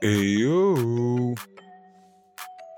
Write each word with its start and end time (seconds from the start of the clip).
Hey 0.00 0.22
yo, 0.22 1.34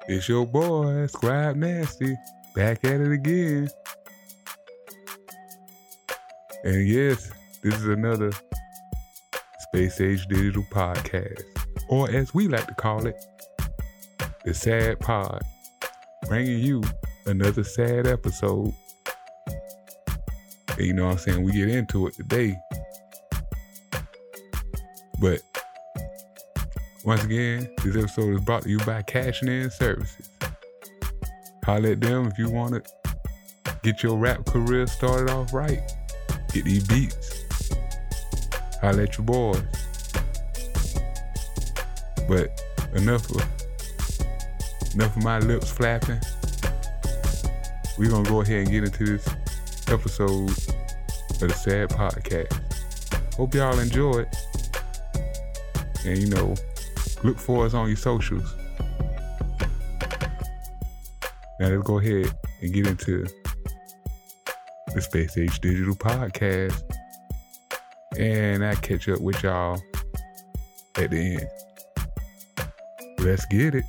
it's 0.09 0.27
your 0.27 0.47
boy 0.47 1.05
Scribe 1.05 1.55
Nasti 1.55 2.17
back 2.55 2.83
at 2.87 2.99
it 2.99 3.13
again. 3.13 3.69
And 6.65 6.89
yes, 6.89 7.31
this 7.63 7.75
is 7.75 7.85
another 7.89 8.31
Space 9.59 10.01
Age 10.01 10.27
Digital 10.29 10.63
Podcast, 10.71 11.43
or 11.91 12.11
as 12.11 12.33
we 12.33 12.49
like 12.49 12.67
to 12.69 12.75
call 12.75 13.07
it, 13.07 13.23
the 14.47 14.55
Sad 14.55 14.99
Pod, 15.01 15.43
bringing 16.27 16.61
you 16.61 16.83
another 17.27 17.65
sad 17.65 18.07
episode. 18.07 18.73
And 20.71 20.87
you 20.87 20.95
know 20.95 21.05
what 21.05 21.13
I'm 21.13 21.19
saying? 21.19 21.43
We 21.43 21.53
get 21.53 21.69
into 21.69 22.07
it 22.07 22.15
today. 22.15 22.57
But 25.21 25.41
once 27.11 27.25
again, 27.25 27.69
this 27.83 27.97
episode 27.97 28.35
is 28.35 28.41
brought 28.41 28.63
to 28.63 28.69
you 28.69 28.79
by 28.85 29.03
Cashing 29.03 29.49
In 29.49 29.69
Services. 29.69 30.31
Holler 31.65 31.91
at 31.91 32.01
them 32.01 32.29
if 32.29 32.39
you 32.39 32.49
want 32.49 32.85
to 32.85 33.17
get 33.83 34.01
your 34.05 34.17
rap 34.17 34.47
career 34.47 34.87
started 34.87 35.29
off 35.29 35.53
right. 35.53 35.81
Get 36.53 36.67
these 36.67 36.87
beats. 36.87 37.45
Holler 38.81 39.03
at 39.03 39.19
your 39.19 39.25
boys. 39.25 39.61
But 42.29 42.63
enough 42.95 43.29
of 43.29 43.45
enough 44.95 45.17
of 45.17 45.25
my 45.25 45.41
lips 45.41 45.69
flapping. 45.69 46.21
We're 47.99 48.11
gonna 48.11 48.29
go 48.31 48.43
ahead 48.43 48.59
and 48.59 48.71
get 48.71 48.85
into 48.85 49.17
this 49.17 49.27
episode 49.89 50.49
of 50.49 51.41
the 51.41 51.55
Sad 51.55 51.89
Podcast. 51.89 53.35
Hope 53.35 53.53
y'all 53.53 53.81
enjoy 53.81 54.21
it. 54.21 54.37
And 56.05 56.17
you 56.17 56.29
know, 56.29 56.55
look 57.23 57.39
for 57.39 57.67
us 57.67 57.75
on 57.75 57.89
your 57.89 57.97
socials. 57.97 58.55
Now 61.59 61.69
let's 61.69 61.83
go 61.83 61.99
ahead 61.99 62.35
and 62.63 62.73
get 62.73 62.87
into 62.87 63.27
the 64.95 65.01
Space 65.01 65.37
Age 65.37 65.61
Digital 65.61 65.95
Podcast. 65.95 66.83
And 68.19 68.65
I 68.65 68.75
catch 68.77 69.09
up 69.09 69.21
with 69.21 69.43
y'all 69.43 69.81
at 70.97 71.11
the 71.11 71.37
end. 71.37 71.49
Let's 73.19 73.45
get 73.47 73.75
it. 73.75 73.85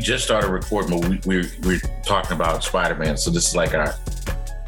Just 0.00 0.24
started 0.24 0.48
recording, 0.50 0.98
but 1.00 1.08
we, 1.08 1.20
we're 1.24 1.50
we're 1.62 1.80
talking 2.04 2.32
about 2.32 2.64
Spider 2.64 2.94
Man. 2.96 3.16
So 3.16 3.30
this 3.30 3.48
is 3.48 3.54
like 3.56 3.74
our 3.74 3.94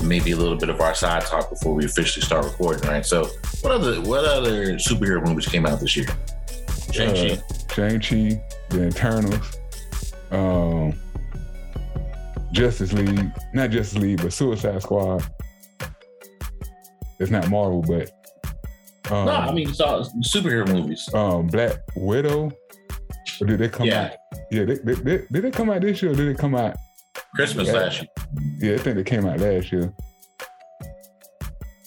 maybe 0.02 0.32
a 0.32 0.36
little 0.36 0.56
bit 0.56 0.68
of 0.68 0.80
our 0.80 0.94
side 0.94 1.22
talk 1.22 1.48
before 1.50 1.74
we 1.74 1.84
officially 1.84 2.24
start 2.24 2.44
recording, 2.44 2.88
right? 2.88 3.04
So 3.06 3.28
what 3.62 3.72
other 3.72 4.00
what 4.02 4.24
other 4.24 4.74
superhero 4.76 5.24
movies 5.26 5.46
came 5.46 5.66
out 5.66 5.80
this 5.80 5.96
year? 5.96 6.06
Shang 6.92 7.14
Chi. 7.14 7.32
Uh, 7.34 7.36
Shang-Chi, 7.74 8.42
The 8.68 8.88
Eternals, 8.88 9.56
um, 10.30 10.92
Justice 12.52 12.92
League, 12.92 13.30
not 13.54 13.70
Justice 13.70 13.98
League, 13.98 14.20
but 14.20 14.30
Suicide 14.30 14.82
Squad. 14.82 15.24
It's 17.18 17.30
not 17.30 17.48
Marvel, 17.48 17.80
but 17.80 18.10
um, 19.10 19.24
no, 19.26 19.32
I 19.32 19.52
mean 19.54 19.70
it's 19.70 19.80
all 19.80 20.04
superhero 20.20 20.68
movies. 20.68 21.08
um, 21.14 21.46
Black 21.46 21.78
Widow. 21.96 22.50
Or 23.40 23.46
did 23.46 23.58
they 23.58 23.68
come 23.70 23.86
Yeah. 23.86 24.04
out? 24.04 24.12
Yeah, 24.52 24.66
they, 24.66 24.74
they, 24.74 24.94
they, 24.94 25.18
did 25.32 25.44
they 25.44 25.50
come 25.50 25.70
out 25.70 25.80
this 25.80 26.02
year 26.02 26.12
or 26.12 26.14
did 26.14 26.28
they 26.28 26.38
come 26.38 26.54
out? 26.54 26.76
Christmas 27.34 27.68
Yeah. 27.68 27.72
last 27.72 28.02
year. 28.02 28.08
Yeah, 28.58 28.74
I 28.74 28.78
think 28.78 28.96
they 28.96 29.02
came 29.02 29.24
out 29.24 29.40
last 29.40 29.72
year. 29.72 29.90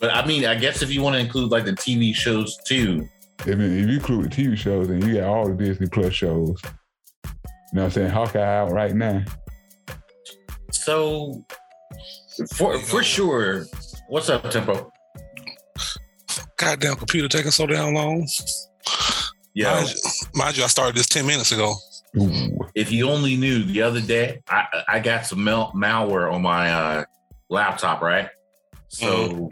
But 0.02 0.10
I 0.16 0.26
mean, 0.26 0.46
I 0.46 0.56
guess 0.56 0.82
if 0.82 0.92
you 0.92 1.04
want 1.04 1.14
to 1.14 1.20
include 1.20 1.52
like 1.52 1.66
the 1.66 1.74
TV 1.74 2.16
shows 2.16 2.58
too, 2.66 3.08
If, 3.42 3.50
if 3.50 3.60
you 3.60 3.88
include 3.94 4.26
the 4.26 4.30
TV 4.30 4.58
shows, 4.58 4.88
then 4.88 5.08
you 5.08 5.14
got 5.16 5.26
all 5.26 5.48
the 5.48 5.54
Disney 5.54 5.86
Plus 5.88 6.12
shows. 6.12 6.60
You 6.64 6.72
know 7.74 7.82
what 7.82 7.84
I'm 7.84 7.92
saying? 7.92 8.10
Hawkeye 8.10 8.42
out 8.42 8.72
right 8.72 8.96
now. 8.96 9.24
so 10.72 11.46
for 12.56 12.80
for 12.80 13.04
sure. 13.04 13.68
What's 14.10 14.30
up, 14.30 14.44
Timpo? 14.46 14.90
Goddamn 16.58 16.96
computer 16.96 17.28
taking 17.28 17.52
so 17.52 17.68
damn 17.68 17.94
long. 17.94 18.28
Yeah. 19.54 19.76
Mind, 19.76 19.90
you, 19.90 20.02
mind 20.34 20.58
you, 20.58 20.64
I 20.64 20.68
started 20.68 20.96
this 20.96 21.08
10 21.08 21.26
minutes 21.28 21.52
ago. 21.52 21.76
Ooh. 22.18 22.58
if 22.76 22.92
you 22.92 23.10
only 23.10 23.36
knew 23.36 23.64
the 23.64 23.82
other 23.82 24.02
day 24.02 24.42
i 24.48 24.66
i 24.88 25.00
got 25.00 25.26
some 25.26 25.44
mal- 25.44 25.74
malware 25.74 26.32
on 26.32 26.42
my 26.42 26.72
uh 26.72 27.06
laptop 27.50 28.02
right? 28.02 28.30
So 28.88 29.50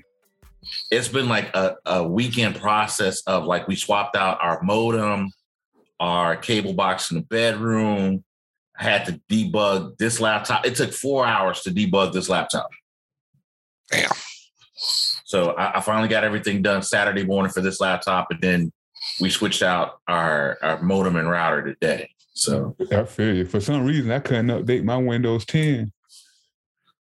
it's 0.89 1.07
been 1.07 1.27
like 1.27 1.53
a, 1.55 1.75
a 1.85 2.07
weekend 2.07 2.55
process 2.55 3.21
of 3.23 3.45
like 3.45 3.67
we 3.67 3.75
swapped 3.75 4.15
out 4.15 4.39
our 4.41 4.61
modem 4.63 5.31
our 5.99 6.35
cable 6.35 6.73
box 6.73 7.11
in 7.11 7.17
the 7.17 7.23
bedroom 7.23 8.23
i 8.79 8.83
had 8.83 9.05
to 9.05 9.21
debug 9.29 9.97
this 9.97 10.19
laptop. 10.19 10.65
It 10.65 10.75
took 10.75 10.93
four 10.93 11.25
hours 11.25 11.61
to 11.61 11.71
debug 11.71 12.13
this 12.13 12.29
laptop. 12.29 12.69
Damn. 13.91 14.09
so 15.25 15.51
I, 15.51 15.77
I 15.77 15.81
finally 15.81 16.07
got 16.07 16.23
everything 16.23 16.61
done 16.61 16.81
saturday 16.81 17.25
morning 17.25 17.51
for 17.51 17.61
this 17.61 17.79
laptop 17.79 18.27
and 18.31 18.41
then 18.41 18.71
we 19.19 19.29
switched 19.29 19.61
out 19.61 19.99
our, 20.07 20.57
our 20.61 20.81
modem 20.81 21.17
and 21.17 21.29
router 21.29 21.61
today 21.73 22.09
so 22.43 22.75
I 22.91 23.03
feel 23.05 23.33
you. 23.35 23.45
For 23.45 23.59
some 23.61 23.85
reason, 23.85 24.11
I 24.11 24.19
couldn't 24.19 24.47
update 24.47 24.83
my 24.83 24.97
Windows 24.97 25.45
10. 25.45 25.91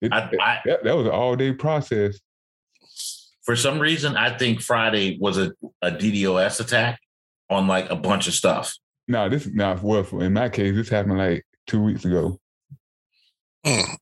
It- 0.01 0.13
I, 0.13 0.29
I, 0.41 0.61
that, 0.65 0.83
that 0.83 0.95
was 0.95 1.05
an 1.07 1.11
all 1.11 1.35
day 1.35 1.51
process. 1.53 2.19
for 3.43 3.55
some 3.55 3.79
reason, 3.79 4.15
I 4.17 4.37
think 4.37 4.61
Friday 4.61 5.17
was 5.19 5.37
a, 5.37 5.51
a 5.81 5.91
DDoS 5.91 6.59
attack 6.59 6.99
on 7.49 7.67
like 7.67 7.89
a 7.89 7.95
bunch 7.95 8.27
of 8.27 8.33
stuff. 8.33 8.75
No, 9.07 9.29
this 9.29 9.45
now 9.47 9.79
well 9.81 10.03
for- 10.03 10.23
in 10.23 10.33
my 10.33 10.49
case, 10.49 10.75
this 10.75 10.89
happened 10.89 11.17
like 11.17 11.45
two 11.67 11.81
weeks 11.83 12.05
ago. 12.05 12.39
Mm. 13.65 13.97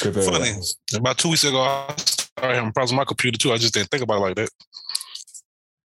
'Cause, 0.00 0.16
uh, 0.16 0.30
Funny. 0.32 0.52
About 0.94 1.18
two 1.18 1.28
weeks 1.28 1.44
ago, 1.44 1.60
I 1.60 1.94
started 1.96 2.54
having 2.54 2.72
problems 2.72 2.92
with 2.92 2.96
my 2.96 3.04
computer 3.04 3.36
too. 3.38 3.52
I 3.52 3.56
just 3.58 3.74
didn't 3.74 3.90
think 3.90 4.02
about 4.02 4.16
it 4.16 4.20
like 4.20 4.34
that. 4.36 4.50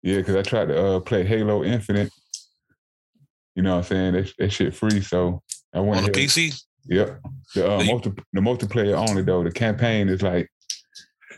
Yeah, 0.02 0.18
because 0.18 0.36
I 0.36 0.42
tried 0.42 0.68
to 0.68 0.84
uh, 0.86 1.00
play 1.00 1.26
Halo 1.26 1.64
Infinite. 1.64 2.12
You 3.56 3.64
know 3.64 3.72
what 3.72 3.78
I'm 3.78 3.84
saying? 3.84 4.14
That, 4.14 4.34
that 4.40 4.52
shit 4.52 4.76
free. 4.76 5.02
So 5.02 5.42
I 5.74 5.80
went 5.80 6.00
On 6.00 6.06
the 6.06 6.12
PC, 6.12 6.64
Yep. 6.86 7.20
The 7.56 7.72
uh, 7.72 7.84
multi, 7.84 8.12
the 8.34 8.42
multiplayer 8.42 8.96
only 9.10 9.24
though. 9.24 9.44
The 9.44 9.52
campaign 9.52 10.10
is 10.10 10.22
like 10.22 10.50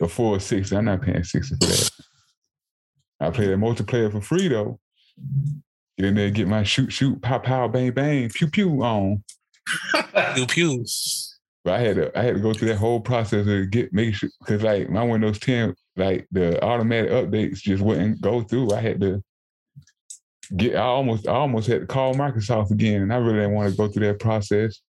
a 0.00 0.08
full 0.08 0.38
six. 0.40 0.72
I'm 0.72 0.86
not 0.86 1.02
paying 1.02 1.24
sixty 1.24 1.54
for 1.60 1.66
that. 1.66 1.90
I 3.20 3.30
play 3.30 3.46
the 3.46 3.54
multiplayer 3.54 4.10
for 4.10 4.20
free 4.20 4.48
though. 4.48 4.78
Get 5.98 6.08
in 6.08 6.14
there, 6.14 6.30
get 6.30 6.48
my 6.48 6.62
shoot, 6.62 6.92
shoot, 6.92 7.22
pow, 7.22 7.38
pow, 7.38 7.68
bang, 7.68 7.92
bang, 7.92 8.28
pew, 8.28 8.48
pew 8.48 8.82
on. 8.82 9.22
pew 10.34 10.46
pew. 10.46 10.84
But 11.64 11.74
I 11.74 11.80
had 11.80 11.96
to, 11.96 12.18
I 12.18 12.22
had 12.22 12.34
to 12.34 12.40
go 12.40 12.52
through 12.52 12.68
that 12.68 12.76
whole 12.76 13.00
process 13.00 13.46
to 13.46 13.66
get 13.66 13.92
make 13.92 14.14
sure 14.14 14.28
because 14.40 14.62
like 14.62 14.90
my 14.90 15.02
Windows 15.02 15.38
10, 15.38 15.74
like 15.96 16.26
the 16.30 16.62
automatic 16.62 17.10
updates 17.10 17.58
just 17.58 17.82
wouldn't 17.82 18.20
go 18.20 18.42
through. 18.42 18.72
I 18.72 18.80
had 18.80 19.00
to 19.00 19.22
get. 20.54 20.76
I 20.76 20.82
almost, 20.82 21.26
I 21.26 21.32
almost 21.32 21.68
had 21.68 21.80
to 21.80 21.86
call 21.86 22.14
Microsoft 22.14 22.70
again, 22.70 23.02
and 23.02 23.12
I 23.12 23.16
really 23.16 23.38
didn't 23.38 23.52
want 23.52 23.70
to 23.70 23.76
go 23.76 23.88
through 23.88 24.06
that 24.06 24.20
process 24.20 24.80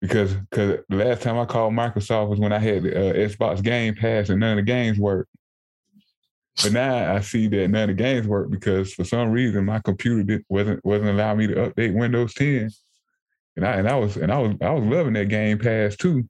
because 0.00 0.34
because 0.34 0.80
the 0.88 0.96
last 0.96 1.22
time 1.22 1.38
I 1.38 1.44
called 1.44 1.74
Microsoft 1.74 2.28
was 2.28 2.38
when 2.38 2.52
I 2.52 2.58
had 2.58 2.82
the 2.84 2.96
uh, 2.96 3.12
Xbox 3.14 3.62
Game 3.62 3.94
Pass 3.94 4.28
and 4.28 4.40
none 4.40 4.58
of 4.58 4.64
the 4.64 4.70
games 4.70 4.98
worked. 4.98 5.30
But 6.62 6.72
now 6.72 7.14
I 7.14 7.20
see 7.20 7.46
that 7.48 7.68
none 7.68 7.90
of 7.90 7.96
the 7.96 8.02
games 8.02 8.26
work 8.26 8.50
because 8.50 8.92
for 8.92 9.04
some 9.04 9.30
reason 9.30 9.64
my 9.64 9.80
computer 9.80 10.22
did, 10.22 10.44
wasn't 10.48 10.84
wasn't 10.84 11.10
allowing 11.10 11.38
me 11.38 11.46
to 11.48 11.54
update 11.54 11.94
Windows 11.94 12.34
10. 12.34 12.70
And 13.56 13.66
I 13.66 13.72
and 13.74 13.88
I 13.88 13.96
was 13.96 14.16
and 14.16 14.32
I 14.32 14.38
was 14.38 14.56
I 14.60 14.70
was 14.70 14.84
loving 14.84 15.14
that 15.14 15.28
Game 15.28 15.58
Pass 15.58 15.96
too, 15.96 16.28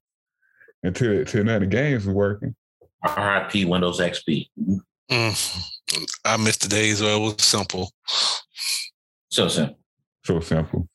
until 0.82 1.18
until 1.18 1.44
none 1.44 1.56
of 1.56 1.60
the 1.62 1.66
games 1.66 2.06
was 2.06 2.14
working. 2.14 2.54
RIP 3.04 3.68
Windows 3.68 4.00
XP. 4.00 4.48
Mm. 5.10 5.68
I 6.24 6.36
missed 6.36 6.62
the 6.62 6.68
days 6.68 7.02
where 7.02 7.16
it 7.16 7.18
was 7.18 7.36
simple. 7.38 7.90
So 9.30 9.48
simple. 9.48 9.78
So 10.24 10.40
simple. 10.40 10.88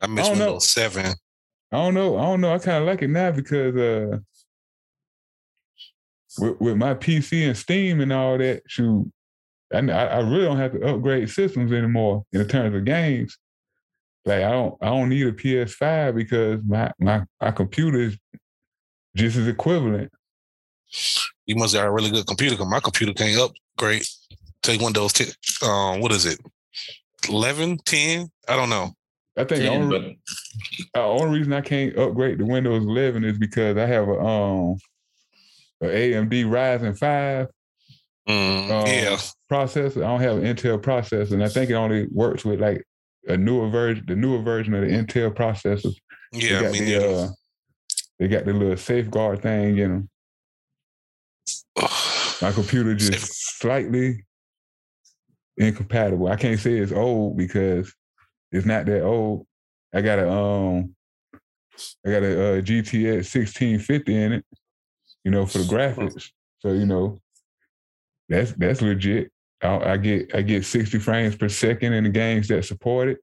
I 0.00 0.06
miss 0.06 0.26
I 0.26 0.30
don't 0.30 0.38
know. 0.38 0.58
7. 0.58 1.06
I 1.06 1.76
don't 1.76 1.94
know. 1.94 2.18
I 2.18 2.22
don't 2.22 2.40
know. 2.40 2.54
I 2.54 2.58
kind 2.58 2.78
of 2.78 2.86
like 2.86 3.02
it 3.02 3.08
now 3.08 3.30
because 3.30 3.76
uh, 3.76 4.18
with, 6.38 6.60
with 6.60 6.76
my 6.76 6.94
PC 6.94 7.46
and 7.46 7.56
Steam 7.56 8.00
and 8.00 8.12
all 8.12 8.38
that, 8.38 8.62
shoot, 8.66 9.10
I, 9.72 9.78
I 9.78 10.18
really 10.20 10.44
don't 10.44 10.58
have 10.58 10.72
to 10.72 10.86
upgrade 10.86 11.30
systems 11.30 11.72
anymore 11.72 12.24
in 12.32 12.46
terms 12.46 12.76
of 12.76 12.84
games. 12.84 13.38
Like 14.24 14.42
I 14.42 14.50
don't, 14.50 14.74
I 14.80 14.86
don't 14.86 15.08
need 15.08 15.26
a 15.26 15.32
PS5 15.32 16.14
because 16.14 16.60
my 16.66 16.90
my 16.98 17.24
my 17.40 17.50
computer 17.50 17.98
is 17.98 18.18
just 19.14 19.36
as 19.36 19.46
equivalent. 19.46 20.10
You 21.46 21.56
must 21.56 21.74
have 21.74 21.84
a 21.84 21.90
really 21.90 22.10
good 22.10 22.26
computer 22.26 22.54
because 22.56 22.70
my 22.70 22.80
computer 22.80 23.12
can't 23.12 23.38
upgrade. 23.40 24.04
Take 24.62 24.80
Windows 24.80 25.12
10. 25.12 25.26
Um, 25.62 26.00
what 26.00 26.12
is 26.12 26.24
it? 26.26 26.38
11, 27.28 27.78
10? 27.84 28.30
I 28.48 28.56
don't 28.56 28.70
know. 28.70 28.92
I 29.36 29.44
think 29.44 29.62
the 29.62 29.68
only, 29.68 29.98
but 29.98 30.12
the 30.94 31.00
only 31.00 31.38
reason 31.38 31.52
I 31.52 31.60
can't 31.60 31.96
upgrade 31.98 32.38
to 32.38 32.44
Windows 32.46 32.84
11 32.84 33.24
is 33.24 33.36
because 33.38 33.76
I 33.76 33.84
have 33.86 34.08
a 34.08 34.18
um 34.20 34.76
a 35.82 35.86
AMD 35.86 36.44
Ryzen 36.46 36.96
5 36.98 37.48
Mm, 38.26 38.70
Um, 38.70 38.86
yeah. 38.86 39.18
processor. 39.52 39.98
I 39.98 40.06
don't 40.06 40.20
have 40.22 40.38
an 40.38 40.44
Intel 40.44 40.78
processor, 40.80 41.32
and 41.32 41.44
I 41.44 41.48
think 41.50 41.68
it 41.70 41.74
only 41.74 42.06
works 42.10 42.42
with 42.42 42.58
like 42.58 42.82
a 43.28 43.36
newer 43.36 43.68
version, 43.68 44.04
the 44.06 44.16
newer 44.16 44.40
version 44.40 44.72
of 44.72 44.80
the 44.80 44.86
Intel 44.86 45.30
processors. 45.34 45.94
They 46.32 46.48
Yeah, 46.48 46.60
got 46.62 46.68
I 46.68 46.72
mean, 46.72 46.84
the, 46.86 46.90
yeah. 46.90 47.00
uh, 47.00 47.28
they 48.18 48.28
got 48.28 48.46
the 48.46 48.54
little 48.54 48.78
safeguard 48.78 49.42
thing 49.42 49.76
in 49.76 49.90
them. 49.90 50.08
My 51.76 52.52
computer 52.52 52.94
just 52.94 53.58
slightly 53.58 54.24
incompatible. 55.56 56.28
I 56.28 56.36
can't 56.36 56.60
say 56.60 56.74
it's 56.74 56.92
old 56.92 57.36
because 57.36 57.92
it's 58.52 58.66
not 58.66 58.86
that 58.86 59.02
old. 59.02 59.46
I 59.94 60.00
got 60.00 60.18
a 60.18 60.30
um, 60.30 60.94
I 62.06 62.10
got 62.10 62.22
a 62.22 62.58
uh, 62.58 62.60
GTX 62.60 63.26
sixteen 63.26 63.78
fifty 63.78 64.14
in 64.14 64.32
it. 64.32 64.44
You 65.24 65.30
know, 65.30 65.46
for 65.46 65.58
the 65.58 65.64
graphics. 65.64 66.30
So 66.60 66.72
you 66.72 66.86
know, 66.86 67.18
that's 68.28 68.52
that's 68.52 68.82
legit. 68.82 69.30
I, 69.62 69.92
I 69.92 69.96
get 69.96 70.34
I 70.34 70.42
get 70.42 70.64
sixty 70.64 70.98
frames 70.98 71.36
per 71.36 71.48
second 71.48 71.92
in 71.92 72.04
the 72.04 72.10
games 72.10 72.48
that 72.48 72.64
support 72.64 73.08
it. 73.08 73.18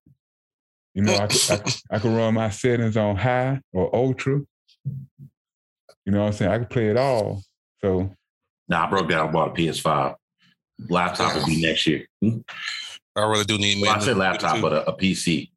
You 0.93 1.03
know, 1.03 1.13
I, 1.13 1.27
I, 1.49 1.95
I 1.95 1.99
can 1.99 2.15
run 2.15 2.33
my 2.33 2.49
settings 2.49 2.97
on 2.97 3.15
high 3.15 3.61
or 3.71 3.95
ultra. 3.95 4.41
You 6.05 6.11
know 6.11 6.21
what 6.21 6.27
I'm 6.27 6.33
saying? 6.33 6.51
I 6.51 6.57
can 6.57 6.67
play 6.67 6.89
it 6.89 6.97
all. 6.97 7.43
So 7.81 8.13
nah, 8.71 8.87
I 8.87 8.89
broke 8.89 9.09
down. 9.09 9.29
I 9.29 9.31
bought 9.31 9.49
a 9.49 9.61
PS5. 9.61 10.15
Laptop 10.89 11.35
will 11.35 11.45
be 11.45 11.61
next 11.61 11.85
year. 11.85 12.07
Hmm? 12.21 12.39
I 13.15 13.21
really 13.25 13.43
do 13.43 13.57
need 13.57 13.81
Well, 13.81 13.91
I 13.91 13.99
said 13.99 14.17
laptop, 14.17 14.61
but 14.61 14.73
a, 14.73 14.89
a 14.89 14.97
PC. 14.97 15.51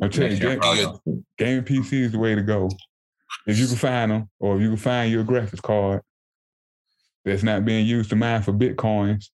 I'm 0.00 0.08
telling 0.08 0.36
you, 0.36 0.48
Next 0.48 0.76
year, 0.76 0.92
game, 1.36 1.62
PC 1.64 1.92
is 1.92 2.12
the 2.12 2.18
way 2.18 2.34
to 2.34 2.42
go. 2.42 2.70
If 3.46 3.58
you 3.58 3.66
can 3.66 3.76
find 3.76 4.10
them, 4.10 4.30
or 4.38 4.56
if 4.56 4.62
you 4.62 4.68
can 4.68 4.76
find 4.76 5.10
your 5.10 5.24
graphics 5.24 5.60
card 5.60 6.02
that's 7.24 7.42
not 7.42 7.64
being 7.64 7.84
used 7.84 8.10
to 8.10 8.16
mine 8.16 8.42
for 8.42 8.52
bitcoins, 8.52 9.28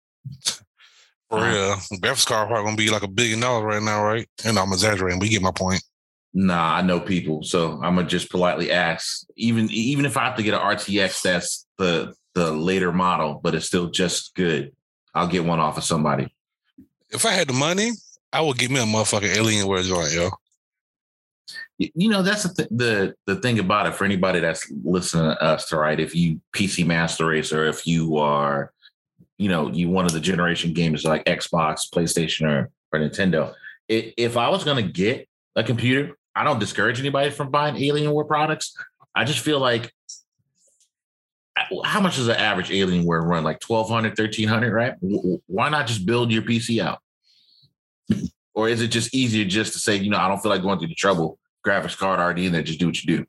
For 1.30 1.42
real. 1.42 1.76
Graphics 2.00 2.28
card 2.28 2.48
probably 2.48 2.66
gonna 2.66 2.78
be 2.78 2.90
like 2.90 3.04
a 3.04 3.08
billion 3.08 3.40
dollars 3.40 3.66
right 3.66 3.84
now, 3.84 4.04
right? 4.04 4.28
And 4.46 4.58
I'm 4.60 4.72
exaggerating, 4.72 5.20
but 5.20 5.28
you 5.28 5.40
get 5.40 5.42
my 5.42 5.52
point. 5.52 5.82
Nah, 6.40 6.76
I 6.76 6.82
know 6.84 7.00
people, 7.00 7.42
so 7.42 7.80
I'm 7.82 7.96
gonna 7.96 8.04
just 8.08 8.30
politely 8.30 8.72
ask. 8.72 9.26
Even 9.38 9.72
even 9.72 10.06
if 10.06 10.18
I 10.18 10.26
have 10.26 10.36
to 10.38 10.44
get 10.44 10.54
an 10.54 10.60
RTX, 10.60 11.24
that's 11.24 11.66
the 11.80 12.14
the 12.36 12.52
later 12.52 12.92
model, 12.92 13.40
but 13.42 13.56
it's 13.56 13.66
still 13.66 13.90
just 13.90 14.36
good. 14.36 14.72
I'll 15.16 15.28
get 15.28 15.46
one 15.46 15.60
off 15.60 15.80
of 15.80 15.84
somebody. 15.84 16.36
If 17.10 17.26
I 17.26 17.32
had 17.32 17.48
the 17.48 17.54
money, 17.54 17.94
I 18.32 18.42
would 18.42 18.60
get 18.60 18.70
me 18.70 18.80
a 18.80 18.84
motherfucking 18.84 19.34
Alienware 19.34 19.84
joint, 19.84 20.14
yo. 20.14 20.30
You 21.80 22.10
know, 22.10 22.22
that's 22.22 22.44
the 22.44 22.54
th- 22.54 22.70
the 22.70 23.16
the 23.26 23.38
thing 23.38 23.58
about 23.58 23.88
it 23.88 23.96
for 23.96 24.06
anybody 24.06 24.40
that's 24.40 24.72
listening 24.84 25.32
to 25.32 25.42
us, 25.42 25.70
to 25.70 25.78
right? 25.78 26.00
If 26.00 26.14
you 26.16 26.40
PC 26.56 26.86
Master 26.86 27.26
Race, 27.26 27.52
or 27.52 27.66
if 27.66 27.88
you 27.88 28.18
are, 28.18 28.72
you 29.40 29.50
know, 29.50 29.72
you 29.72 29.90
one 29.90 30.06
of 30.06 30.12
the 30.12 30.20
generation 30.20 30.74
games 30.74 31.04
like 31.04 31.26
Xbox, 31.26 31.90
PlayStation, 31.92 32.48
or 32.48 32.70
or 32.94 33.00
Nintendo. 33.00 33.54
i- 33.90 34.14
If 34.18 34.38
I 34.38 34.50
was 34.50 34.64
gonna 34.64 34.84
get 34.84 35.28
a 35.56 35.64
computer, 35.64 36.17
I 36.38 36.44
don't 36.44 36.60
discourage 36.60 37.00
anybody 37.00 37.32
from 37.32 37.50
buying 37.50 37.76
Alienware 37.76 38.28
products. 38.28 38.76
I 39.16 39.24
just 39.26 39.40
feel 39.40 39.60
like 39.60 39.92
uh, 41.60 41.82
how 41.84 42.00
much 42.00 42.18
does 42.18 42.28
an 42.28 42.36
average 42.36 42.70
Alienware 42.70 43.24
run? 43.24 43.44
Like 43.44 43.60
1200, 43.66 44.10
1300, 44.18 44.72
right? 44.72 44.94
W- 45.02 45.18
w- 45.18 45.42
Why 45.48 45.70
not 45.70 45.88
just 45.88 46.06
build 46.06 46.32
your 46.32 46.44
PC 46.44 46.80
out? 46.80 47.00
Or 48.54 48.70
is 48.70 48.82
it 48.82 48.90
just 48.90 49.16
easier 49.16 49.46
just 49.46 49.74
to 49.74 49.80
say, 49.80 49.96
you 49.96 50.10
know, 50.12 50.18
I 50.18 50.28
don't 50.28 50.40
feel 50.40 50.52
like 50.52 50.62
going 50.62 50.78
through 50.78 50.90
the 50.90 50.96
trouble, 50.96 51.40
graphics 51.66 51.98
card 51.98 52.20
already 52.20 52.46
in 52.46 52.52
there, 52.52 52.62
just 52.64 52.80
do 52.80 52.86
what 52.86 53.04
you 53.04 53.18
do? 53.18 53.26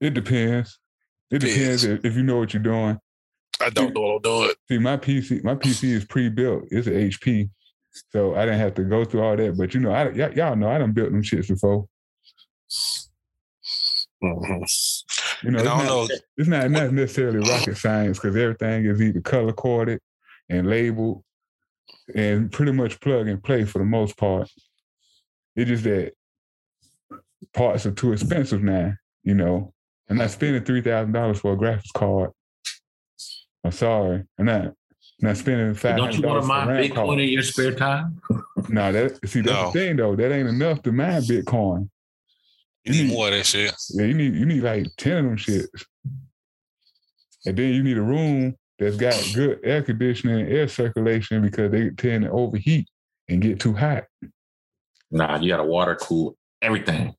it 0.00 0.14
depends. 0.14 0.78
It 1.32 1.40
depends 1.40 1.82
if, 1.84 2.04
if 2.04 2.16
you 2.16 2.22
know 2.22 2.36
what 2.38 2.54
you're 2.54 2.62
doing. 2.62 2.98
I 3.60 3.70
don't 3.70 3.92
know 3.92 4.00
what 4.02 4.10
I'll 4.12 4.18
do 4.20 4.50
it. 4.50 4.56
See, 4.68 4.78
my 4.78 4.96
PC, 4.96 5.42
my 5.42 5.56
PC 5.56 5.90
is 5.90 6.04
pre-built. 6.04 6.64
It's 6.70 6.86
an 6.86 6.94
HP, 6.94 7.50
so 8.10 8.36
I 8.36 8.44
didn't 8.44 8.60
have 8.60 8.74
to 8.74 8.84
go 8.84 9.04
through 9.04 9.22
all 9.22 9.36
that. 9.36 9.56
But 9.58 9.74
you 9.74 9.80
know, 9.80 9.90
I 9.90 10.08
y- 10.10 10.32
y'all 10.36 10.54
know 10.54 10.70
I 10.70 10.78
done 10.78 10.92
built 10.92 11.10
them 11.10 11.22
shits 11.24 11.48
before. 11.48 11.86
Mhm. 14.22 15.04
You 15.42 15.50
know, 15.52 15.58
And 15.58 15.60
it's 15.60 15.62
I 15.62 15.64
don't 15.64 15.78
not, 15.78 15.84
know. 15.86 16.08
it's 16.36 16.48
not 16.48 16.70
not 16.70 16.92
necessarily 16.92 17.38
rocket 17.48 17.76
science 17.76 18.18
because 18.18 18.36
everything 18.36 18.84
is 18.86 19.00
either 19.00 19.20
color 19.20 19.52
coded 19.52 20.00
and 20.48 20.68
labeled 20.68 21.22
and 22.14 22.50
pretty 22.50 22.72
much 22.72 23.00
plug 23.00 23.28
and 23.28 23.42
play 23.42 23.64
for 23.64 23.78
the 23.78 23.84
most 23.84 24.16
part. 24.16 24.50
It's 25.54 25.68
just 25.68 25.84
that 25.84 26.12
parts 27.54 27.86
are 27.86 27.92
too 27.92 28.12
expensive 28.12 28.62
now. 28.62 28.94
You 29.22 29.34
know, 29.34 29.72
I'm 30.08 30.16
not 30.16 30.30
spending 30.30 30.64
three 30.64 30.80
thousand 30.82 31.12
dollars 31.12 31.38
for 31.40 31.52
a 31.52 31.56
graphics 31.56 31.92
card. 31.94 32.30
I'm 33.64 33.72
sorry, 33.72 34.24
I'm 34.38 34.46
not. 34.46 34.64
I'm 35.20 35.28
not 35.28 35.36
spending 35.36 35.74
five 35.74 35.96
Don't 35.96 36.14
you 36.16 36.22
want 36.22 36.40
to 36.40 36.44
a 36.44 36.48
mine 36.48 36.68
RAM 36.68 36.82
Bitcoin 36.84 36.94
card. 36.94 37.20
in 37.20 37.28
your 37.28 37.42
spare 37.42 37.74
time? 37.74 38.20
No, 38.68 38.92
that 38.92 39.18
see 39.28 39.40
that's 39.40 39.52
No. 39.52 39.66
the 39.66 39.72
thing 39.78 39.96
though. 39.96 40.14
That 40.16 40.32
ain't 40.32 40.48
enough 40.48 40.82
to 40.82 40.92
mine 40.92 41.22
Bitcoin. 41.22 41.88
You 42.88 43.04
need 43.04 43.12
more 43.12 43.28
of 43.28 43.34
that 43.34 43.46
shit. 43.46 43.74
Yeah, 43.90 44.04
you 44.04 44.14
need 44.14 44.34
you 44.34 44.46
need 44.46 44.62
like 44.62 44.86
ten 44.96 45.18
of 45.18 45.24
them 45.24 45.36
shits, 45.36 45.84
and 47.46 47.56
then 47.56 47.74
you 47.74 47.82
need 47.82 47.98
a 47.98 48.02
room 48.02 48.56
that's 48.78 48.96
got 48.96 49.14
good 49.34 49.60
air 49.64 49.82
conditioning 49.82 50.40
and 50.40 50.52
air 50.52 50.68
circulation 50.68 51.42
because 51.42 51.70
they 51.70 51.90
tend 51.90 52.24
to 52.24 52.30
overheat 52.30 52.88
and 53.28 53.42
get 53.42 53.60
too 53.60 53.74
hot. 53.74 54.04
Nah, 55.10 55.38
you 55.38 55.48
got 55.48 55.58
to 55.58 55.64
water 55.64 55.96
cool 55.96 56.36
everything. 56.62 57.14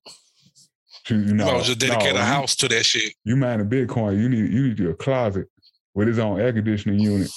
So, 1.05 1.15
you 1.15 1.21
You 1.21 1.33
know, 1.33 1.45
might 1.45 1.51
as 1.51 1.55
well 1.55 1.63
just 1.63 1.79
dedicate 1.79 2.13
no, 2.13 2.21
a 2.21 2.23
house 2.23 2.55
to 2.57 2.67
that 2.69 2.85
shit. 2.85 3.13
You 3.23 3.35
mine 3.35 3.61
a 3.61 3.65
Bitcoin, 3.65 4.19
you 4.19 4.29
need 4.29 4.51
you 4.51 4.67
need 4.67 4.79
your 4.79 4.93
closet 4.93 5.47
with 5.93 6.07
its 6.07 6.19
own 6.19 6.39
air 6.39 6.53
conditioning 6.53 6.99
unit. 6.99 7.31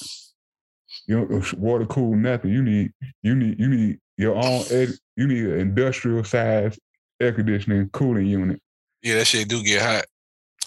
You 1.07 1.27
don't 1.27 1.55
water 1.59 1.87
cool 1.87 2.15
nothing. 2.15 2.53
You 2.53 2.63
need 2.63 2.93
you 3.23 3.35
need 3.35 3.59
you 3.59 3.69
need 3.69 3.99
your 4.19 4.37
own 4.37 4.65
air, 4.71 4.89
you 5.17 5.27
need 5.27 5.45
an 5.45 5.61
industrial 5.61 6.23
size 6.23 6.79
air 7.21 7.33
conditioning 7.33 7.89
cooling 7.91 8.27
unit. 8.27 8.61
Yeah, 9.03 9.17
that 9.17 9.27
shit 9.27 9.49
do 9.49 9.63
get 9.63 9.83
hot. 9.83 10.05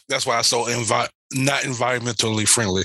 That's 0.09 0.25
why 0.25 0.39
it's 0.39 0.47
so 0.47 0.65
envi- 0.65 1.09
not 1.33 1.61
environmentally 1.61 2.47
friendly. 2.47 2.83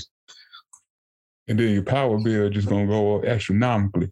And 1.47 1.59
then 1.59 1.73
your 1.73 1.83
power 1.83 2.17
bill 2.17 2.49
just 2.49 2.67
gonna 2.69 2.87
go 2.87 3.17
up 3.17 3.25
astronomically. 3.25 4.09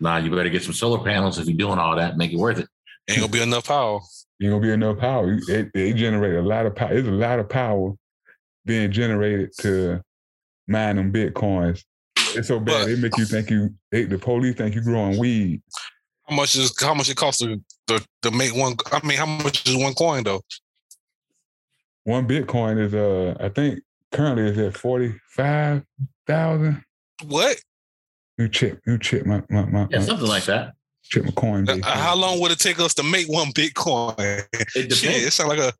Nah, 0.00 0.18
you 0.18 0.30
better 0.30 0.48
get 0.48 0.62
some 0.62 0.72
solar 0.74 1.02
panels 1.04 1.38
if 1.38 1.46
you're 1.46 1.56
doing 1.56 1.78
all 1.78 1.96
that. 1.96 2.16
Make 2.16 2.32
it 2.32 2.36
worth 2.38 2.58
it. 2.58 2.68
Ain't 3.08 3.20
gonna 3.20 3.32
be 3.32 3.42
enough 3.42 3.66
power. 3.66 4.00
Ain't 4.42 4.50
gonna 4.50 4.60
be 4.62 4.70
enough 4.72 4.98
power. 4.98 5.32
You- 5.32 5.44
They, 5.46 5.70
they 5.74 5.92
generate 5.92 6.36
a 6.36 6.42
lot 6.42 6.66
of 6.66 6.74
power. 6.74 6.90
There's 6.94 7.06
a 7.06 7.10
lot 7.10 7.38
of 7.38 7.48
power 7.48 7.94
being 8.64 8.92
generated 8.92 9.50
to 9.60 10.00
mine 10.68 10.96
them 10.96 11.12
bitcoins. 11.12 11.82
It's 12.34 12.48
so 12.48 12.60
bad 12.60 12.66
But- 12.82 12.86
they 12.86 12.96
make 12.96 13.16
you 13.18 13.24
think 13.24 13.50
you. 13.50 13.74
They, 13.90 14.04
the 14.04 14.18
police 14.18 14.54
think 14.56 14.74
you 14.74 14.82
growing 14.82 15.18
weed. 15.18 15.62
How 16.28 16.34
much 16.36 16.56
is 16.56 16.74
how 16.80 16.94
much 16.94 17.08
it 17.08 17.16
costs 17.16 17.40
to, 17.40 17.60
to 17.86 18.04
to 18.22 18.30
make 18.30 18.54
one? 18.54 18.74
I 18.92 19.04
mean, 19.06 19.16
how 19.18 19.26
much 19.26 19.66
is 19.68 19.76
one 19.76 19.94
coin 19.94 20.24
though? 20.24 20.42
One 22.04 22.26
bitcoin 22.28 22.78
is 22.78 22.94
uh, 22.94 23.34
I 23.42 23.48
think 23.48 23.80
currently 24.12 24.48
is 24.48 24.58
at 24.58 24.76
forty 24.76 25.14
five 25.30 25.82
thousand. 26.26 26.84
What? 27.26 27.60
You 28.36 28.48
check, 28.48 28.74
you 28.86 28.98
check 28.98 29.26
my 29.26 29.42
my 29.50 29.64
my, 29.64 29.86
Yeah, 29.90 29.98
my 29.98 30.04
something 30.04 30.28
like 30.28 30.44
that. 30.44 30.74
check 31.02 31.24
my 31.24 31.30
coin. 31.32 31.68
Uh, 31.68 31.78
how 31.82 32.14
long 32.14 32.40
would 32.40 32.50
it 32.52 32.58
take 32.58 32.78
us 32.78 32.94
to 32.94 33.02
make 33.02 33.26
one 33.28 33.48
Bitcoin? 33.52 34.14
It 34.18 34.46
Shit, 34.70 34.88
depends. 34.90 35.24
it 35.26 35.32
sounds 35.32 35.48
like 35.48 35.58
a 35.58 35.72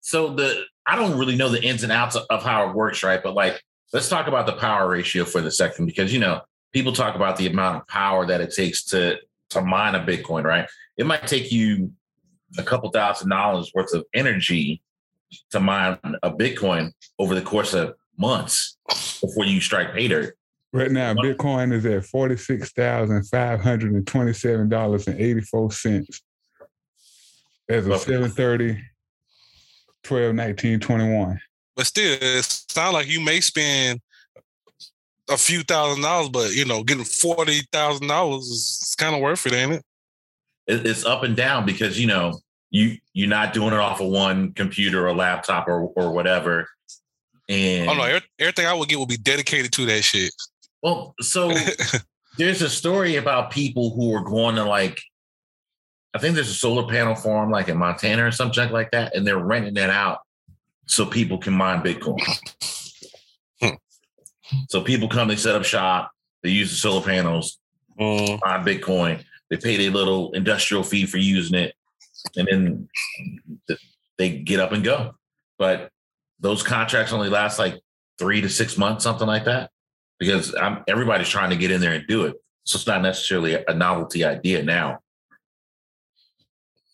so 0.00 0.34
the 0.34 0.62
I 0.86 0.96
don't 0.96 1.18
really 1.18 1.36
know 1.36 1.48
the 1.48 1.62
ins 1.62 1.82
and 1.82 1.92
outs 1.92 2.16
of, 2.16 2.24
of 2.30 2.42
how 2.42 2.68
it 2.70 2.74
works, 2.74 3.02
right? 3.02 3.22
But 3.22 3.34
like, 3.34 3.60
let's 3.92 4.08
talk 4.08 4.26
about 4.26 4.46
the 4.46 4.54
power 4.54 4.88
ratio 4.88 5.24
for 5.24 5.40
the 5.40 5.50
second 5.50 5.86
because 5.86 6.12
you 6.12 6.18
know 6.20 6.40
people 6.72 6.92
talk 6.92 7.14
about 7.14 7.36
the 7.36 7.46
amount 7.46 7.76
of 7.78 7.86
power 7.88 8.24
that 8.26 8.40
it 8.40 8.52
takes 8.54 8.84
to 8.86 9.18
to 9.50 9.60
mine 9.60 9.94
a 9.94 10.00
Bitcoin, 10.00 10.44
right? 10.44 10.68
It 10.96 11.06
might 11.06 11.26
take 11.26 11.52
you 11.52 11.92
a 12.58 12.62
couple 12.62 12.90
thousand 12.90 13.28
dollars 13.28 13.70
worth 13.74 13.92
of 13.94 14.04
energy 14.14 14.82
to 15.50 15.60
mine 15.60 15.98
a 16.22 16.30
Bitcoin 16.30 16.92
over 17.18 17.34
the 17.34 17.42
course 17.42 17.74
of 17.74 17.94
months 18.16 18.76
before 19.20 19.44
you 19.44 19.60
strike 19.60 19.92
pay 19.92 20.08
dirt. 20.08 20.36
Right 20.72 20.90
now, 20.90 21.14
Bitcoin 21.14 21.72
is 21.72 21.84
at 21.86 22.04
forty 22.04 22.36
six 22.36 22.72
thousand 22.72 23.24
five 23.24 23.60
hundred 23.60 23.92
and 23.92 24.06
twenty 24.06 24.32
seven 24.32 24.68
dollars 24.68 25.06
and 25.08 25.20
eighty 25.20 25.40
four 25.40 25.70
cents. 25.72 26.22
As 27.68 27.86
of 27.86 27.92
Okay. 27.92 28.04
730, 28.04 28.82
12, 30.02 30.34
19, 30.34 30.80
21. 30.80 31.40
But 31.76 31.86
still, 31.86 32.18
it 32.20 32.44
sounds 32.44 32.94
like 32.94 33.06
you 33.06 33.20
may 33.20 33.40
spend 33.40 34.00
a 35.30 35.36
few 35.36 35.62
thousand 35.62 36.02
dollars, 36.02 36.28
but 36.28 36.52
you 36.52 36.64
know, 36.64 36.82
getting 36.82 37.04
forty 37.04 37.60
thousand 37.72 38.08
dollars 38.08 38.44
is 38.44 38.94
kind 38.98 39.14
of 39.14 39.20
worth 39.20 39.46
it, 39.46 39.52
ain't 39.52 39.72
it? 39.72 39.84
It, 40.66 40.86
it's 40.86 41.04
up 41.04 41.22
and 41.22 41.36
down 41.36 41.64
because 41.66 41.98
you 42.00 42.06
know 42.06 42.38
you 42.70 42.96
you're 43.12 43.28
not 43.28 43.52
doing 43.52 43.72
it 43.72 43.78
off 43.78 44.00
of 44.00 44.08
one 44.08 44.52
computer 44.52 45.06
or 45.08 45.14
laptop 45.14 45.68
or 45.68 45.82
or 45.96 46.12
whatever. 46.12 46.68
And 47.48 47.88
Oh 47.90 47.94
no, 47.94 48.04
every- 48.04 48.28
everything 48.38 48.66
I 48.66 48.74
would 48.74 48.88
get 48.88 48.98
would 48.98 49.08
be 49.08 49.16
dedicated 49.16 49.72
to 49.72 49.86
that 49.86 50.02
shit. 50.02 50.32
well, 50.82 51.14
so 51.20 51.52
there's 52.38 52.62
a 52.62 52.70
story 52.70 53.16
about 53.16 53.50
people 53.50 53.90
who 53.90 54.14
are 54.14 54.22
going 54.22 54.54
to 54.56 54.64
like 54.64 55.00
I 56.14 56.18
think 56.18 56.34
there's 56.34 56.50
a 56.50 56.54
solar 56.54 56.88
panel 56.88 57.14
farm 57.14 57.50
like 57.50 57.68
in 57.68 57.76
Montana 57.76 58.26
or 58.26 58.30
something 58.32 58.70
like 58.70 58.90
that, 58.92 59.14
and 59.14 59.26
they're 59.26 59.38
renting 59.38 59.74
that 59.74 59.90
out 59.90 60.20
so 60.86 61.06
people 61.06 61.38
can 61.38 61.52
mine 61.52 61.82
Bitcoin. 61.82 62.18
So 64.68 64.82
people 64.82 65.08
come, 65.08 65.28
they 65.28 65.36
set 65.36 65.54
up 65.54 65.64
shop, 65.64 66.10
they 66.42 66.50
use 66.50 66.70
the 66.70 66.76
solar 66.76 67.02
panels, 67.02 67.58
Mm, 68.00 68.40
mine 68.42 68.64
Bitcoin, 68.64 69.22
they 69.50 69.58
pay 69.58 69.76
their 69.76 69.90
little 69.90 70.32
industrial 70.32 70.82
fee 70.82 71.04
for 71.04 71.18
using 71.18 71.58
it, 71.58 71.74
and 72.36 72.48
then 72.50 72.88
they 74.16 74.38
get 74.38 74.58
up 74.58 74.72
and 74.72 74.82
go. 74.82 75.14
But 75.58 75.90
those 76.38 76.62
contracts 76.62 77.12
only 77.12 77.28
last 77.28 77.58
like 77.58 77.78
three 78.18 78.40
to 78.40 78.48
six 78.48 78.78
months, 78.78 79.04
something 79.04 79.26
like 79.26 79.44
that, 79.44 79.70
because 80.18 80.54
I'm, 80.54 80.82
everybody's 80.88 81.28
trying 81.28 81.50
to 81.50 81.56
get 81.56 81.70
in 81.70 81.82
there 81.82 81.92
and 81.92 82.06
do 82.06 82.24
it. 82.24 82.36
So 82.64 82.76
it's 82.76 82.86
not 82.86 83.02
necessarily 83.02 83.62
a 83.66 83.74
novelty 83.74 84.24
idea 84.24 84.62
now. 84.62 85.00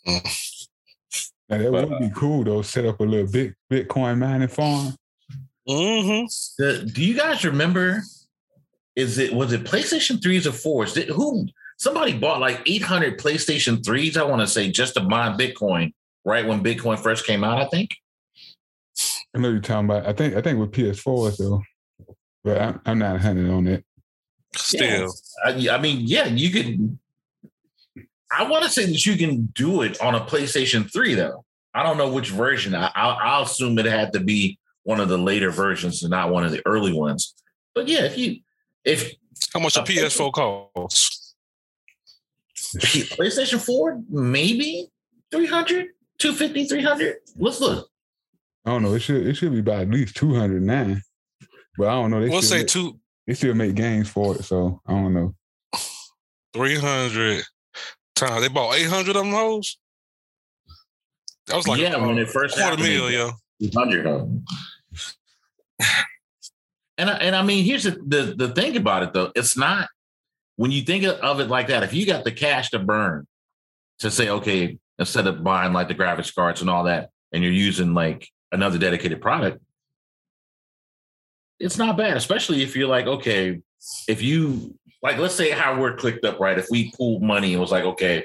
Now 0.07 1.59
that 1.59 1.71
But, 1.71 1.89
would 1.89 2.01
be 2.01 2.11
cool 2.15 2.43
though. 2.43 2.63
Set 2.63 2.85
up 2.85 2.99
a 2.99 3.05
little 3.05 3.31
big 3.31 3.55
Bitcoin 3.71 4.19
mining 4.19 4.49
farm. 4.49 4.97
Hmm 5.67 6.25
The, 6.59 6.91
do 6.93 7.05
you 7.05 7.17
guys 7.17 7.45
remember? 7.45 8.03
Is 8.95 9.19
it 9.19 9.33
was 9.35 9.53
it 9.53 9.65
PlayStation 9.65 10.23
threes 10.23 10.47
or 10.47 10.53
fours? 10.53 10.95
Did, 10.95 11.09
who 11.09 11.47
somebody 11.77 12.17
bought 12.17 12.41
like 12.41 12.63
800 12.67 13.19
PlayStation 13.19 13.85
threes? 13.85 14.17
I 14.17 14.23
want 14.23 14.41
to 14.41 14.47
say 14.47 14.71
just 14.71 14.95
to 14.95 15.03
mine 15.03 15.39
Bitcoin 15.39 15.93
right 16.25 16.47
when 16.47 16.63
Bitcoin 16.63 16.99
first 16.99 17.27
came 17.27 17.45
out. 17.45 17.61
I 17.61 17.67
think. 17.67 17.95
I 19.35 19.39
know 19.39 19.51
you're 19.51 19.61
talking 19.61 19.85
about. 19.85 20.07
I 20.07 20.13
think 20.15 20.35
I 20.35 20.41
think 20.41 20.59
with 20.59 20.73
PS4s 20.73 21.37
though, 21.37 21.63
but 22.43 22.61
I'm, 22.61 22.81
I'm 22.87 22.99
not 22.99 23.21
hunting 23.21 23.51
on 23.51 23.67
it. 23.67 23.85
Still, 24.57 25.13
I, 25.45 25.69
I 25.71 25.79
mean, 25.79 26.01
yeah, 26.07 26.27
you 26.27 26.51
can. 26.51 26.99
I 28.31 28.49
want 28.49 28.65
to 28.65 28.71
say 28.71 28.87
that 28.87 29.07
you 29.07 29.17
can 29.17 29.47
do 29.55 29.83
it 29.83 30.01
on 30.01 30.15
a 30.15 30.21
PlayStation 30.21 30.91
3, 30.91 31.15
though. 31.15 31.45
I 31.75 31.83
don't 31.83 31.99
know 31.99 32.11
which 32.11 32.31
version. 32.31 32.75
I, 32.75 32.91
I'll, 32.95 33.19
I'll 33.21 33.43
assume 33.43 33.79
it 33.79 33.87
had 33.87 34.13
to 34.15 34.21
be 34.21 34.59
one 34.87 35.01
of 35.01 35.09
the 35.09 35.19
later 35.19 35.51
versions 35.51 36.05
and 36.05 36.11
not 36.13 36.31
one 36.31 36.45
of 36.45 36.53
the 36.53 36.63
early 36.65 36.93
ones. 36.93 37.35
But 37.75 37.89
yeah, 37.89 38.05
if 38.05 38.17
you 38.17 38.37
if 38.85 39.13
how 39.53 39.59
much 39.59 39.77
a 39.77 39.81
Uh, 39.83 39.85
PS4 39.85 40.33
costs? 40.33 41.35
PlayStation 42.55 43.61
4, 43.61 44.01
maybe 44.09 44.89
300, 45.33 45.89
250, 46.19 46.65
300. 46.67 47.17
Let's 47.37 47.61
look. 47.61 47.89
I 48.65 48.71
don't 48.71 48.83
know. 48.85 48.95
It 48.95 49.01
should 49.01 49.27
it 49.27 49.35
should 49.37 49.53
be 49.53 49.61
by 49.61 49.83
at 49.83 49.91
least 49.91 50.15
209. 50.17 51.03
But 51.79 51.89
I 51.89 51.93
don't 51.93 52.11
know. 52.13 52.21
They 52.21 52.29
We'll 52.29 52.43
say 52.43 52.59
make, 52.59 52.69
two, 52.69 52.99
they 53.27 53.35
still 53.35 53.55
make 53.55 53.75
games 53.75 54.09
for 54.09 54.37
it, 54.37 54.45
so 54.45 54.81
I 54.87 54.93
don't 54.93 55.13
know. 55.15 55.35
three 56.55 56.77
hundred 56.79 57.43
times. 58.15 58.41
They 58.43 58.49
bought 58.49 58.77
eight 58.77 58.87
hundred 58.89 59.17
of 59.17 59.25
them 59.25 59.33
hoes. 59.33 59.79
That 61.49 61.57
was 61.57 61.67
like 61.69 61.81
yeah, 61.81 61.97
when 61.97 62.19
it 62.19 62.29
first 62.29 62.55
quarter 62.55 62.71
happened, 62.71 62.83
mil, 62.89 63.11
yo. 63.11 63.33
200 63.63 64.07
of 64.07 64.21
them. 64.21 64.45
And 66.99 67.11
I, 67.11 67.15
and 67.15 67.37
I 67.37 67.43
mean, 67.43 67.65
here's 67.65 67.85
the, 67.85 67.91
the 67.91 68.35
the 68.37 68.55
thing 68.55 68.77
about 68.77 69.03
it 69.03 69.13
though. 69.13 69.31
It's 69.35 69.57
not 69.57 69.89
when 70.57 70.71
you 70.71 70.83
think 70.83 71.05
of 71.05 71.41
it 71.41 71.49
like 71.49 71.69
that. 71.69 71.83
If 71.83 71.93
you 71.93 72.07
got 72.07 72.25
the 72.25 72.33
cash 72.33 72.71
to 72.71 72.79
burn, 72.79 73.27
to 73.99 74.11
say 74.11 74.29
okay, 74.29 74.79
instead 74.99 75.27
of 75.27 75.45
buying 75.45 75.73
like 75.73 75.89
the 75.89 75.95
graphics 75.95 76.35
cards 76.35 76.61
and 76.61 76.71
all 76.71 76.85
that, 76.85 77.11
and 77.33 77.43
you're 77.43 77.53
using 77.53 77.93
like 77.93 78.29
another 78.51 78.79
dedicated 78.79 79.21
product, 79.21 79.63
it's 81.59 81.77
not 81.77 81.99
bad. 81.99 82.17
Especially 82.17 82.63
if 82.63 82.75
you're 82.75 82.89
like 82.89 83.07
okay, 83.07 83.61
if 84.09 84.23
you 84.23 84.75
like, 85.03 85.19
let's 85.19 85.35
say 85.35 85.51
how 85.51 85.79
we're 85.79 85.97
clicked 85.97 86.25
up, 86.25 86.41
right? 86.41 86.59
If 86.59 86.69
we 86.71 86.93
pooled 86.93 87.23
money 87.23 87.53
and 87.53 87.61
was 87.61 87.73
like 87.73 87.85
okay, 87.85 88.25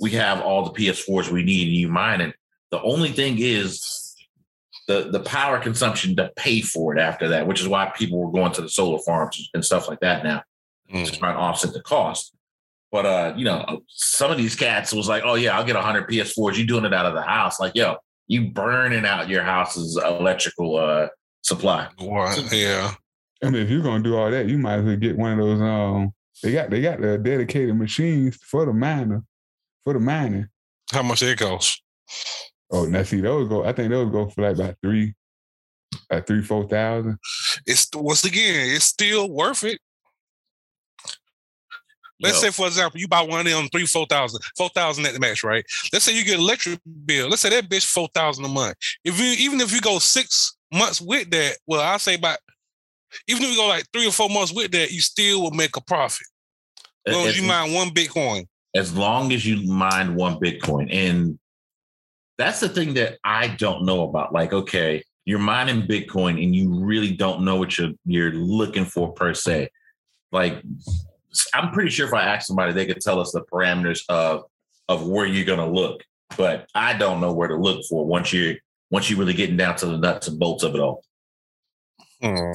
we 0.00 0.10
have 0.12 0.40
all 0.40 0.64
the 0.64 0.72
PS4s 0.72 1.30
we 1.30 1.44
need, 1.44 1.68
and 1.68 1.76
you 1.76 1.88
mine 1.88 2.20
it. 2.20 2.34
The 2.72 2.82
only 2.82 3.12
thing 3.12 3.36
is 3.38 4.09
the 4.90 5.10
the 5.10 5.20
power 5.20 5.58
consumption 5.60 6.16
to 6.16 6.30
pay 6.36 6.60
for 6.60 6.94
it 6.96 7.00
after 7.00 7.28
that, 7.28 7.46
which 7.46 7.60
is 7.60 7.68
why 7.68 7.86
people 7.96 8.18
were 8.18 8.32
going 8.32 8.52
to 8.52 8.62
the 8.62 8.68
solar 8.68 8.98
farms 9.06 9.48
and 9.54 9.64
stuff 9.64 9.88
like 9.88 10.00
that 10.00 10.24
now 10.24 10.42
to 10.90 10.96
Mm. 10.96 11.18
try 11.18 11.30
and 11.30 11.38
offset 11.38 11.72
the 11.72 11.80
cost. 11.82 12.34
But 12.90 13.06
uh, 13.06 13.34
you 13.36 13.44
know, 13.44 13.82
some 13.88 14.32
of 14.32 14.38
these 14.38 14.56
cats 14.56 14.92
was 14.92 15.08
like, 15.08 15.22
"Oh 15.24 15.34
yeah, 15.36 15.56
I'll 15.56 15.64
get 15.64 15.76
100 15.76 16.08
PS4s. 16.08 16.56
You 16.58 16.66
doing 16.66 16.84
it 16.84 16.92
out 16.92 17.06
of 17.06 17.14
the 17.14 17.22
house? 17.22 17.60
Like, 17.60 17.74
yo, 17.76 17.96
you 18.26 18.50
burning 18.50 19.06
out 19.06 19.28
your 19.28 19.44
house's 19.44 19.96
electrical 19.96 20.76
uh 20.76 21.08
supply." 21.42 21.88
What? 21.98 22.52
Yeah. 22.52 22.94
I 23.44 23.50
mean, 23.50 23.62
if 23.62 23.70
you're 23.70 23.82
gonna 23.82 24.02
do 24.02 24.16
all 24.16 24.30
that, 24.30 24.48
you 24.48 24.58
might 24.58 24.80
as 24.80 24.84
well 24.84 24.96
get 24.96 25.16
one 25.16 25.32
of 25.32 25.38
those. 25.38 25.60
Um, 25.60 26.12
they 26.42 26.52
got 26.52 26.70
they 26.70 26.80
got 26.82 27.00
the 27.00 27.16
dedicated 27.18 27.76
machines 27.76 28.36
for 28.36 28.66
the 28.66 28.72
miner, 28.72 29.22
for 29.84 29.92
the 29.94 30.00
mining. 30.00 30.48
How 30.92 31.02
much 31.04 31.22
it 31.22 31.38
costs? 31.38 31.80
Oh, 32.72 32.84
now 32.84 33.02
see 33.02 33.20
those 33.20 33.48
go. 33.48 33.64
I 33.64 33.72
think 33.72 33.90
those 33.90 34.10
go 34.10 34.28
for 34.28 34.42
like 34.42 34.54
about 34.54 34.76
three, 34.82 35.14
like 36.10 36.26
three 36.26 36.42
four 36.42 36.68
thousand. 36.68 37.18
It's 37.66 37.88
once 37.94 38.24
again, 38.24 38.74
it's 38.74 38.84
still 38.84 39.30
worth 39.30 39.64
it. 39.64 39.80
Let's 42.22 42.36
Yo, 42.42 42.48
say, 42.48 42.50
for 42.50 42.66
example, 42.66 43.00
you 43.00 43.08
buy 43.08 43.22
one 43.22 43.40
of 43.40 43.46
them 43.46 43.68
three, 43.68 43.86
four 43.86 44.06
thousand, 44.06 44.42
four 44.56 44.68
thousand 44.68 45.06
at 45.06 45.14
the 45.14 45.20
max, 45.20 45.42
right? 45.42 45.64
Let's 45.92 46.04
say 46.04 46.16
you 46.16 46.24
get 46.24 46.38
electric 46.38 46.78
bill. 47.06 47.28
Let's 47.28 47.42
say 47.42 47.50
that 47.50 47.68
bitch 47.68 47.86
four 47.86 48.08
thousand 48.14 48.44
a 48.44 48.48
month. 48.48 48.76
If 49.04 49.18
you 49.18 49.26
even 49.44 49.60
if 49.60 49.72
you 49.72 49.80
go 49.80 49.98
six 49.98 50.56
months 50.72 51.00
with 51.00 51.30
that, 51.30 51.56
well, 51.66 51.80
I 51.80 51.96
say 51.96 52.16
about 52.16 52.38
even 53.26 53.42
if 53.42 53.50
you 53.50 53.56
go 53.56 53.66
like 53.66 53.86
three 53.92 54.06
or 54.06 54.12
four 54.12 54.28
months 54.28 54.52
with 54.52 54.70
that, 54.72 54.92
you 54.92 55.00
still 55.00 55.42
will 55.42 55.50
make 55.50 55.76
a 55.76 55.80
profit. 55.80 56.26
As 57.06 57.16
long 57.16 57.26
as 57.26 57.40
you 57.40 57.46
mine 57.46 57.72
one 57.72 57.88
Bitcoin. 57.90 58.46
as 58.74 58.94
long 58.94 59.32
as 59.32 59.46
you 59.46 59.66
mine 59.66 60.14
one 60.14 60.38
Bitcoin. 60.38 60.94
And 60.94 61.38
that's 62.40 62.60
the 62.60 62.68
thing 62.68 62.94
that 62.94 63.18
I 63.22 63.48
don't 63.48 63.84
know 63.84 64.02
about. 64.02 64.32
Like, 64.32 64.54
okay, 64.54 65.04
you're 65.26 65.38
mining 65.38 65.82
Bitcoin 65.82 66.42
and 66.42 66.56
you 66.56 66.82
really 66.82 67.12
don't 67.12 67.44
know 67.44 67.56
what 67.56 67.76
you're 67.76 67.92
you're 68.06 68.32
looking 68.32 68.86
for 68.86 69.12
per 69.12 69.34
se. 69.34 69.68
Like, 70.32 70.62
I'm 71.52 71.70
pretty 71.70 71.90
sure 71.90 72.06
if 72.06 72.14
I 72.14 72.24
asked 72.24 72.46
somebody, 72.46 72.72
they 72.72 72.86
could 72.86 73.00
tell 73.00 73.20
us 73.20 73.32
the 73.32 73.42
parameters 73.42 74.04
of 74.08 74.44
of 74.88 75.06
where 75.06 75.26
you're 75.26 75.44
gonna 75.44 75.70
look. 75.70 76.02
But 76.38 76.66
I 76.74 76.94
don't 76.94 77.20
know 77.20 77.32
where 77.32 77.48
to 77.48 77.56
look 77.56 77.84
for 77.84 78.06
once 78.06 78.32
you're 78.32 78.56
once 78.90 79.10
you're 79.10 79.18
really 79.18 79.34
getting 79.34 79.58
down 79.58 79.76
to 79.76 79.86
the 79.86 79.98
nuts 79.98 80.26
and 80.26 80.38
bolts 80.38 80.62
of 80.62 80.74
it 80.74 80.80
all. 80.80 81.04
Hmm. 82.22 82.52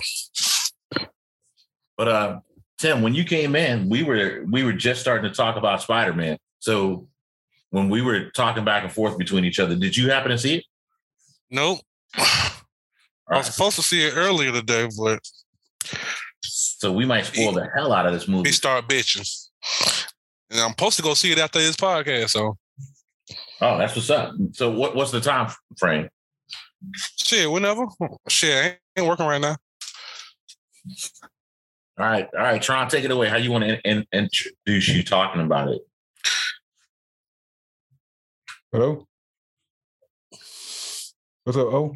But 1.96 2.08
uh, 2.08 2.40
Tim, 2.80 3.04
when 3.04 3.14
you 3.14 3.24
came 3.24 3.56
in, 3.56 3.88
we 3.88 4.02
were 4.02 4.46
we 4.50 4.64
were 4.64 4.74
just 4.74 5.00
starting 5.00 5.30
to 5.30 5.36
talk 5.36 5.58
about 5.58 5.84
Spider 5.84 6.14
Man. 6.14 6.38
So 6.60 7.08
when 7.76 7.90
we 7.90 8.02
were 8.02 8.30
talking 8.30 8.64
back 8.64 8.84
and 8.86 8.92
forth 8.92 9.18
between 9.18 9.44
each 9.44 9.60
other, 9.60 9.76
did 9.76 9.98
you 9.98 10.10
happen 10.10 10.32
to 10.32 10.38
see 10.38 10.56
it? 10.56 10.66
Nope. 11.52 11.80
I 12.18 12.54
was 13.28 13.48
supposed 13.48 13.76
to 13.76 13.82
see 13.82 14.06
it 14.08 14.14
earlier 14.16 14.54
today, 14.54 14.88
but 14.98 15.20
So 16.42 16.94
we 16.94 17.06
might 17.06 17.26
spoil 17.26 17.52
the 17.52 17.68
hell 17.76 17.92
out 17.92 18.06
of 18.06 18.14
this 18.14 18.30
movie. 18.30 18.48
he 18.48 18.54
started 18.54 18.90
bitching. 18.90 19.30
And 20.52 20.62
I'm 20.62 20.70
supposed 20.70 20.96
to 20.96 21.04
go 21.04 21.16
see 21.16 21.34
it 21.34 21.38
after 21.38 21.60
this 21.60 21.76
podcast. 21.76 22.30
So 22.30 22.58
Oh, 23.60 23.78
that's 23.78 23.94
what's 23.94 24.10
up. 24.10 24.32
So 24.54 24.72
what, 24.72 24.96
what's 24.96 25.12
the 25.12 25.20
time 25.20 25.52
frame? 25.78 26.08
shit, 27.18 27.52
whenever. 27.52 27.88
Shit, 28.30 28.80
I 28.96 29.00
ain't 29.02 29.08
working 29.10 29.26
right 29.26 29.42
now. 29.42 29.58
All 31.98 32.06
right, 32.06 32.28
all 32.34 32.40
right, 32.44 32.62
Tron, 32.62 32.88
take 32.88 33.04
it 33.04 33.12
away. 33.12 33.28
How 33.28 33.36
you 33.36 33.52
want 33.52 33.66
to 33.66 33.82
in, 33.90 34.06
in, 34.14 34.30
introduce 34.30 34.88
you 34.88 35.04
talking 35.04 35.42
about 35.42 35.68
it? 35.70 35.82
Hello. 38.76 39.08
What's 41.46 41.58
up? 41.58 41.68
Oh, 41.68 41.96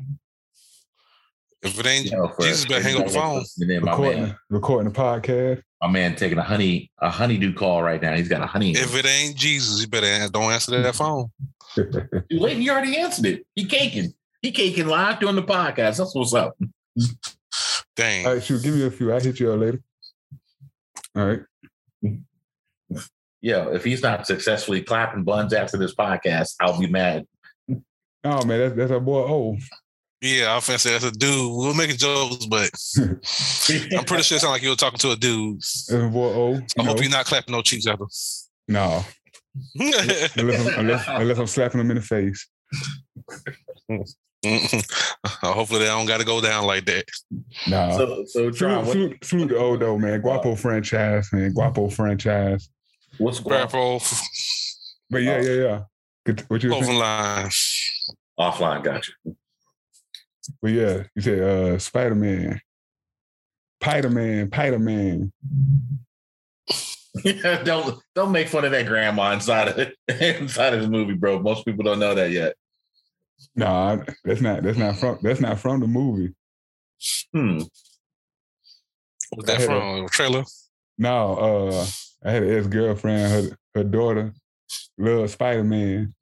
If 1.61 1.77
it 1.77 1.85
ain't 1.85 2.05
You 2.05 2.11
know, 2.11 2.29
for- 2.29 2.43
Jesus 2.43 2.63
better 2.67 2.81
hang 2.81 3.01
up 3.01 3.07
the 3.07 3.13
phone. 3.13 3.43
And 3.59 3.69
then 3.69 3.83
my 3.83 3.91
recording 3.91 4.23
man, 4.23 4.37
recording 4.49 4.93
the 4.93 4.97
podcast. 4.97 5.61
my 5.81 5.89
man 5.89 6.15
taking 6.15 6.37
a 6.37 6.41
honey 6.41 6.89
a 6.99 7.09
honeydew 7.09 7.53
call 7.55 7.83
right 7.83 8.01
now. 8.01 8.15
He's 8.15 8.29
got 8.29 8.41
a 8.41 8.45
honey. 8.45 8.71
if 8.77 8.95
it 8.95 9.05
ain't 9.05 9.35
Jesus, 9.35 9.81
you 9.81 9.87
better 9.89 10.29
don't 10.29 10.53
answer 10.53 10.81
that 10.81 10.95
phone. 10.95 11.29
Too 11.75 11.89
late. 12.31 12.55
He 12.55 12.69
already 12.69 12.95
answered 12.95 13.25
it. 13.25 13.45
He 13.57 13.65
caking. 13.65 14.13
He 14.41 14.51
caking 14.51 14.87
live 14.87 15.19
during 15.19 15.35
the 15.35 15.43
podcast. 15.43 15.97
That's 15.97 16.15
what's 16.15 16.33
up. 16.33 16.57
Dang. 17.97 18.25
All 18.25 18.35
right, 18.35 18.41
shoot, 18.43 18.63
give 18.63 18.73
me 18.73 18.85
a 18.85 18.91
few. 18.91 19.11
I'll 19.11 19.19
hit 19.19 19.37
you 19.41 19.51
up 19.51 19.59
later. 19.59 19.81
All 21.17 21.25
right. 21.27 21.41
Yeah, 23.41 23.69
if 23.69 23.83
he's 23.83 24.01
not 24.01 24.27
successfully 24.27 24.81
clapping 24.81 25.23
buns 25.23 25.53
after 25.53 25.77
this 25.77 25.95
podcast, 25.95 26.55
I'll 26.59 26.79
be 26.79 26.87
mad. 26.87 27.25
Oh 28.23 28.43
man, 28.45 28.59
that's 28.59 28.75
that's 28.75 28.91
our 28.91 28.99
boy. 28.99 29.21
Oh, 29.21 29.57
Yeah, 30.21 30.51
I 30.51 30.55
was 30.55 30.67
gonna 30.67 30.79
say 30.79 30.91
that's 30.91 31.05
a 31.05 31.11
dude. 31.11 31.55
We'll 31.55 31.73
make 31.73 31.95
jokes, 31.97 32.45
but 32.47 32.69
I'm 33.97 34.03
pretty 34.05 34.23
sure 34.23 34.35
it 34.35 34.41
sounds 34.41 34.51
like 34.51 34.61
you 34.61 34.69
were 34.69 34.75
talking 34.75 34.99
to 34.99 35.11
a 35.11 35.15
dude. 35.15 35.57
that's 35.57 35.87
boy. 35.87 36.33
Oh, 36.33 36.55
I 36.55 36.57
you 36.57 36.83
hope 36.83 36.97
know. 36.97 37.01
you're 37.01 37.11
not 37.11 37.25
clapping 37.25 37.53
no 37.53 37.61
cheeks 37.61 37.87
after. 37.87 38.05
No, 38.67 39.03
unless 39.79 40.37
I'm, 40.37 40.79
unless, 40.79 41.05
unless 41.07 41.37
I'm 41.37 41.47
slapping 41.47 41.79
him 41.79 41.91
in 41.91 41.97
the 41.97 42.03
face. 42.03 42.47
Uh, 44.41 45.51
hopefully 45.51 45.79
they 45.79 45.85
don't 45.87 46.05
got 46.05 46.19
to 46.19 46.25
go 46.25 46.39
down 46.39 46.65
like 46.65 46.85
that. 46.85 47.03
Nah. 47.67 47.97
So, 47.97 48.23
so 48.25 48.49
Tron, 48.51 48.85
Salute, 48.85 48.85
what, 48.85 48.93
salute, 48.93 49.25
salute 49.25 49.47
the 49.49 49.57
old 49.57 49.81
though, 49.81 49.97
man. 49.97 50.21
Guapo 50.21 50.55
franchise, 50.55 51.27
man. 51.33 51.51
Guapo 51.51 51.89
franchise. 51.89 52.69
What's 53.19 53.39
going 53.39 53.67
Grab 53.67 53.73
off, 53.75 54.21
But 55.09 55.23
yeah, 55.23 55.41
yeah, 55.41 55.51
yeah. 55.53 55.81
Good- 56.25 56.41
What 56.49 56.63
you 56.63 56.69
were 56.69 56.75
over 56.75 56.85
saying? 56.85 57.51
offline? 58.39 58.83
Gotcha. 58.83 59.11
But 60.61 60.71
yeah, 60.71 61.03
you 61.15 61.21
said 61.21 61.39
uh 61.39 61.77
Spider 61.79 62.15
Man, 62.15 62.59
Spider 63.81 64.09
Man, 64.09 64.47
Spider 64.47 64.79
Man. 64.79 65.31
Yeah, 67.25 67.63
don't 67.63 67.99
don't 68.15 68.31
make 68.31 68.47
fun 68.47 68.63
of 68.65 68.71
that 68.71 68.85
grandma 68.85 69.31
inside 69.33 69.67
of 69.67 69.91
inside 70.21 70.73
of 70.75 70.81
the 70.83 70.87
movie, 70.87 71.15
bro. 71.15 71.39
Most 71.39 71.65
people 71.65 71.83
don't 71.83 71.99
know 71.99 72.13
that 72.13 72.29
yet. 72.31 72.53
Nah, 73.55 73.97
that's 74.23 74.41
not 74.41 74.61
that's 74.63 74.77
not 74.77 74.95
from 74.95 75.17
that's 75.21 75.41
not 75.41 75.59
from 75.59 75.79
the 75.81 75.87
movie. 75.87 76.33
Hmm. 77.33 77.61
What's 79.31 79.47
that 79.47 79.57
I 79.57 79.59
had 79.61 79.65
from? 79.65 80.05
A 80.05 80.09
trailer? 80.09 80.43
No, 80.97 81.35
uh, 81.69 81.85
I 82.23 82.31
had 82.31 82.43
an 82.43 82.57
ex 82.57 82.67
girlfriend. 82.67 83.31
Her 83.49 83.57
her 83.75 83.83
daughter 83.83 84.33
loved 84.97 85.31
Spider 85.31 85.63
Man. 85.63 86.13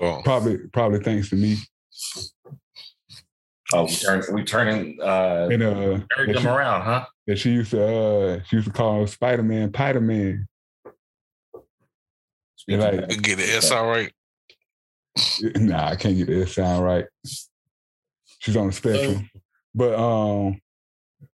Oh, 0.00 0.20
Probably 0.24 0.58
probably 0.72 1.00
thanks 1.00 1.30
to 1.30 1.36
me. 1.36 1.56
Oh, 3.72 3.84
we 3.84 3.94
turn 3.96 4.22
we 4.32 4.44
turning 4.44 4.98
uh 5.02 5.48
And 5.50 5.62
uh, 5.62 5.98
turning 6.16 6.34
them 6.34 6.42
she, 6.42 6.48
around, 6.48 6.82
huh? 6.82 7.06
that 7.26 7.38
she 7.38 7.50
used 7.50 7.72
to 7.72 7.84
uh 7.84 8.42
she 8.44 8.56
used 8.56 8.68
to 8.68 8.72
call 8.72 9.06
Spider 9.06 9.42
Man 9.42 9.68
Spider 9.70 10.00
Man. 10.00 10.46
Speaking 12.56 12.80
like- 12.80 13.22
get 13.22 13.38
the 13.38 13.44
S 13.56 13.70
all 13.70 13.86
right. 13.88 14.12
Nah, 15.56 15.88
I 15.88 15.96
can't 15.96 16.16
get 16.16 16.26
that 16.28 16.48
sound 16.48 16.84
right. 16.84 17.06
She's 18.38 18.56
on 18.56 18.66
the 18.68 18.72
spectrum. 18.72 19.30
But 19.74 19.94
um 19.98 20.60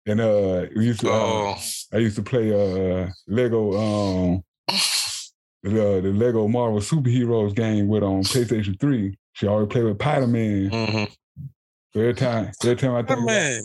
and 0.07 0.21
uh 0.21 0.67
we 0.77 0.87
used 0.87 1.01
to 1.01 1.11
uh, 1.11 1.15
Oh, 1.15 1.59
I 1.93 1.99
used 1.99 2.17
to 2.17 2.23
play 2.23 2.53
uh 2.53 3.09
Lego 3.27 3.77
um 3.77 4.45
the 5.63 6.01
the 6.03 6.13
Lego 6.13 6.47
Marvel 6.49 6.81
superheroes 6.81 7.55
game 7.55 7.89
with 7.89 8.03
on 8.03 8.23
PlayStation 8.23 8.79
3. 8.81 9.17
She 9.33 9.47
always 9.47 9.69
played 9.69 9.85
with 9.85 9.97
Spider 10.01 10.27
Man. 10.27 10.71
mhm. 10.71 11.11
So 11.93 12.01
every 12.01 12.15
time 12.15 12.53
every 12.63 12.77
time 12.77 12.95
I 12.95 13.03
think 13.03 13.19
about, 13.21 13.27
man. 13.27 13.63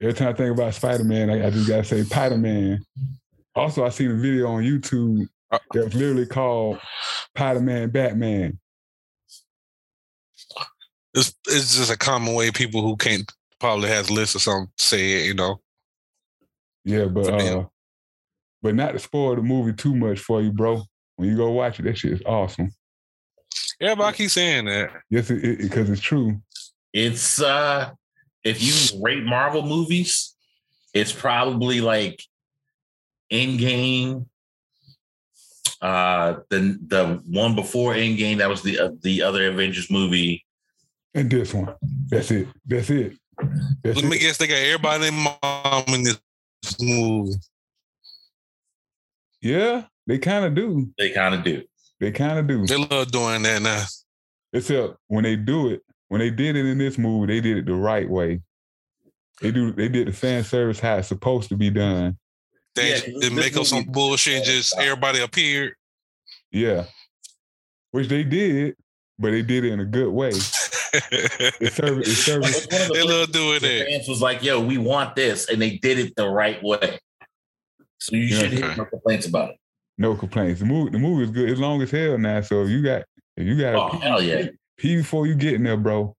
every 0.00 0.14
time 0.14 0.28
I 0.28 0.32
think 0.34 0.50
about 0.54 0.74
Spider 0.74 1.04
Man, 1.04 1.30
I, 1.30 1.46
I 1.46 1.50
just 1.50 1.68
gotta 1.68 1.84
say 1.84 2.02
Spider 2.02 2.38
Man. 2.38 2.84
Also, 3.54 3.84
I 3.84 3.88
seen 3.90 4.10
a 4.10 4.14
video 4.14 4.46
on 4.48 4.62
YouTube 4.62 5.26
Uh, 5.50 5.58
that 5.72 5.84
was 5.84 5.94
literally 5.94 6.26
called 6.26 6.78
Spider 7.34 7.60
Man 7.60 7.90
Batman. 7.90 8.58
It's 11.14 11.34
it's 11.46 11.76
just 11.76 11.92
a 11.92 11.96
common 11.98 12.34
way 12.34 12.50
people 12.50 12.82
who 12.82 12.96
can't 12.96 13.30
probably 13.60 13.88
has 13.88 14.10
lists 14.10 14.34
or 14.36 14.38
something 14.38 14.70
say 14.78 15.20
it. 15.20 15.26
You 15.26 15.34
know. 15.34 15.60
Yeah, 16.84 17.06
but 17.06 17.28
uh, 17.28 17.64
but 18.62 18.74
not 18.74 18.92
to 18.92 18.98
spoil 18.98 19.36
the 19.36 19.42
movie 19.42 19.72
too 19.72 19.94
much 19.94 20.20
for 20.20 20.42
you, 20.42 20.50
bro. 20.52 20.82
When 21.16 21.28
you 21.28 21.36
go 21.36 21.50
watch 21.50 21.78
it, 21.78 21.82
that 21.84 21.98
shit 21.98 22.12
is 22.12 22.22
awesome. 22.26 22.72
Everybody 23.80 24.16
keep 24.16 24.30
saying 24.30 24.66
that. 24.66 24.90
Yes, 25.10 25.30
it 25.30 25.58
because 25.58 25.90
it's 25.90 26.00
true. 26.00 26.40
it's 26.92 27.40
uh 27.40 27.90
if 28.44 28.62
you 28.62 29.00
rate 29.00 29.24
Marvel 29.24 29.62
movies, 29.62 30.34
it's 30.94 31.12
probably 31.12 31.80
like 31.80 32.22
Endgame. 33.32 34.26
Uh, 35.80 36.36
the 36.48 36.78
the 36.86 37.22
one 37.26 37.54
before 37.56 37.94
Endgame, 37.94 38.38
that 38.38 38.48
was 38.48 38.62
the 38.62 38.78
uh, 38.78 38.90
the 39.02 39.22
other 39.22 39.48
Avengers 39.48 39.90
movie. 39.90 40.44
And 41.14 41.30
this 41.30 41.52
one, 41.52 41.74
that's 42.08 42.30
it. 42.30 42.48
That's 42.66 42.88
it. 42.90 43.14
That's 43.82 43.96
Let 43.96 44.04
me 44.04 44.16
it. 44.16 44.20
guess, 44.20 44.38
they 44.38 44.46
got 44.46 44.54
everybody 44.54 45.08
and 45.08 45.16
mom 45.16 45.84
in 45.88 46.04
this 46.04 46.20
movie. 46.80 47.34
Yeah, 49.40 49.84
they 50.06 50.18
kind 50.18 50.44
of 50.44 50.54
do. 50.54 50.90
They 50.98 51.10
kind 51.10 51.34
of 51.34 51.42
do. 51.44 51.62
They 52.00 52.12
kind 52.12 52.38
of 52.38 52.46
do. 52.46 52.66
They 52.66 52.76
love 52.76 53.10
doing 53.10 53.42
that 53.42 53.62
now. 53.62 53.84
Except 54.52 54.96
when 55.08 55.24
they 55.24 55.36
do 55.36 55.68
it, 55.70 55.82
when 56.08 56.20
they 56.20 56.30
did 56.30 56.56
it 56.56 56.66
in 56.66 56.78
this 56.78 56.98
movie, 56.98 57.32
they 57.32 57.40
did 57.40 57.56
it 57.58 57.66
the 57.66 57.74
right 57.74 58.08
way. 58.08 58.40
They 59.40 59.50
do. 59.50 59.72
They 59.72 59.88
did 59.88 60.08
the 60.08 60.12
fan 60.12 60.44
service 60.44 60.78
how 60.78 60.96
it's 60.98 61.08
supposed 61.08 61.48
to 61.48 61.56
be 61.56 61.70
done. 61.70 62.18
They, 62.74 62.90
Yeah, 62.90 63.00
they 63.00 63.12
this 63.28 63.30
make 63.32 63.56
up 63.56 63.66
some 63.66 63.84
bullshit. 63.84 64.36
and 64.36 64.44
Just 64.44 64.76
everybody 64.78 65.20
appeared. 65.20 65.74
Yeah, 66.50 66.84
which 67.90 68.08
they 68.08 68.24
did, 68.24 68.76
but 69.18 69.30
they 69.30 69.42
did 69.42 69.64
it 69.64 69.72
in 69.72 69.80
a 69.80 69.84
good 69.84 70.10
way. 70.10 70.32
It 70.92 71.72
served. 71.72 72.06
It 72.06 72.14
served. 72.14 72.46
It's 72.46 72.66
one 72.70 72.82
of 72.82 72.88
the 72.88 72.94
they 72.94 73.00
first 73.00 73.08
love 73.08 73.32
doing 73.32 73.60
the 73.60 73.78
that. 73.78 73.86
fans 73.88 74.08
was 74.08 74.20
like, 74.20 74.42
"Yo, 74.42 74.60
we 74.60 74.78
want 74.78 75.16
this," 75.16 75.48
and 75.48 75.60
they 75.60 75.78
did 75.78 75.98
it 75.98 76.14
the 76.16 76.28
right 76.28 76.62
way. 76.62 76.98
So 77.98 78.16
you 78.16 78.22
Yeah. 78.24 78.38
should 78.40 78.52
hear 78.52 78.64
Okay. 78.66 78.76
no 78.76 78.84
complaints 78.86 79.26
about 79.26 79.50
it. 79.50 79.56
No 79.98 80.14
complaints. 80.16 80.60
The 80.60 80.66
movie. 80.66 80.90
The 80.90 80.98
movie 80.98 81.24
is 81.24 81.30
good. 81.30 81.48
It's 81.50 81.60
long 81.60 81.80
as 81.82 81.90
hell 81.90 82.18
now. 82.18 82.40
So 82.40 82.64
you 82.64 82.82
got. 82.82 83.04
You 83.36 83.58
got. 83.58 83.74
Oh 83.74 83.98
hell 83.98 84.22
yeah! 84.22 84.46
Pee 84.76 84.96
before 84.96 85.26
you 85.26 85.34
get 85.34 85.54
in 85.54 85.62
there, 85.64 85.76
bro. 85.76 86.14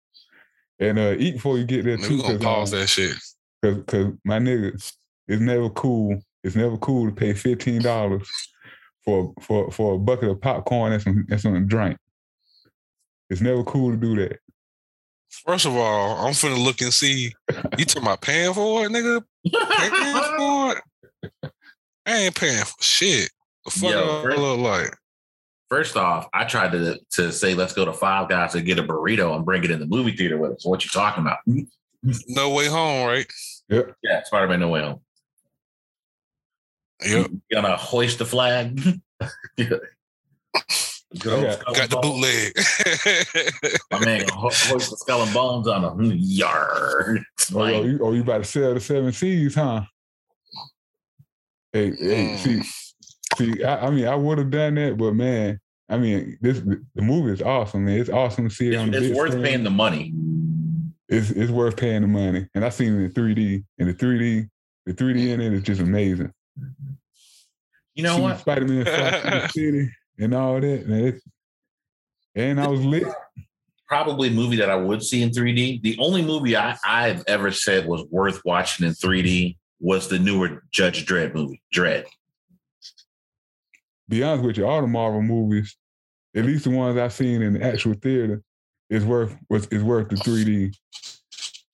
And 0.79 0.99
uh, 0.99 1.15
eat 1.19 1.35
before 1.35 1.59
you 1.59 1.65
get 1.65 1.85
there 1.85 1.99
Man, 1.99 2.09
too. 2.09 2.17
we 2.17 2.23
gonna 2.23 2.39
pause 2.39 2.71
that 2.71 2.89
shit. 2.89 3.15
Cause, 3.63 3.77
cause 3.87 4.07
my 4.25 4.39
nigga, 4.39 4.75
it's 4.75 4.97
never 5.29 5.69
cool. 5.71 6.19
It's 6.43 6.57
never 6.57 6.77
cool 6.79 7.09
to 7.09 7.15
pay 7.15 7.35
fifteen 7.35 7.83
dollars 7.83 8.29
for 9.05 9.33
for 9.41 9.71
for 9.71 9.95
a 9.95 9.99
bucket 9.99 10.31
of 10.31 10.41
popcorn 10.41 10.93
and 10.93 11.03
some 11.03 11.27
and 11.31 11.41
some 11.41 11.67
drink. 11.67 11.99
It's 13.31 13.41
never 13.41 13.63
cool 13.65 13.91
to 13.93 13.97
do 13.97 14.17
that. 14.17 14.39
First 15.47 15.67
of 15.67 15.75
all, 15.77 16.27
I'm 16.27 16.33
finna 16.33 16.63
look 16.63 16.81
and 16.81 16.93
see. 16.93 17.33
You 17.79 17.85
talking 17.85 18.03
about 18.03 18.21
paying 18.21 18.53
for 18.55 18.85
it, 18.85 18.91
nigga? 18.93 19.23
Paying 19.53 20.37
for 20.39 20.77
it? 21.43 21.53
I 22.07 22.17
ain't 22.19 22.35
paying 22.37 22.65
for 22.65 22.83
shit. 22.83 23.31
The 23.65 23.71
fuck 23.71 23.91
Yo, 23.91 24.23
first- 24.23 24.39
look 24.39 24.59
like? 24.61 24.97
First 25.69 25.97
off, 25.97 26.29
I 26.35 26.45
tried 26.45 26.73
to 26.73 26.99
to 27.13 27.33
say 27.33 27.55
let's 27.55 27.73
go 27.73 27.87
to 27.87 27.95
Five 27.95 28.29
Guys 28.29 28.55
and 28.55 28.67
get 28.67 28.79
a 28.79 28.83
burrito 28.83 29.35
and 29.35 29.43
bring 29.45 29.65
it 29.65 29.71
in 29.71 29.81
the 29.81 29.87
movie 29.87 30.15
theater 30.15 30.37
with 30.37 30.53
us. 30.53 30.67
What 30.67 30.85
you 30.85 30.91
talking 30.91 31.23
about? 31.23 31.39
No 32.27 32.51
way 32.51 32.67
home, 32.67 33.07
right? 33.07 33.33
Yep. 33.69 33.95
Yeah, 34.03 34.25
Spider 34.25 34.49
Man 34.49 34.59
No 34.59 34.71
Way 34.71 34.81
Home. 34.83 35.01
Yep. 37.07 37.31
You 37.31 37.41
gonna 37.53 37.77
hoist 37.77 38.19
the 38.19 38.25
flag? 38.27 38.81
Good 41.19 41.61
Okay. 41.69 41.87
Got 41.87 41.91
the 41.91 41.97
bootleg. 42.01 43.73
My 43.93 44.05
man 44.05 44.21
gonna 44.21 44.33
ho- 44.33 44.51
hoist 44.51 44.91
the 44.91 44.97
skull 44.97 45.23
and 45.23 45.35
bones 45.35 45.69
on 45.69 45.85
him. 46.01 46.13
Yar. 46.19 47.19
Oh, 47.55 47.67
yo, 47.67 47.83
you, 47.85 47.99
oh, 48.03 48.13
you 48.13 48.23
about 48.23 48.39
to 48.39 48.45
sell 48.45 48.73
the 48.75 48.81
seven 48.81 49.13
seas, 49.13 49.55
huh? 49.55 49.83
Hey, 51.73 51.91
hey, 51.91 52.37
Mm. 52.37 52.39
see, 52.39 52.63
see, 53.57 53.65
I, 53.65 53.87
I 53.87 53.91
mean, 53.91 54.07
I 54.07 54.15
would 54.15 54.39
have 54.39 54.51
done 54.51 54.75
that, 54.77 54.97
but 54.97 55.15
man, 55.15 55.59
I 55.89 55.97
mean, 55.99 56.39
this 56.41 56.61
the 56.61 57.03
movie 57.03 57.33
is 57.33 57.43
awesome, 57.43 57.85
man. 57.85 57.99
It's 58.01 58.11
awesome 58.11 58.49
to 58.49 58.55
see 58.55 58.73
it 58.73 58.77
on 58.77 58.89
It's, 58.89 58.93
the 58.93 58.99
it's 58.99 59.09
big 59.09 59.17
worth 59.17 59.31
screen. 59.33 59.45
paying 59.45 59.65
the 59.65 59.71
money. 59.71 60.13
It's 61.09 61.31
it's 61.31 61.51
worth 61.51 61.77
paying 61.77 62.03
the 62.03 62.09
money, 62.09 62.47
and 62.55 62.65
I 62.65 62.69
seen 62.71 62.95
it 62.95 63.05
in 63.05 63.11
3D, 63.13 63.65
and 63.79 63.89
the 63.89 63.95
3D, 63.95 64.49
the 64.87 64.95
3D 64.95 65.29
in 65.29 65.41
it 65.41 65.53
is 65.53 65.63
just 65.63 65.81
amazing. 65.81 66.33
You 67.95 68.03
know 68.05 68.17
See 68.17 68.23
what? 68.23 68.39
Spider-Man 68.41 68.85
Far 68.87 69.13
From 69.21 69.49
City 69.55 69.91
and 70.19 70.35
all 70.35 70.61
that. 70.61 70.85
It's, 70.89 71.25
and 72.35 72.61
I 72.61 72.67
was 72.67 72.85
lit. 72.85 73.05
Probably 73.87 74.29
a 74.29 74.33
movie 74.33 74.57
that 74.57 74.71
I 74.71 74.77
would 74.77 75.03
see 75.03 75.23
in 75.23 75.31
3D. 75.31 75.83
The 75.83 75.99
only 75.99 76.23
movie 76.23 76.57
I, 76.57 76.77
I've 76.85 77.23
ever 77.27 77.51
said 77.51 77.87
was 77.87 78.05
worth 78.11 78.41
watching 78.45 78.87
in 78.87 78.93
3D 78.93 79.57
was 79.81 80.09
the 80.09 80.19
newer 80.19 80.63
Judge 80.71 81.05
Dredd 81.05 81.35
movie, 81.35 81.61
Dredd. 81.75 82.05
Be 84.09 84.23
honest 84.23 84.45
with 84.45 84.57
you, 84.57 84.67
all 84.67 84.81
the 84.81 84.87
Marvel 84.87 85.23
movies, 85.23 85.77
at 86.35 86.45
least 86.45 86.65
the 86.65 86.71
ones 86.71 86.99
I've 86.99 87.13
seen 87.13 87.43
in 87.43 87.55
the 87.55 87.63
actual 87.63 87.95
theater, 87.95 88.43
is 88.89 89.05
worth 89.05 89.37
was 89.49 89.67
is 89.69 89.83
worth 89.83 90.09
the 90.09 90.17
3D. 90.17 90.75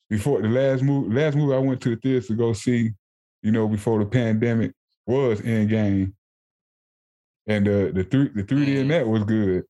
Before 0.09 0.41
the 0.41 0.49
last 0.49 0.83
movie, 0.83 1.15
last 1.15 1.37
movie 1.37 1.55
I 1.55 1.59
went 1.59 1.81
to 1.83 1.91
the 1.91 1.97
theater 1.97 2.27
to 2.29 2.35
go 2.35 2.53
see, 2.53 2.93
you 3.43 3.53
know, 3.53 3.69
before 3.69 3.99
the 3.99 4.07
pandemic 4.07 4.73
was 5.07 5.41
Endgame, 5.43 6.13
and 7.49 7.67
the 7.67 7.91
the 7.95 8.05
three 8.05 8.29
the 8.29 8.45
3D 8.45 8.77
in 8.77 8.89
that 8.89 9.09
was 9.09 9.25
good. 9.25 9.65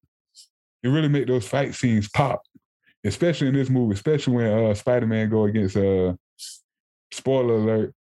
It 0.83 0.88
really 0.88 1.09
made 1.09 1.29
those 1.29 1.49
fight 1.49 1.75
scenes 1.75 2.09
pop, 2.09 2.43
especially 3.05 3.49
in 3.49 3.55
this 3.55 3.71
movie, 3.71 3.95
especially 3.95 4.35
when 4.35 4.47
uh, 4.47 4.75
Spider 4.75 5.07
Man 5.07 5.31
go 5.31 5.45
against 5.45 5.77
uh, 5.77 6.14
spoiler 7.11 7.55
alert, 7.55 7.95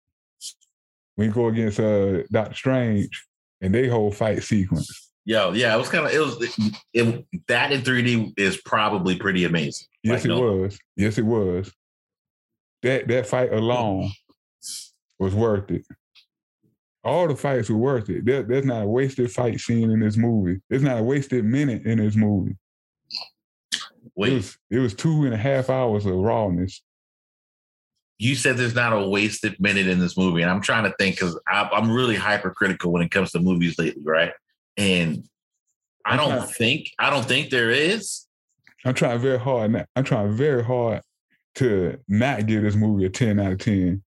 when 1.14 1.28
you 1.28 1.34
go 1.34 1.48
against 1.48 1.78
uh 1.78 2.22
Doctor 2.30 2.54
Strange 2.54 3.26
and 3.60 3.74
they 3.74 3.88
whole 3.88 4.10
fight 4.10 4.42
sequence. 4.42 5.12
Yo, 5.24 5.52
yeah, 5.52 5.74
it 5.74 5.78
was 5.78 5.88
kind 5.88 6.06
of 6.06 6.12
it 6.12 6.20
was 6.20 6.40
it, 6.40 6.76
it, 6.92 7.26
that 7.48 7.72
in 7.72 7.82
3D 7.82 8.38
is 8.38 8.58
probably 8.58 9.16
pretty 9.16 9.44
amazing. 9.44 9.86
Yes, 10.02 10.20
Like, 10.20 10.24
it 10.24 10.28
no- 10.28 10.40
was. 10.40 10.78
Yes, 10.96 11.18
it 11.18 11.26
was. 11.26 11.72
That 12.82 13.08
that 13.08 13.26
fight 13.26 13.52
alone 13.52 14.10
was 15.18 15.34
worth 15.34 15.70
it. 15.70 15.84
All 17.06 17.28
the 17.28 17.36
fights 17.36 17.70
were 17.70 17.76
worth 17.76 18.10
it. 18.10 18.24
There, 18.24 18.42
there's 18.42 18.64
not 18.64 18.82
a 18.82 18.86
wasted 18.86 19.30
fight 19.30 19.60
scene 19.60 19.90
in 19.90 20.00
this 20.00 20.16
movie. 20.16 20.60
There's 20.68 20.82
not 20.82 20.98
a 20.98 21.02
wasted 21.02 21.44
minute 21.44 21.86
in 21.86 21.98
this 21.98 22.16
movie. 22.16 22.56
It 24.16 24.32
was 24.32 24.58
it 24.70 24.78
was 24.78 24.94
two 24.94 25.24
and 25.24 25.34
a 25.34 25.36
half 25.36 25.70
hours 25.70 26.06
of 26.06 26.14
rawness. 26.14 26.82
you 28.18 28.34
said 28.34 28.56
there's 28.56 28.74
not 28.74 28.92
a 28.94 29.06
wasted 29.08 29.60
minute 29.60 29.86
in 29.86 29.98
this 30.00 30.16
movie, 30.16 30.40
and 30.42 30.50
I'm 30.50 30.62
trying 30.62 30.84
to 30.84 30.94
think 30.98 31.16
because 31.16 31.38
I'm 31.46 31.90
really 31.90 32.16
hypercritical 32.16 32.90
when 32.92 33.02
it 33.02 33.10
comes 33.10 33.30
to 33.32 33.40
movies 33.40 33.78
lately, 33.78 34.02
right? 34.04 34.32
And 34.78 35.24
I 36.04 36.16
don't 36.16 36.32
Okay. 36.32 36.52
think 36.52 36.90
I 36.98 37.10
don't 37.10 37.26
think 37.26 37.50
there 37.50 37.70
is. 37.70 38.26
I'm 38.84 38.94
trying 38.94 39.18
very 39.20 39.38
hard. 39.38 39.86
I'm 39.94 40.04
trying 40.04 40.32
very 40.32 40.64
hard 40.64 41.02
to 41.56 41.98
not 42.08 42.46
give 42.46 42.62
this 42.62 42.74
movie 42.76 43.04
a 43.06 43.10
10 43.10 43.38
out 43.38 43.52
of 43.52 43.58
10. 43.58 44.02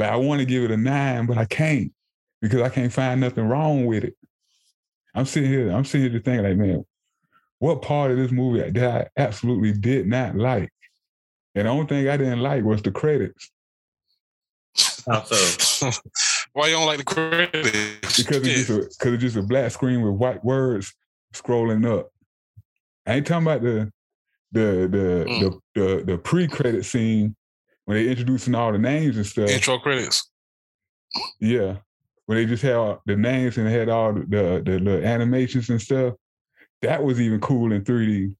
Like 0.00 0.10
I 0.10 0.16
want 0.16 0.40
to 0.40 0.46
give 0.46 0.64
it 0.64 0.70
a 0.70 0.76
nine, 0.76 1.26
but 1.26 1.36
I 1.36 1.44
can't 1.44 1.92
because 2.40 2.62
I 2.62 2.70
can't 2.70 2.92
find 2.92 3.20
nothing 3.20 3.46
wrong 3.46 3.84
with 3.84 4.02
it. 4.02 4.16
I'm 5.14 5.26
sitting 5.26 5.50
here, 5.50 5.70
I'm 5.70 5.84
sitting 5.84 6.10
here 6.10 6.18
to 6.18 6.24
think 6.24 6.42
like, 6.42 6.56
man, 6.56 6.84
what 7.58 7.82
part 7.82 8.10
of 8.10 8.16
this 8.16 8.30
movie 8.32 8.70
that 8.70 9.10
I 9.16 9.20
absolutely 9.20 9.72
did 9.72 10.06
not 10.06 10.36
like? 10.36 10.70
And 11.54 11.66
the 11.66 11.70
only 11.70 11.86
thing 11.86 12.08
I 12.08 12.16
didn't 12.16 12.40
like 12.40 12.64
was 12.64 12.80
the 12.80 12.90
credits 12.90 13.50
How 15.06 15.24
so? 15.24 15.90
Why 16.54 16.68
you 16.68 16.74
don't 16.74 16.86
like 16.86 16.98
the 16.98 17.04
credits? 17.04 18.16
because 18.16 18.46
it's 18.46 18.66
just 18.66 18.70
a 18.70 18.76
because 18.98 19.12
it's 19.14 19.22
just 19.22 19.36
a 19.36 19.42
black 19.42 19.70
screen 19.70 20.00
with 20.00 20.14
white 20.14 20.42
words 20.42 20.94
scrolling 21.34 21.86
up. 21.86 22.08
I 23.06 23.14
ain't 23.16 23.26
talking 23.26 23.46
about 23.46 23.62
the 23.62 23.92
the 24.52 24.88
the 24.90 25.26
Mm. 25.28 25.60
the, 25.74 25.80
the, 25.80 26.04
the 26.04 26.18
pre-credit 26.18 26.84
scene 26.84 27.36
when 27.90 27.98
they 28.04 28.08
introducing 28.08 28.54
all 28.54 28.70
the 28.70 28.78
names 28.78 29.16
and 29.16 29.26
stuff. 29.26 29.50
intro 29.50 29.76
credits. 29.80 30.30
Yeah. 31.40 31.78
When 32.26 32.38
they 32.38 32.46
just 32.46 32.62
had 32.62 32.98
the 33.04 33.16
names 33.16 33.58
and 33.58 33.66
they 33.66 33.72
had 33.72 33.88
all 33.88 34.12
the 34.12 34.20
the, 34.20 34.62
the, 34.64 34.78
the 34.78 35.04
animations 35.04 35.68
and 35.70 35.82
stuff. 35.82 36.14
That 36.82 37.02
was 37.02 37.20
even 37.20 37.40
cool 37.40 37.72
in 37.72 37.82
3D. 37.82 38.32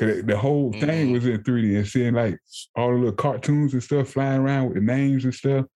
Cause 0.00 0.22
the 0.24 0.36
whole 0.36 0.72
thing 0.72 1.10
Mhm. 1.10 1.12
was 1.12 1.26
in 1.26 1.44
3D 1.44 1.76
and 1.76 1.86
seeing 1.86 2.14
like 2.14 2.36
all 2.74 2.90
the 2.90 2.96
little 2.96 3.12
cartoons 3.12 3.72
and 3.72 3.80
stuff 3.84 4.08
flying 4.08 4.40
around 4.40 4.64
with 4.66 4.74
the 4.74 4.80
names 4.80 5.22
and 5.22 5.32
stuff. 5.32 5.66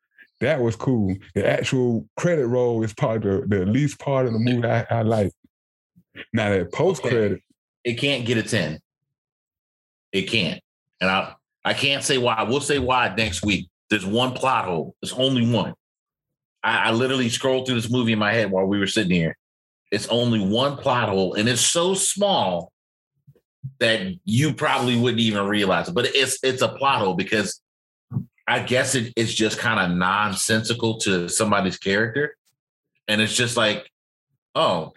That 0.40 0.60
was 0.60 0.74
cool. 0.74 1.14
The 1.36 1.48
actual 1.48 2.08
credit 2.16 2.48
roll 2.48 2.82
is 2.82 2.92
part 2.92 3.24
of 3.24 3.48
the, 3.48 3.58
the 3.58 3.66
least 3.66 4.00
part 4.00 4.26
of 4.26 4.32
the 4.32 4.40
movie 4.40 4.66
I, 4.66 4.84
I 4.90 5.02
like. 5.02 5.30
Now 6.32 6.50
that 6.50 6.72
post 6.72 7.02
credit, 7.02 7.40
It 7.84 7.94
can't 8.00 8.26
get 8.26 8.36
a 8.38 8.42
10. 8.42 8.80
It 10.10 10.22
can't. 10.22 10.60
And 11.00 11.08
I 11.08 11.36
I 11.66 11.74
can't 11.74 12.04
say 12.04 12.16
why. 12.16 12.44
We'll 12.44 12.60
say 12.60 12.78
why 12.78 13.12
next 13.18 13.44
week. 13.44 13.68
There's 13.90 14.06
one 14.06 14.32
plot 14.34 14.66
hole. 14.66 14.94
There's 15.02 15.12
only 15.12 15.50
one. 15.50 15.74
I, 16.62 16.88
I 16.88 16.90
literally 16.92 17.28
scrolled 17.28 17.66
through 17.66 17.74
this 17.74 17.90
movie 17.90 18.12
in 18.12 18.20
my 18.20 18.32
head 18.32 18.52
while 18.52 18.66
we 18.66 18.78
were 18.78 18.86
sitting 18.86 19.10
here. 19.10 19.36
It's 19.90 20.06
only 20.06 20.40
one 20.40 20.76
plot 20.76 21.08
hole, 21.08 21.34
and 21.34 21.48
it's 21.48 21.60
so 21.60 21.94
small 21.94 22.72
that 23.80 24.14
you 24.24 24.54
probably 24.54 24.96
wouldn't 24.96 25.20
even 25.20 25.44
realize 25.44 25.88
it. 25.88 25.94
But 25.94 26.06
it's 26.14 26.38
it's 26.44 26.62
a 26.62 26.68
plot 26.68 27.00
hole 27.00 27.14
because 27.14 27.60
I 28.46 28.60
guess 28.60 28.94
it, 28.94 29.12
it's 29.16 29.34
just 29.34 29.58
kind 29.58 29.80
of 29.80 29.96
nonsensical 29.96 30.98
to 30.98 31.28
somebody's 31.28 31.78
character. 31.78 32.36
And 33.08 33.20
it's 33.20 33.34
just 33.34 33.56
like, 33.56 33.90
oh, 34.54 34.92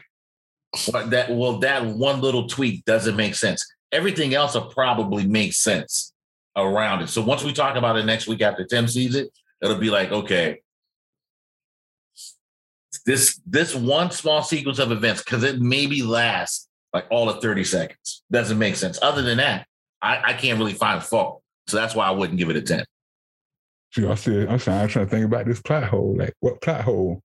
but 0.92 1.10
that 1.12 1.32
well, 1.32 1.58
that 1.60 1.84
one 1.84 2.22
little 2.22 2.48
tweak 2.48 2.86
doesn't 2.86 3.16
make 3.16 3.34
sense. 3.34 3.66
Everything 3.92 4.36
else 4.36 4.54
will 4.54 4.70
probably 4.70 5.26
make 5.26 5.54
sense 5.54 6.09
around 6.56 7.02
it. 7.02 7.10
So 7.10 7.22
once 7.22 7.44
we 7.44 7.54
talk 7.54 7.76
about 7.76 7.98
it 7.98 8.06
next 8.06 8.28
week 8.28 8.42
after 8.42 8.66
Tim 8.66 8.88
sees 8.88 9.16
it, 9.16 9.30
it'll 9.62 9.78
be 9.78 9.90
like, 9.90 10.12
okay, 10.12 10.62
this 13.06 13.40
this 13.46 13.76
one 13.76 14.12
small 14.12 14.44
sequence 14.44 14.80
of 14.80 14.92
events, 14.92 15.24
because 15.24 15.44
it 15.44 15.60
maybe 15.60 16.04
lasts 16.04 16.68
like 16.94 17.06
all 17.10 17.30
of 17.30 17.42
30 17.42 17.64
seconds. 17.64 18.24
Doesn't 18.32 18.58
make 18.58 18.76
sense. 18.76 19.00
Other 19.02 19.22
than 19.22 19.38
that, 19.38 19.68
I, 20.02 20.32
I 20.32 20.34
can't 20.34 20.58
really 20.58 20.74
find 20.74 21.02
fault. 21.04 21.42
So 21.68 21.78
that's 21.78 21.96
why 21.96 22.08
I 22.08 22.12
wouldn't 22.12 22.40
give 22.40 22.50
it 22.50 22.56
a 22.56 22.62
10. 22.62 22.84
see, 23.94 24.08
I 24.08 24.16
said, 24.16 24.48
I'm 24.48 24.60
trying, 24.60 24.82
I'm 24.82 24.88
trying 24.88 25.06
to 25.06 25.12
think 25.12 25.26
about 25.26 25.46
this 25.46 25.62
plot 25.62 25.84
hole. 25.84 26.16
Like, 26.18 26.34
what 26.40 26.62
plot 26.62 26.82
hole? 26.82 27.22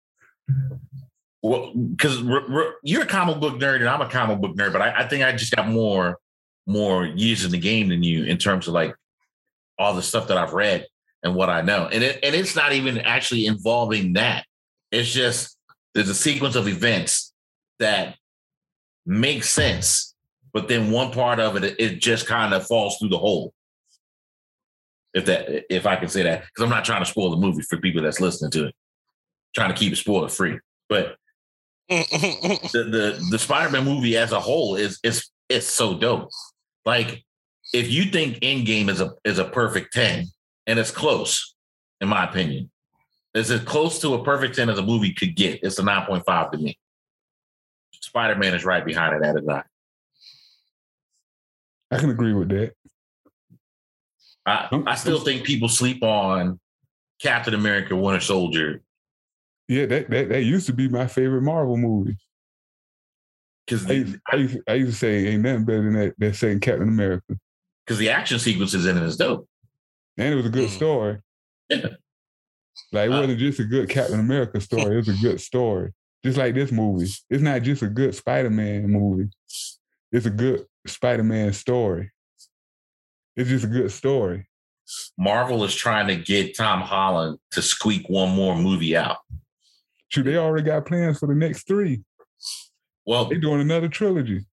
Well, 1.43 1.73
because 1.75 2.21
you're 2.83 3.03
a 3.03 3.07
comic 3.07 3.41
book 3.41 3.55
nerd 3.55 3.77
and 3.77 3.89
I'm 3.89 4.01
a 4.01 4.09
comic 4.09 4.41
book 4.41 4.57
nerd, 4.57 4.73
but 4.73 4.83
I, 4.83 5.01
I 5.01 5.09
think 5.09 5.25
I 5.25 5.33
just 5.33 5.55
got 5.55 5.69
more 5.69 6.19
more 6.65 7.05
years 7.05 7.45
in 7.45 7.51
the 7.51 7.59
game 7.59 7.89
than 7.89 8.05
you 8.05 8.25
in 8.25 8.39
terms 8.39 8.69
of 8.69 8.75
like 8.75 8.95
all 9.83 9.95
the 9.95 10.03
stuff 10.03 10.29
that 10.29 10.38
I've 10.38 10.53
read 10.53 10.87
and 11.23 11.35
what 11.35 11.51
I 11.51 11.62
know. 11.62 11.88
And 11.92 12.03
it 12.03 12.21
and 12.23 12.35
it's 12.35 12.57
not 12.57 12.73
even 12.73 12.99
actually 12.99 13.47
involving 13.47 14.14
that. 14.14 14.45
It's 14.90 15.12
just 15.12 15.57
there's 15.95 16.09
a 16.09 16.14
sequence 16.14 16.57
of 16.57 16.68
events 16.68 17.33
that 17.79 18.16
makes 19.05 19.51
sense, 19.51 20.14
but 20.53 20.68
then 20.68 20.90
one 20.90 21.12
part 21.12 21.40
of 21.40 21.57
it 21.57 21.77
it 21.79 22.01
just 22.01 22.27
kind 22.27 22.55
of 22.55 22.66
falls 22.66 22.97
through 22.99 23.11
the 23.11 23.18
hole. 23.18 23.53
If 25.14 25.27
that 25.27 25.66
if 25.68 25.87
I 25.87 25.97
can 25.97 26.09
say 26.09 26.23
that, 26.23 26.40
because 26.40 26.64
I'm 26.64 26.71
not 26.71 26.85
trying 26.85 27.05
to 27.05 27.11
spoil 27.11 27.31
the 27.31 27.37
movie 27.37 27.62
for 27.62 27.77
people 27.79 28.03
that's 28.03 28.21
listening 28.21 28.51
to 28.53 28.68
it. 28.68 28.75
trying 29.55 29.71
to 29.71 29.77
keep 29.77 29.92
it 29.92 29.97
spoiler 29.97 30.29
free. 30.29 30.59
But 30.88 31.16
the 31.88 32.71
the 32.73 33.27
the 33.31 33.38
Spider-Man 33.38 33.85
movie 33.85 34.16
as 34.16 34.33
a 34.33 34.40
whole 34.40 34.77
is 34.77 34.99
is 35.03 35.29
it's 35.49 35.66
so 35.66 35.99
dope. 35.99 36.31
Like 36.87 37.25
if 37.73 37.91
you 37.91 38.05
think 38.05 38.39
Endgame 38.41 38.89
is 38.89 39.01
a 39.01 39.15
is 39.25 39.39
a 39.39 39.45
perfect 39.45 39.93
10, 39.95 40.27
and 40.67 40.79
it's 40.79 40.91
close, 40.91 41.55
in 42.01 42.09
my 42.09 42.25
opinion. 42.25 42.71
It's 43.35 43.51
as 43.51 43.63
close 43.63 43.99
to 44.01 44.13
a 44.15 44.23
perfect 44.23 44.57
10 44.57 44.69
as 44.69 44.79
a 44.79 44.83
movie 44.83 45.15
could 45.15 45.35
get. 45.35 45.61
It's 45.63 45.79
a 45.79 45.83
9.5 45.83 46.51
to 46.53 46.59
me. 46.59 46.79
Spider-Man 47.95 48.55
is 48.55 48.63
right 48.63 48.85
behind 48.85 49.17
it 49.17 49.27
at 49.27 49.37
a 49.37 49.41
nine. 49.41 49.63
I 51.91 51.99
can 51.99 52.11
agree 52.11 52.35
with 52.35 52.51
that. 52.51 52.75
I, 54.45 54.69
I 54.87 54.97
still 54.97 55.21
think 55.21 55.45
people 55.45 55.69
sleep 55.69 56.03
on 56.03 56.61
Captain 57.23 57.55
America 57.55 57.97
Winter 57.97 58.21
Soldier 58.21 58.83
Yeah, 59.69 59.87
that, 59.87 60.11
that 60.11 60.29
that 60.29 60.43
used 60.43 60.67
to 60.67 60.73
be 60.73 60.89
my 60.89 61.07
favorite 61.07 61.43
Marvel 61.43 61.77
movie. 61.77 62.17
because 63.67 63.89
I 63.89 63.93
used, 63.93 64.17
I 64.31 64.37
used, 64.37 64.59
I 64.69 64.75
used 64.75 64.93
to 64.93 64.99
say 64.99 65.29
ain't 65.29 65.43
nothing 65.43 65.65
better 65.65 65.85
than 65.85 65.93
that 65.95 66.15
that 66.19 66.37
saying 66.37 66.61
Captain 66.61 66.89
America. 66.89 67.39
Because 67.87 67.99
the 67.99 68.11
action 68.11 68.38
sequences 68.38 68.87
in 68.87 68.97
it 68.97 69.03
is 69.03 69.16
dope. 69.16 69.49
And 70.18 70.33
it 70.33 70.37
was 70.37 70.47
a 70.47 70.51
good 70.51 70.68
Mhm. 70.68 70.77
story. 70.77 71.18
Yeah. 71.71 71.87
Like 72.92 73.11
it 73.11 73.12
Uh, 73.12 73.21
wasn't 73.21 73.38
just 73.38 73.61
a 73.61 73.64
good 73.64 73.88
Captain 73.88 74.21
America 74.21 74.61
story, 74.61 74.95
it 74.95 75.07
was 75.07 75.09
a 75.09 75.23
good 75.23 75.40
story. 75.40 75.92
Just 76.25 76.38
like 76.38 76.55
this 76.55 76.71
movie. 76.71 77.11
It's 77.31 77.42
not 77.42 77.62
just 77.62 77.83
a 77.83 77.88
good 77.88 78.14
Spider-Man 78.14 78.88
movie. 78.88 79.31
It's 80.12 80.27
a 80.27 80.31
good 80.31 80.66
Spider-Man 80.87 81.53
story. 81.53 82.11
It's 83.37 83.49
just 83.51 83.64
a 83.64 83.68
good 83.68 83.90
story. 83.90 84.47
Marvel 85.18 85.64
is 85.64 85.75
trying 85.75 86.07
to 86.09 86.16
get 86.16 86.57
Tom 86.57 86.83
Holland 86.83 87.38
to 87.53 87.62
squeak 87.62 88.09
one 88.09 88.31
more 88.31 88.57
movie 88.57 88.97
out. 88.97 89.18
Shoot, 90.09 90.25
they 90.25 90.37
already 90.37 90.66
got 90.66 90.85
plans 90.87 91.18
for 91.18 91.27
the 91.27 91.35
next 91.35 91.66
three. 91.66 92.03
Well, 93.07 93.25
They're 93.25 93.38
doing 93.40 93.61
another 93.62 93.88
trilogy. 93.88 94.45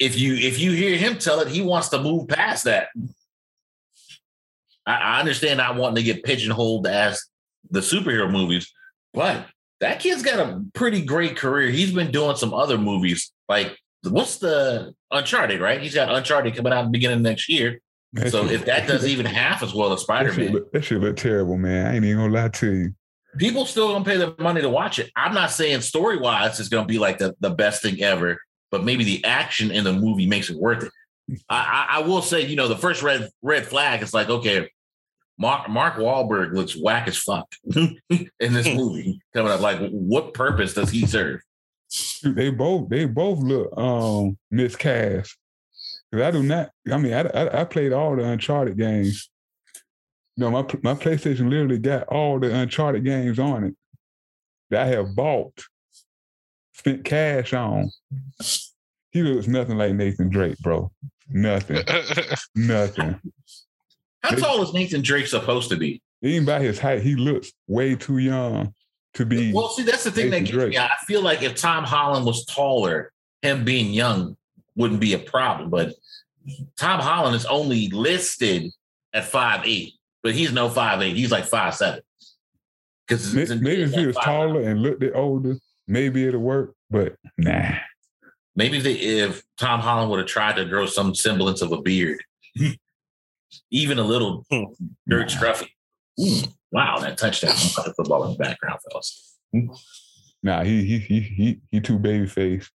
If 0.00 0.18
you 0.18 0.34
if 0.34 0.58
you 0.58 0.72
hear 0.72 0.96
him 0.96 1.18
tell 1.18 1.40
it, 1.40 1.48
he 1.48 1.62
wants 1.62 1.90
to 1.90 2.02
move 2.02 2.26
past 2.28 2.64
that. 2.64 2.88
I, 4.86 4.94
I 4.94 5.20
understand 5.20 5.58
not 5.58 5.76
wanting 5.76 5.96
to 5.96 6.02
get 6.02 6.24
pigeonholed 6.24 6.86
as 6.86 7.22
the 7.70 7.80
superhero 7.80 8.28
movies, 8.30 8.72
but 9.12 9.46
that 9.80 10.00
kid's 10.00 10.22
got 10.22 10.40
a 10.40 10.64
pretty 10.74 11.02
great 11.02 11.36
career. 11.36 11.70
He's 11.70 11.92
been 11.92 12.10
doing 12.10 12.36
some 12.36 12.52
other 12.54 12.78
movies, 12.78 13.30
like 13.48 13.76
what's 14.02 14.38
the 14.38 14.94
Uncharted, 15.10 15.60
right? 15.60 15.80
He's 15.80 15.94
got 15.94 16.12
Uncharted 16.14 16.56
coming 16.56 16.72
out 16.72 16.80
in 16.80 16.86
the 16.86 16.92
beginning 16.92 17.18
of 17.18 17.22
next 17.22 17.48
year. 17.48 17.80
That 18.14 18.30
So 18.30 18.46
if 18.46 18.64
that 18.64 18.88
does 18.88 19.06
even 19.06 19.26
half 19.26 19.62
as 19.62 19.74
well 19.74 19.92
as 19.92 20.00
Spider 20.00 20.32
Man, 20.32 20.56
that 20.72 20.82
should 20.82 21.02
look 21.02 21.16
terrible, 21.16 21.58
man. 21.58 21.86
I 21.86 21.96
ain't 21.96 22.04
even 22.04 22.16
gonna 22.16 22.32
lie 22.32 22.48
to 22.48 22.72
you. 22.72 22.94
people 23.36 23.66
still 23.66 23.92
gonna 23.92 24.04
pay 24.04 24.16
the 24.16 24.34
money 24.38 24.62
to 24.62 24.68
watch 24.70 24.98
it. 24.98 25.10
I'm 25.14 25.34
not 25.34 25.50
saying 25.50 25.82
story 25.82 26.16
wise 26.16 26.58
it's 26.58 26.70
gonna 26.70 26.86
be 26.86 26.98
like 26.98 27.18
the, 27.18 27.36
the 27.40 27.50
best 27.50 27.82
thing 27.82 28.02
ever, 28.02 28.40
but 28.70 28.84
maybe 28.84 29.04
the 29.04 29.24
action 29.24 29.70
in 29.70 29.84
the 29.84 29.92
movie 29.92 30.26
makes 30.26 30.50
it 30.50 30.56
worth 30.56 30.84
it. 30.84 30.92
I, 31.48 31.86
I, 31.90 31.98
I 31.98 32.06
will 32.06 32.22
say, 32.22 32.46
you 32.46 32.56
know, 32.56 32.68
the 32.68 32.76
first 32.76 33.02
red 33.02 33.28
red 33.42 33.66
flag 33.66 34.02
is 34.02 34.12
like, 34.12 34.28
okay, 34.28 34.68
Mark 35.38 35.68
Mark 35.68 35.94
Wahlberg 35.94 36.52
looks 36.54 36.76
whack 36.76 37.08
as 37.08 37.16
fuck 37.16 37.46
in 37.74 37.98
this 38.38 38.66
movie 38.74 39.20
coming 39.34 39.50
up. 39.52 39.60
Like, 39.60 39.80
what 39.90 40.34
purpose 40.34 40.74
does 40.74 40.90
he 40.90 41.06
serve? 41.06 41.40
They 42.22 42.50
both 42.50 42.88
they 42.88 43.06
both 43.06 43.38
look 43.38 43.76
um 43.76 44.38
miscast. 44.50 45.36
Cause 46.12 46.22
I 46.22 46.30
do 46.30 46.42
not. 46.42 46.70
I 46.92 46.98
mean, 46.98 47.12
I, 47.12 47.20
I 47.20 47.60
I 47.60 47.64
played 47.64 47.92
all 47.92 48.16
the 48.16 48.24
Uncharted 48.24 48.76
games, 48.76 49.30
No, 50.36 50.50
my 50.50 50.62
my 50.82 50.94
PlayStation 50.94 51.48
literally 51.48 51.78
got 51.78 52.08
all 52.08 52.38
the 52.38 52.54
Uncharted 52.54 53.04
games 53.04 53.38
on 53.38 53.64
it 53.64 53.74
that 54.70 54.82
I 54.82 54.86
have 54.86 55.14
bought, 55.14 55.64
spent 56.72 57.04
cash 57.04 57.52
on. 57.52 57.90
He 59.10 59.22
looks 59.22 59.46
nothing 59.46 59.76
like 59.76 59.94
Nathan 59.94 60.28
Drake, 60.28 60.58
bro. 60.58 60.90
Nothing. 61.28 61.82
nothing. 62.54 63.20
How 64.22 64.30
tall 64.30 64.62
is 64.62 64.72
Nathan 64.72 65.02
Drake 65.02 65.26
supposed 65.26 65.70
to 65.70 65.76
be? 65.76 66.02
Even 66.22 66.44
by 66.44 66.60
his 66.60 66.78
height, 66.78 67.02
he 67.02 67.16
looks 67.16 67.52
way 67.66 67.94
too 67.96 68.18
young 68.18 68.74
to 69.14 69.24
be. 69.24 69.52
Well, 69.52 69.70
see, 69.70 69.82
that's 69.82 70.04
the 70.04 70.10
thing 70.10 70.30
Nathan 70.30 70.44
that 70.44 70.50
gets 70.50 70.58
Drake. 70.58 70.70
me. 70.70 70.78
I 70.78 70.90
feel 71.06 71.22
like 71.22 71.42
if 71.42 71.54
Tom 71.56 71.84
Holland 71.84 72.26
was 72.26 72.44
taller, 72.44 73.12
him 73.42 73.64
being 73.64 73.92
young 73.92 74.36
wouldn't 74.76 75.00
be 75.00 75.14
a 75.14 75.18
problem. 75.18 75.70
But 75.70 75.94
Tom 76.76 77.00
Holland 77.00 77.34
is 77.34 77.46
only 77.46 77.88
listed 77.88 78.70
at 79.14 79.24
five 79.24 79.62
eight, 79.64 79.94
but 80.22 80.34
he's 80.34 80.52
no 80.52 80.68
five 80.68 81.00
eight. 81.02 81.16
He's 81.16 81.32
like 81.32 81.46
five 81.46 81.74
seven. 81.74 82.00
Because 83.08 83.34
May- 83.34 83.46
Maybe 83.56 83.82
if 83.82 83.92
he 83.92 84.06
was 84.06 84.16
taller 84.16 84.60
and 84.62 84.82
looked 84.82 85.02
it 85.02 85.12
older, 85.14 85.56
maybe 85.90 86.26
it'll 86.26 86.40
work. 86.40 86.74
But 86.88 87.16
nah. 87.36 87.72
Maybe 88.56 88.78
if, 88.78 88.82
they, 88.84 88.94
if 88.94 89.42
Tom 89.58 89.80
Holland 89.80 90.10
would 90.10 90.18
have 90.18 90.28
tried 90.28 90.56
to 90.56 90.64
grow 90.64 90.86
some 90.86 91.14
semblance 91.14 91.62
of 91.62 91.72
a 91.72 91.80
beard, 91.80 92.20
even 93.70 93.98
a 93.98 94.04
little 94.04 94.44
Hmm. 94.50 94.64
dirt 95.08 95.28
scruffy. 95.28 95.68
Ooh, 96.20 96.42
wow, 96.72 96.98
that 96.98 97.16
touchdown! 97.16 97.52
I'm 97.52 97.68
putting 97.74 97.94
football 97.94 98.24
in 98.24 98.32
the 98.32 98.38
background, 98.38 98.78
fellas. 98.90 99.38
Nah, 100.42 100.62
he 100.64 100.84
he 100.84 100.98
he 100.98 101.20
he 101.20 101.60
he 101.70 101.80
too 101.80 101.98
baby 101.98 102.26
face. 102.26 102.70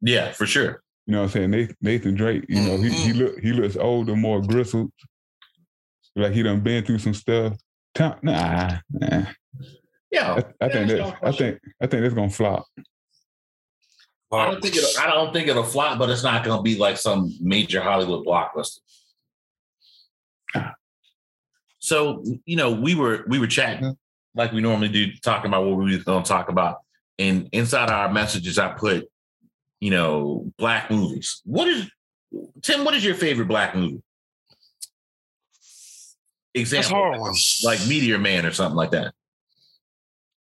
Yeah, 0.00 0.32
for 0.32 0.46
sure. 0.46 0.82
You 1.06 1.12
know 1.12 1.18
what 1.22 1.24
I'm 1.26 1.30
saying? 1.30 1.50
Nathan, 1.50 1.76
Nathan 1.80 2.14
Drake, 2.14 2.44
you 2.48 2.60
know, 2.60 2.76
he 2.76 2.90
he 2.90 3.12
look 3.12 3.38
he 3.38 3.52
looks 3.52 3.76
older, 3.76 4.16
more 4.16 4.42
gristled. 4.42 4.90
Like 6.16 6.32
he 6.32 6.42
done 6.42 6.60
been 6.60 6.84
through 6.84 6.98
some 6.98 7.14
stuff. 7.14 7.54
Tom, 7.94 8.16
nah, 8.22 8.78
nah. 8.90 9.26
Yeah, 10.10 10.40
I, 10.60 10.66
I 10.66 10.68
think 10.68 10.88
there's 10.88 11.00
that 11.00 11.22
no 11.22 11.28
I 11.28 11.32
think 11.32 11.60
I 11.80 11.86
think 11.86 12.02
that's 12.02 12.14
gonna 12.14 12.30
flop. 12.30 12.66
I 14.32 14.50
don't 14.50 14.60
think 14.60 14.76
it'll, 14.76 15.00
I 15.00 15.06
don't 15.06 15.32
think 15.32 15.48
it'll 15.48 15.62
flop, 15.62 15.98
but 15.98 16.10
it's 16.10 16.24
not 16.24 16.44
going 16.44 16.58
to 16.58 16.62
be 16.62 16.76
like 16.76 16.96
some 16.96 17.32
major 17.40 17.80
Hollywood 17.80 18.26
blockbuster. 18.26 18.80
So 21.78 22.24
you 22.44 22.56
know, 22.56 22.72
we 22.72 22.94
were 22.94 23.24
we 23.28 23.38
were 23.38 23.46
chatting 23.46 23.84
mm-hmm. 23.84 24.38
like 24.38 24.52
we 24.52 24.60
normally 24.60 24.88
do, 24.88 25.12
talking 25.22 25.48
about 25.48 25.64
what 25.64 25.76
we 25.78 25.96
were 25.96 26.02
going 26.02 26.22
to 26.24 26.28
talk 26.28 26.48
about, 26.48 26.78
and 27.18 27.48
inside 27.52 27.90
our 27.90 28.12
messages, 28.12 28.58
I 28.58 28.72
put, 28.72 29.08
you 29.78 29.90
know, 29.92 30.50
black 30.58 30.90
movies. 30.90 31.42
What 31.44 31.68
is 31.68 31.88
Tim? 32.62 32.84
What 32.84 32.94
is 32.94 33.04
your 33.04 33.14
favorite 33.14 33.46
black 33.46 33.76
movie? 33.76 34.02
That's 36.54 36.72
Example, 36.72 36.96
a 36.96 37.00
hard 37.02 37.20
one. 37.20 37.34
like 37.62 37.86
Meteor 37.86 38.18
Man 38.18 38.44
or 38.44 38.50
something 38.50 38.76
like 38.76 38.90
that. 38.90 39.14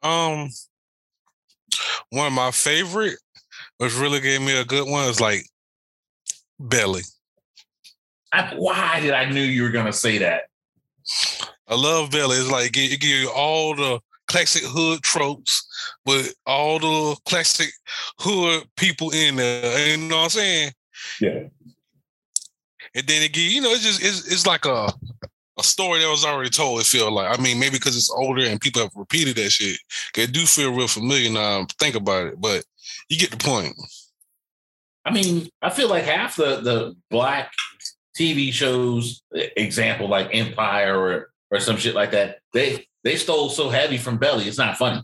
Um, 0.05 0.49
one 2.11 2.27
of 2.27 2.33
my 2.33 2.51
favorite, 2.51 3.17
which 3.77 3.97
really 3.97 4.19
gave 4.19 4.41
me 4.41 4.55
a 4.55 4.65
good 4.65 4.87
one, 4.87 5.09
is 5.09 5.19
like 5.19 5.47
Belly. 6.59 7.01
I, 8.31 8.53
why 8.55 8.99
did 8.99 9.13
I 9.13 9.29
knew 9.29 9.41
you 9.41 9.63
were 9.63 9.69
going 9.69 9.85
to 9.85 9.93
say 9.93 10.17
that? 10.19 10.43
I 11.67 11.75
love 11.75 12.11
Belly. 12.11 12.37
It's 12.37 12.51
like 12.51 12.77
it, 12.77 12.93
it 12.93 13.01
give 13.01 13.09
you 13.09 13.31
all 13.31 13.75
the 13.75 13.99
classic 14.27 14.63
hood 14.63 15.01
tropes, 15.01 15.65
but 16.05 16.31
all 16.45 16.79
the 16.79 17.17
classic 17.25 17.69
hood 18.19 18.63
people 18.75 19.11
in 19.11 19.37
there. 19.37 19.89
You 19.89 19.97
know 19.97 20.17
what 20.17 20.23
I'm 20.23 20.29
saying? 20.29 20.71
Yeah. 21.19 21.43
And 22.93 23.07
then 23.07 23.23
it 23.23 23.33
give 23.33 23.43
you 23.43 23.61
know 23.61 23.71
it's 23.71 23.83
just 23.83 24.03
it's, 24.03 24.31
it's 24.31 24.47
like 24.47 24.65
a 24.65 24.93
a 25.57 25.63
story 25.63 25.99
that 25.99 26.09
was 26.09 26.25
already 26.25 26.49
told. 26.49 26.81
It 26.81 26.85
feel 26.85 27.11
like 27.11 27.37
I 27.37 27.41
mean 27.41 27.59
maybe 27.59 27.77
because 27.77 27.95
it's 27.95 28.11
older 28.11 28.45
and 28.45 28.59
people 28.59 28.81
have 28.81 28.91
repeated 28.95 29.35
that 29.37 29.51
shit. 29.51 29.79
It 30.17 30.31
do 30.31 30.45
feel 30.45 30.73
real 30.73 30.87
familiar 30.87 31.29
now. 31.29 31.61
I 31.61 31.65
Think 31.79 31.95
about 31.95 32.27
it, 32.27 32.41
but 32.41 32.63
you 33.09 33.17
get 33.17 33.31
the 33.31 33.37
point. 33.37 33.75
I 35.05 35.11
mean, 35.11 35.49
I 35.61 35.69
feel 35.69 35.89
like 35.89 36.03
half 36.03 36.35
the 36.35 36.61
the 36.61 36.95
black 37.09 37.51
TV 38.17 38.51
shows, 38.51 39.21
example 39.31 40.07
like 40.07 40.29
Empire 40.33 40.97
or 40.97 41.29
or 41.51 41.59
some 41.59 41.77
shit 41.77 41.95
like 41.95 42.11
that, 42.11 42.39
they 42.53 42.85
they 43.03 43.15
stole 43.15 43.49
so 43.49 43.69
heavy 43.69 43.97
from 43.97 44.17
Belly. 44.17 44.45
It's 44.45 44.57
not 44.57 44.77
funny. 44.77 45.01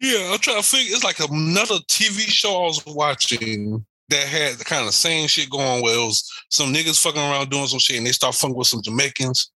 Yeah, 0.00 0.30
I'm 0.32 0.38
trying 0.38 0.56
to 0.56 0.62
figure. 0.62 0.94
It's 0.94 1.04
like 1.04 1.20
another 1.20 1.76
TV 1.88 2.20
show 2.20 2.62
I 2.62 2.66
was 2.66 2.84
watching 2.86 3.84
that 4.10 4.26
had 4.26 4.54
the 4.54 4.64
kind 4.64 4.86
of 4.86 4.94
same 4.94 5.28
shit 5.28 5.50
going 5.50 5.82
where 5.82 5.94
it 5.94 6.04
was 6.04 6.30
some 6.50 6.72
niggas 6.72 7.02
fucking 7.02 7.20
around 7.20 7.50
doing 7.50 7.66
some 7.66 7.78
shit 7.78 7.96
and 7.96 8.06
they 8.06 8.12
start 8.12 8.34
fucking 8.34 8.56
with 8.56 8.66
some 8.66 8.82
Jamaicans, 8.82 9.50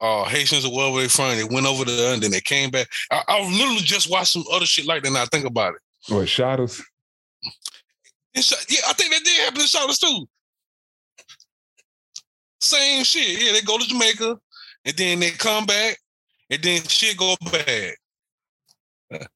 uh, 0.00 0.24
Haitians 0.24 0.64
or 0.64 0.74
wherever 0.74 1.00
they 1.00 1.08
from. 1.08 1.36
They 1.36 1.44
went 1.44 1.66
over 1.66 1.84
there 1.84 2.14
and 2.14 2.22
then 2.22 2.30
they 2.30 2.40
came 2.40 2.70
back. 2.70 2.88
I, 3.10 3.22
I 3.26 3.40
literally 3.50 3.80
just 3.80 4.10
watched 4.10 4.32
some 4.32 4.44
other 4.52 4.66
shit 4.66 4.86
like 4.86 5.02
that. 5.02 5.12
Now 5.12 5.22
I 5.22 5.26
think 5.26 5.44
about 5.44 5.74
it. 5.74 6.12
What 6.12 6.28
shot 6.28 6.60
us? 6.60 6.82
Yeah, 8.34 8.80
I 8.88 8.92
think 8.92 9.12
that 9.12 9.24
did 9.24 9.40
happen 9.40 9.60
in 9.60 9.66
Charlotte 9.66 9.98
too. 9.98 10.28
Same 12.60 13.04
shit. 13.04 13.42
Yeah, 13.42 13.52
they 13.52 13.62
go 13.62 13.78
to 13.78 13.86
Jamaica 13.86 14.38
and 14.84 14.96
then 14.96 15.20
they 15.20 15.30
come 15.30 15.66
back 15.66 15.98
and 16.50 16.62
then 16.62 16.82
shit 16.82 17.16
go 17.16 17.34
bad. 17.50 17.94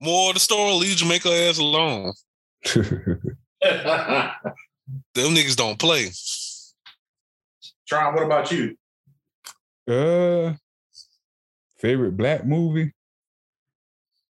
More 0.00 0.30
of 0.30 0.34
the 0.34 0.40
story, 0.40 0.72
leave 0.74 0.96
Jamaica 0.96 1.28
ass 1.30 1.58
alone. 1.58 2.12
Tron, 3.62 4.30
Them 5.14 5.34
niggas 5.34 5.56
don't 5.56 5.78
play. 5.78 6.10
Tron, 7.88 8.14
what 8.14 8.24
about 8.24 8.50
you? 8.52 8.76
uh, 9.88 10.54
favorite 11.78 12.16
black 12.16 12.44
movie? 12.46 12.92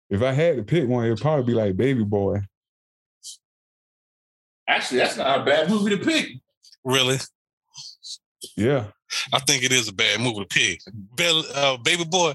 If 0.10 0.22
I 0.22 0.32
had 0.32 0.58
to 0.58 0.64
pick 0.64 0.88
one, 0.88 1.06
it'd 1.06 1.20
probably 1.20 1.46
be 1.46 1.54
like 1.54 1.76
Baby 1.78 2.04
Boy. 2.04 2.40
Actually, 4.68 5.00
that's 5.00 5.18
not 5.18 5.42
a 5.42 5.44
bad 5.44 5.70
movie 5.70 5.96
to 5.98 6.04
pick. 6.04 6.30
Really? 6.84 7.18
Yeah, 8.58 8.88
I 9.32 9.40
think 9.40 9.64
it 9.64 9.72
is 9.72 9.88
a 9.88 9.94
bad 9.94 10.20
movie 10.20 10.40
to 10.42 10.46
pick. 10.46 10.82
Bell, 11.16 11.44
uh, 11.54 11.78
baby 11.78 12.04
boy, 12.06 12.34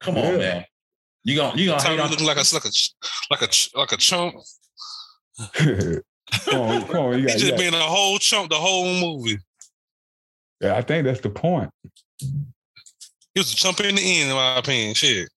Come 0.00 0.16
Yeah. 0.16 0.22
on, 0.28 0.38
man. 0.38 0.64
You 1.26 1.34
gonna 1.36 1.60
you 1.60 1.70
gonna 1.70 1.82
hate 1.82 1.98
on 1.98 2.08
looking 2.08 2.24
like 2.24 2.36
a 2.36 2.44
like 2.54 2.64
a 2.64 2.70
like 3.32 3.42
a 3.42 3.48
like 3.76 3.90
a 3.92 3.96
chump. 3.96 4.34
come 5.54 6.60
on, 6.60 6.82
come 6.86 6.96
on, 6.96 7.12
you 7.14 7.18
He 7.18 7.26
got, 7.26 7.32
just 7.32 7.44
you 7.44 7.50
got- 7.50 7.58
been 7.58 7.74
a 7.74 7.78
whole 7.80 8.16
chump 8.18 8.48
the 8.48 8.54
whole 8.54 8.84
movie. 8.94 9.38
Yeah, 10.60 10.76
I 10.76 10.82
think 10.82 11.04
that's 11.04 11.20
the 11.20 11.30
point. 11.30 11.68
He 12.20 13.40
was 13.40 13.52
a 13.52 13.56
chump 13.56 13.80
in 13.80 13.96
the 13.96 14.00
end, 14.20 14.30
in 14.30 14.36
my 14.36 14.56
opinion. 14.58 14.94
Shit. 14.94 15.28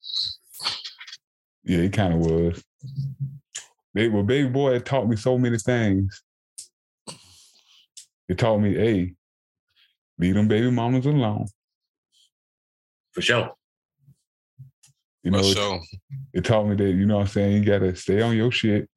Yeah, 1.63 1.82
he 1.82 1.89
kind 1.89 2.13
of 2.13 2.19
was. 2.19 2.63
They, 3.95 4.10
well, 4.10 4.21
Baby 4.23 4.47
Boy 4.49 4.73
had 4.73 4.86
taught 4.86 5.10
me 5.10 5.15
so 5.15 5.39
many 5.39 5.58
things. 5.58 6.21
It 8.30 8.38
taught 8.38 8.60
me, 8.60 8.75
hey, 8.75 9.15
leave 10.19 10.36
them 10.36 10.47
baby 10.47 10.69
mamas 10.69 11.08
alone. 11.08 11.47
for 13.12 13.21
sure. 13.21 13.52
You 15.30 15.42
know, 15.42 15.54
For 15.54 15.76
it, 15.76 15.82
it 16.34 16.46
taught 16.46 16.68
me 16.68 16.76
that, 16.76 16.92
you 16.92 17.06
know 17.06 17.18
what 17.18 17.22
I'm 17.22 17.28
saying, 17.28 17.63
you 17.63 17.65
gotta 17.65 17.96
stay 17.96 18.22
on 18.22 18.36
your 18.36 18.52
shit. 18.52 18.89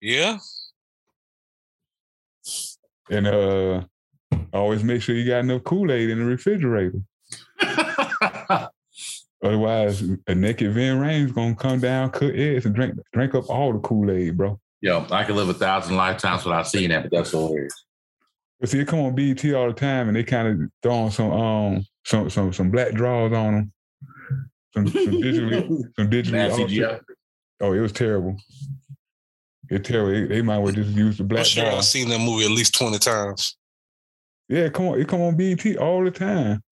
Yeah. 0.00 0.38
And 3.10 3.26
uh 3.26 3.82
always 4.52 4.82
make 4.82 5.02
sure 5.02 5.14
you 5.14 5.26
got 5.28 5.40
enough 5.40 5.64
Kool-Aid 5.64 6.10
in 6.10 6.18
the 6.18 6.24
refrigerator. 6.24 7.00
Otherwise, 9.44 10.02
a 10.28 10.34
naked 10.34 10.72
Ving 10.72 10.98
Rhames 10.98 11.34
gonna 11.34 11.54
come 11.54 11.80
down, 11.80 12.10
cook 12.10 12.34
eggs, 12.34 12.64
and 12.64 12.74
drink 12.74 12.94
drink 13.12 13.34
up 13.34 13.50
all 13.50 13.72
the 13.72 13.80
Kool-Aid, 13.80 14.36
bro. 14.36 14.58
Yo, 14.80 15.06
I 15.10 15.24
could 15.24 15.36
live 15.36 15.48
a 15.48 15.54
thousand 15.54 15.96
lifetimes 15.96 16.44
without 16.44 16.68
seeing 16.68 16.88
that, 16.90 17.02
but 17.02 17.12
that's 17.12 17.32
hilarious. 17.32 17.74
But 17.74 17.91
see, 18.66 18.80
it 18.80 18.88
come 18.88 19.00
on 19.00 19.14
BET 19.14 19.44
all 19.54 19.68
the 19.68 19.74
time, 19.74 20.08
and 20.08 20.16
they 20.16 20.24
kind 20.24 20.48
of 20.48 20.70
throwing 20.82 21.10
some 21.10 21.30
um 21.32 21.86
some 22.04 22.30
some 22.30 22.52
some 22.52 22.70
black 22.70 22.92
draws 22.92 23.32
on 23.32 23.54
them, 23.54 23.72
some, 24.74 24.88
some 24.88 25.06
digitally 25.14 25.82
some 25.98 26.10
digitally. 26.10 26.32
Nasty. 26.32 26.84
Oh, 27.60 27.72
it 27.72 27.80
was 27.80 27.92
terrible. 27.92 28.36
It's 29.68 29.88
terrible. 29.88 30.10
They, 30.12 30.26
they 30.26 30.42
might 30.42 30.58
well 30.58 30.72
just 30.72 30.90
use 30.90 31.16
the 31.18 31.22
I'm 31.24 31.28
black 31.28 31.46
sure 31.46 31.64
draw. 31.64 31.76
I've 31.78 31.84
seen 31.84 32.08
that 32.10 32.18
movie 32.18 32.44
at 32.44 32.50
least 32.50 32.74
20 32.74 32.98
times. 32.98 33.56
Yeah, 34.48 34.68
come 34.68 34.86
on, 34.88 35.00
it 35.00 35.08
come 35.08 35.20
on 35.22 35.36
BET 35.36 35.76
all 35.76 36.04
the 36.04 36.10
time. 36.10 36.62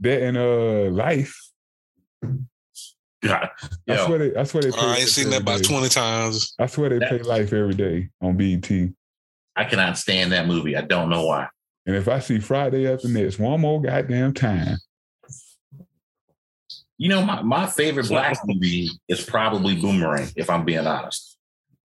That 0.00 0.22
and 0.22 0.36
uh 0.36 0.90
Life. 0.94 1.34
God. 3.22 3.48
I 3.88 3.94
Yo, 3.94 4.06
swear 4.06 4.18
they 4.18 4.36
I 4.36 4.44
swear 4.44 4.62
they 4.62 4.70
play 4.70 4.80
I 4.88 4.96
ain't 4.96 5.08
seen 5.08 5.30
that 5.30 5.42
about 5.42 5.58
day. 5.62 5.68
20 5.68 5.88
times. 5.88 6.54
I 6.58 6.66
swear 6.66 6.90
they 6.90 6.98
That- 6.98 7.08
play 7.08 7.18
Life 7.20 7.52
every 7.52 7.74
day 7.74 8.10
on 8.20 8.36
BET. 8.36 8.68
And 9.58 9.66
I 9.66 9.68
cannot 9.68 9.98
stand 9.98 10.32
that 10.32 10.46
movie. 10.46 10.76
I 10.76 10.82
don't 10.82 11.10
know 11.10 11.26
why. 11.26 11.48
And 11.86 11.96
if 11.96 12.08
I 12.08 12.18
see 12.18 12.38
Friday 12.38 12.90
after 12.90 13.08
next 13.08 13.38
one 13.38 13.60
more 13.60 13.80
goddamn 13.80 14.34
time, 14.34 14.78
You 16.98 17.08
know, 17.08 17.24
my, 17.24 17.42
my 17.42 17.66
favorite 17.66 18.08
black 18.08 18.36
movie 18.44 18.90
is 19.08 19.24
probably 19.24 19.76
Boomerang, 19.76 20.28
if 20.36 20.50
I'm 20.50 20.64
being 20.64 20.86
honest. 20.86 21.38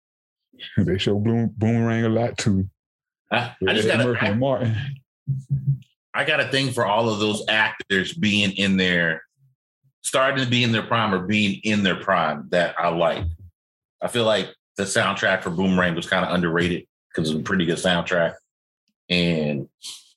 they 0.78 0.97
show 0.97 1.17
Boom, 1.19 1.54
Boomerang 1.58 2.06
a 2.06 2.10
lot 2.10 2.38
too. 2.38 2.69
I, 3.32 3.56
I 3.67 3.74
just 3.74 3.88
got 3.88 4.06
Murphy 4.06 4.28
I, 4.28 4.30
and 4.30 4.39
Martin. 4.39 4.78
I 6.13 6.24
got 6.24 6.39
a 6.39 6.50
thing 6.50 6.71
for 6.71 6.86
all 6.86 7.10
of 7.10 7.19
those 7.19 7.43
actors 7.47 8.13
being 8.13 8.52
in 8.52 8.78
their 8.78 9.24
starting 10.04 10.43
to 10.43 10.50
be 10.50 10.63
in 10.63 10.71
their 10.71 10.84
prime 10.84 11.13
or 11.13 11.26
being 11.26 11.62
in 11.63 11.84
their 11.84 11.95
prime 11.95 12.47
that 12.52 12.76
I 12.78 12.89
like. 12.89 13.24
I 14.02 14.08
feel 14.08 14.26
like 14.26 14.54
the 14.78 14.84
soundtrack 14.84 15.41
for 15.41 15.50
Boomerang 15.50 15.95
was 15.95 16.08
kind 16.08 16.26
of 16.26 16.34
underrated 16.34 16.86
because 17.13 17.30
it's 17.30 17.39
a 17.39 17.43
pretty 17.43 17.65
good 17.65 17.78
soundtrack. 17.78 18.34
And 19.10 19.67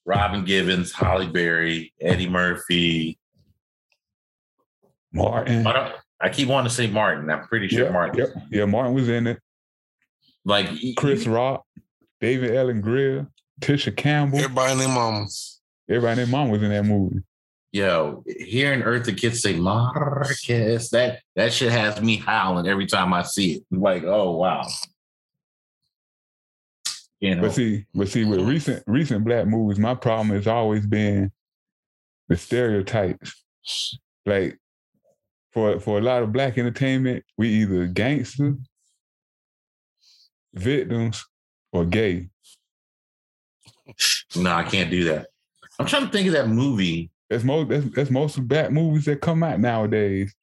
Robin 0.05 0.45
Givens, 0.45 0.93
Halle 0.93 1.27
Berry, 1.27 1.93
Eddie 2.01 2.29
Murphy. 2.29 3.19
Martin. 5.13 5.67
I, 5.67 5.73
don't, 5.73 5.95
I 6.21 6.29
keep 6.29 6.49
wanting 6.49 6.69
to 6.69 6.75
say 6.75 6.87
Martin. 6.87 7.31
I'm 7.31 7.47
pretty 7.47 7.69
sure 7.69 7.87
Yeah, 7.87 7.91
Martin. 7.93 8.19
yep. 8.19 8.29
Yeah, 8.51 8.65
Martin 8.67 8.95
was 8.95 9.09
in 9.09 9.27
it. 9.27 9.41
Like 10.45 10.69
Chris 10.97 11.27
Rock, 11.27 11.65
David 12.21 12.55
Alan 12.55 12.81
Grier, 12.81 13.27
Tisha 13.61 13.97
Campbell. 13.97 14.39
Everybody 14.39 14.73
and 14.73 14.81
their 14.81 14.89
mama. 14.89 15.27
Everybody 15.89 16.11
and 16.11 16.19
their 16.21 16.27
mom 16.39 16.51
was 16.51 16.63
in 16.63 16.71
that 16.71 16.85
movie. 16.85 17.21
Yo, 17.73 18.23
hearing 18.39 18.83
Eartha 18.83 19.17
Kitt 19.17 19.37
say 19.37 19.55
Marcus, 19.55 20.91
that 20.91 21.21
that 21.35 21.53
shit 21.53 21.73
has 21.73 22.01
me 22.01 22.17
howling 22.19 22.69
every 22.69 22.87
time 22.87 23.13
I 23.13 23.23
see 23.23 23.55
it. 23.55 23.63
Like, 23.71 24.05
oh 24.05 24.37
wow. 24.37 24.67
You 27.25 27.35
know, 27.37 27.41
But 27.41 27.55
see, 27.55 27.87
but 27.95 28.09
see, 28.09 28.27
with 28.27 28.43
recent 28.43 28.83
recent 28.87 29.25
black 29.25 29.47
movies, 29.47 29.79
my 29.79 29.95
problem 29.95 30.29
has 30.37 30.47
always 30.47 30.87
been 30.87 31.33
the 32.29 32.37
stereotypes. 32.37 33.47
Like 34.27 34.59
for 35.51 35.81
for 35.81 35.97
a 35.97 36.03
lot 36.03 36.23
of 36.23 36.35
black 36.35 36.59
entertainment, 36.59 37.25
we 37.39 37.49
either 37.49 37.87
gangster, 37.87 38.57
victims, 40.53 41.25
or 41.73 41.87
gay. 41.87 42.29
no, 44.37 44.53
I 44.53 44.65
can't 44.65 44.91
do 44.91 45.05
that. 45.05 45.29
I'm 45.79 45.87
trying 45.87 46.05
to 46.05 46.13
think 46.13 46.27
of 46.27 46.35
that 46.35 46.49
movie. 46.51 47.11
That's 47.31 47.43
most 47.43 47.71
that's, 47.71 47.87
that's 47.95 48.11
most 48.11 48.37
of 48.37 48.47
black 48.47 48.71
movies 48.71 49.07
that 49.07 49.23
come 49.23 49.43
out 49.43 49.61
nowadays. 49.61 50.35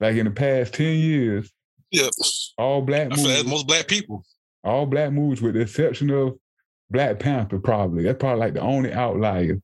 Like 0.00 0.16
in 0.16 0.24
the 0.24 0.30
past 0.30 0.72
10 0.72 0.96
years, 0.96 1.52
Yep. 1.90 2.10
all 2.56 2.80
black 2.80 3.12
I 3.12 3.16
movies, 3.16 3.44
most 3.44 3.66
black 3.66 3.86
people. 3.86 4.24
All 4.64 4.86
black 4.86 5.12
movies 5.12 5.42
with 5.42 5.54
the 5.54 5.60
exception 5.60 6.10
of 6.10 6.38
Black 6.90 7.18
Panther, 7.18 7.58
probably. 7.58 8.04
That's 8.04 8.18
probably 8.18 8.40
like 8.40 8.54
the 8.54 8.60
only 8.60 8.92
outlier. 8.92 9.60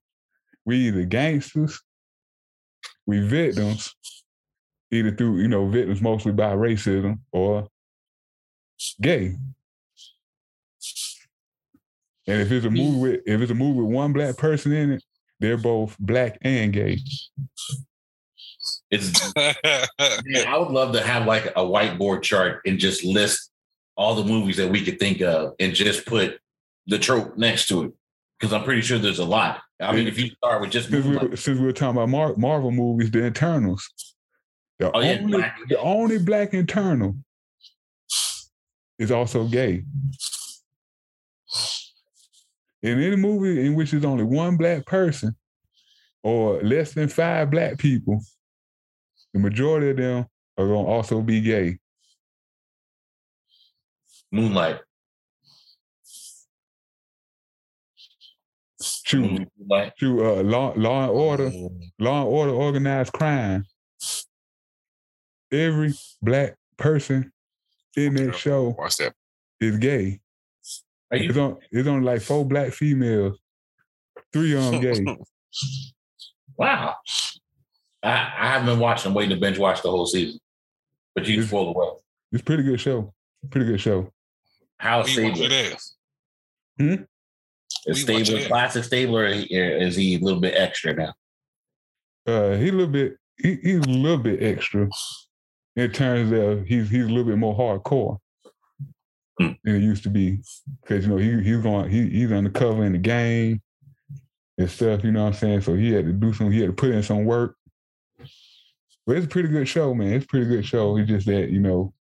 We 0.64 0.88
either 0.88 1.04
gangsters, 1.04 1.80
we 3.06 3.20
victims, 3.20 3.94
either 4.90 5.11
through, 5.11 5.40
you 5.40 5.48
know, 5.48 5.68
victims 5.68 6.00
mostly 6.00 6.32
by 6.32 6.54
racism 6.54 7.20
or 7.32 7.68
gay. 9.00 9.37
And 12.26 12.42
if 12.42 12.52
it's 12.52 12.66
a 12.66 12.70
movie 12.70 12.98
with 12.98 13.20
if 13.26 13.40
it's 13.40 13.50
a 13.50 13.54
movie 13.54 13.80
with 13.80 13.90
one 13.90 14.12
black 14.12 14.37
person 14.37 14.72
in 14.72 14.92
it, 14.92 15.04
they're 15.40 15.56
both 15.56 15.96
black 15.98 16.38
and 16.42 16.72
gay. 16.72 16.98
It's 18.90 19.34
man, 19.37 20.46
I 20.46 20.58
would 20.58 20.70
love 20.70 20.92
to 20.92 21.02
have 21.02 21.26
like 21.26 21.46
a 21.46 21.61
whiteboard 21.61 22.22
chart 22.22 22.61
and 22.66 22.78
just 22.78 23.04
list 23.04 23.50
all 23.98 24.14
the 24.14 24.24
movies 24.24 24.56
that 24.56 24.70
we 24.70 24.82
could 24.84 24.98
think 24.98 25.20
of 25.20 25.54
and 25.58 25.74
just 25.74 26.06
put 26.06 26.38
the 26.87 26.98
trope 26.98 27.37
next 27.37 27.66
to 27.68 27.82
it. 27.82 27.92
Because 28.38 28.52
I'm 28.54 28.62
pretty 28.62 28.80
sure 28.82 28.98
there's 28.98 29.18
a 29.18 29.24
lot. 29.24 29.61
I 29.80 29.92
mean, 29.92 30.06
if 30.06 30.16
you 30.18 30.30
start 30.30 30.61
with 30.61 30.70
just 30.70 30.88
Since 30.88 31.04
we, 31.04 31.16
like, 31.16 31.37
since 31.37 31.58
we 31.58 31.66
were 31.66 31.72
talking 31.72 31.96
about 31.96 32.08
Mar- 32.08 32.37
Marvel 32.37 32.70
movies, 32.70 33.11
the 33.11 33.26
Eternals, 33.26 33.90
The 34.78 34.92
Oh, 34.92 35.00
yeah, 35.00 35.18
only 35.20 35.38
Black- 35.38 35.58
the 35.68 35.78
only 35.80 36.18
black 36.18 36.54
Eternal 36.54 37.16
is 39.00 39.11
also 39.11 39.48
gay. 39.48 39.84
In 42.82 43.02
any 43.02 43.16
movie 43.16 43.66
in 43.66 43.74
which 43.74 43.90
there's 43.90 44.04
only 44.04 44.22
one 44.22 44.56
black 44.56 44.87
person 44.87 45.34
or 46.22 46.62
less 46.62 46.92
than 46.92 47.08
five 47.08 47.50
black 47.50 47.78
people, 47.78 48.20
the 49.34 49.40
majority 49.40 49.90
of 49.90 49.96
them 49.96 50.26
are 50.56 50.66
gonna 50.68 50.87
also 50.87 51.20
be 51.20 51.40
gay. 51.40 51.78
Moonlight. 54.32 54.80
Shoot, 58.80 59.48
Moonlight. 59.58 59.92
shoot, 59.98 60.20
uh, 60.22 60.42
law, 60.42 60.72
law 60.76 61.02
and 61.04 61.10
order, 61.10 61.50
law 61.98 62.20
and 62.20 62.28
order, 62.28 62.52
organized 62.52 63.12
crime. 63.12 63.64
Every 65.50 65.94
black 66.22 66.56
person 66.76 67.32
in 67.96 68.14
that 68.14 68.34
show 68.36 68.76
Watch 68.78 68.96
that. 68.98 69.14
is 69.60 69.78
gay. 69.78 70.20
Are 71.10 71.16
you 71.16 71.30
It's 71.30 71.38
on. 71.38 71.56
It's 71.72 71.88
only 71.88 72.04
like 72.04 72.20
four 72.20 72.44
black 72.44 72.72
females. 72.72 73.38
Three 74.32 74.54
of 74.56 74.64
them 74.70 74.80
gay. 74.80 75.04
Wow. 76.56 76.96
I, 78.02 78.10
I 78.10 78.46
haven't 78.48 78.66
been 78.66 78.80
watching, 78.80 79.10
I'm 79.10 79.14
waiting 79.14 79.30
to 79.36 79.40
binge 79.40 79.58
watch 79.60 79.80
the 79.80 79.90
whole 79.92 80.06
season. 80.06 80.40
But 81.14 81.24
you 81.26 81.34
can 81.34 81.44
It's- 81.44 81.48
spoil 81.50 81.72
the. 81.72 82.36
It's 82.36 82.42
a 82.42 82.44
pretty 82.44 82.64
good 82.64 82.80
show. 82.80 83.14
Pretty 83.48 83.66
good 83.66 83.80
show. 83.80 84.12
How 84.78 85.02
We 85.02 85.10
stable? 85.12 85.48
that. 85.48 85.82
Hmm? 86.78 86.94
Is 87.86 88.06
We 88.06 88.22
stable, 88.22 88.40
it. 88.40 88.48
classic 88.48 88.84
Stabler, 88.84 89.22
or 89.22 89.26
is 89.26 89.96
he 89.96 90.16
a 90.16 90.18
little 90.18 90.40
bit 90.40 90.54
extra 90.56 90.94
now? 90.94 91.14
Uh, 92.26 92.56
he 92.56 92.68
a 92.68 92.72
little 92.72 92.86
bit. 92.86 93.16
He, 93.38 93.56
he's 93.62 93.78
a 93.78 93.88
little 93.88 94.18
bit 94.18 94.42
extra. 94.42 94.88
In 95.76 95.92
terms 95.92 96.32
of 96.32 96.66
he's 96.66 96.90
he's 96.90 97.04
a 97.04 97.08
little 97.08 97.24
bit 97.24 97.38
more 97.38 97.56
hardcore 97.56 98.18
Hmm. 99.38 99.52
than 99.62 99.76
it 99.76 99.82
used 99.82 100.02
to 100.02 100.10
be. 100.10 100.40
Because 100.82 101.04
you 101.04 101.10
know 101.10 101.16
he 101.18 101.40
he's 101.42 101.58
going 101.62 101.88
he 101.88 102.08
he's 102.08 102.32
undercover 102.32 102.84
in 102.84 102.92
the 102.92 102.98
game 102.98 103.62
and 104.58 104.68
stuff. 104.70 105.04
You 105.04 105.12
know 105.12 105.22
what 105.22 105.28
I'm 105.28 105.34
saying? 105.34 105.60
So 105.62 105.74
he 105.74 105.92
had 105.92 106.04
to 106.06 106.12
do 106.12 106.32
some. 106.32 106.50
He 106.50 106.60
had 106.60 106.66
to 106.70 106.72
put 106.72 106.90
in 106.90 107.02
some 107.02 107.24
work. 107.24 107.54
But 109.06 109.16
it's 109.16 109.26
a 109.26 109.28
pretty 109.28 109.48
good 109.48 109.68
show, 109.68 109.94
man. 109.94 110.12
It's 110.12 110.24
a 110.24 110.28
pretty 110.28 110.46
good 110.46 110.66
show. 110.66 110.96
It's 110.98 111.08
just 111.08 111.26
that 111.26 111.50
you 111.50 111.60
know 111.60 111.94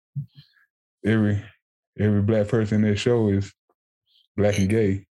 every 1.05 1.43
every 1.99 2.21
black 2.21 2.47
person 2.47 2.84
in 2.84 2.89
that 2.89 2.97
show 2.97 3.29
is 3.29 3.53
black 4.36 4.58
and 4.58 4.69
gay. 4.69 5.05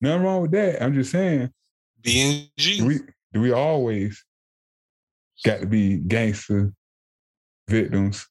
Nothing 0.00 0.22
wrong 0.22 0.42
with 0.42 0.50
that. 0.52 0.82
I'm 0.82 0.94
just 0.94 1.10
saying, 1.10 1.50
do 2.02 2.10
BNG. 2.10 2.82
we 2.82 3.00
do 3.32 3.40
we 3.40 3.52
always 3.52 4.22
got 5.44 5.60
to 5.60 5.66
be 5.66 5.96
gangster 5.96 6.72
victims 7.68 8.26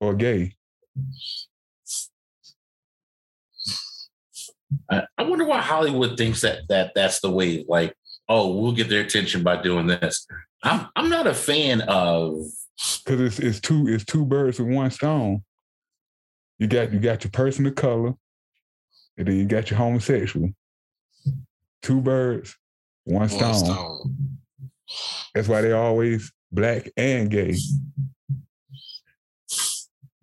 or 0.00 0.14
gay? 0.14 0.54
I, 4.90 5.02
I 5.18 5.22
wonder 5.24 5.44
why 5.44 5.60
Hollywood 5.60 6.16
thinks 6.16 6.40
that 6.42 6.60
that 6.68 6.92
that's 6.94 7.20
the 7.20 7.30
way. 7.30 7.64
Like, 7.68 7.94
oh, 8.28 8.56
we'll 8.56 8.72
get 8.72 8.88
their 8.88 9.02
attention 9.02 9.42
by 9.42 9.60
doing 9.60 9.86
this. 9.86 10.26
I'm 10.62 10.88
I'm 10.96 11.08
not 11.08 11.26
a 11.26 11.34
fan 11.34 11.82
of. 11.82 12.42
Because 13.04 13.20
it's 13.20 13.38
it's 13.38 13.60
two 13.60 13.86
it's 13.88 14.04
two 14.04 14.24
birds 14.24 14.58
with 14.58 14.68
one 14.68 14.90
stone. 14.90 15.42
You 16.60 16.66
got 16.66 16.92
you 16.92 17.00
got 17.00 17.24
your 17.24 17.30
person 17.30 17.66
of 17.66 17.74
color, 17.74 18.12
and 19.16 19.26
then 19.26 19.34
you 19.34 19.46
got 19.46 19.70
your 19.70 19.78
homosexual. 19.78 20.50
Two 21.80 22.02
birds, 22.02 22.54
one 23.04 23.30
stone. 23.30 23.42
One 23.42 23.54
stone. 23.54 24.38
That's 25.34 25.48
why 25.48 25.62
they 25.62 25.72
always 25.72 26.30
black 26.52 26.90
and 26.98 27.30
gay. 27.30 27.56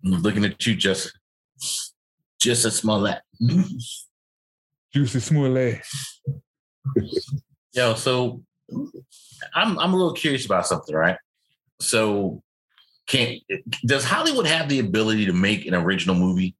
I'm 0.04 0.22
looking 0.22 0.44
at 0.44 0.64
you, 0.64 0.76
just 0.76 1.12
just 2.40 2.64
a 2.64 2.70
small 2.70 3.00
that. 3.00 3.24
Jussie 4.94 5.20
Smollett. 5.20 5.84
Yo, 7.72 7.94
so 7.94 8.44
I'm 9.54 9.76
I'm 9.76 9.92
a 9.92 9.96
little 9.96 10.12
curious 10.12 10.46
about 10.46 10.68
something, 10.68 10.94
right? 10.94 11.16
So 11.80 12.44
can 13.08 13.38
does 13.84 14.04
Hollywood 14.04 14.46
have 14.46 14.68
the 14.68 14.78
ability 14.78 15.26
to 15.26 15.32
make 15.32 15.66
an 15.66 15.74
original 15.74 16.14
movie? 16.14 16.54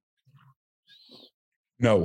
No, 1.78 2.04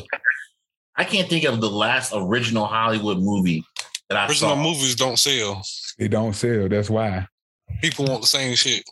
I 0.95 1.03
can't 1.03 1.27
think 1.27 1.45
of 1.45 1.59
the 1.61 1.69
last 1.69 2.13
original 2.15 2.65
Hollywood 2.65 3.17
movie 3.19 3.63
that 4.09 4.17
I 4.17 4.27
Original 4.27 4.51
saw. 4.51 4.61
movies 4.63 4.95
don't 4.95 5.17
sell. 5.17 5.63
they 5.97 6.07
don't 6.07 6.33
sell. 6.33 6.67
That's 6.69 6.89
why. 6.89 7.27
People 7.81 8.05
want 8.05 8.21
the 8.21 8.27
same 8.27 8.55
shit. 8.55 8.83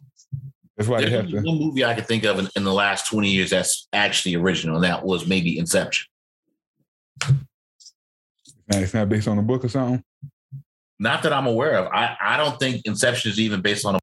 That's 0.78 0.90
why 0.90 1.02
they 1.02 1.12
have 1.12 1.30
to. 1.30 1.36
one 1.42 1.60
movie 1.60 1.86
I 1.86 1.94
could 1.94 2.08
think 2.08 2.24
of 2.24 2.40
in, 2.40 2.48
in 2.56 2.64
the 2.64 2.74
last 2.74 3.08
20 3.12 3.30
years 3.30 3.52
that's 3.52 3.88
actually 3.94 4.36
original, 4.36 4.76
and 4.78 4.84
that 4.86 5.06
was 5.06 5.28
maybe 5.28 5.60
Inception. 5.60 6.08
It's 8.70 8.94
not 8.94 9.10
based 9.10 9.28
on 9.28 9.38
a 9.38 9.42
book 9.44 9.66
or 9.66 9.70
something. 9.70 10.04
Not 10.98 11.24
that 11.24 11.34
I'm 11.34 11.46
aware 11.46 11.78
of. 11.78 11.88
I, 11.92 12.16
I 12.22 12.38
don't 12.38 12.58
think 12.60 12.82
Inception 12.86 13.32
is 13.32 13.40
even 13.40 13.62
based 13.62 13.86
on 13.86 13.96
a 13.96 14.00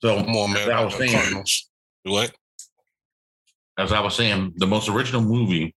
So 0.00 0.16
Come 0.16 0.34
on, 0.34 0.52
man. 0.52 0.62
As 0.62 0.68
I 0.68 0.84
was 0.84 0.94
saying, 0.94 1.44
What? 2.04 2.34
as 3.78 3.92
I 3.92 4.00
was 4.00 4.14
saying, 4.16 4.54
the 4.56 4.66
most 4.66 4.88
original 4.88 5.22
movie, 5.22 5.74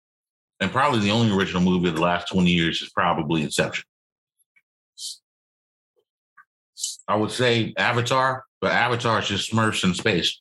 and 0.60 0.72
probably 0.72 1.00
the 1.02 1.12
only 1.12 1.36
original 1.36 1.62
movie 1.62 1.90
of 1.90 1.96
the 1.96 2.02
last 2.02 2.30
20 2.30 2.50
years 2.50 2.82
is 2.82 2.90
probably 2.90 3.44
Inception. 3.44 3.84
I 7.08 7.16
would 7.16 7.32
say 7.32 7.74
Avatar, 7.78 8.46
but 8.62 8.72
Avatar 8.72 9.20
is 9.20 9.28
just 9.28 9.52
Smurfs 9.52 9.84
in 9.84 9.94
space. 9.94 10.40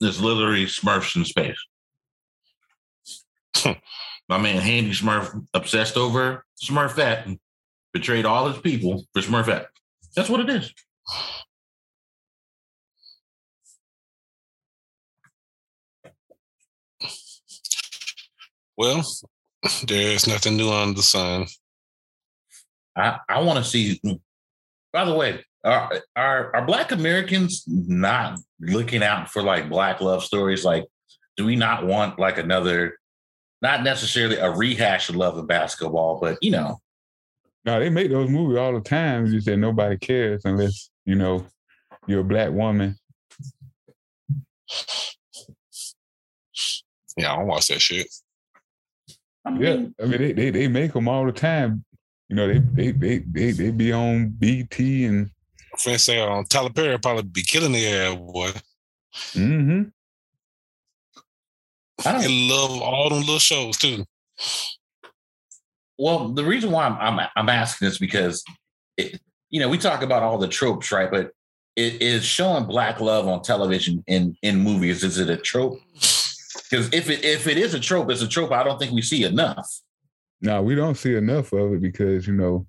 It's 0.00 0.20
literally 0.20 0.66
Smurfs 0.66 1.14
in 1.16 1.24
space. 1.24 1.58
My 4.28 4.38
man 4.38 4.56
Handy 4.60 4.90
Smurf 4.90 5.46
obsessed 5.54 5.96
over 5.96 6.44
Smurfette 6.62 7.26
and 7.26 7.38
betrayed 7.92 8.24
all 8.24 8.48
his 8.48 8.60
people 8.60 9.04
for 9.12 9.22
Smurfette. 9.22 9.66
That's 10.14 10.28
what 10.28 10.40
it 10.40 10.50
is. 10.50 10.72
Well, 18.76 19.04
there's 19.86 20.26
nothing 20.26 20.56
new 20.56 20.70
on 20.70 20.94
the 20.94 21.02
sun. 21.02 21.46
I, 22.96 23.18
I 23.28 23.40
want 23.40 23.58
to 23.58 23.64
see. 23.64 24.00
By 24.92 25.04
the 25.04 25.14
way, 25.14 25.44
are, 25.64 25.92
are 26.16 26.56
are 26.56 26.66
Black 26.66 26.92
Americans 26.92 27.64
not 27.66 28.38
looking 28.60 29.02
out 29.02 29.30
for 29.30 29.42
like 29.42 29.70
Black 29.70 30.00
love 30.00 30.24
stories? 30.24 30.64
Like, 30.64 30.86
do 31.36 31.46
we 31.46 31.56
not 31.56 31.86
want 31.86 32.18
like 32.18 32.38
another, 32.38 32.98
not 33.62 33.82
necessarily 33.82 34.36
a 34.36 34.50
rehash 34.50 35.08
of 35.08 35.16
love 35.16 35.38
and 35.38 35.48
basketball, 35.48 36.18
but 36.20 36.36
you 36.42 36.50
know, 36.50 36.80
No, 37.64 37.78
they 37.78 37.90
make 37.90 38.10
those 38.10 38.28
movies 38.28 38.58
all 38.58 38.72
the 38.74 38.80
time. 38.80 39.26
You 39.26 39.32
just 39.34 39.46
that 39.46 39.56
nobody 39.56 39.96
cares 39.96 40.44
unless, 40.44 40.90
you 41.04 41.14
know, 41.14 41.46
you're 42.06 42.20
a 42.20 42.24
black 42.24 42.50
woman. 42.50 42.96
Yeah, 47.16 47.32
I 47.34 47.36
don't 47.36 47.46
watch 47.46 47.68
that 47.68 47.80
shit. 47.80 48.08
I 49.44 49.50
Yeah. 49.58 49.76
mean, 49.76 49.94
I 50.00 50.06
mean 50.06 50.18
they 50.18 50.32
they, 50.32 50.50
they 50.50 50.68
make 50.68 50.92
them 50.92 51.08
all 51.08 51.26
the 51.26 51.32
time. 51.32 51.84
You 52.28 52.36
know, 52.36 52.46
they 52.48 52.58
they 52.58 52.90
they 52.92 53.18
they, 53.18 53.50
they 53.52 53.70
be 53.70 53.92
on 53.92 54.30
BET 54.30 54.78
and 54.78 55.30
Friends 55.78 56.04
say 56.04 56.20
um, 56.20 56.44
Tyler 56.46 56.70
Perry 56.70 56.98
probably 56.98 57.22
be 57.22 57.42
killing 57.42 57.72
the 57.72 57.86
air, 57.86 58.14
boy. 58.16 58.50
mm-hmm. 59.34 59.82
I 62.06 62.12
don't. 62.12 62.48
Love 62.48 62.82
all 62.82 63.08
them 63.10 63.20
little 63.20 63.38
shows 63.38 63.76
too. 63.78 64.04
Well, 66.02 66.30
the 66.30 66.44
reason 66.44 66.72
why 66.72 66.86
I'm 66.86 66.96
I'm, 66.98 67.28
I'm 67.36 67.48
asking 67.48 67.86
this 67.86 67.98
because, 67.98 68.42
it, 68.96 69.20
you 69.50 69.60
know, 69.60 69.68
we 69.68 69.78
talk 69.78 70.02
about 70.02 70.24
all 70.24 70.36
the 70.36 70.48
tropes, 70.48 70.90
right? 70.90 71.08
But 71.08 71.30
it 71.76 72.02
is 72.02 72.24
showing 72.24 72.64
black 72.64 73.00
love 73.00 73.28
on 73.28 73.42
television 73.42 74.02
in 74.08 74.36
in 74.42 74.58
movies. 74.58 75.04
Is 75.04 75.18
it 75.18 75.30
a 75.30 75.36
trope? 75.36 75.78
Because 75.92 76.92
if 76.92 77.08
it 77.08 77.24
if 77.24 77.46
it 77.46 77.56
is 77.56 77.74
a 77.74 77.78
trope, 77.78 78.10
it's 78.10 78.20
a 78.20 78.26
trope. 78.26 78.50
I 78.50 78.64
don't 78.64 78.80
think 78.80 78.90
we 78.90 79.00
see 79.00 79.22
enough. 79.22 79.68
No, 80.40 80.60
we 80.60 80.74
don't 80.74 80.96
see 80.96 81.14
enough 81.14 81.52
of 81.52 81.74
it 81.74 81.80
because, 81.80 82.26
you 82.26 82.34
know, 82.34 82.66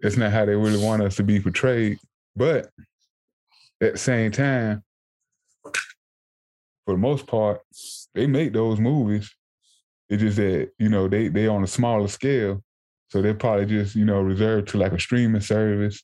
it's 0.00 0.18
not 0.18 0.32
how 0.32 0.44
they 0.44 0.54
really 0.54 0.84
want 0.84 1.00
us 1.00 1.16
to 1.16 1.22
be 1.22 1.40
portrayed. 1.40 1.98
But 2.36 2.68
at 3.80 3.92
the 3.92 3.98
same 3.98 4.32
time, 4.32 4.84
for 6.84 6.92
the 6.92 6.98
most 6.98 7.26
part, 7.26 7.62
they 8.14 8.26
make 8.26 8.52
those 8.52 8.78
movies. 8.78 9.34
It's 10.08 10.22
just 10.22 10.36
that, 10.36 10.70
you 10.78 10.88
know, 10.88 11.08
they 11.08 11.28
they 11.28 11.46
on 11.46 11.62
a 11.62 11.66
smaller 11.66 12.08
scale. 12.08 12.62
So 13.08 13.22
they're 13.22 13.34
probably 13.34 13.66
just, 13.66 13.94
you 13.94 14.04
know, 14.04 14.20
reserved 14.20 14.68
to 14.68 14.78
like 14.78 14.92
a 14.92 14.98
streaming 14.98 15.40
service 15.40 16.02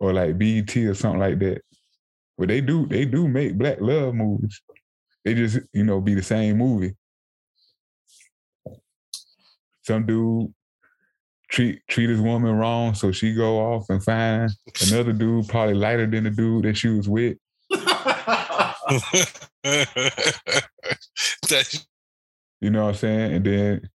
or 0.00 0.12
like 0.12 0.38
BET 0.38 0.74
or 0.76 0.94
something 0.94 1.20
like 1.20 1.38
that. 1.40 1.62
But 2.36 2.48
they 2.48 2.60
do 2.60 2.86
they 2.86 3.04
do 3.04 3.28
make 3.28 3.58
black 3.58 3.80
love 3.80 4.14
movies. 4.14 4.60
They 5.24 5.34
just, 5.34 5.58
you 5.72 5.84
know, 5.84 6.00
be 6.00 6.14
the 6.14 6.22
same 6.22 6.58
movie. 6.58 6.94
Some 9.82 10.06
dude 10.06 10.52
treat 11.50 11.80
treat 11.88 12.10
his 12.10 12.20
woman 12.20 12.54
wrong, 12.54 12.94
so 12.94 13.10
she 13.10 13.34
go 13.34 13.58
off 13.58 13.86
and 13.88 14.02
find 14.02 14.50
another 14.86 15.12
dude 15.12 15.48
probably 15.48 15.74
lighter 15.74 16.06
than 16.06 16.24
the 16.24 16.30
dude 16.30 16.64
that 16.64 16.76
she 16.76 16.88
was 16.88 17.08
with. 17.08 17.36
that, 17.70 18.74
You 22.60 22.70
know 22.70 22.84
what 22.84 22.90
I'm 22.90 22.94
saying? 22.96 23.32
And 23.34 23.44
then 23.46 23.90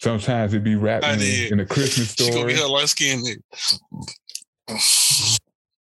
sometimes 0.00 0.54
it 0.54 0.62
be 0.62 0.76
wrapped 0.76 1.06
in, 1.06 1.52
in 1.52 1.60
a 1.60 1.66
Christmas 1.66 2.14
she 2.14 2.24
gonna 2.30 2.32
story. 2.32 2.54
her 2.54 2.66
light 2.66 2.88
skin. 2.88 3.22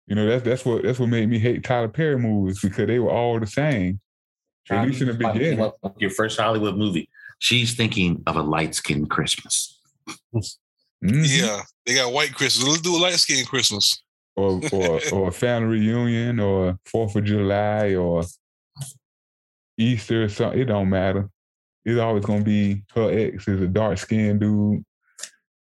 You 0.07 0.15
know, 0.17 0.27
that's 0.27 0.45
that's 0.45 0.65
what 0.67 0.83
that's 0.83 0.99
what 0.99 1.09
made 1.09 1.31
me 1.31 1.39
hate 1.39 1.65
Tyler 1.65 1.89
Perry 1.89 2.19
movies 2.19 2.61
because 2.61 2.87
they 2.89 2.99
were 2.99 3.11
all 3.11 3.41
the 3.41 3.47
same. 3.47 4.01
At 4.69 4.87
least 4.87 5.01
in 5.01 5.09
the 5.09 5.15
Like, 5.15 5.33
beginning. 5.33 5.61
up 5.65 5.79
Your 5.99 6.11
first 6.11 6.39
Hollywood 6.39 6.77
movie. 6.77 7.09
She's 7.39 7.75
thinking 7.75 8.23
of 8.27 8.37
a 8.37 8.43
light 8.43 8.75
skinned 8.75 9.09
Christmas. 9.09 9.81
Mhm. 10.35 10.45
Yeah, 11.03 11.63
they 11.87 11.95
got 11.95 12.13
white 12.13 12.35
Christmas. 12.35 12.69
Let's 12.69 12.83
do 12.83 12.97
a 12.97 13.01
light 13.01 13.15
skin 13.15 13.47
Christmas. 13.47 14.03
Or 14.37 14.61
or 14.73 15.01
or 15.15 15.29
a 15.29 15.33
family 15.33 15.79
reunion 15.79 16.39
or 16.39 16.79
Fourth 16.85 17.17
of 17.17 17.25
July 17.25 17.95
or 17.95 18.25
Easter 19.79 20.25
or 20.25 20.29
something. 20.29 20.61
It 20.61 20.67
don't 20.67 20.89
matter. 20.89 21.29
It's 21.85 22.01
always 22.01 22.25
gonna 22.25 22.45
be 22.45 22.83
her 22.95 23.11
ex 23.11 23.47
is 23.49 23.61
a 23.61 23.67
dark 23.67 23.99
skinned 23.99 24.41
dude 24.41 24.85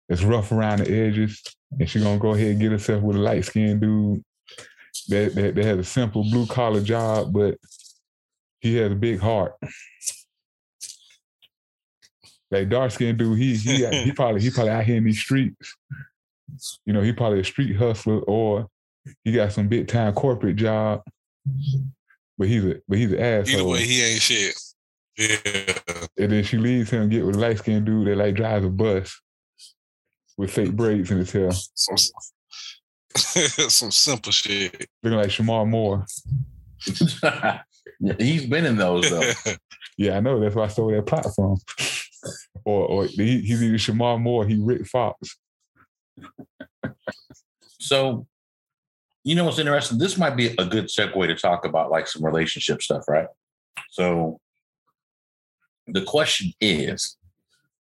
that's 0.08 0.22
rough 0.22 0.52
around 0.52 0.80
the 0.80 0.90
edges. 0.90 1.42
And 1.78 1.88
she 1.88 2.00
gonna 2.00 2.18
go 2.18 2.34
ahead 2.34 2.52
and 2.52 2.60
get 2.60 2.72
herself 2.72 3.02
with 3.02 3.16
a 3.16 3.20
light 3.20 3.44
skinned 3.44 3.80
dude 3.80 4.22
that, 5.08 5.34
that 5.34 5.54
that 5.54 5.64
has 5.64 5.78
a 5.78 5.84
simple 5.84 6.24
blue 6.24 6.46
collar 6.46 6.80
job, 6.80 7.32
but 7.32 7.56
he 8.60 8.76
has 8.76 8.92
a 8.92 8.96
big 8.96 9.20
heart. 9.20 9.54
Like 12.50 12.68
dark 12.68 12.90
skinned 12.90 13.18
dude, 13.18 13.38
he 13.38 13.56
he 13.56 13.86
he 13.86 14.12
probably 14.16 14.40
he 14.40 14.50
probably 14.50 14.72
out 14.72 14.84
here 14.84 14.96
in 14.96 15.04
these 15.04 15.20
streets. 15.20 15.76
You 16.84 16.92
know, 16.92 17.00
he 17.00 17.12
probably 17.12 17.40
a 17.40 17.44
street 17.44 17.76
hustler 17.76 18.18
or 18.20 18.66
he 19.24 19.32
got 19.32 19.52
some 19.52 19.68
big 19.68 19.88
time 19.88 20.12
corporate 20.12 20.56
job. 20.56 21.02
But 22.40 22.48
he's 22.48 22.64
a 22.64 22.80
but 22.88 22.96
he's 22.96 23.12
an 23.12 23.20
asshole. 23.20 23.60
Either 23.60 23.68
way, 23.68 23.82
he 23.86 24.02
ain't 24.02 24.22
shit. 24.22 24.58
Yeah. 25.18 25.98
And 26.18 26.32
then 26.32 26.42
she 26.42 26.56
leaves 26.56 26.88
him 26.88 27.10
get 27.10 27.26
with 27.26 27.36
a 27.36 27.38
light 27.38 27.58
skinned 27.58 27.84
dude 27.84 28.06
that 28.06 28.16
like 28.16 28.34
drives 28.34 28.64
a 28.64 28.70
bus 28.70 29.20
with 30.38 30.50
fake 30.50 30.72
braids 30.72 31.10
in 31.10 31.18
his 31.18 31.30
hair, 31.32 31.50
Some, 31.52 31.96
some 33.68 33.90
simple 33.90 34.32
shit. 34.32 34.88
looking 35.02 35.18
like 35.18 35.28
Shemar 35.28 35.68
Moore. 35.68 36.06
He's 38.18 38.46
been 38.46 38.64
in 38.64 38.76
those 38.78 39.10
though. 39.10 39.54
Yeah, 39.98 40.16
I 40.16 40.20
know. 40.20 40.40
That's 40.40 40.54
why 40.54 40.64
I 40.64 40.68
stole 40.68 40.92
that 40.92 41.04
plot 41.04 41.26
from. 41.34 41.58
or 42.64 42.86
or 42.86 43.04
he, 43.04 43.40
he's 43.42 43.62
either 43.62 43.76
Shemar 43.76 44.18
Moore, 44.18 44.46
he 44.46 44.56
Rick 44.58 44.86
Fox. 44.86 45.36
So, 47.78 48.26
you 49.24 49.34
know 49.34 49.44
what's 49.44 49.58
interesting? 49.58 49.98
This 49.98 50.16
might 50.16 50.36
be 50.36 50.54
a 50.58 50.64
good 50.64 50.86
segue 50.86 51.26
to 51.26 51.34
talk 51.34 51.64
about 51.64 51.90
like 51.90 52.06
some 52.06 52.24
relationship 52.24 52.82
stuff, 52.82 53.04
right? 53.08 53.26
So, 53.90 54.40
the 55.86 56.02
question 56.02 56.52
is 56.60 57.16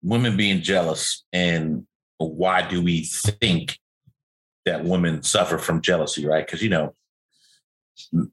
women 0.03 0.37
being 0.37 0.63
jealous, 0.63 1.25
and 1.33 1.87
why 2.19 2.67
do 2.67 2.83
we 2.83 3.05
think 3.05 3.79
that 4.65 4.85
women 4.85 5.23
suffer 5.23 5.59
from 5.59 5.81
jealousy, 5.81 6.27
right? 6.27 6.47
Because, 6.47 6.63
you 6.63 6.69
know, 6.69 6.95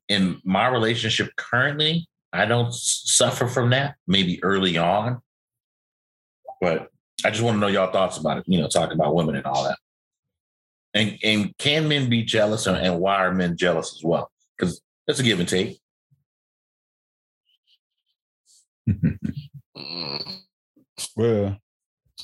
in 0.07 0.41
my 0.43 0.67
relationship 0.67 1.31
currently, 1.35 2.07
I 2.31 2.45
don't 2.45 2.73
suffer 2.73 3.47
from 3.47 3.71
that, 3.71 3.95
maybe 4.07 4.43
early 4.43 4.77
on. 4.77 5.21
But 6.61 6.89
I 7.25 7.31
just 7.31 7.41
want 7.41 7.55
to 7.55 7.59
know 7.59 7.67
y'all 7.67 7.91
thoughts 7.91 8.17
about 8.17 8.37
it, 8.39 8.43
you 8.47 8.59
know, 8.59 8.67
talking 8.67 8.95
about 8.95 9.15
women 9.15 9.35
and 9.35 9.45
all 9.45 9.63
that. 9.63 9.77
And 10.93 11.17
and 11.23 11.57
can 11.57 11.87
men 11.87 12.09
be 12.09 12.23
jealous 12.23 12.65
and, 12.67 12.77
and 12.77 12.99
why 12.99 13.17
are 13.17 13.33
men 13.33 13.55
jealous 13.57 13.93
as 13.95 14.03
well? 14.03 14.31
Because 14.57 14.81
that's 15.05 15.19
a 15.19 15.23
give 15.23 15.39
and 15.39 15.49
take. 15.49 15.79
Well, 21.15 21.57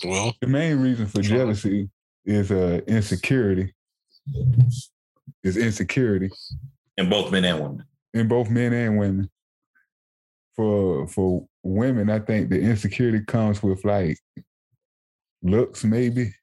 well, 0.04 0.34
the 0.42 0.48
main 0.48 0.80
reason 0.80 1.06
for 1.06 1.22
jealousy 1.22 1.90
is 2.26 2.52
uh 2.52 2.82
insecurity. 2.88 3.74
Is 5.44 5.58
insecurity. 5.58 6.30
In 6.98 7.10
both 7.10 7.32
men 7.32 7.46
and 7.46 7.60
women. 7.62 7.86
in 8.14 8.28
both 8.28 8.50
men 8.50 8.74
and 8.74 8.98
women. 8.98 9.30
For 10.56 11.08
for 11.08 11.48
women, 11.64 12.10
I 12.10 12.20
think 12.20 12.50
the 12.50 12.60
insecurity 12.60 13.24
comes 13.26 13.62
with 13.64 13.84
like 13.86 14.18
looks, 15.42 15.84
maybe 15.84 16.34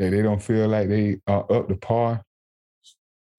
that 0.00 0.10
they 0.10 0.22
don't 0.22 0.42
feel 0.42 0.66
like 0.66 0.88
they 0.88 1.20
are 1.26 1.44
up 1.52 1.68
to 1.68 1.76
par 1.76 2.22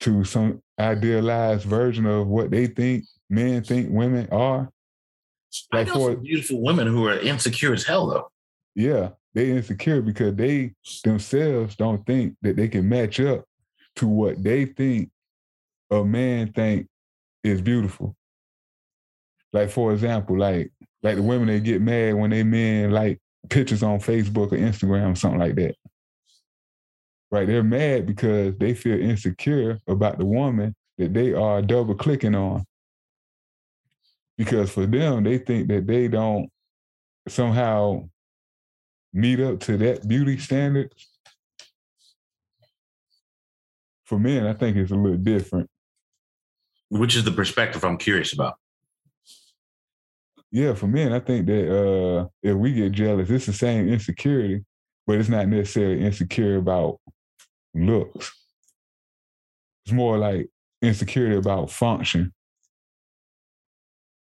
to 0.01 0.23
some 0.23 0.61
idealized 0.79 1.65
version 1.65 2.05
of 2.05 2.27
what 2.27 2.51
they 2.51 2.67
think 2.67 3.03
men 3.29 3.63
think 3.63 3.89
women 3.91 4.27
are. 4.31 4.69
I 5.73 5.77
Like 5.79 5.87
know 5.87 5.93
for 5.95 6.11
some 6.13 6.21
beautiful 6.21 6.61
women 6.61 6.87
who 6.87 7.07
are 7.07 7.17
insecure 7.19 7.73
as 7.73 7.83
hell 7.83 8.07
though. 8.07 8.31
yeah, 8.75 9.09
they 9.33 9.51
insecure 9.51 10.01
because 10.01 10.35
they 10.35 10.73
themselves 11.03 11.75
don't 11.75 12.05
think 12.05 12.35
that 12.43 12.55
they 12.55 12.67
can 12.67 12.87
match 12.87 13.19
up 13.19 13.43
to 13.95 14.07
what 14.07 14.41
they 14.43 14.65
think 14.65 15.09
a 15.89 16.05
man 16.05 16.53
think 16.53 16.87
is 17.43 17.59
beautiful. 17.59 18.15
Like 19.51 19.71
for 19.71 19.91
example, 19.93 20.37
like 20.37 20.71
like 21.01 21.15
the 21.15 21.23
women 21.23 21.47
they 21.47 21.59
get 21.59 21.81
mad 21.81 22.13
when 22.13 22.29
they 22.29 22.43
men 22.43 22.91
like 22.91 23.19
pictures 23.49 23.81
on 23.81 23.99
Facebook 23.99 24.51
or 24.51 24.57
Instagram 24.57 25.13
or 25.13 25.15
something 25.15 25.39
like 25.39 25.55
that. 25.55 25.75
Right? 27.31 27.47
They're 27.47 27.63
mad 27.63 28.05
because 28.05 28.57
they 28.57 28.73
feel 28.73 28.99
insecure 28.99 29.79
about 29.87 30.17
the 30.17 30.25
woman 30.25 30.75
that 30.97 31.13
they 31.13 31.33
are 31.33 31.61
double 31.61 31.95
clicking 31.95 32.35
on. 32.35 32.65
Because 34.37 34.69
for 34.69 34.85
them, 34.85 35.23
they 35.23 35.37
think 35.37 35.69
that 35.69 35.87
they 35.87 36.07
don't 36.07 36.49
somehow 37.27 38.09
meet 39.13 39.39
up 39.39 39.59
to 39.61 39.77
that 39.77 40.07
beauty 40.07 40.37
standard. 40.37 40.93
For 44.05 44.19
men, 44.19 44.45
I 44.45 44.53
think 44.53 44.75
it's 44.75 44.91
a 44.91 44.95
little 44.95 45.17
different. 45.17 45.69
Which 46.89 47.15
is 47.15 47.23
the 47.23 47.31
perspective 47.31 47.85
I'm 47.85 47.97
curious 47.97 48.33
about. 48.33 48.55
Yeah, 50.51 50.73
for 50.73 50.87
men, 50.87 51.13
I 51.13 51.19
think 51.19 51.45
that 51.47 51.73
uh, 51.73 52.27
if 52.43 52.55
we 52.55 52.73
get 52.73 52.91
jealous, 52.91 53.29
it's 53.29 53.45
the 53.45 53.53
same 53.53 53.87
insecurity, 53.87 54.65
but 55.07 55.17
it's 55.17 55.29
not 55.29 55.47
necessarily 55.47 56.03
insecure 56.03 56.57
about 56.57 56.99
looks. 57.73 58.31
It's 59.85 59.93
more 59.93 60.17
like 60.17 60.49
insecurity 60.81 61.35
about 61.35 61.71
function. 61.71 62.33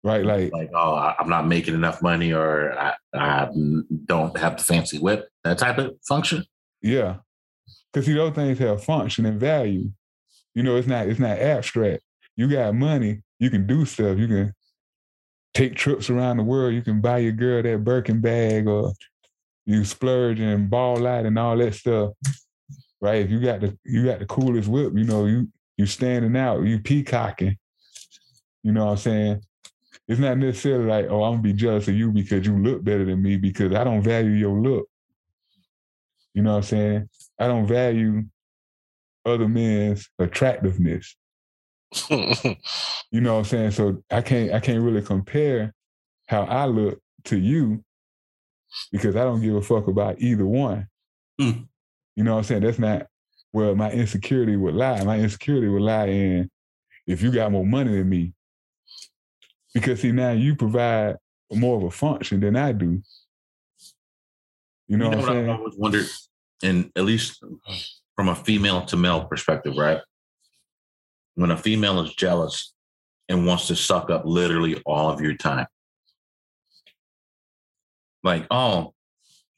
Right, 0.03 0.23
like 0.23 0.53
like 0.53 0.69
oh, 0.75 1.13
I'm 1.17 1.29
not 1.29 1.47
making 1.47 1.73
enough 1.73 2.01
money, 2.03 2.31
or 2.31 2.77
I, 2.77 2.93
I 3.13 3.49
don't 4.05 4.37
have 4.37 4.57
the 4.57 4.63
fancy 4.63 4.99
whip. 4.99 5.27
That 5.43 5.57
type 5.57 5.79
of 5.79 5.95
function. 6.07 6.45
Yeah. 6.81 7.17
Cause 7.91 8.05
see, 8.05 8.13
those 8.13 8.35
things 8.35 8.59
have 8.59 8.83
function 8.83 9.25
and 9.25 9.39
value. 9.39 9.89
You 10.53 10.61
know, 10.63 10.75
it's 10.75 10.87
not 10.87 11.07
it's 11.07 11.19
not 11.19 11.39
abstract. 11.39 12.03
You 12.35 12.47
got 12.47 12.75
money, 12.75 13.21
you 13.39 13.49
can 13.49 13.65
do 13.65 13.85
stuff. 13.85 14.19
You 14.19 14.27
can 14.27 14.53
take 15.55 15.75
trips 15.75 16.09
around 16.09 16.37
the 16.37 16.43
world. 16.43 16.75
You 16.75 16.83
can 16.83 17.01
buy 17.01 17.19
your 17.19 17.31
girl 17.31 17.63
that 17.63 17.83
Birkin 17.83 18.21
bag 18.21 18.67
or 18.67 18.93
you 19.65 19.83
splurge 19.85 20.39
and 20.39 20.69
ball 20.69 21.07
out 21.07 21.25
and 21.25 21.39
all 21.39 21.57
that 21.57 21.73
stuff. 21.73 22.11
Right. 23.05 23.21
If 23.21 23.29
you 23.29 23.39
got 23.39 23.61
the 23.61 23.77
you 23.83 24.03
got 24.03 24.17
the 24.17 24.25
coolest 24.25 24.67
whip, 24.67 24.93
you 24.95 25.03
know, 25.03 25.27
you 25.27 25.47
you 25.77 25.85
standing 25.85 26.35
out, 26.35 26.63
you 26.63 26.79
peacocking. 26.79 27.55
You 28.63 28.71
know 28.71 28.85
what 28.85 28.91
I'm 28.93 28.97
saying? 28.97 29.41
It's 30.07 30.19
not 30.19 30.39
necessarily 30.39 30.85
like, 30.85 31.05
oh, 31.11 31.23
I'm 31.23 31.33
gonna 31.33 31.43
be 31.43 31.53
jealous 31.53 31.87
of 31.87 31.93
you 31.93 32.11
because 32.11 32.47
you 32.47 32.57
look 32.57 32.83
better 32.83 33.05
than 33.05 33.21
me 33.21 33.37
because 33.37 33.75
I 33.75 33.83
don't 33.83 34.01
value 34.01 34.31
your 34.31 34.59
look. 34.59 34.87
You 36.33 36.41
know 36.41 36.53
what 36.53 36.57
I'm 36.57 36.63
saying? 36.63 37.09
I 37.39 37.45
don't 37.45 37.67
value 37.67 38.23
other 39.23 39.47
men's 39.47 40.09
attractiveness. 40.17 41.15
You 43.11 43.21
know 43.21 43.33
what 43.33 43.39
I'm 43.39 43.45
saying? 43.45 43.71
So 43.71 44.03
I 44.09 44.21
can't 44.21 44.51
I 44.51 44.59
can't 44.59 44.81
really 44.81 45.03
compare 45.03 45.75
how 46.25 46.41
I 46.45 46.65
look 46.65 46.99
to 47.25 47.37
you 47.37 47.83
because 48.91 49.15
I 49.15 49.23
don't 49.23 49.41
give 49.41 49.53
a 49.53 49.61
fuck 49.61 49.87
about 49.87 50.19
either 50.19 50.45
one. 50.45 50.87
Hmm. 51.39 51.51
You 52.15 52.23
know 52.23 52.33
what 52.33 52.39
I'm 52.39 52.43
saying? 52.45 52.63
That's 52.63 52.79
not 52.79 53.07
where 53.51 53.75
my 53.75 53.91
insecurity 53.91 54.55
would 54.55 54.75
lie. 54.75 55.03
My 55.03 55.19
insecurity 55.19 55.67
would 55.67 55.81
lie 55.81 56.07
in 56.07 56.49
if 57.07 57.21
you 57.21 57.31
got 57.31 57.51
more 57.51 57.65
money 57.65 57.97
than 57.97 58.09
me. 58.09 58.33
Because 59.73 60.01
see 60.01 60.11
now 60.11 60.31
you 60.31 60.55
provide 60.55 61.17
more 61.51 61.77
of 61.77 61.83
a 61.83 61.91
function 61.91 62.39
than 62.39 62.55
I 62.55 62.71
do. 62.71 63.01
You 64.87 64.97
know, 64.97 65.05
you 65.05 65.11
know 65.11 65.17
what 65.17 65.17
what 65.17 65.29
I'm 65.29 65.35
saying? 65.35 65.49
I've 65.49 65.59
always 65.59 65.75
wondered, 65.77 66.05
and 66.63 66.91
at 66.95 67.03
least 67.03 67.43
from 68.15 68.29
a 68.29 68.35
female 68.35 68.85
to 68.85 68.97
male 68.97 69.25
perspective, 69.25 69.75
right? 69.77 69.99
When 71.35 71.51
a 71.51 71.57
female 71.57 71.99
is 72.01 72.13
jealous 72.13 72.73
and 73.27 73.45
wants 73.45 73.67
to 73.67 73.75
suck 73.75 74.09
up 74.09 74.23
literally 74.25 74.81
all 74.85 75.09
of 75.09 75.19
your 75.19 75.35
time, 75.35 75.67
like, 78.23 78.47
oh, 78.49 78.93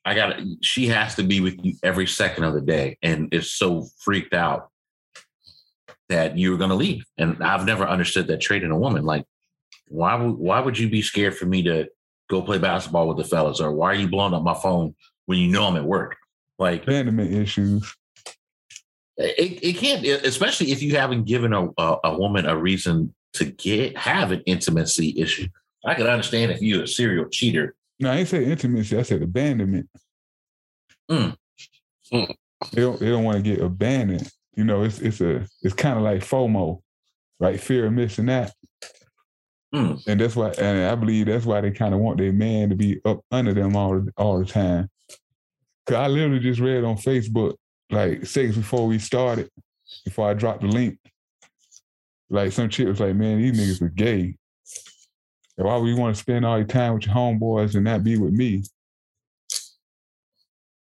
I 0.07 0.15
got 0.15 0.39
she 0.61 0.87
has 0.87 1.15
to 1.15 1.23
be 1.23 1.41
with 1.41 1.57
you 1.61 1.73
every 1.83 2.07
second 2.07 2.45
of 2.45 2.53
the 2.53 2.61
day, 2.61 2.97
and 3.03 3.33
is 3.33 3.51
so 3.51 3.87
freaked 3.99 4.33
out 4.33 4.69
that 6.07 6.37
you're 6.37 6.57
going 6.57 6.69
to 6.69 6.77
leave. 6.77 7.03
And 7.17 7.43
I've 7.43 7.65
never 7.65 7.85
understood 7.85 8.27
that 8.27 8.39
trait 8.39 8.63
in 8.63 8.71
a 8.71 8.77
woman. 8.77 9.03
Like, 9.03 9.25
why 9.89 10.15
would 10.15 10.35
why 10.37 10.61
would 10.61 10.79
you 10.79 10.89
be 10.89 11.01
scared 11.01 11.35
for 11.35 11.45
me 11.45 11.61
to 11.63 11.89
go 12.29 12.41
play 12.41 12.57
basketball 12.57 13.09
with 13.09 13.17
the 13.17 13.25
fellas, 13.25 13.59
or 13.59 13.73
why 13.73 13.91
are 13.91 13.95
you 13.95 14.07
blowing 14.07 14.33
up 14.33 14.43
my 14.43 14.53
phone 14.53 14.95
when 15.25 15.39
you 15.39 15.49
know 15.49 15.65
I'm 15.65 15.75
at 15.75 15.83
work? 15.83 16.15
Like, 16.57 16.83
Abandonment 16.83 17.33
issues. 17.33 17.93
it, 19.17 19.59
it 19.61 19.73
can't, 19.73 20.05
especially 20.05 20.71
if 20.71 20.81
you 20.81 20.95
haven't 20.95 21.25
given 21.25 21.51
a, 21.51 21.67
a, 21.77 21.97
a 22.05 22.17
woman 22.17 22.45
a 22.45 22.55
reason 22.55 23.13
to 23.33 23.43
get 23.43 23.97
have 23.97 24.31
an 24.31 24.41
intimacy 24.45 25.13
issue. 25.17 25.47
I 25.85 25.95
can 25.95 26.07
understand 26.07 26.51
if 26.51 26.61
you're 26.61 26.83
a 26.83 26.87
serial 26.87 27.25
cheater. 27.25 27.75
No, 27.99 28.11
I 28.11 28.17
ain't 28.17 28.27
say 28.27 28.45
intimacy. 28.45 28.97
I 28.97 29.01
said 29.01 29.21
abandonment. 29.23 29.89
Mm. 31.09 31.35
Mm. 32.13 32.35
They 32.71 32.81
don't. 32.81 32.99
They 32.99 33.09
don't 33.09 33.23
want 33.23 33.37
to 33.37 33.43
get 33.43 33.61
abandoned. 33.61 34.29
You 34.55 34.63
know, 34.63 34.83
it's 34.83 34.99
it's 34.99 35.21
a 35.21 35.45
it's 35.61 35.73
kind 35.73 35.97
of 35.97 36.03
like 36.03 36.21
FOMO, 36.21 36.81
right? 37.39 37.59
Fear 37.59 37.87
of 37.87 37.93
missing 37.93 38.29
out. 38.29 38.51
Mm. 39.73 40.01
And 40.07 40.21
that's 40.21 40.35
why, 40.35 40.49
and 40.51 40.89
I 40.89 40.95
believe 40.95 41.25
that's 41.25 41.45
why 41.45 41.61
they 41.61 41.71
kind 41.71 41.93
of 41.93 41.99
want 41.99 42.17
their 42.17 42.31
man 42.31 42.69
to 42.69 42.75
be 42.75 42.99
up 43.05 43.21
under 43.31 43.53
them 43.53 43.75
all 43.75 44.05
all 44.17 44.39
the 44.39 44.45
time. 44.45 44.89
Cause 45.85 45.95
I 45.95 46.07
literally 46.07 46.39
just 46.39 46.59
read 46.59 46.83
on 46.83 46.97
Facebook 46.97 47.55
like 47.89 48.25
seconds 48.25 48.57
before 48.57 48.87
we 48.87 48.99
started, 48.99 49.49
before 50.05 50.29
I 50.29 50.33
dropped 50.33 50.61
the 50.61 50.67
link. 50.67 50.99
Like 52.29 52.51
some 52.51 52.69
chick 52.69 52.87
was 52.87 52.99
like, 52.99 53.15
"Man, 53.15 53.37
these 53.41 53.57
niggas 53.57 53.81
are 53.81 53.89
gay. 53.89 54.37
Why 55.57 55.75
would 55.75 55.87
you 55.89 55.97
want 55.97 56.15
to 56.15 56.21
spend 56.21 56.45
all 56.45 56.57
your 56.57 56.67
time 56.67 56.93
with 56.93 57.05
your 57.05 57.15
homeboys 57.15 57.75
and 57.75 57.83
not 57.83 58.03
be 58.03 58.17
with 58.17 58.33
me?" 58.33 58.63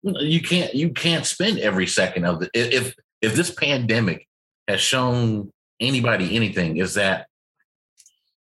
You 0.03 0.41
can't 0.41 0.73
you 0.73 0.89
can't 0.89 1.25
spend 1.25 1.59
every 1.59 1.85
second 1.85 2.25
of 2.25 2.39
the 2.39 2.49
if 2.53 2.95
if 3.21 3.35
this 3.35 3.51
pandemic 3.51 4.27
has 4.67 4.81
shown 4.81 5.51
anybody 5.79 6.35
anything 6.35 6.77
is 6.77 6.95
that 6.95 7.27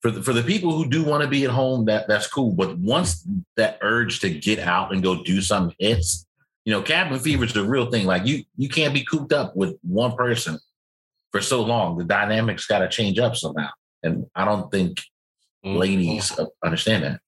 for 0.01 0.11
the, 0.13 0.23
for 0.23 0.33
the 0.33 0.43
people 0.43 0.73
who 0.73 0.89
do 0.89 1.03
want 1.03 1.23
to 1.23 1.29
be 1.29 1.45
at 1.45 1.51
home 1.51 1.87
that 1.87 2.07
that's 2.07 2.29
cool. 2.29 2.53
But 2.53 2.79
once 2.79 3.27
that 3.57 3.79
urge 3.81 4.21
to 4.21 4.31
get 4.31 4.61
out 4.61 4.93
and 4.93 5.03
go 5.03 5.25
do 5.25 5.41
something 5.41 5.75
hits 5.81 6.27
you 6.65 6.75
know 6.75 6.83
cabin 6.83 7.19
fever 7.19 7.45
is 7.45 7.57
a 7.57 7.65
real 7.65 7.91
thing. 7.91 8.05
Like 8.05 8.27
you 8.27 8.45
you 8.59 8.69
can't 8.69 8.93
be 8.93 9.03
cooped 9.03 9.33
up 9.33 9.57
with 9.57 9.79
one 9.83 10.15
person 10.15 10.59
for 11.33 11.41
so 11.41 11.63
long. 11.63 11.97
The 11.97 12.05
dynamics 12.05 12.67
got 12.67 12.81
to 12.81 12.89
change 12.89 13.19
up 13.19 13.37
somehow. 13.37 13.71
And 14.03 14.27
i 14.35 14.45
don't 14.45 14.71
think 14.71 15.01
ladies 15.77 16.33
understand 16.65 17.05
that 17.05 17.21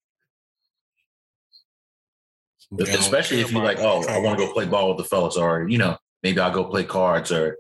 especially 2.89 3.41
if 3.41 3.51
you're 3.51 3.65
like 3.65 3.79
oh 3.81 4.05
i 4.09 4.19
want 4.19 4.39
to 4.39 4.47
go 4.47 4.53
play 4.53 4.65
ball 4.65 4.89
with 4.89 4.99
the 4.99 5.05
fellas 5.05 5.37
or 5.37 5.69
you 5.69 5.79
know 5.79 5.97
maybe 6.23 6.39
i'll 6.41 6.53
go 6.53 6.65
play 6.65 6.85
cards 6.85 7.33
or 7.33 7.57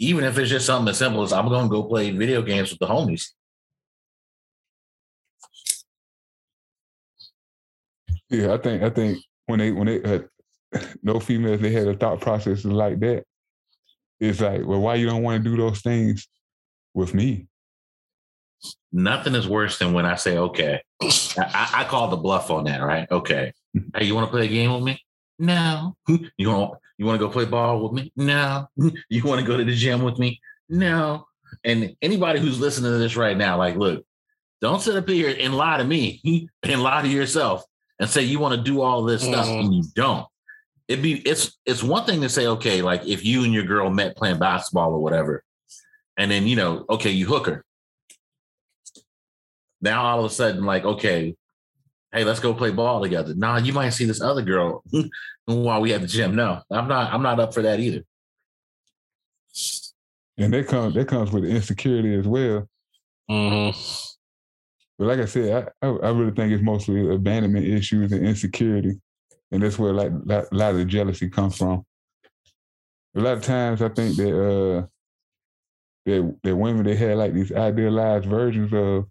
even 0.00 0.24
if 0.24 0.36
it's 0.38 0.50
just 0.50 0.66
something 0.66 0.90
as 0.90 0.98
simple 0.98 1.22
as 1.22 1.32
i'm 1.32 1.48
going 1.48 1.64
to 1.64 1.70
go 1.70 1.82
play 1.84 2.10
video 2.10 2.42
games 2.42 2.70
with 2.70 2.78
the 2.78 2.86
homies 2.86 3.30
Yeah, 8.30 8.52
I 8.52 8.58
think 8.58 8.82
I 8.82 8.90
think 8.90 9.18
when 9.46 9.58
they 9.58 9.72
when 9.72 9.86
they 9.86 10.02
uh, 10.02 10.20
no 11.02 11.18
females 11.18 11.60
they 11.60 11.72
had 11.72 11.88
a 11.88 11.96
thought 11.96 12.20
process 12.20 12.64
like 12.64 13.00
that. 13.00 13.24
It's 14.20 14.40
like, 14.40 14.66
well, 14.66 14.80
why 14.80 14.96
you 14.96 15.06
don't 15.06 15.22
want 15.22 15.42
to 15.42 15.50
do 15.50 15.56
those 15.56 15.80
things 15.80 16.28
with 16.92 17.14
me? 17.14 17.46
Nothing 18.92 19.34
is 19.34 19.48
worse 19.48 19.78
than 19.78 19.92
when 19.92 20.06
I 20.06 20.14
say, 20.16 20.38
okay, 20.38 20.80
I, 21.02 21.70
I 21.78 21.84
call 21.84 22.08
the 22.08 22.16
bluff 22.16 22.50
on 22.50 22.64
that, 22.64 22.82
right? 22.82 23.10
Okay. 23.10 23.52
Hey, 23.94 24.06
you 24.06 24.14
want 24.14 24.26
to 24.26 24.30
play 24.30 24.46
a 24.46 24.48
game 24.48 24.72
with 24.74 24.82
me? 24.82 25.00
No. 25.38 25.96
You 26.36 26.50
want 26.50 26.78
you 26.96 27.06
want 27.06 27.20
to 27.20 27.24
go 27.24 27.30
play 27.32 27.44
ball 27.44 27.80
with 27.82 27.92
me? 27.92 28.12
No. 28.16 28.66
You 29.08 29.22
want 29.24 29.40
to 29.40 29.46
go 29.46 29.56
to 29.56 29.64
the 29.64 29.74
gym 29.74 30.02
with 30.02 30.18
me? 30.18 30.40
No. 30.68 31.26
And 31.64 31.94
anybody 32.02 32.40
who's 32.40 32.58
listening 32.60 32.90
to 32.92 32.98
this 32.98 33.16
right 33.16 33.36
now, 33.36 33.56
like, 33.56 33.76
look, 33.76 34.04
don't 34.60 34.80
sit 34.82 34.96
up 34.96 35.08
here 35.08 35.34
and 35.38 35.54
lie 35.56 35.76
to 35.78 35.84
me 35.84 36.48
and 36.64 36.82
lie 36.82 37.02
to 37.02 37.08
yourself 37.08 37.62
and 38.00 38.08
say 38.10 38.22
you 38.22 38.38
want 38.40 38.54
to 38.56 38.62
do 38.62 38.80
all 38.80 39.02
this 39.04 39.22
stuff 39.22 39.46
Mhm. 39.46 39.60
and 39.60 39.74
you 39.74 39.82
don't. 39.94 40.26
It'd 40.88 41.02
be 41.02 41.18
it's 41.28 41.56
it's 41.66 41.82
one 41.82 42.04
thing 42.04 42.22
to 42.22 42.28
say, 42.28 42.46
okay, 42.46 42.82
like 42.82 43.06
if 43.06 43.24
you 43.24 43.44
and 43.44 43.52
your 43.52 43.64
girl 43.64 43.90
met 43.90 44.16
playing 44.16 44.38
basketball 44.38 44.90
or 44.92 44.98
whatever, 45.00 45.44
and 46.16 46.30
then 46.30 46.46
you 46.48 46.56
know, 46.56 46.84
okay, 46.90 47.10
you 47.10 47.26
hook 47.26 47.46
her. 47.46 47.64
Now 49.80 50.04
all 50.04 50.18
of 50.20 50.24
a 50.24 50.34
sudden, 50.34 50.64
like, 50.64 50.84
okay, 50.84 51.34
hey, 52.12 52.24
let's 52.24 52.40
go 52.40 52.54
play 52.54 52.70
ball 52.70 53.02
together. 53.02 53.34
Nah, 53.34 53.58
you 53.58 53.72
might 53.72 53.90
see 53.90 54.04
this 54.04 54.20
other 54.20 54.42
girl 54.42 54.82
while 55.44 55.80
we 55.80 55.92
at 55.92 56.00
the 56.00 56.06
gym. 56.06 56.34
No, 56.34 56.62
I'm 56.70 56.88
not. 56.88 57.12
I'm 57.12 57.22
not 57.22 57.38
up 57.40 57.54
for 57.54 57.62
that 57.62 57.80
either. 57.80 58.02
And 60.36 60.52
that 60.52 60.68
comes 60.68 60.94
that 60.94 61.08
comes 61.08 61.32
with 61.32 61.44
insecurity 61.44 62.14
as 62.14 62.26
well. 62.26 62.68
Mhm. 63.30 64.14
But 64.98 65.06
like 65.08 65.18
I 65.20 65.24
said, 65.26 65.70
I, 65.82 65.86
I, 65.86 65.90
I 65.90 66.10
really 66.10 66.32
think 66.32 66.52
it's 66.52 66.62
mostly 66.62 67.12
abandonment 67.12 67.66
issues 67.66 68.12
and 68.12 68.26
insecurity. 68.26 69.00
and 69.52 69.62
that's 69.62 69.78
where 69.78 69.92
like 69.92 70.10
a 70.10 70.46
lot 70.52 70.72
of 70.72 70.76
the 70.78 70.84
jealousy 70.84 71.28
comes 71.28 71.56
from. 71.56 71.84
A 73.16 73.20
lot 73.20 73.36
of 73.38 73.42
times, 73.42 73.80
I 73.82 73.88
think 73.88 74.16
that 74.16 74.32
uh, 74.32 74.86
that 76.06 76.36
that 76.44 76.56
women 76.56 76.84
they 76.84 76.94
had 76.96 77.16
like 77.16 77.32
these 77.34 77.52
idealized 77.52 78.26
versions 78.26 78.72
of 78.72 79.06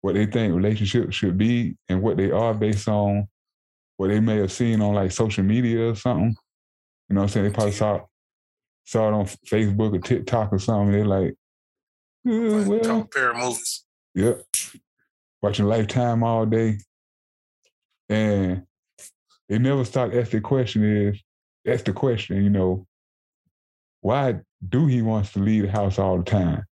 what 0.00 0.14
they 0.14 0.26
think 0.26 0.54
relationships 0.54 1.16
should 1.16 1.36
be 1.36 1.76
and 1.88 2.02
what 2.02 2.16
they 2.16 2.30
are 2.30 2.54
based 2.54 2.88
on 2.88 3.28
what 3.96 4.08
they 4.08 4.20
may 4.20 4.36
have 4.36 4.52
seen 4.52 4.80
on 4.80 4.94
like 4.94 5.12
social 5.12 5.44
media 5.44 5.90
or 5.90 5.94
something. 5.94 6.34
You 7.08 7.14
know 7.14 7.20
what 7.20 7.24
I'm 7.24 7.28
saying? 7.28 7.46
They 7.46 7.52
probably 7.52 7.72
saw 7.72 8.00
saw 8.84 9.08
it 9.08 9.14
on 9.14 9.26
Facebook 9.26 9.94
or 9.94 10.00
TikTok 10.00 10.52
or 10.52 10.58
something. 10.58 10.92
They're 10.92 11.04
like, 11.04 11.34
yeah, 12.24 12.64
well, 12.64 12.80
compare 12.80 13.34
movies. 13.34 13.84
Yep. 14.14 14.42
Watching 15.42 15.66
Lifetime 15.66 16.22
all 16.22 16.46
day. 16.46 16.78
And 18.08 18.64
they 19.48 19.58
never 19.58 19.84
start 19.84 20.14
ask 20.14 20.30
the 20.32 20.40
question 20.40 20.84
is, 20.84 21.22
that's 21.64 21.82
the 21.82 21.92
question, 21.92 22.42
you 22.42 22.50
know, 22.50 22.86
why 24.00 24.40
do 24.66 24.86
he 24.86 25.02
wants 25.02 25.32
to 25.34 25.38
leave 25.38 25.64
the 25.64 25.70
house 25.70 25.98
all 25.98 26.18
the 26.18 26.24
time? 26.24 26.64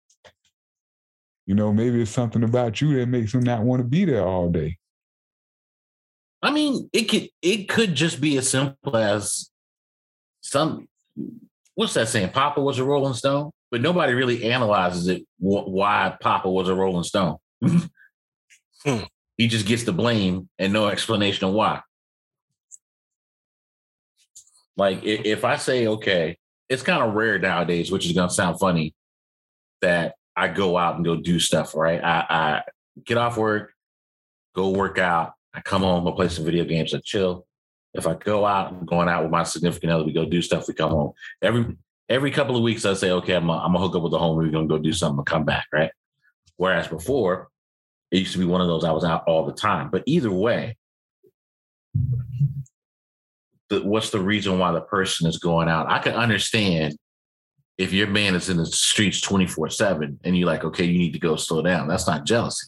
You 1.47 1.55
know, 1.55 1.73
maybe 1.73 2.01
it's 2.01 2.11
something 2.11 2.43
about 2.43 2.81
you 2.81 2.99
that 2.99 3.07
makes 3.07 3.33
him 3.33 3.41
not 3.41 3.63
want 3.63 3.81
to 3.81 3.87
be 3.87 4.03
there 4.03 4.27
all 4.27 4.49
day. 4.49 4.77
I 6.41 6.51
mean, 6.51 6.89
it 6.93 7.05
could 7.05 7.29
it 7.41 7.69
could 7.69 7.95
just 7.95 8.21
be 8.21 8.37
as 8.37 8.49
simple 8.49 8.95
as 8.95 9.49
some 10.41 10.87
what's 11.73 11.93
that 11.93 12.09
saying? 12.09 12.29
Papa 12.29 12.61
was 12.61 12.79
a 12.79 12.83
Rolling 12.83 13.13
Stone, 13.13 13.51
but 13.71 13.81
nobody 13.81 14.13
really 14.13 14.51
analyzes 14.51 15.07
it 15.07 15.25
why 15.39 16.15
Papa 16.19 16.51
was 16.51 16.67
a 16.67 16.75
Rolling 16.75 17.03
Stone. 17.03 17.37
hmm. 17.63 18.99
He 19.37 19.47
just 19.47 19.65
gets 19.65 19.83
the 19.83 19.93
blame 19.93 20.49
and 20.59 20.73
no 20.73 20.87
explanation 20.87 21.47
of 21.47 21.53
why. 21.53 21.81
Like 24.75 25.03
if 25.03 25.45
I 25.45 25.55
say, 25.55 25.87
okay, 25.87 26.37
it's 26.67 26.83
kind 26.83 27.01
of 27.01 27.13
rare 27.13 27.39
nowadays, 27.39 27.89
which 27.89 28.05
is 28.05 28.11
gonna 28.11 28.29
sound 28.29 28.59
funny, 28.59 28.93
that 29.81 30.16
I 30.37 30.47
go 30.47 30.77
out 30.77 30.95
and 30.95 31.03
go 31.03 31.15
do 31.15 31.39
stuff, 31.39 31.75
right? 31.75 32.01
I, 32.01 32.25
I 32.29 32.61
get 33.03 33.17
off 33.17 33.37
work, 33.37 33.73
go 34.55 34.69
work 34.69 34.99
out, 34.99 35.33
I 35.51 35.61
come 35.61 35.81
home, 35.81 36.07
I 36.07 36.11
play 36.11 36.29
some 36.29 36.45
video 36.45 36.63
games, 36.63 36.93
I 36.93 36.99
chill. 37.03 37.47
If 37.95 38.05
I 38.05 38.13
go 38.13 38.45
out, 38.45 38.71
I'm 38.71 38.85
going 38.85 39.09
out 39.09 39.23
with 39.23 39.31
my 39.31 39.41
significant 39.41 39.91
other, 39.91 40.03
we 40.03 40.13
go 40.13 40.25
do 40.25 40.43
stuff, 40.43 40.67
we 40.67 40.75
come 40.75 40.91
home. 40.91 41.13
Every 41.41 41.75
every 42.07 42.29
couple 42.29 42.55
of 42.55 42.61
weeks, 42.61 42.85
I 42.85 42.93
say, 42.93 43.09
okay, 43.09 43.33
I'm 43.33 43.49
I'm 43.49 43.73
gonna 43.73 43.79
hook 43.79 43.95
up 43.95 44.03
with 44.03 44.11
the 44.11 44.19
home, 44.19 44.37
we're 44.37 44.51
gonna 44.51 44.67
go 44.67 44.77
do 44.77 44.93
something, 44.93 45.25
come 45.25 45.43
back, 45.43 45.65
right? 45.73 45.91
Whereas 46.57 46.87
before, 46.87 47.49
it 48.11 48.19
used 48.19 48.33
to 48.33 48.39
be 48.39 48.45
one 48.45 48.61
of 48.61 48.67
those 48.67 48.83
I 48.83 48.91
was 48.91 49.03
out 49.03 49.23
all 49.25 49.43
the 49.43 49.53
time. 49.53 49.89
But 49.89 50.03
either 50.05 50.31
way, 50.31 50.77
the, 53.69 53.81
what's 53.81 54.11
the 54.11 54.19
reason 54.19 54.59
why 54.59 54.71
the 54.71 54.81
person 54.81 55.27
is 55.27 55.39
going 55.39 55.67
out? 55.67 55.89
I 55.89 55.97
can 55.97 56.13
understand 56.13 56.95
if 57.77 57.93
your 57.93 58.07
man 58.07 58.35
is 58.35 58.49
in 58.49 58.57
the 58.57 58.65
streets 58.65 59.21
24 59.21 59.69
7 59.69 60.19
and 60.23 60.37
you're 60.37 60.47
like, 60.47 60.63
okay, 60.63 60.85
you 60.85 60.97
need 60.97 61.13
to 61.13 61.19
go 61.19 61.35
slow 61.35 61.61
down. 61.61 61.87
That's 61.87 62.07
not 62.07 62.25
jealousy. 62.25 62.67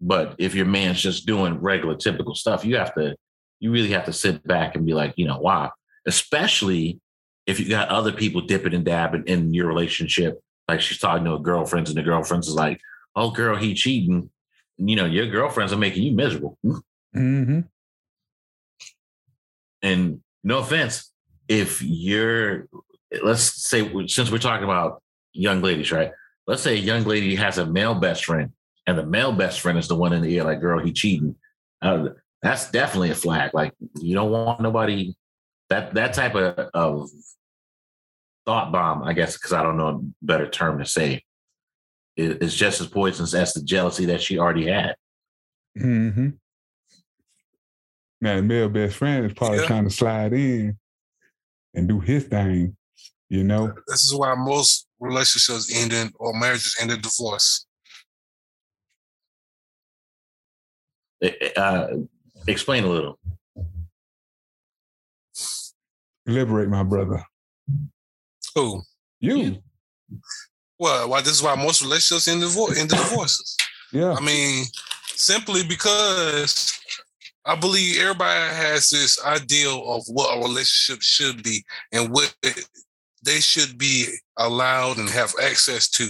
But 0.00 0.34
if 0.38 0.54
your 0.54 0.66
man's 0.66 1.00
just 1.00 1.26
doing 1.26 1.60
regular, 1.60 1.96
typical 1.96 2.34
stuff, 2.34 2.64
you 2.64 2.76
have 2.76 2.94
to, 2.94 3.16
you 3.60 3.70
really 3.70 3.90
have 3.90 4.04
to 4.06 4.12
sit 4.12 4.46
back 4.46 4.76
and 4.76 4.84
be 4.84 4.94
like, 4.94 5.14
you 5.16 5.26
know, 5.26 5.38
why? 5.38 5.70
Especially 6.06 7.00
if 7.46 7.60
you 7.60 7.68
got 7.68 7.88
other 7.88 8.12
people 8.12 8.40
dipping 8.40 8.74
and 8.74 8.84
dabbing 8.84 9.24
in 9.26 9.52
your 9.54 9.66
relationship. 9.66 10.40
Like 10.68 10.80
she's 10.80 10.98
talking 10.98 11.24
to 11.26 11.32
her 11.32 11.38
girlfriends, 11.38 11.90
and 11.90 11.98
the 11.98 12.02
girlfriends 12.02 12.48
is 12.48 12.54
like, 12.54 12.80
oh, 13.14 13.30
girl, 13.30 13.56
he 13.56 13.74
cheating. 13.74 14.30
You 14.78 14.96
know, 14.96 15.04
your 15.04 15.26
girlfriends 15.26 15.72
are 15.72 15.78
making 15.78 16.02
you 16.02 16.12
miserable. 16.12 16.58
Mm-hmm. 17.14 17.60
And 19.82 20.20
no 20.42 20.58
offense, 20.58 21.12
if 21.46 21.82
you're, 21.82 22.66
let's 23.22 23.68
say, 23.68 24.06
since 24.06 24.30
we're 24.30 24.38
talking 24.38 24.64
about 24.64 25.02
young 25.32 25.62
ladies, 25.62 25.92
right? 25.92 26.12
Let's 26.46 26.62
say 26.62 26.74
a 26.74 26.80
young 26.80 27.04
lady 27.04 27.34
has 27.36 27.58
a 27.58 27.66
male 27.66 27.94
best 27.94 28.24
friend, 28.24 28.52
and 28.86 28.98
the 28.98 29.06
male 29.06 29.32
best 29.32 29.60
friend 29.60 29.78
is 29.78 29.88
the 29.88 29.96
one 29.96 30.12
in 30.12 30.22
the 30.22 30.34
ear, 30.34 30.44
like, 30.44 30.60
girl, 30.60 30.78
he 30.78 30.92
cheating. 30.92 31.36
Uh, 31.80 32.08
that's 32.42 32.70
definitely 32.70 33.10
a 33.10 33.14
flag. 33.14 33.52
Like, 33.54 33.72
you 34.00 34.14
don't 34.14 34.30
want 34.30 34.60
nobody 34.60 35.14
that 35.70 35.94
that 35.94 36.12
type 36.12 36.34
of, 36.34 36.70
of 36.74 37.10
thought 38.44 38.72
bomb, 38.72 39.02
I 39.02 39.12
guess, 39.14 39.36
because 39.36 39.52
I 39.52 39.62
don't 39.62 39.76
know 39.76 39.88
a 39.88 40.00
better 40.22 40.48
term 40.48 40.78
to 40.78 40.84
say, 40.84 41.22
It's 42.16 42.54
just 42.54 42.80
as 42.80 42.86
poisonous 42.86 43.34
as 43.34 43.54
the 43.54 43.62
jealousy 43.62 44.06
that 44.06 44.22
she 44.22 44.38
already 44.38 44.66
had. 44.66 44.94
Mm-hmm. 45.78 46.30
Now, 48.20 48.36
the 48.36 48.42
male 48.42 48.68
best 48.68 48.96
friend 48.96 49.26
is 49.26 49.32
probably 49.32 49.58
yeah. 49.58 49.66
trying 49.66 49.84
to 49.84 49.90
slide 49.90 50.32
in 50.32 50.78
and 51.74 51.88
do 51.88 52.00
his 52.00 52.24
thing, 52.24 52.76
you 53.28 53.44
know? 53.44 53.72
This 53.88 54.04
is 54.04 54.14
why 54.14 54.34
most 54.34 54.86
relationships 55.00 55.74
end 55.74 55.92
in, 55.92 56.12
or 56.16 56.38
marriages 56.38 56.76
end 56.80 56.90
in 56.90 57.00
divorce. 57.00 57.66
Uh, 61.56 61.86
explain 62.46 62.84
a 62.84 62.88
little. 62.88 63.18
Liberate 66.26 66.68
my 66.68 66.82
brother. 66.82 67.24
Who? 68.54 68.82
You. 69.20 69.58
Well, 70.78 71.08
why 71.08 71.20
this 71.20 71.32
is 71.32 71.42
why 71.42 71.54
most 71.54 71.82
relationships 71.82 72.28
end, 72.28 72.42
in 72.42 72.48
divorce, 72.48 72.78
end 72.78 72.90
divorces. 72.90 73.56
Yeah. 73.92 74.12
I 74.12 74.20
mean, 74.20 74.64
simply 75.14 75.62
because 75.66 76.72
I 77.44 77.54
believe 77.54 78.00
everybody 78.00 78.54
has 78.54 78.90
this 78.90 79.22
ideal 79.24 79.84
of 79.86 80.04
what 80.08 80.36
a 80.36 80.40
relationship 80.40 81.02
should 81.02 81.42
be 81.42 81.64
and 81.92 82.10
what 82.10 82.34
they 83.24 83.40
should 83.40 83.78
be 83.78 84.06
allowed 84.38 84.98
and 84.98 85.08
have 85.08 85.32
access 85.42 85.88
to. 85.90 86.08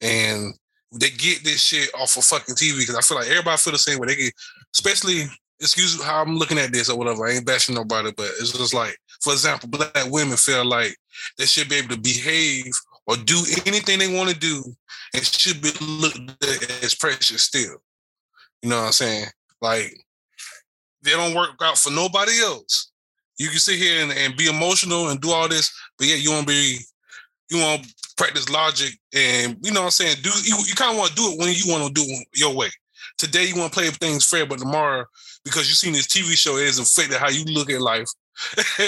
And 0.00 0.54
they 0.92 1.10
get 1.10 1.44
this 1.44 1.60
shit 1.60 1.90
off 1.94 2.16
of 2.16 2.24
fucking 2.24 2.54
TV 2.54 2.78
because 2.78 2.96
I 2.96 3.00
feel 3.00 3.18
like 3.18 3.28
everybody 3.28 3.56
feel 3.56 3.72
the 3.72 3.78
same 3.78 3.98
way. 3.98 4.08
They 4.08 4.16
get, 4.16 4.32
especially, 4.74 5.24
excuse 5.60 6.02
how 6.02 6.22
I'm 6.22 6.36
looking 6.36 6.58
at 6.58 6.72
this 6.72 6.88
or 6.88 6.98
whatever. 6.98 7.26
I 7.26 7.32
ain't 7.32 7.46
bashing 7.46 7.74
nobody, 7.74 8.12
but 8.16 8.30
it's 8.40 8.52
just 8.52 8.74
like, 8.74 8.96
for 9.22 9.32
example, 9.32 9.68
black 9.68 9.92
women 10.10 10.36
feel 10.36 10.64
like 10.64 10.96
they 11.38 11.46
should 11.46 11.68
be 11.68 11.76
able 11.76 11.94
to 11.94 12.00
behave 12.00 12.72
or 13.06 13.16
do 13.16 13.42
anything 13.66 13.98
they 13.98 14.14
want 14.14 14.30
to 14.30 14.36
do 14.36 14.62
and 15.14 15.24
should 15.24 15.62
be 15.62 15.70
looked 15.80 16.18
at 16.42 16.84
as 16.84 16.94
precious 16.94 17.42
still. 17.42 17.76
You 18.62 18.70
know 18.70 18.80
what 18.80 18.86
I'm 18.86 18.92
saying? 18.92 19.26
Like 19.60 19.96
they 21.02 21.12
don't 21.12 21.34
work 21.34 21.50
out 21.62 21.78
for 21.78 21.90
nobody 21.90 22.32
else. 22.42 22.90
You 23.38 23.48
can 23.48 23.58
sit 23.58 23.78
here 23.78 24.02
and, 24.02 24.12
and 24.12 24.36
be 24.36 24.48
emotional 24.48 25.08
and 25.08 25.20
do 25.20 25.30
all 25.30 25.48
this, 25.48 25.72
but 25.98 26.06
yet 26.06 26.22
you 26.22 26.30
want 26.30 26.46
to 26.46 26.52
be, 26.52 26.78
you 27.50 27.58
want 27.58 27.84
to 27.84 27.94
practice 28.16 28.48
logic 28.48 28.98
and 29.14 29.56
you 29.62 29.72
know 29.72 29.80
what 29.80 29.86
I'm 29.86 29.90
saying. 29.90 30.16
Do 30.22 30.30
you, 30.44 30.56
you 30.66 30.74
kind 30.74 30.92
of 30.92 30.98
want 30.98 31.10
to 31.10 31.16
do 31.16 31.32
it 31.32 31.38
when 31.38 31.52
you 31.52 31.64
want 31.66 31.86
to 31.86 31.92
do 31.92 32.02
it 32.06 32.26
your 32.34 32.54
way. 32.54 32.68
Today 33.18 33.44
you 33.44 33.56
want 33.56 33.72
to 33.72 33.78
play 33.78 33.88
things 33.90 34.28
fair, 34.28 34.46
but 34.46 34.58
tomorrow 34.58 35.04
because 35.44 35.68
you've 35.68 35.78
seen 35.78 35.92
this 35.92 36.08
TV 36.08 36.36
show, 36.36 36.56
it 36.56 36.66
has 36.66 36.80
affected 36.80 37.18
how 37.18 37.28
you 37.28 37.44
look 37.44 37.70
at 37.70 37.80
life. 37.80 38.08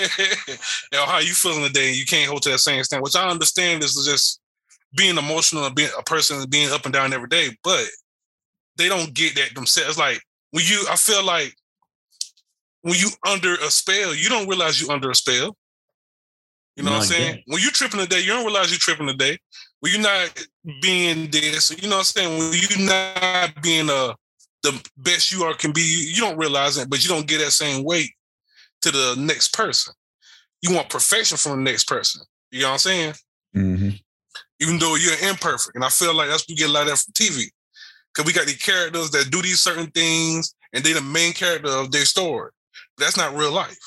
know, 0.92 1.06
how 1.06 1.18
you 1.18 1.32
feeling 1.32 1.64
today, 1.64 1.92
you 1.92 2.04
can't 2.04 2.28
hold 2.28 2.42
to 2.42 2.50
that 2.50 2.58
same 2.58 2.82
stand. 2.82 3.02
Which 3.02 3.16
I 3.16 3.28
understand 3.28 3.82
is 3.82 3.94
just 4.04 4.40
being 4.96 5.16
emotional 5.16 5.64
and 5.64 5.74
being 5.74 5.90
a 5.96 6.02
person 6.02 6.44
being 6.50 6.70
up 6.72 6.84
and 6.84 6.92
down 6.92 7.12
every 7.12 7.28
day, 7.28 7.50
but 7.62 7.84
they 8.76 8.88
don't 8.88 9.14
get 9.14 9.36
that 9.36 9.54
themselves. 9.54 9.98
Like 9.98 10.20
when 10.50 10.64
you, 10.66 10.84
I 10.90 10.96
feel 10.96 11.24
like 11.24 11.54
when 12.88 12.98
you 12.98 13.08
under 13.26 13.54
a 13.54 13.70
spell, 13.70 14.14
you 14.14 14.28
don't 14.28 14.48
realize 14.48 14.80
you 14.80 14.88
under 14.88 15.10
a 15.10 15.14
spell. 15.14 15.56
You 16.76 16.84
know 16.84 16.92
what 16.92 17.00
I'm 17.00 17.06
saying? 17.06 17.42
When 17.46 17.60
you 17.60 17.70
tripping 17.70 18.00
a 18.00 18.06
day, 18.06 18.20
you 18.20 18.28
don't 18.28 18.46
realize 18.46 18.70
you're 18.70 18.78
tripping 18.78 19.08
a 19.08 19.14
day. 19.14 19.36
When 19.80 19.92
you're 19.92 20.00
not 20.00 20.46
being 20.80 21.28
this, 21.30 21.70
you 21.70 21.88
know 21.88 21.96
what 21.96 22.14
I'm 22.16 22.22
saying? 22.22 22.38
When 22.38 22.52
you're 22.52 22.88
not 22.88 23.62
being 23.62 23.90
uh, 23.90 24.14
the 24.62 24.88
best 24.96 25.32
you 25.32 25.42
are 25.42 25.54
can 25.54 25.72
be, 25.72 25.82
you 25.82 26.20
don't 26.20 26.38
realize 26.38 26.78
it, 26.78 26.88
but 26.88 27.02
you 27.02 27.08
don't 27.08 27.26
get 27.26 27.38
that 27.38 27.50
same 27.50 27.84
weight 27.84 28.12
to 28.82 28.90
the 28.90 29.16
next 29.18 29.52
person. 29.52 29.92
You 30.62 30.74
want 30.74 30.88
perfection 30.88 31.36
from 31.36 31.62
the 31.62 31.70
next 31.70 31.88
person. 31.88 32.22
You 32.50 32.62
know 32.62 32.68
what 32.68 32.72
I'm 32.72 32.78
saying? 32.78 33.14
Mm-hmm. 33.56 33.88
Even 34.60 34.78
though 34.78 34.94
you're 34.94 35.28
imperfect. 35.28 35.74
And 35.74 35.84
I 35.84 35.88
feel 35.88 36.14
like 36.14 36.28
that's 36.28 36.42
what 36.42 36.50
we 36.50 36.54
get 36.54 36.70
a 36.70 36.72
lot 36.72 36.82
of 36.82 36.88
that 36.88 36.98
from 36.98 37.12
TV. 37.12 37.48
Because 38.14 38.26
we 38.26 38.32
got 38.32 38.46
these 38.46 38.62
characters 38.62 39.10
that 39.10 39.30
do 39.30 39.42
these 39.42 39.60
certain 39.60 39.90
things 39.90 40.54
and 40.72 40.84
they 40.84 40.92
the 40.92 41.02
main 41.02 41.32
character 41.32 41.70
of 41.70 41.90
their 41.90 42.04
story. 42.04 42.50
That's 42.98 43.16
not 43.16 43.34
real 43.36 43.52
life. 43.52 43.78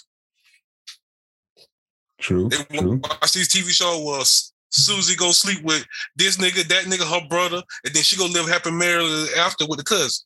True. 2.19 2.49
They 2.49 2.77
true. 2.77 3.01
watch 3.03 3.33
these 3.33 3.49
TV 3.49 3.71
show 3.71 4.03
where 4.05 4.21
Susie 4.69 5.15
go 5.15 5.31
sleep 5.31 5.63
with 5.63 5.85
this 6.15 6.37
nigga, 6.37 6.67
that 6.67 6.85
nigga, 6.85 7.03
her 7.03 7.27
brother, 7.27 7.61
and 7.83 7.93
then 7.93 8.03
she 8.03 8.15
go 8.15 8.25
live 8.25 8.47
happy 8.47 8.71
married 8.71 9.29
after 9.37 9.65
with 9.67 9.79
the 9.79 9.83
cousin. 9.83 10.23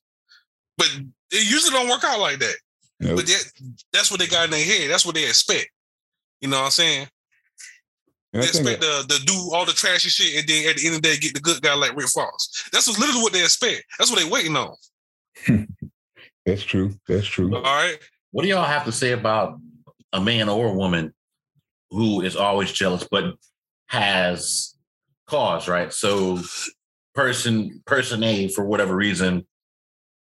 But 0.77 0.89
it 1.31 1.49
usually 1.49 1.71
don't 1.71 1.89
work 1.89 2.03
out 2.03 2.19
like 2.19 2.39
that. 2.39 2.55
Nope. 2.99 3.17
But 3.17 3.25
that, 3.27 3.51
that's 3.91 4.11
what 4.11 4.19
they 4.19 4.27
got 4.27 4.45
in 4.45 4.51
their 4.51 4.63
head. 4.63 4.89
That's 4.89 5.05
what 5.05 5.15
they 5.15 5.25
expect. 5.25 5.69
You 6.41 6.49
know 6.49 6.57
what 6.57 6.65
I'm 6.65 6.71
saying? 6.71 7.07
And 8.33 8.43
they 8.43 8.47
expect 8.47 8.81
that, 8.81 9.05
to, 9.09 9.17
to 9.17 9.25
do 9.25 9.51
all 9.53 9.65
the 9.65 9.71
trashy 9.71 10.09
shit 10.09 10.39
and 10.39 10.47
then 10.47 10.69
at 10.69 10.75
the 10.75 10.85
end 10.85 10.95
of 10.97 11.01
the 11.01 11.07
day 11.07 11.17
get 11.17 11.33
the 11.33 11.39
good 11.39 11.61
guy 11.61 11.73
like 11.73 11.95
Rick 11.95 12.07
Ross. 12.15 12.69
That's 12.71 12.87
what, 12.87 12.99
literally 12.99 13.21
what 13.21 13.33
they 13.33 13.41
expect. 13.41 13.83
That's 13.97 14.11
what 14.11 14.21
they 14.21 14.29
waiting 14.29 14.57
on. 14.57 14.75
that's 16.45 16.63
true. 16.63 16.93
That's 17.07 17.25
true. 17.25 17.55
All 17.55 17.63
right. 17.63 17.97
What 18.35 18.41
do 18.43 18.49
y'all 18.49 18.65
have 18.65 18.83
to 18.83 18.91
say 18.91 19.13
about 19.13 19.61
a 20.11 20.19
man 20.19 20.49
or 20.49 20.67
a 20.67 20.73
woman 20.73 21.13
who 21.89 22.19
is 22.19 22.35
always 22.35 22.69
jealous 22.69 23.07
but 23.09 23.35
has 23.87 24.75
cause, 25.25 25.69
right? 25.69 25.93
So 25.93 26.41
person 27.13 27.81
person 27.85 28.21
A 28.23 28.49
for 28.49 28.65
whatever 28.65 28.93
reason 28.93 29.47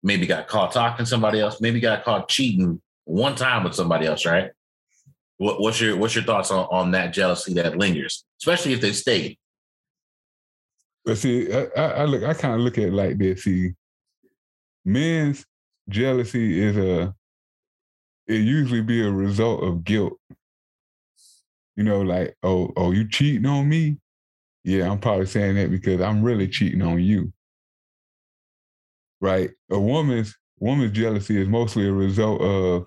maybe 0.04 0.28
got 0.28 0.48
caught 0.48 0.74
talking 0.74 1.06
to 1.06 1.10
somebody 1.10 1.40
else, 1.40 1.60
maybe 1.60 1.80
got 1.80 2.04
caught 2.04 2.30
cheating 2.30 2.80
one 3.06 3.34
time 3.34 3.64
with 3.64 3.74
somebody 3.74 4.06
else, 4.06 4.28
right? 4.28 4.52
What, 5.38 5.60
what's 5.60 5.82
your 5.82 5.98
what's 5.98 6.14
your 6.14 6.24
thoughts 6.24 6.52
on, 6.52 6.68
on 6.70 6.92
that 6.92 7.14
jealousy 7.14 7.56
that 7.56 7.80
lingers, 7.80 8.26
especially 8.40 8.74
if 8.74 8.82
they 8.82 8.92
stay? 8.92 9.40
But 11.04 11.18
see, 11.18 11.52
I, 11.52 11.64
I 11.76 12.06
look, 12.06 12.22
I 12.22 12.36
kind 12.36 12.54
of 12.54 12.60
look 12.60 12.78
at 12.78 12.90
it 12.90 12.94
like 12.94 13.18
this. 13.18 13.44
See, 13.46 13.74
men's 14.86 15.44
jealousy 15.90 16.62
is 16.62 16.78
a, 16.78 17.16
it 18.28 18.42
usually 18.42 18.82
be 18.82 19.06
a 19.06 19.12
result 19.12 19.64
of 19.64 19.84
guilt. 19.84 20.20
You 21.76 21.84
know, 21.84 22.02
like, 22.02 22.36
oh, 22.44 22.72
oh, 22.76 22.92
you 22.92 23.08
cheating 23.08 23.46
on 23.46 23.70
me? 23.70 23.98
Yeah, 24.64 24.92
I'm 24.92 25.00
probably 25.00 25.28
saying 25.28 25.56
that 25.56 25.72
because 25.72 26.02
I'm 26.02 26.24
really 26.24 26.48
cheating 26.48 26.82
on 26.82 27.00
you. 27.02 27.32
Right? 29.22 29.52
A 29.72 29.80
woman's 29.80 30.36
woman's 30.60 30.92
jealousy 30.92 31.40
is 31.40 31.48
mostly 31.48 31.88
a 31.88 31.92
result 31.92 32.42
of 32.42 32.86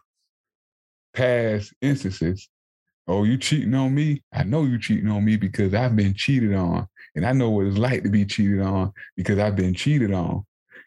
past 1.14 1.72
instances. 1.80 2.48
Oh, 3.06 3.24
you 3.24 3.38
cheating 3.38 3.74
on 3.74 3.94
me? 3.94 4.22
I 4.32 4.44
know 4.44 4.64
you 4.64 4.78
cheating 4.78 5.10
on 5.10 5.24
me 5.24 5.36
because 5.36 5.74
I've 5.74 5.96
been 5.96 6.14
cheated 6.14 6.54
on. 6.54 6.86
And 7.16 7.26
I 7.26 7.32
know 7.32 7.50
what 7.50 7.66
it's 7.66 7.78
like 7.78 8.02
to 8.04 8.10
be 8.10 8.24
cheated 8.24 8.60
on 8.60 8.92
because 9.16 9.38
I've 9.38 9.56
been 9.56 9.74
cheated 9.74 10.12
on. 10.12 10.44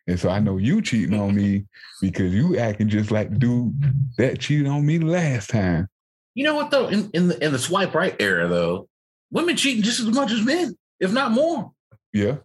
And 0.08 0.20
so 0.20 0.30
I 0.30 0.40
know 0.40 0.58
you 0.58 0.82
cheating 0.82 1.18
on 1.18 1.34
me 1.34 1.66
because 2.02 2.34
you 2.34 2.58
acting 2.58 2.90
just 2.90 3.12
like 3.12 3.30
the 3.30 3.38
dude 3.38 3.74
that 4.18 4.40
cheated 4.40 4.68
on 4.68 4.86
me 4.86 5.00
last 5.00 5.50
time. 5.50 5.88
You 6.36 6.44
know 6.44 6.56
what 6.56 6.72
though? 6.72 6.88
In 6.88 7.10
in 7.14 7.28
the, 7.30 7.44
in 7.44 7.52
the 7.52 7.60
swipe 7.60 7.94
right 7.94 8.16
era 8.20 8.48
though, 8.48 8.90
women 9.32 9.56
cheating 9.56 9.84
just 9.84 10.00
as 10.00 10.08
much 10.08 10.32
as 10.32 10.44
men, 10.44 10.76
if 11.00 11.12
not 11.14 11.32
more. 11.32 11.72
Yeah. 12.12 12.38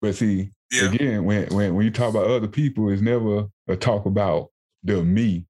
But 0.00 0.14
see, 0.14 0.50
yeah. 0.72 0.90
again, 0.90 1.24
when, 1.24 1.46
when 1.48 1.74
when 1.74 1.84
you 1.84 1.90
talk 1.90 2.10
about 2.10 2.26
other 2.26 2.48
people, 2.48 2.90
it's 2.90 3.02
never 3.02 3.46
a 3.68 3.76
talk 3.76 4.06
about 4.06 4.50
the 4.82 5.02
me. 5.02 5.46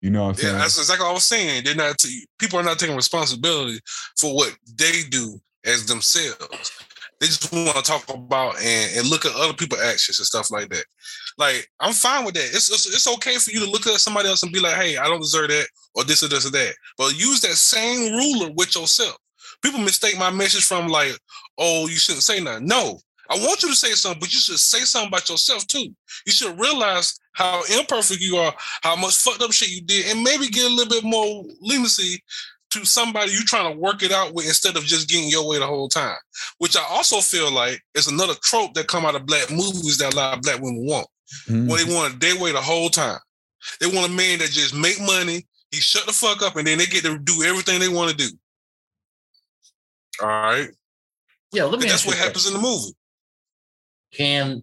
You 0.00 0.10
know 0.10 0.24
what 0.24 0.28
I'm 0.28 0.34
saying? 0.36 0.54
Yeah, 0.54 0.60
that's 0.60 0.78
exactly 0.78 1.04
what 1.04 1.10
I 1.10 1.14
was 1.14 1.24
saying. 1.24 1.64
They're 1.64 1.74
not 1.74 1.98
t- 1.98 2.26
people 2.38 2.58
are 2.58 2.62
not 2.62 2.78
taking 2.78 2.94
responsibility 2.94 3.80
for 4.16 4.34
what 4.34 4.56
they 4.76 5.02
do 5.10 5.40
as 5.64 5.86
themselves. 5.86 6.72
They 7.20 7.26
just 7.26 7.52
want 7.52 7.76
to 7.76 7.82
talk 7.82 8.08
about 8.08 8.56
and, 8.62 8.96
and 8.96 9.08
look 9.08 9.24
at 9.24 9.34
other 9.34 9.52
people's 9.52 9.82
actions 9.82 10.18
and 10.18 10.26
stuff 10.26 10.50
like 10.50 10.68
that. 10.70 10.84
Like 11.36 11.68
I'm 11.80 11.92
fine 11.92 12.24
with 12.24 12.34
that. 12.34 12.44
It's, 12.44 12.70
it's, 12.70 12.86
it's 12.86 13.08
okay 13.14 13.36
for 13.36 13.50
you 13.50 13.60
to 13.64 13.70
look 13.70 13.86
at 13.86 14.00
somebody 14.00 14.28
else 14.28 14.42
and 14.42 14.52
be 14.52 14.60
like, 14.60 14.76
"Hey, 14.76 14.96
I 14.96 15.06
don't 15.06 15.20
deserve 15.20 15.48
that," 15.48 15.66
or 15.94 16.04
this 16.04 16.22
or 16.22 16.28
this 16.28 16.46
or 16.46 16.50
that. 16.50 16.74
But 16.96 17.18
use 17.18 17.40
that 17.40 17.56
same 17.56 18.12
ruler 18.12 18.52
with 18.54 18.74
yourself. 18.74 19.16
People 19.62 19.80
mistake 19.80 20.18
my 20.18 20.30
message 20.30 20.64
from 20.64 20.88
like, 20.88 21.18
"Oh, 21.58 21.88
you 21.88 21.96
shouldn't 21.96 22.22
say 22.22 22.40
nothing." 22.40 22.66
No, 22.66 23.00
I 23.30 23.34
want 23.34 23.62
you 23.62 23.68
to 23.68 23.76
say 23.76 23.92
something, 23.92 24.20
but 24.20 24.32
you 24.32 24.38
should 24.38 24.58
say 24.58 24.80
something 24.80 25.08
about 25.08 25.28
yourself 25.28 25.66
too. 25.66 25.94
You 26.26 26.32
should 26.32 26.58
realize 26.58 27.18
how 27.32 27.62
imperfect 27.78 28.20
you 28.20 28.36
are, 28.36 28.54
how 28.82 28.96
much 28.96 29.16
fucked 29.16 29.42
up 29.42 29.52
shit 29.52 29.70
you 29.70 29.82
did, 29.82 30.06
and 30.10 30.22
maybe 30.22 30.48
get 30.48 30.70
a 30.70 30.74
little 30.74 30.88
bit 30.88 31.04
more 31.04 31.44
leniency 31.60 32.22
to 32.70 32.84
somebody 32.84 33.32
you're 33.32 33.42
trying 33.44 33.72
to 33.72 33.78
work 33.78 34.02
it 34.02 34.12
out 34.12 34.34
with 34.34 34.46
instead 34.46 34.76
of 34.76 34.84
just 34.84 35.08
getting 35.08 35.28
your 35.28 35.46
way 35.48 35.58
the 35.58 35.66
whole 35.66 35.88
time. 35.88 36.16
Which 36.58 36.76
I 36.76 36.84
also 36.90 37.20
feel 37.20 37.50
like 37.52 37.80
is 37.94 38.08
another 38.08 38.34
trope 38.42 38.74
that 38.74 38.88
come 38.88 39.06
out 39.06 39.14
of 39.14 39.26
black 39.26 39.50
movies 39.50 39.98
that 39.98 40.14
a 40.14 40.16
lot 40.16 40.36
of 40.36 40.42
black 40.42 40.60
women 40.60 40.86
want. 40.86 41.06
Mm-hmm. 41.48 41.68
When 41.68 41.86
they 41.86 41.94
want 41.94 42.20
their 42.20 42.38
way 42.38 42.52
the 42.52 42.60
whole 42.60 42.88
time. 42.88 43.18
They 43.80 43.86
want 43.86 44.12
a 44.12 44.14
man 44.14 44.38
that 44.38 44.50
just 44.50 44.74
make 44.74 45.00
money, 45.00 45.46
he 45.70 45.80
shut 45.80 46.06
the 46.06 46.12
fuck 46.12 46.42
up, 46.42 46.56
and 46.56 46.66
then 46.66 46.78
they 46.78 46.86
get 46.86 47.04
to 47.04 47.18
do 47.18 47.42
everything 47.42 47.80
they 47.80 47.88
want 47.88 48.10
to 48.10 48.16
do. 48.16 48.28
All 50.22 50.28
right. 50.28 50.68
Yeah, 51.52 51.64
let 51.64 51.80
me 51.80 51.88
that's 51.88 52.06
what 52.06 52.16
happens 52.16 52.46
in 52.46 52.52
the 52.52 52.60
movie 52.60 52.94
can 54.12 54.62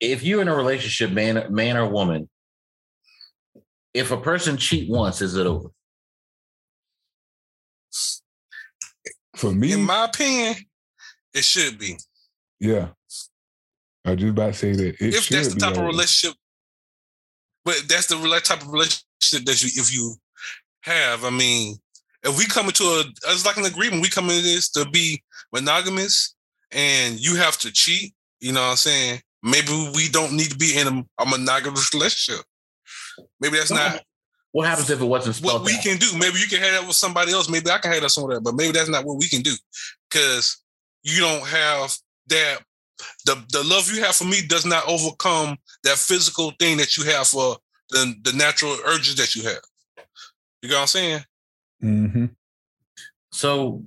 if 0.00 0.22
you're 0.22 0.40
in 0.40 0.48
a 0.48 0.56
relationship, 0.56 1.10
man, 1.10 1.46
man 1.50 1.76
or 1.76 1.86
woman, 1.86 2.28
if 3.92 4.10
a 4.10 4.16
person 4.16 4.56
cheat 4.56 4.88
once, 4.88 5.20
is 5.20 5.36
it 5.36 5.46
over? 5.46 5.68
For 9.40 9.54
me, 9.54 9.72
in 9.72 9.80
my 9.80 10.04
opinion, 10.04 10.54
it 11.32 11.44
should 11.44 11.78
be. 11.78 11.96
Yeah, 12.60 12.88
I 14.04 14.14
just 14.14 14.32
about 14.32 14.52
to 14.52 14.58
say 14.58 14.72
that. 14.72 14.96
if 15.00 15.28
that's 15.30 15.54
the 15.54 15.58
type 15.58 15.78
of 15.78 15.84
relationship, 15.84 16.36
but 17.64 17.80
that's 17.88 18.08
the 18.08 18.16
type 18.44 18.60
of 18.60 18.68
relationship 18.68 19.46
that 19.46 19.62
you, 19.62 19.70
if 19.80 19.94
you 19.94 20.14
have, 20.82 21.24
I 21.24 21.30
mean, 21.30 21.76
if 22.22 22.36
we 22.36 22.44
come 22.44 22.66
into 22.66 22.84
a, 22.84 23.04
it's 23.28 23.46
like 23.46 23.56
an 23.56 23.64
agreement. 23.64 24.02
We 24.02 24.10
come 24.10 24.28
into 24.28 24.42
this 24.42 24.68
to 24.72 24.84
be 24.90 25.22
monogamous 25.54 26.34
and 26.70 27.18
you 27.18 27.36
have 27.36 27.56
to 27.60 27.72
cheat, 27.72 28.12
you 28.40 28.52
know 28.52 28.60
what 28.60 28.72
I'm 28.72 28.76
saying? 28.76 29.22
Maybe 29.42 29.90
we 29.94 30.10
don't 30.10 30.34
need 30.34 30.50
to 30.50 30.58
be 30.58 30.76
in 30.76 30.86
a, 30.86 31.22
a 31.22 31.26
monogamous 31.26 31.94
relationship. 31.94 32.44
Maybe 33.40 33.56
that's 33.56 33.70
not. 33.70 34.02
What 34.52 34.66
happens 34.66 34.90
if 34.90 35.00
it 35.00 35.04
wasn't 35.04 35.36
What 35.44 35.64
we 35.64 35.74
out? 35.74 35.82
can 35.82 35.96
do? 35.98 36.06
Maybe 36.18 36.38
you 36.40 36.46
can 36.46 36.60
have 36.60 36.72
that 36.72 36.86
with 36.86 36.96
somebody 36.96 37.32
else. 37.32 37.48
Maybe 37.48 37.70
I 37.70 37.78
can 37.78 37.92
have 37.92 38.02
that 38.02 38.10
somewhere, 38.10 38.40
but 38.40 38.54
maybe 38.54 38.72
that's 38.72 38.88
not 38.88 39.04
what 39.04 39.18
we 39.18 39.28
can 39.28 39.42
do 39.42 39.54
because 40.10 40.58
you 41.02 41.20
don't 41.20 41.46
have 41.46 41.94
that. 42.28 42.58
The 43.24 43.42
the 43.50 43.62
love 43.64 43.90
you 43.90 44.02
have 44.02 44.14
for 44.16 44.24
me 44.24 44.46
does 44.46 44.66
not 44.66 44.86
overcome 44.86 45.56
that 45.84 45.96
physical 45.96 46.52
thing 46.58 46.76
that 46.78 46.96
you 46.96 47.04
have 47.04 47.28
for 47.28 47.56
the 47.90 48.14
the 48.22 48.32
natural 48.32 48.76
urges 48.86 49.16
that 49.16 49.34
you 49.34 49.42
have. 49.44 49.60
You 50.62 50.68
know 50.68 50.74
what 50.76 50.80
I'm 50.82 50.86
saying? 50.88 51.20
Mm-hmm. 51.82 52.26
So 53.32 53.84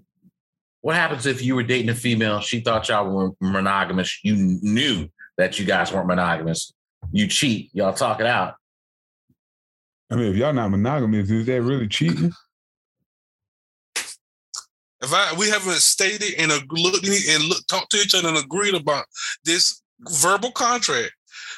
what 0.81 0.95
happens 0.95 1.25
if 1.25 1.43
you 1.43 1.55
were 1.55 1.63
dating 1.63 1.89
a 1.89 1.95
female? 1.95 2.39
She 2.39 2.61
thought 2.61 2.89
y'all 2.89 3.09
were 3.09 3.31
monogamous. 3.39 4.19
You 4.23 4.35
knew 4.35 5.07
that 5.37 5.59
you 5.59 5.65
guys 5.65 5.93
weren't 5.93 6.07
monogamous. 6.07 6.73
You 7.11 7.27
cheat. 7.27 7.69
Y'all 7.73 7.93
talk 7.93 8.19
it 8.19 8.25
out. 8.25 8.55
I 10.13 10.15
mean, 10.15 10.31
if 10.31 10.35
y'all 10.35 10.53
not 10.53 10.69
monogamous, 10.69 11.31
is 11.31 11.47
that 11.47 11.63
really 11.63 11.87
cheating? 11.87 12.31
If 13.95 15.11
I 15.11 15.33
we 15.39 15.49
haven't 15.49 15.73
stated 15.77 16.35
and 16.37 16.51
looked 16.69 17.07
and 17.07 17.43
look, 17.45 17.65
talked 17.65 17.91
to 17.91 17.97
each 17.97 18.13
other 18.13 18.27
and 18.27 18.37
agreed 18.37 18.75
about 18.75 19.05
this 19.43 19.81
verbal 20.01 20.51
contract, 20.51 21.13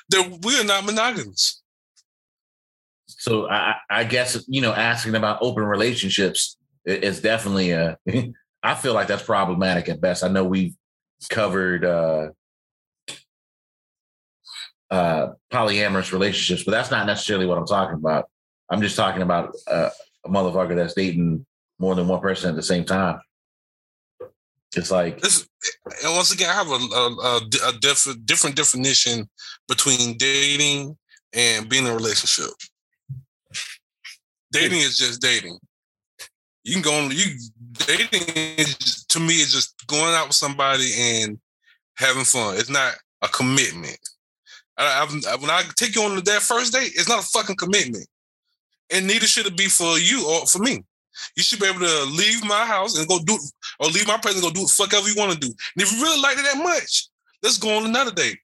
that 0.08 0.39
we 0.43 0.58
are 0.58 0.64
not 0.64 0.86
monogamous. 0.86 1.62
So 3.08 3.49
I, 3.49 3.76
I 3.89 4.06
guess 4.06 4.41
you 4.47 4.62
know, 4.62 4.72
asking 4.72 5.16
about 5.16 5.39
open 5.41 5.66
relationships 5.66 6.56
is 6.86 7.20
definitely 7.20 7.72
a 7.72 7.97
I 8.64 8.74
feel 8.76 8.93
like 8.93 9.08
that's 9.08 9.24
problematic 9.24 9.89
at 9.89 9.99
best. 9.99 10.24
I 10.24 10.30
know 10.30 10.45
we've 10.45 10.76
covered 11.30 11.84
uh, 11.84 12.30
uh, 14.89 15.28
polyamorous 15.51 16.14
relationships, 16.14 16.64
but 16.64 16.72
that's 16.72 16.89
not 16.89 17.06
necessarily 17.06 17.47
what 17.47 17.58
I'm 17.58 17.68
talking 17.68 17.95
about. 17.95 18.30
I'm 18.70 18.82
just 18.82 18.95
talking 18.95 19.22
about 19.22 19.55
uh, 19.68 19.89
a 20.26 20.30
motherfucker 20.30 20.76
that's 20.76 20.93
dating 20.93 21.45
more 21.80 21.95
than 21.95 22.07
one 22.07 22.22
person 22.22 22.49
at 22.49 22.55
the 22.55 22.63
same 22.63 22.86
time. 22.86 23.20
It's 24.76 24.91
like, 24.91 25.22
this, 25.22 25.47
and 26.03 26.16
once 26.16 26.34
again, 26.34 26.49
I 26.49 26.53
have 26.53 26.68
a, 26.68 26.74
a, 26.74 27.70
a 27.70 27.80
diff- 27.80 28.26
different 28.26 28.55
definition 28.55 29.30
between 29.68 30.18
dating 30.18 30.97
and 31.34 31.70
being 31.70 31.86
in 31.86 31.91
a 31.91 31.95
relationship. 31.95 32.51
Dating 34.51 34.80
is 34.80 34.97
just 34.97 35.22
dating 35.22 35.59
you 36.66 36.74
can 36.74 36.82
go 36.82 36.93
on 36.93 37.11
you 37.11 37.38
dating 37.74 38.24
is, 38.57 39.05
to 39.05 39.20
me 39.20 39.36
is 39.36 39.53
just 39.53 39.86
going 39.88 40.13
out 40.16 40.28
with 40.28 40.36
somebody 40.36 40.91
and 40.97 41.39
having 41.97 42.26
fun. 42.26 42.57
It's 42.57 42.70
not 42.70 42.93
a 43.22 43.28
commitment. 43.28 43.99
I, 44.78 45.07
I, 45.30 45.36
when 45.38 45.51
I 45.51 45.61
take 45.78 45.95
you 45.95 46.01
on 46.01 46.16
that 46.16 46.41
first 46.41 46.74
date, 46.74 46.91
it's 46.95 47.07
not 47.07 47.24
a 47.24 47.28
fucking 47.28 47.55
commitment, 47.55 48.07
and 48.91 49.07
neither 49.07 49.25
should 49.25 49.45
it 49.45 49.57
be 49.57 49.67
for 49.67 49.97
you 49.97 50.27
or 50.27 50.45
for 50.45 50.59
me. 50.59 50.83
You 51.36 51.43
should 51.43 51.59
be 51.59 51.67
able 51.67 51.79
to 51.79 52.03
leave 52.05 52.43
my 52.43 52.65
house 52.65 52.97
and 52.97 53.07
go 53.07 53.19
do, 53.19 53.38
or 53.79 53.88
leave 53.88 54.07
my 54.07 54.17
place 54.17 54.36
and 54.36 54.43
go 54.43 54.51
do 54.51 54.67
whatever 54.77 55.07
you 55.07 55.15
want 55.15 55.31
to 55.31 55.39
do. 55.39 55.47
And 55.47 55.81
if 55.81 55.91
you 55.91 56.01
really 56.01 56.21
like 56.21 56.38
it 56.38 56.43
that 56.43 56.61
much, 56.61 57.07
let's 57.41 57.57
go 57.57 57.77
on 57.77 57.86
another 57.86 58.11
date 58.11 58.38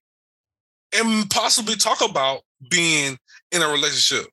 and 0.93 1.29
possibly 1.29 1.75
talk 1.75 2.01
about 2.01 2.41
being 2.69 3.17
in 3.51 3.61
a 3.61 3.67
relationship. 3.67 4.31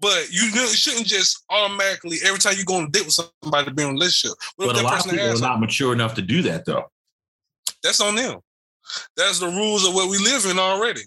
But 0.00 0.30
you 0.30 0.48
shouldn't 0.68 1.06
just 1.06 1.44
automatically 1.50 2.18
every 2.24 2.38
time 2.38 2.54
you 2.56 2.64
go 2.64 2.76
on 2.76 2.84
a 2.84 2.88
date 2.88 3.04
with 3.04 3.30
somebody 3.42 3.70
be 3.72 3.82
in 3.82 3.90
a 3.90 3.92
relationship. 3.92 4.38
What 4.56 4.66
but 4.66 4.80
a 4.80 4.82
lot 4.82 5.04
of 5.04 5.10
people 5.10 5.28
are 5.28 5.38
not 5.38 5.60
mature 5.60 5.92
enough 5.92 6.14
to 6.14 6.22
do 6.22 6.40
that 6.42 6.64
though. 6.64 6.90
That's 7.82 8.00
on 8.00 8.14
them. 8.14 8.40
That's 9.16 9.38
the 9.38 9.48
rules 9.48 9.86
of 9.86 9.94
what 9.94 10.08
we 10.08 10.18
live 10.18 10.46
in 10.46 10.58
already. 10.58 11.02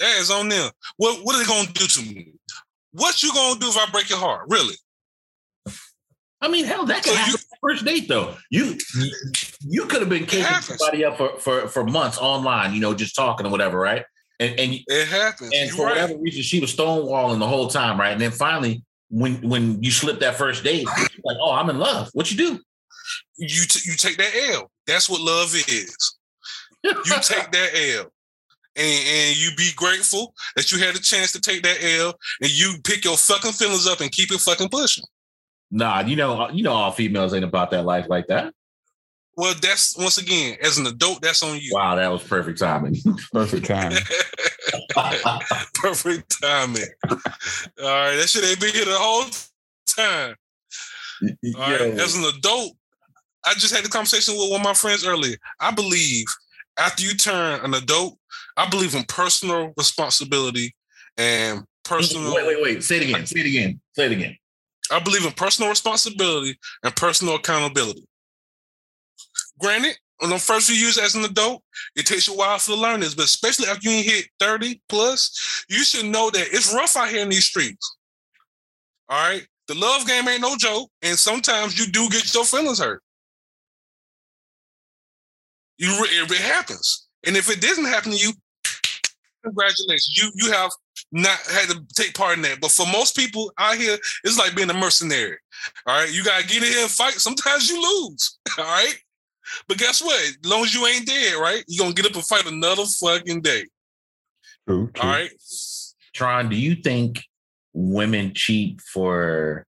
That 0.00 0.18
is 0.18 0.30
on 0.30 0.48
them. 0.48 0.70
What 0.96 1.24
what 1.24 1.36
are 1.36 1.38
they 1.38 1.44
gonna 1.44 1.72
do 1.72 1.86
to 1.86 2.02
me? 2.02 2.32
What 2.92 3.22
you 3.22 3.32
gonna 3.32 3.58
do 3.60 3.68
if 3.68 3.76
I 3.76 3.90
break 3.90 4.08
your 4.10 4.18
heart? 4.18 4.46
Really? 4.48 4.74
I 6.42 6.48
mean, 6.48 6.64
hell, 6.64 6.86
that 6.86 7.02
could 7.02 7.12
so 7.12 7.18
happen 7.18 7.32
you, 7.40 7.56
first 7.68 7.84
date 7.84 8.08
though. 8.08 8.34
You 8.50 8.76
you 9.60 9.84
could 9.86 10.00
have 10.00 10.08
been 10.08 10.24
kicking 10.26 10.44
somebody 10.62 11.04
up 11.04 11.18
for, 11.18 11.38
for 11.38 11.68
for 11.68 11.84
months 11.84 12.18
online, 12.18 12.72
you 12.72 12.80
know, 12.80 12.94
just 12.94 13.14
talking 13.14 13.46
or 13.46 13.50
whatever, 13.50 13.78
right? 13.78 14.04
And 14.38 14.58
and 14.58 14.74
It 14.86 15.08
happens. 15.08 15.50
and 15.54 15.70
You 15.70 15.76
for 15.76 15.86
right. 15.86 16.00
whatever 16.00 16.18
reason, 16.18 16.42
she 16.42 16.60
was 16.60 16.74
stonewalling 16.74 17.38
the 17.38 17.46
whole 17.46 17.68
time, 17.68 18.00
right? 18.00 18.12
And 18.12 18.20
then 18.20 18.30
finally, 18.30 18.82
when 19.10 19.46
when 19.46 19.82
you 19.82 19.90
slip 19.90 20.18
that 20.20 20.36
first 20.36 20.64
date, 20.64 20.86
like, 21.24 21.36
"Oh, 21.40 21.52
I'm 21.52 21.68
in 21.68 21.78
love." 21.78 22.08
What 22.14 22.30
you 22.30 22.36
do? 22.38 22.60
you 23.36 23.62
t- 23.66 23.90
you 23.90 23.96
take 23.96 24.16
that 24.18 24.34
L. 24.52 24.70
That's 24.86 25.08
what 25.08 25.20
love 25.20 25.54
is. 25.54 26.16
You 26.82 26.94
take 27.20 27.50
that 27.52 27.70
L. 27.98 28.10
And, 28.76 28.86
and 28.86 29.36
you 29.36 29.50
be 29.56 29.70
grateful 29.74 30.32
that 30.54 30.70
you 30.70 30.78
had 30.78 30.94
a 30.94 31.00
chance 31.00 31.32
to 31.32 31.40
take 31.40 31.62
that 31.64 31.82
L 31.82 32.14
and 32.40 32.50
you 32.50 32.76
pick 32.84 33.04
your 33.04 33.16
fucking 33.16 33.52
feelings 33.52 33.86
up 33.86 34.00
and 34.00 34.12
keep 34.12 34.30
it 34.30 34.38
fucking 34.38 34.68
pushing. 34.68 35.04
Nah, 35.70 36.00
you 36.00 36.16
know, 36.16 36.42
uh, 36.42 36.50
you 36.52 36.62
know, 36.62 36.72
all 36.72 36.90
females 36.90 37.34
ain't 37.34 37.44
about 37.44 37.70
that 37.72 37.84
life 37.84 38.06
like 38.08 38.26
that. 38.28 38.54
Well, 39.36 39.54
that's 39.60 39.96
once 39.96 40.18
again, 40.18 40.56
as 40.62 40.78
an 40.78 40.86
adult, 40.86 41.22
that's 41.22 41.42
on 41.42 41.58
you. 41.58 41.70
Wow, 41.72 41.94
that 41.94 42.10
was 42.10 42.22
perfect 42.22 42.58
timing. 42.58 42.96
Perfect 43.32 43.66
timing. 43.66 43.98
Perfect 45.74 46.36
timing. 46.42 46.82
All 47.08 47.16
right, 47.78 48.16
that 48.16 48.26
shit 48.28 48.44
ain't 48.44 48.60
been 48.60 48.74
here 48.74 48.84
the 48.84 48.98
whole 48.98 49.24
time. 49.86 50.34
All 51.56 51.70
right, 51.70 51.80
Yo, 51.80 52.02
as 52.02 52.16
an 52.16 52.24
adult, 52.24 52.72
I 53.46 53.54
just 53.54 53.74
had 53.74 53.84
the 53.84 53.88
conversation 53.88 54.34
with 54.34 54.50
one 54.50 54.60
of 54.60 54.64
my 54.64 54.74
friends 54.74 55.06
earlier. 55.06 55.36
I 55.60 55.70
believe 55.70 56.26
after 56.78 57.02
you 57.02 57.14
turn 57.14 57.64
an 57.64 57.74
adult, 57.74 58.18
I 58.60 58.68
believe 58.68 58.94
in 58.94 59.04
personal 59.04 59.72
responsibility 59.78 60.74
and 61.16 61.64
personal. 61.82 62.34
wait, 62.34 62.46
wait, 62.46 62.62
wait. 62.62 62.84
Say 62.84 62.98
it 62.98 63.08
again. 63.08 63.24
Say 63.24 63.40
it 63.40 63.46
again. 63.46 63.80
Say 63.96 64.04
it 64.04 64.12
again. 64.12 64.36
I 64.90 64.98
believe 64.98 65.24
in 65.24 65.32
personal 65.32 65.70
responsibility 65.70 66.58
and 66.82 66.94
personal 66.94 67.36
accountability. 67.36 68.06
Granted, 69.58 69.96
on 70.20 70.28
the 70.28 70.38
first 70.38 70.68
few 70.68 70.76
years 70.76 70.98
as 70.98 71.14
an 71.14 71.24
adult, 71.24 71.62
it 71.96 72.04
takes 72.04 72.28
a 72.28 72.34
while 72.34 72.58
to 72.58 72.74
learn 72.74 73.00
this, 73.00 73.14
but 73.14 73.24
especially 73.24 73.66
after 73.66 73.88
you 73.88 74.02
hit 74.02 74.26
30 74.40 74.82
plus, 74.90 75.64
you 75.70 75.82
should 75.82 76.04
know 76.04 76.28
that 76.28 76.48
it's 76.52 76.74
rough 76.74 76.98
out 76.98 77.08
here 77.08 77.22
in 77.22 77.30
these 77.30 77.46
streets. 77.46 77.96
All 79.08 79.26
right. 79.26 79.46
The 79.68 79.74
love 79.74 80.06
game 80.06 80.28
ain't 80.28 80.42
no 80.42 80.54
joke, 80.58 80.90
and 81.00 81.18
sometimes 81.18 81.78
you 81.78 81.90
do 81.90 82.10
get 82.10 82.34
your 82.34 82.44
feelings 82.44 82.78
hurt. 82.78 83.02
You 85.78 85.88
it 86.02 86.30
happens, 86.42 87.06
and 87.26 87.38
if 87.38 87.48
it 87.48 87.62
doesn't 87.62 87.86
happen 87.86 88.12
to 88.12 88.18
you, 88.18 88.32
congratulations, 89.42 90.16
you 90.16 90.30
you 90.34 90.52
have 90.52 90.70
not 91.12 91.38
had 91.50 91.68
to 91.70 91.84
take 91.94 92.14
part 92.14 92.36
in 92.36 92.42
that. 92.42 92.60
But 92.60 92.70
for 92.70 92.86
most 92.86 93.16
people 93.16 93.52
out 93.58 93.76
here, 93.76 93.98
it's 94.24 94.38
like 94.38 94.54
being 94.54 94.70
a 94.70 94.74
mercenary. 94.74 95.36
All 95.86 96.00
right, 96.00 96.12
you 96.12 96.24
gotta 96.24 96.46
get 96.46 96.58
in 96.58 96.64
here 96.64 96.82
and 96.82 96.90
fight. 96.90 97.14
Sometimes 97.14 97.68
you 97.68 97.80
lose. 97.80 98.38
All 98.58 98.64
right, 98.64 98.94
but 99.68 99.78
guess 99.78 100.02
what? 100.02 100.20
As 100.20 100.36
long 100.44 100.62
as 100.62 100.74
you 100.74 100.86
ain't 100.86 101.06
dead, 101.06 101.34
right, 101.34 101.64
you 101.66 101.78
gonna 101.78 101.94
get 101.94 102.06
up 102.06 102.14
and 102.14 102.24
fight 102.24 102.46
another 102.46 102.84
fucking 102.84 103.42
day. 103.42 103.64
True, 104.66 104.90
true. 104.92 105.02
All 105.02 105.10
right. 105.10 105.30
Tron, 106.14 106.48
do 106.48 106.56
you 106.56 106.76
think 106.76 107.24
women 107.72 108.32
cheat 108.34 108.80
for 108.80 109.64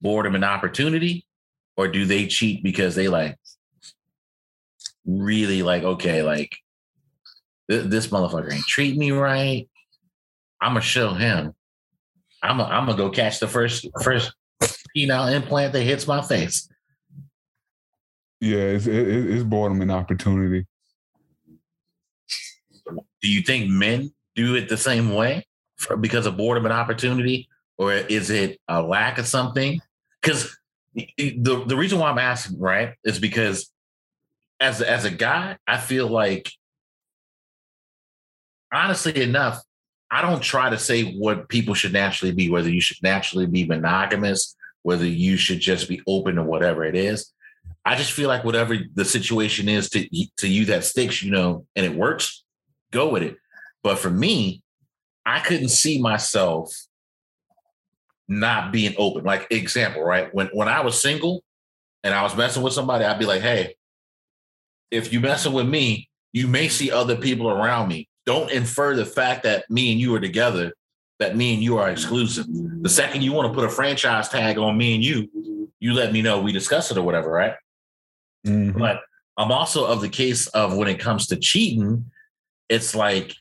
boredom 0.00 0.34
and 0.34 0.44
opportunity, 0.44 1.26
or 1.76 1.88
do 1.88 2.04
they 2.04 2.26
cheat 2.26 2.62
because 2.62 2.94
they 2.94 3.08
like 3.08 3.36
really 5.04 5.62
like 5.62 5.82
okay, 5.82 6.22
like 6.22 6.50
th- 6.50 6.60
this 7.70 8.08
motherfucker 8.08 8.52
ain't 8.52 8.64
treat 8.66 8.96
me 8.96 9.12
right. 9.12 9.68
I'm 10.60 10.70
gonna 10.72 10.80
show 10.80 11.14
him. 11.14 11.54
I'm 12.42 12.58
gonna 12.58 12.68
I'm 12.72 12.86
gonna 12.86 12.98
go 12.98 13.10
catch 13.10 13.38
the 13.40 13.48
first 13.48 13.86
first 14.02 14.32
penile 14.96 15.32
implant 15.32 15.72
that 15.72 15.82
hits 15.82 16.06
my 16.06 16.20
face. 16.22 16.68
Yeah, 18.40 18.58
it's 18.58 18.86
it, 18.86 19.08
it- 19.08 19.30
it's 19.30 19.44
boredom 19.44 19.80
and 19.82 19.92
opportunity. 19.92 20.66
Do 23.22 23.28
you 23.30 23.42
think 23.42 23.68
men 23.70 24.12
do 24.34 24.56
it 24.56 24.68
the 24.68 24.76
same 24.76 25.14
way 25.14 25.46
for, 25.76 25.96
because 25.96 26.26
of 26.26 26.36
boredom 26.36 26.64
and 26.64 26.72
opportunity, 26.72 27.48
or 27.78 27.92
is 27.92 28.30
it 28.30 28.58
a 28.68 28.82
lack 28.82 29.18
of 29.18 29.26
something? 29.26 29.80
Because 30.20 30.56
the 30.94 31.62
the 31.66 31.76
reason 31.76 31.98
why 31.98 32.10
I'm 32.10 32.18
asking, 32.18 32.58
right, 32.58 32.94
is 33.04 33.18
because 33.18 33.70
as 34.58 34.80
as 34.82 35.04
a 35.04 35.10
guy, 35.10 35.56
I 35.66 35.76
feel 35.78 36.08
like 36.08 36.50
honestly 38.72 39.22
enough, 39.22 39.62
I 40.10 40.22
don't 40.22 40.42
try 40.42 40.70
to 40.70 40.78
say 40.78 41.12
what 41.14 41.48
people 41.48 41.74
should 41.74 41.92
naturally 41.92 42.32
be, 42.32 42.50
whether 42.50 42.68
you 42.68 42.80
should 42.80 43.02
naturally 43.02 43.46
be 43.46 43.64
monogamous, 43.64 44.56
whether 44.82 45.06
you 45.06 45.36
should 45.36 45.60
just 45.60 45.88
be 45.88 46.02
open 46.06 46.36
to 46.36 46.42
whatever 46.42 46.84
it 46.84 46.96
is. 46.96 47.32
I 47.84 47.96
just 47.96 48.12
feel 48.12 48.28
like 48.28 48.44
whatever 48.44 48.76
the 48.94 49.04
situation 49.04 49.68
is 49.68 49.88
to 49.90 50.06
to 50.38 50.48
you 50.48 50.66
that 50.66 50.84
sticks, 50.84 51.22
you 51.22 51.30
know, 51.30 51.66
and 51.76 51.86
it 51.86 51.94
works, 51.94 52.44
go 52.90 53.08
with 53.08 53.22
it. 53.22 53.36
But 53.82 53.98
for 53.98 54.10
me, 54.10 54.62
I 55.24 55.40
couldn't 55.40 55.68
see 55.68 56.00
myself 56.00 56.74
not 58.28 58.72
being 58.72 58.94
open. 58.98 59.24
Like 59.24 59.46
example, 59.50 60.02
right? 60.02 60.34
When 60.34 60.48
when 60.48 60.68
I 60.68 60.80
was 60.80 61.00
single 61.00 61.42
and 62.04 62.14
I 62.14 62.22
was 62.22 62.36
messing 62.36 62.62
with 62.62 62.72
somebody, 62.72 63.04
I'd 63.04 63.18
be 63.18 63.26
like, 63.26 63.42
hey, 63.42 63.76
if 64.90 65.12
you 65.12 65.20
messing 65.20 65.52
with 65.52 65.68
me, 65.68 66.08
you 66.32 66.48
may 66.48 66.68
see 66.68 66.90
other 66.90 67.16
people 67.16 67.48
around 67.48 67.88
me. 67.88 68.08
Don't 68.30 68.52
infer 68.52 68.94
the 68.94 69.04
fact 69.04 69.42
that 69.42 69.68
me 69.68 69.90
and 69.90 70.00
you 70.00 70.14
are 70.14 70.20
together, 70.20 70.72
that 71.18 71.34
me 71.34 71.52
and 71.52 71.60
you 71.60 71.78
are 71.78 71.90
exclusive. 71.90 72.46
The 72.48 72.88
second 72.88 73.22
you 73.22 73.32
want 73.32 73.48
to 73.48 73.52
put 73.52 73.64
a 73.64 73.68
franchise 73.68 74.28
tag 74.28 74.56
on 74.56 74.78
me 74.78 74.94
and 74.94 75.02
you, 75.02 75.72
you 75.80 75.94
let 75.94 76.12
me 76.12 76.22
know 76.22 76.40
we 76.40 76.52
discuss 76.52 76.92
it 76.92 76.96
or 76.96 77.02
whatever, 77.02 77.28
right? 77.28 77.54
Mhm. 78.46 78.78
But 78.78 79.00
I'm 79.36 79.50
also 79.50 79.84
of 79.84 80.00
the 80.00 80.08
case 80.08 80.46
of 80.46 80.76
when 80.76 80.86
it 80.86 81.00
comes 81.00 81.26
to 81.26 81.36
cheating, 81.38 82.08
it's 82.68 82.94
like, 82.94 83.34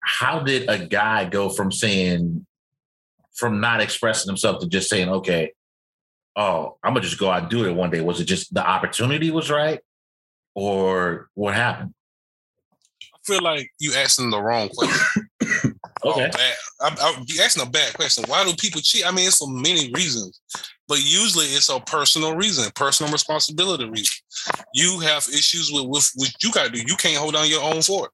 how 0.00 0.38
did 0.38 0.70
a 0.70 0.86
guy 0.86 1.26
go 1.26 1.50
from 1.50 1.70
saying, 1.70 2.46
from 3.34 3.60
not 3.60 3.82
expressing 3.82 4.30
himself 4.30 4.58
to 4.60 4.66
just 4.66 4.88
saying, 4.88 5.10
okay, 5.10 5.52
oh, 6.34 6.78
I'm 6.82 6.94
gonna 6.94 7.04
just 7.04 7.18
go 7.18 7.30
out 7.30 7.42
and 7.42 7.50
do 7.50 7.66
it 7.66 7.72
one 7.72 7.90
day? 7.90 8.00
Was 8.00 8.22
it 8.22 8.24
just 8.24 8.54
the 8.54 8.66
opportunity 8.66 9.30
was 9.30 9.50
right? 9.50 9.80
Or 10.54 11.28
what 11.34 11.52
happened? 11.52 11.92
I 13.24 13.32
feel 13.32 13.42
like 13.42 13.70
you 13.78 13.92
asking 13.94 14.30
the 14.30 14.40
wrong 14.40 14.68
question. 14.68 15.28
Oh, 16.04 16.10
okay. 16.10 16.26
Oh, 16.26 16.36
bad. 16.36 16.54
I'm, 16.82 16.96
I'm 17.00 17.24
you 17.26 17.40
asking 17.42 17.66
a 17.66 17.70
bad 17.70 17.94
question. 17.94 18.24
Why 18.26 18.44
do 18.44 18.54
people 18.56 18.82
cheat? 18.82 19.06
I 19.06 19.10
mean, 19.10 19.26
it's 19.26 19.38
for 19.38 19.48
many 19.48 19.90
reasons, 19.94 20.38
but 20.86 20.98
usually 20.98 21.46
it's 21.46 21.70
a 21.70 21.80
personal 21.80 22.36
reason, 22.36 22.70
personal 22.74 23.10
responsibility 23.10 23.88
reason. 23.88 24.14
You 24.74 25.00
have 25.00 25.26
issues 25.32 25.70
with 25.72 25.86
with 25.86 26.10
what 26.16 26.30
you 26.42 26.52
got 26.52 26.66
to 26.66 26.72
do. 26.72 26.82
You 26.86 26.96
can't 26.96 27.16
hold 27.16 27.34
down 27.34 27.48
your 27.48 27.62
own 27.62 27.80
fort. 27.80 28.10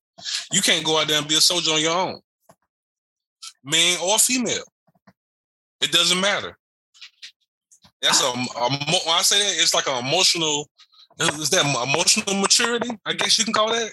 You 0.53 0.61
can't 0.63 0.85
go 0.85 1.01
out 1.01 1.09
there 1.09 1.19
and 1.19 1.27
be 1.27 1.37
a 1.37 1.41
soldier 1.41 1.73
on 1.73 1.81
your 1.81 1.97
own, 1.97 2.21
man 3.65 3.99
or 4.05 4.19
female. 4.19 4.65
It 5.81 5.91
doesn't 5.91 6.21
matter. 6.21 6.57
That's 8.03 8.23
a, 8.23 8.27
a 8.27 8.71
when 8.71 9.15
I 9.17 9.23
say 9.23 9.39
that 9.39 9.63
it's 9.63 9.75
like 9.75 9.89
an 9.89 10.07
emotional. 10.07 10.69
Is 11.19 11.51
that 11.51 11.65
emotional 11.65 12.41
maturity? 12.41 12.91
I 13.05 13.15
guess 13.15 13.39
you 13.39 13.45
can 13.45 13.53
call 13.53 13.73
that. 13.73 13.93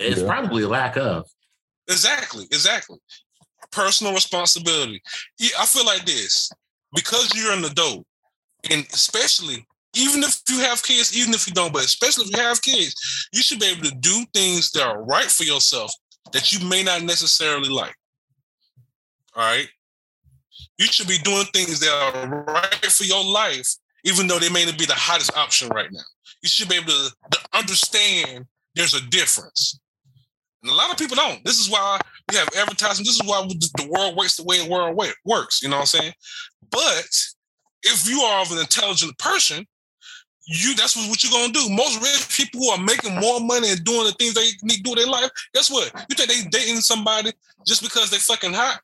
It's 0.00 0.20
Yeah. 0.20 0.26
probably 0.26 0.62
a 0.64 0.68
lack 0.68 0.96
of. 0.96 1.26
Exactly, 1.88 2.44
exactly. 2.46 2.98
Personal 3.70 4.12
responsibility. 4.14 5.02
Yeah, 5.38 5.50
I 5.58 5.66
feel 5.66 5.84
like 5.84 6.04
this 6.04 6.50
because 6.94 7.34
you're 7.34 7.52
an 7.52 7.64
adult, 7.64 8.06
and 8.70 8.86
especially 8.92 9.66
even 9.94 10.22
if 10.22 10.40
you 10.48 10.60
have 10.60 10.82
kids, 10.82 11.16
even 11.16 11.34
if 11.34 11.46
you 11.48 11.52
don't, 11.52 11.72
but 11.72 11.84
especially 11.84 12.24
if 12.26 12.36
you 12.36 12.42
have 12.42 12.62
kids, 12.62 13.28
you 13.32 13.42
should 13.42 13.58
be 13.58 13.66
able 13.66 13.82
to 13.82 13.94
do 13.96 14.24
things 14.32 14.70
that 14.70 14.86
are 14.86 15.02
right 15.02 15.30
for 15.30 15.42
yourself 15.44 15.92
that 16.32 16.52
you 16.52 16.64
may 16.68 16.82
not 16.84 17.02
necessarily 17.02 17.68
like. 17.68 17.94
All 19.34 19.42
right. 19.42 19.68
You 20.78 20.86
should 20.86 21.08
be 21.08 21.18
doing 21.18 21.44
things 21.52 21.80
that 21.80 21.90
are 21.90 22.44
right 22.44 22.86
for 22.86 23.04
your 23.04 23.24
life, 23.24 23.66
even 24.04 24.26
though 24.28 24.38
they 24.38 24.48
may 24.48 24.64
not 24.64 24.78
be 24.78 24.86
the 24.86 24.94
hottest 24.94 25.36
option 25.36 25.68
right 25.70 25.90
now. 25.90 26.00
You 26.42 26.48
should 26.48 26.68
be 26.68 26.76
able 26.76 26.86
to, 26.86 27.10
to 27.32 27.38
understand 27.52 28.46
there's 28.76 28.94
a 28.94 29.00
difference. 29.08 29.78
And 30.62 30.70
a 30.70 30.74
lot 30.74 30.90
of 30.90 30.98
people 30.98 31.16
don't. 31.16 31.42
This 31.44 31.58
is 31.58 31.70
why 31.70 31.98
we 32.30 32.36
have 32.36 32.48
advertising. 32.56 33.04
This 33.04 33.18
is 33.18 33.26
why 33.26 33.46
the 33.46 33.88
world 33.88 34.16
works 34.16 34.36
the 34.36 34.44
way 34.44 34.62
the 34.62 34.70
world 34.70 34.96
works. 35.24 35.62
You 35.62 35.68
know 35.68 35.76
what 35.76 35.94
I'm 35.94 36.00
saying? 36.00 36.12
But 36.70 37.08
if 37.82 38.08
you 38.08 38.20
are 38.20 38.42
of 38.42 38.52
an 38.52 38.58
intelligent 38.58 39.16
person, 39.18 39.66
you 40.46 40.74
that's 40.74 40.96
what, 40.96 41.22
you're 41.22 41.32
gonna 41.32 41.52
do. 41.52 41.68
Most 41.70 42.02
rich 42.02 42.36
people 42.36 42.60
who 42.60 42.70
are 42.70 42.82
making 42.82 43.14
more 43.14 43.40
money 43.40 43.70
and 43.70 43.84
doing 43.84 44.04
the 44.04 44.12
things 44.12 44.34
they 44.34 44.48
need 44.62 44.78
to 44.78 44.82
do 44.82 44.90
in 44.92 44.98
their 44.98 45.06
life, 45.06 45.30
guess 45.54 45.70
what? 45.70 45.92
You 46.08 46.16
think 46.16 46.28
they 46.28 46.48
dating 46.50 46.80
somebody 46.80 47.32
just 47.66 47.82
because 47.82 48.10
they 48.10 48.16
fucking 48.16 48.52
hot, 48.52 48.80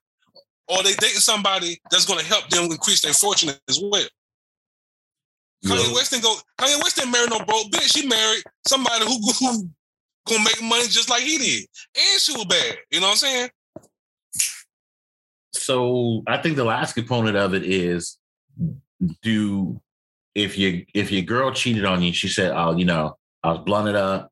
or 0.68 0.83
they 0.83 0.93
dating 0.93 1.20
somebody 1.20 1.81
that's 1.91 2.07
gonna 2.07 2.22
help 2.22 2.49
them 2.49 2.70
increase 2.70 3.03
their 3.03 3.12
fortune 3.12 3.51
as 3.68 3.81
well. 3.83 4.07
Kanye 5.64 5.95
West 5.95 6.12
didn't 6.12 6.22
go. 6.22 6.37
Kanye 6.59 6.81
West 6.83 6.97
didn't 6.97 7.11
marry 7.11 7.27
no 7.27 7.39
broke 7.39 7.70
bitch. 7.72 7.97
He 7.97 8.07
married 8.07 8.43
somebody 8.66 9.05
who, 9.05 9.18
who 9.41 9.68
gonna 10.27 10.45
make 10.45 10.62
money 10.62 10.87
just 10.89 11.11
like 11.11 11.22
he 11.22 11.39
did, 11.39 11.66
and 11.97 12.20
she 12.20 12.33
was 12.33 12.45
bad. 12.45 12.77
You 12.91 13.01
know 13.01 13.07
what 13.07 13.12
I'm 13.12 13.16
saying? 13.16 13.51
So 15.53 16.22
I 16.27 16.37
think 16.37 16.57
the 16.57 16.64
last 16.64 16.95
component 16.95 17.37
of 17.37 17.55
it 17.55 17.64
is 17.64 18.18
do 19.22 19.81
if 20.35 20.59
you 20.59 20.85
if 20.95 21.11
your 21.11 21.22
girl 21.22 21.51
cheated 21.53 21.85
on 21.85 22.03
you, 22.03 22.12
she 22.12 22.29
said, 22.29 22.53
Oh, 22.55 22.77
you 22.77 22.85
know, 22.85 23.16
I 23.43 23.53
was 23.53 23.61
blunted 23.61 23.97
up, 23.97 24.31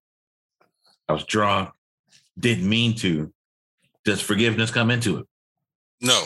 I 1.09 1.12
was 1.14 1.24
drunk, 1.24 1.70
didn't 2.38 2.68
mean 2.68 2.95
to. 2.97 3.32
Does 4.05 4.20
forgiveness 4.20 4.70
come 4.70 4.90
into 4.90 5.18
it? 5.18 5.26
No. 6.01 6.24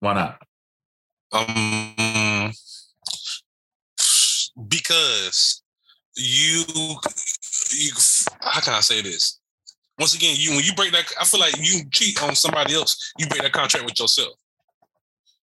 Why 0.00 0.12
not? 0.12 0.42
Um, 1.32 2.52
because 4.68 5.62
you, 6.16 6.64
you, 7.72 7.92
how 8.40 8.60
can 8.60 8.74
I 8.74 8.80
say 8.80 9.02
this? 9.02 9.38
Once 9.98 10.14
again, 10.14 10.34
you 10.38 10.50
when 10.50 10.64
you 10.64 10.74
break 10.74 10.92
that, 10.92 11.10
I 11.20 11.24
feel 11.24 11.40
like 11.40 11.56
you 11.58 11.82
cheat 11.90 12.22
on 12.22 12.34
somebody 12.34 12.74
else. 12.74 13.12
You 13.18 13.26
break 13.28 13.42
that 13.42 13.52
contract 13.52 13.86
with 13.86 13.98
yourself. 13.98 14.34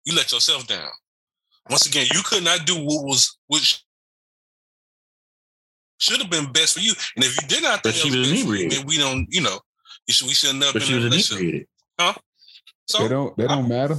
You 0.05 0.15
let 0.15 0.31
yourself 0.31 0.65
down. 0.67 0.89
Once 1.69 1.85
again, 1.85 2.07
you 2.13 2.21
could 2.23 2.43
not 2.43 2.65
do 2.65 2.75
what 2.75 3.05
was 3.05 3.37
which 3.47 3.83
should 5.99 6.19
have 6.21 6.31
been 6.31 6.51
best 6.51 6.73
for 6.75 6.79
you. 6.79 6.93
And 7.15 7.25
if 7.25 7.39
you 7.41 7.47
did 7.47 7.61
not 7.61 7.83
But 7.83 7.93
think 7.93 8.11
she 8.13 8.17
was 8.17 8.27
best 8.29 8.39
you, 8.39 8.41
inebriated. 8.53 8.71
then 8.79 8.85
we 8.87 8.97
don't, 8.97 9.27
you 9.29 9.41
know, 9.41 9.59
you 10.07 10.13
should, 10.13 10.27
we 10.27 10.33
should 10.33 10.49
have 10.51 10.59
never 10.59 10.73
But 10.73 10.79
been 10.79 10.87
she 10.87 10.95
was 10.95 11.03
relationship. 11.03 11.37
inebriated. 11.37 11.67
So 12.87 13.03
they 13.03 13.07
don't 13.09 13.37
They 13.37 13.45
don't 13.47 13.67
matter. 13.67 13.97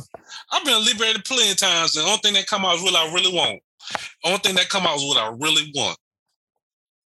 I've 0.51 0.65
been 0.65 0.85
liberated 0.85 1.25
plenty 1.25 1.53
of 1.53 1.59
times. 1.59 1.93
The 1.93 2.01
only 2.03 2.17
thing 2.19 2.35
that 2.35 2.49
come 2.49 2.65
out 2.65 2.75
is 2.77 2.83
what 2.83 2.97
I 2.97 3.13
really 3.15 3.33
want. 3.33 3.61
The 3.93 4.29
Only 4.31 4.39
thing 4.39 4.55
that 4.57 4.69
come 4.69 4.85
out 4.85 4.97
is 4.97 5.05
what 5.05 5.17
I 5.19 5.29
really 5.29 5.71
want. 5.77 5.97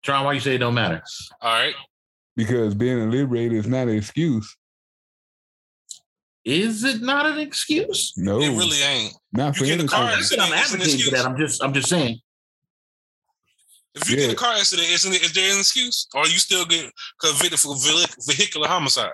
Tron, 0.03 0.25
why 0.25 0.33
you 0.33 0.39
say 0.39 0.55
it 0.55 0.59
don't 0.59 0.73
matter? 0.73 1.01
All 1.41 1.53
right. 1.53 1.73
Because 2.35 2.73
being 2.75 3.11
liberated 3.11 3.57
is 3.57 3.67
not 3.67 3.87
an 3.87 3.95
excuse. 3.97 4.55
Is 6.43 6.83
it 6.83 7.01
not 7.01 7.27
an 7.27 7.37
excuse? 7.39 8.13
No, 8.17 8.39
It 8.41 8.49
really 8.49 8.81
ain't. 8.81 9.13
not 9.31 9.55
for 9.55 9.65
You 9.65 9.71
get 9.71 9.79
a 9.79 9.83
anything. 9.83 9.89
car 9.89 10.05
I'm 10.09 10.15
not 10.15 10.23
saying 10.23 10.41
I'm 10.41 10.53
advocating 10.53 10.99
for 11.01 11.11
that. 11.11 11.25
I'm 11.25 11.37
just 11.37 11.63
I'm 11.63 11.73
just 11.73 11.87
saying. 11.89 12.19
If 13.93 14.09
you 14.09 14.15
Yeah. 14.15 14.21
get 14.21 14.29
in 14.29 14.31
a 14.31 14.35
car 14.35 14.53
accident, 14.55 14.89
isn't 14.89 15.13
it? 15.13 15.21
Is 15.21 15.33
there 15.33 15.53
an 15.53 15.59
excuse, 15.59 16.07
or 16.15 16.21
you 16.25 16.39
still 16.39 16.65
get 16.65 16.91
convicted 17.19 17.59
for 17.59 17.75
vehicular 18.25 18.67
homicide? 18.67 19.11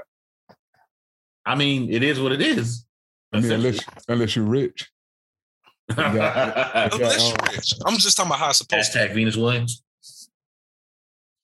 I 1.45 1.55
mean, 1.55 1.91
it 1.91 2.03
is 2.03 2.19
what 2.19 2.31
it 2.31 2.41
is. 2.41 2.85
I 3.33 3.41
mean, 3.41 3.51
unless 3.51 3.79
unless 4.07 4.35
you're 4.35 4.45
rich. 4.45 4.87
Unless 5.97 6.93
you're 7.29 7.51
rich. 7.53 7.73
I'm 7.85 7.97
just 7.97 8.15
talking 8.17 8.29
about 8.29 8.39
how 8.39 8.49
it's 8.49 8.57
supposed 8.59 8.91
to. 8.93 9.13
Venus 9.13 9.35
Williams. 9.37 9.81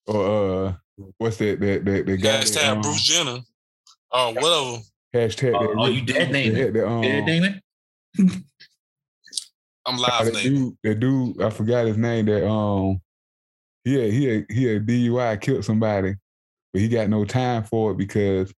Or 0.07 0.67
uh, 0.67 0.73
what's 1.17 1.37
that? 1.37 1.59
That 1.59 1.85
that 1.85 2.05
the 2.05 2.17
guy. 2.17 2.31
that, 2.37 2.45
Hashtag 2.45 2.69
um, 2.69 2.81
Bruce 2.81 3.03
Jenner, 3.03 3.39
or 4.11 4.33
whatever. 4.33 4.81
Hashtag. 5.13 5.53
Oh, 5.55 5.67
that 5.67 5.75
oh, 5.77 5.85
you 5.87 6.01
dead 6.05 6.25
dude 6.25 6.31
name 6.31 6.53
that 6.53 6.59
it. 6.59 6.65
had 6.65 6.73
the, 6.73 6.87
um, 6.87 7.03
Yeah, 7.03 7.25
Damon. 7.25 7.61
I'm 9.85 9.95
Uh, 9.95 10.01
live 10.01 10.25
that 10.25 10.33
name. 10.33 10.53
dude, 10.53 10.77
that 10.83 10.99
dude, 10.99 11.41
I 11.41 11.49
forgot 11.49 11.85
his 11.85 11.97
name. 11.97 12.25
That 12.25 12.47
um, 12.47 13.01
he 13.83 13.95
had, 13.95 14.11
he 14.13 14.25
had, 14.25 14.45
he 14.49 14.63
had 14.65 14.85
DUI, 14.85 15.41
killed 15.41 15.65
somebody, 15.65 16.15
but 16.71 16.81
he 16.81 16.87
got 16.87 17.09
no 17.09 17.25
time 17.25 17.63
for 17.63 17.91
it 17.91 17.97
because 17.97 18.53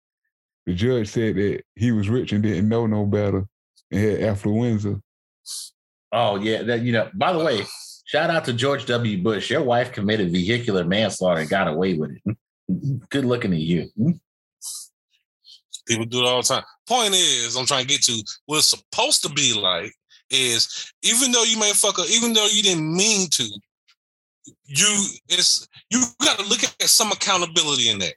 the 0.66 0.74
judge 0.74 1.09
said 1.09 1.36
that 1.36 1.62
he 1.76 1.92
was 1.92 2.09
rich 2.09 2.32
and 2.32 2.42
didn't 2.42 2.68
know 2.68 2.86
no 2.86 3.07
better 3.07 3.47
and 3.90 4.01
had 4.01 4.20
affluenza. 4.20 5.01
Oh 6.12 6.36
yeah, 6.36 6.62
that 6.62 6.80
you 6.82 6.92
know. 6.92 7.11
By 7.14 7.32
the 7.32 7.42
way, 7.45 7.64
shout 8.05 8.30
out 8.30 8.44
to 8.44 8.52
George 8.52 8.86
W. 8.86 9.22
Bush. 9.22 9.50
Your 9.50 9.62
wife 9.62 9.92
committed 9.92 10.30
vehicular 10.30 10.84
manslaughter 10.84 11.40
and 11.40 11.50
got 11.50 11.68
away 11.68 11.94
with 11.94 12.12
it. 12.24 12.36
Good 13.11 13.24
looking 13.24 13.52
at 13.52 13.61
you. 13.61 13.90
Hmm? 13.96 14.12
People 15.86 16.07
do 16.07 16.20
it 16.20 16.26
all 16.26 16.40
the 16.40 16.48
time. 16.48 16.62
Point 16.88 17.12
is, 17.14 17.57
I'm 17.57 17.66
trying 17.66 17.82
to 17.82 17.88
get 17.88 18.02
to 18.05 18.24
what 18.46 18.59
it's 18.59 18.68
supposed 18.68 19.22
to 19.22 19.28
be 19.28 19.59
like 19.59 19.92
is 20.30 20.92
even 21.02 21.32
though 21.32 21.42
you 21.42 21.59
may 21.59 21.72
fuck 21.72 21.98
up, 21.98 22.07
even 22.09 22.32
though 22.32 22.46
you 22.46 22.62
didn't 22.62 22.96
mean 22.96 23.28
to, 23.30 23.44
you 24.66 25.07
it's 25.28 25.68
you 25.90 26.02
got 26.22 26.38
to 26.38 26.46
look 26.46 26.64
at 26.64 26.82
some 26.82 27.12
accountability 27.12 27.90
in 27.90 27.98
that. 27.98 28.14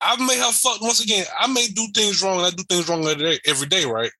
I 0.00 0.16
may 0.24 0.36
have 0.36 0.54
fucked 0.54 0.82
once 0.82 1.02
again. 1.02 1.24
I 1.38 1.46
may 1.46 1.66
do 1.68 1.86
things 1.94 2.22
wrong. 2.22 2.40
I 2.40 2.50
do 2.50 2.64
things 2.64 2.88
wrong 2.88 3.06
every 3.06 3.32
day, 3.32 3.38
every 3.46 3.68
day, 3.68 3.84
right? 3.84 4.10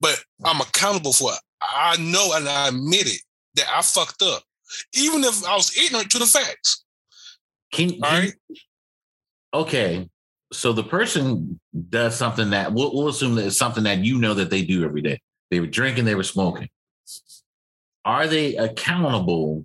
But 0.00 0.22
I'm 0.44 0.60
accountable 0.60 1.12
for 1.12 1.32
it. 1.32 1.38
I 1.60 1.96
know 1.98 2.30
and 2.34 2.48
I 2.48 2.68
admit 2.68 3.06
it 3.06 3.20
that 3.54 3.66
I 3.74 3.82
fucked 3.82 4.22
up, 4.22 4.42
even 4.94 5.22
if 5.24 5.44
I 5.46 5.54
was 5.56 5.76
ignorant 5.76 6.10
to 6.12 6.18
the 6.18 6.26
facts. 6.26 6.84
Can, 7.72 7.92
All 8.02 8.10
can- 8.10 8.20
right. 8.20 8.34
okay. 9.54 10.08
So 10.52 10.72
the 10.74 10.84
person 10.84 11.58
does 11.88 12.14
something 12.14 12.50
that 12.50 12.72
we'll, 12.72 12.94
we'll 12.94 13.08
assume 13.08 13.34
that 13.36 13.46
it's 13.46 13.56
something 13.56 13.84
that 13.84 13.98
you 13.98 14.18
know 14.18 14.34
that 14.34 14.50
they 14.50 14.62
do 14.62 14.84
every 14.84 15.00
day. 15.00 15.18
They 15.50 15.60
were 15.60 15.66
drinking, 15.66 16.04
they 16.04 16.14
were 16.14 16.22
smoking. 16.22 16.68
Are 18.04 18.26
they 18.26 18.56
accountable 18.56 19.64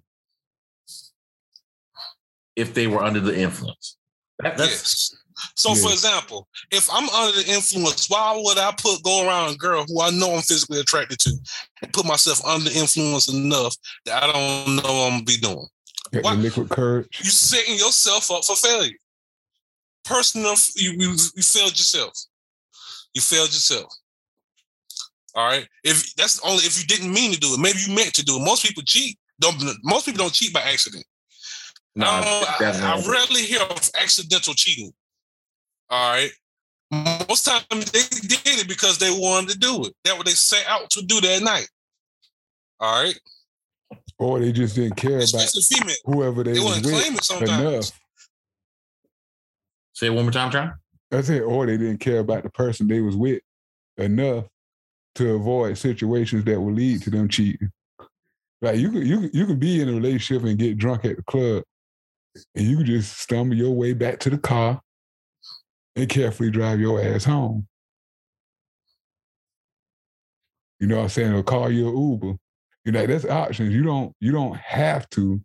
if 2.55 2.73
they 2.73 2.87
were 2.87 3.03
under 3.03 3.19
the 3.19 3.37
influence? 3.37 3.97
That- 4.39 4.57
that's 4.57 4.71
Yes. 4.71 5.15
So, 5.55 5.69
for 5.75 5.91
example, 5.91 6.47
if 6.71 6.87
I'm 6.91 7.07
under 7.09 7.41
the 7.41 7.47
influence, 7.51 8.09
why 8.09 8.39
would 8.43 8.57
I 8.57 8.71
put 8.77 9.03
go 9.03 9.25
around 9.27 9.53
a 9.53 9.57
girl 9.57 9.85
who 9.87 10.01
I 10.01 10.09
know 10.09 10.33
I'm 10.35 10.41
physically 10.41 10.79
attracted 10.79 11.19
to 11.19 11.31
and 11.81 11.93
put 11.93 12.05
myself 12.05 12.43
under 12.45 12.69
influence 12.71 13.27
enough 13.31 13.75
that 14.05 14.23
I 14.23 14.31
don't 14.31 14.75
know 14.77 14.81
what 14.81 15.07
I'm 15.07 15.11
gonna 15.13 15.23
be 15.23 15.37
doing? 15.37 15.67
Got 16.23 16.37
liquid 16.37 16.69
courage. 16.69 17.07
You 17.23 17.29
setting 17.29 17.75
yourself 17.75 18.31
up 18.31 18.45
for 18.45 18.55
failure. 18.55 18.95
Personal, 20.05 20.55
you, 20.75 20.91
you 20.97 21.09
you 21.35 21.43
failed 21.43 21.71
yourself. 21.77 22.13
You 23.13 23.21
failed 23.21 23.49
yourself. 23.49 23.91
All 25.35 25.45
right. 25.47 25.67
If 25.83 26.15
that's 26.15 26.39
only 26.45 26.63
if 26.63 26.79
you 26.79 26.85
didn't 26.87 27.13
mean 27.13 27.31
to 27.33 27.39
do 27.39 27.53
it, 27.53 27.59
maybe 27.59 27.79
you 27.85 27.93
meant 27.93 28.13
to 28.15 28.23
do 28.25 28.37
it. 28.37 28.43
Most 28.43 28.63
people 28.65 28.83
cheat. 28.85 29.17
Don't 29.39 29.55
most 29.83 30.05
people 30.05 30.19
don't 30.19 30.33
cheat 30.33 30.53
by 30.53 30.61
accident. 30.61 31.05
no, 31.95 32.05
I, 32.07 32.55
I- 32.59 32.93
I 32.93 32.95
rarely 33.11 33.41
hear 33.43 33.61
of 33.61 33.89
accidental 34.01 34.53
cheating. 34.53 34.91
All 35.89 36.11
right. 36.11 36.29
Most 37.29 37.45
times 37.45 37.91
they 37.91 37.99
did 38.27 38.41
it 38.61 38.67
because 38.67 38.97
they 38.97 39.09
wanted 39.11 39.49
to 39.51 39.59
do 39.59 39.85
it. 39.85 39.93
That 40.05 40.17
what 40.17 40.25
they 40.25 40.31
set 40.33 40.65
out 40.67 40.89
to 40.91 41.01
do 41.01 41.19
that 41.21 41.41
night. 41.43 41.67
All 42.79 43.03
right. 43.03 43.19
Or 44.19 44.39
they 44.39 44.51
just 44.51 44.75
didn't 44.75 44.95
care 44.95 45.17
about 45.17 45.49
female. 45.69 45.95
whoever 46.05 46.43
they, 46.43 46.53
They 46.53 46.59
was 46.59 46.81
with 46.81 46.91
claim 46.93 47.13
it 47.15 47.49
enough. 47.49 47.91
Say 49.93 50.07
it 50.07 50.11
one 50.11 50.25
more 50.25 50.31
time, 50.31 50.51
John. 50.51 50.73
I 51.11 51.21
said, 51.21 51.41
or 51.41 51.65
they 51.65 51.77
didn't 51.77 51.99
care 51.99 52.19
about 52.19 52.43
the 52.43 52.49
person 52.49 52.87
they 52.87 53.01
was 53.01 53.15
with 53.15 53.41
enough 53.97 54.45
to 55.15 55.35
avoid 55.35 55.77
situations 55.77 56.45
that 56.45 56.59
would 56.59 56.75
lead 56.75 57.01
to 57.03 57.09
them 57.09 57.27
cheating. 57.27 57.71
Like 58.61 58.77
you 58.77 58.91
could 58.91 59.05
you 59.07 59.21
could- 59.21 59.35
you 59.35 59.45
could 59.45 59.59
be 59.59 59.81
in 59.81 59.89
a 59.89 59.93
relationship 59.93 60.43
and 60.43 60.57
get 60.57 60.77
drunk 60.77 61.05
at 61.05 61.15
the 61.17 61.23
club, 61.23 61.63
and 62.55 62.67
you 62.67 62.77
could 62.77 62.85
just 62.87 63.17
stumble 63.19 63.55
your 63.55 63.71
way 63.71 63.93
back 63.93 64.19
to 64.21 64.29
the 64.29 64.37
car 64.37 64.81
and 65.97 66.07
carefully 66.07 66.49
drive 66.51 66.79
your 66.79 67.01
ass 67.01 67.25
home. 67.25 67.67
You 70.79 70.87
know 70.87 70.97
what 70.97 71.03
I'm 71.03 71.09
saying? 71.09 71.33
Or 71.33 71.43
call 71.43 71.71
you 71.71 71.89
an 71.89 71.97
Uber. 71.97 72.37
You 72.85 72.91
know, 72.91 73.05
that's 73.05 73.25
options. 73.25 73.73
You 73.73 73.83
don't 73.83 74.13
you 74.21 74.31
don't 74.31 74.55
have 74.55 75.09
to 75.11 75.41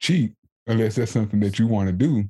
cheat 0.00 0.32
unless 0.66 0.96
that's 0.96 1.12
something 1.12 1.40
that 1.40 1.58
you 1.58 1.66
want 1.66 1.88
to 1.88 1.92
do. 1.92 2.24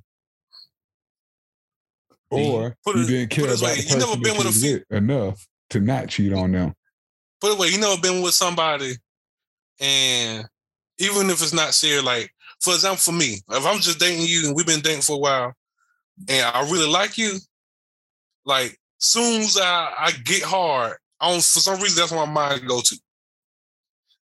Or 2.31 2.77
put 2.85 2.97
you 2.97 3.03
it- 3.03 3.07
didn't 3.07 3.31
care 3.31 3.45
put 3.47 3.53
it 3.55 3.59
about 3.61 3.61
the 3.61 3.65
way, 3.67 3.77
you 3.77 3.83
person 3.85 3.99
never 4.01 4.21
been 4.21 4.37
with 4.37 4.47
a 4.47 4.49
was 4.49 4.63
fe- 4.63 4.73
with 4.75 4.85
enough 4.91 5.47
to 5.71 5.81
not 5.81 6.09
cheat 6.09 6.33
on 6.33 6.53
them. 6.53 6.75
But 7.41 7.53
anyway, 7.53 7.69
you 7.71 7.79
never 7.81 8.01
been 8.01 8.23
with 8.23 8.35
somebody, 8.35 8.95
and 9.81 10.47
even 10.99 11.31
if 11.31 11.41
it's 11.43 11.55
not 11.55 11.73
serious, 11.75 12.05
like 12.05 12.31
for 12.61 12.75
example, 12.75 12.99
for 12.99 13.13
me, 13.13 13.41
if 13.51 13.65
I'm 13.67 13.81
just 13.81 13.99
dating 13.99 14.27
you 14.27 14.47
and 14.49 14.55
we've 14.57 14.67
been 14.67 14.81
dating 14.81 15.01
for 15.03 15.17
a 15.17 15.19
while, 15.19 15.55
and 16.29 16.47
I 16.47 16.63
really 16.71 16.91
like 16.91 17.19
you, 17.19 17.39
like 18.45 18.79
soon 18.99 19.43
as 19.43 19.59
I, 19.61 19.93
I 19.99 20.11
get 20.25 20.43
hard, 20.43 20.97
for 21.21 21.41
some 21.41 21.81
reason 21.81 22.01
that's 22.01 22.13
where 22.13 22.27
my 22.27 22.33
mind 22.33 22.69
go 22.69 22.81
to. 22.81 23.01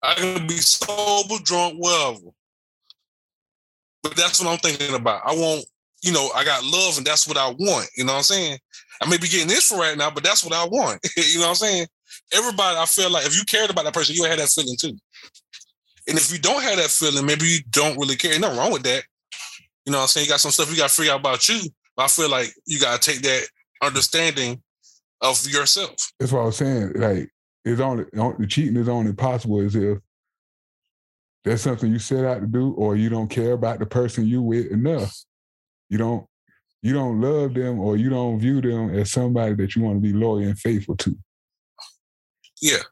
I 0.01 0.13
can 0.13 0.47
be 0.47 0.57
sober, 0.57 1.41
drunk, 1.43 1.75
whatever. 1.77 2.29
But 4.03 4.15
that's 4.15 4.39
what 4.39 4.51
I'm 4.51 4.59
thinking 4.59 4.95
about. 4.95 5.21
I 5.25 5.33
want, 5.33 5.65
you 6.03 6.11
know, 6.11 6.29
I 6.35 6.45
got 6.45 6.63
love 6.63 6.97
and 6.97 7.05
that's 7.05 7.27
what 7.27 7.37
I 7.37 7.49
want. 7.49 7.87
You 7.97 8.05
know 8.05 8.13
what 8.13 8.17
I'm 8.17 8.23
saying? 8.23 8.59
I 9.01 9.09
may 9.09 9.17
be 9.17 9.27
getting 9.27 9.47
this 9.47 9.67
for 9.67 9.79
right 9.79 9.97
now, 9.97 10.11
but 10.11 10.23
that's 10.23 10.43
what 10.43 10.53
I 10.53 10.65
want. 10.65 10.99
you 11.17 11.39
know 11.39 11.45
what 11.45 11.49
I'm 11.49 11.55
saying? 11.55 11.87
Everybody, 12.31 12.77
I 12.77 12.85
feel 12.85 13.09
like 13.09 13.25
if 13.25 13.35
you 13.35 13.43
cared 13.45 13.71
about 13.71 13.85
that 13.85 13.93
person, 13.93 14.15
you 14.15 14.21
would 14.21 14.29
have 14.29 14.39
that 14.39 14.49
feeling 14.49 14.77
too. 14.79 14.95
And 16.07 16.17
if 16.17 16.31
you 16.31 16.37
don't 16.37 16.61
have 16.61 16.77
that 16.77 16.91
feeling, 16.91 17.25
maybe 17.25 17.45
you 17.47 17.59
don't 17.71 17.97
really 17.97 18.15
care. 18.15 18.31
Ain't 18.31 18.41
nothing 18.41 18.59
wrong 18.59 18.71
with 18.71 18.83
that. 18.83 19.03
You 19.85 19.91
know 19.91 19.97
what 19.97 20.03
I'm 20.03 20.07
saying? 20.09 20.25
You 20.25 20.31
got 20.31 20.39
some 20.39 20.51
stuff 20.51 20.69
you 20.69 20.77
got 20.77 20.89
to 20.89 20.95
figure 20.95 21.13
out 21.13 21.19
about 21.19 21.49
you. 21.49 21.61
But 21.95 22.03
I 22.03 22.07
feel 22.07 22.29
like 22.29 22.53
you 22.65 22.79
got 22.79 23.01
to 23.01 23.11
take 23.11 23.21
that 23.21 23.47
understanding 23.81 24.61
of 25.21 25.45
yourself. 25.47 25.95
That's 26.19 26.31
what 26.31 26.41
I 26.41 26.45
was 26.45 26.57
saying. 26.57 26.93
Like 26.95 27.29
it's 27.63 27.81
only 27.81 28.05
the 28.13 28.47
cheating 28.47 28.77
is 28.77 28.89
only 28.89 29.13
possible 29.13 29.61
is 29.61 29.75
if 29.75 29.99
that's 31.43 31.61
something 31.61 31.91
you 31.91 31.99
set 31.99 32.25
out 32.25 32.41
to 32.41 32.47
do, 32.47 32.73
or 32.73 32.95
you 32.95 33.09
don't 33.09 33.29
care 33.29 33.53
about 33.53 33.79
the 33.79 33.85
person 33.85 34.25
you 34.25 34.41
with 34.41 34.71
enough. 34.71 35.15
You 35.89 35.97
don't 35.97 36.25
you 36.81 36.93
don't 36.93 37.21
love 37.21 37.53
them, 37.53 37.79
or 37.79 37.97
you 37.97 38.09
don't 38.09 38.39
view 38.39 38.61
them 38.61 38.93
as 38.93 39.11
somebody 39.11 39.55
that 39.55 39.75
you 39.75 39.81
want 39.81 39.97
to 39.97 40.01
be 40.01 40.13
loyal 40.13 40.39
and 40.39 40.59
faithful 40.59 40.95
to. 40.97 41.15
Yeah. 42.61 42.83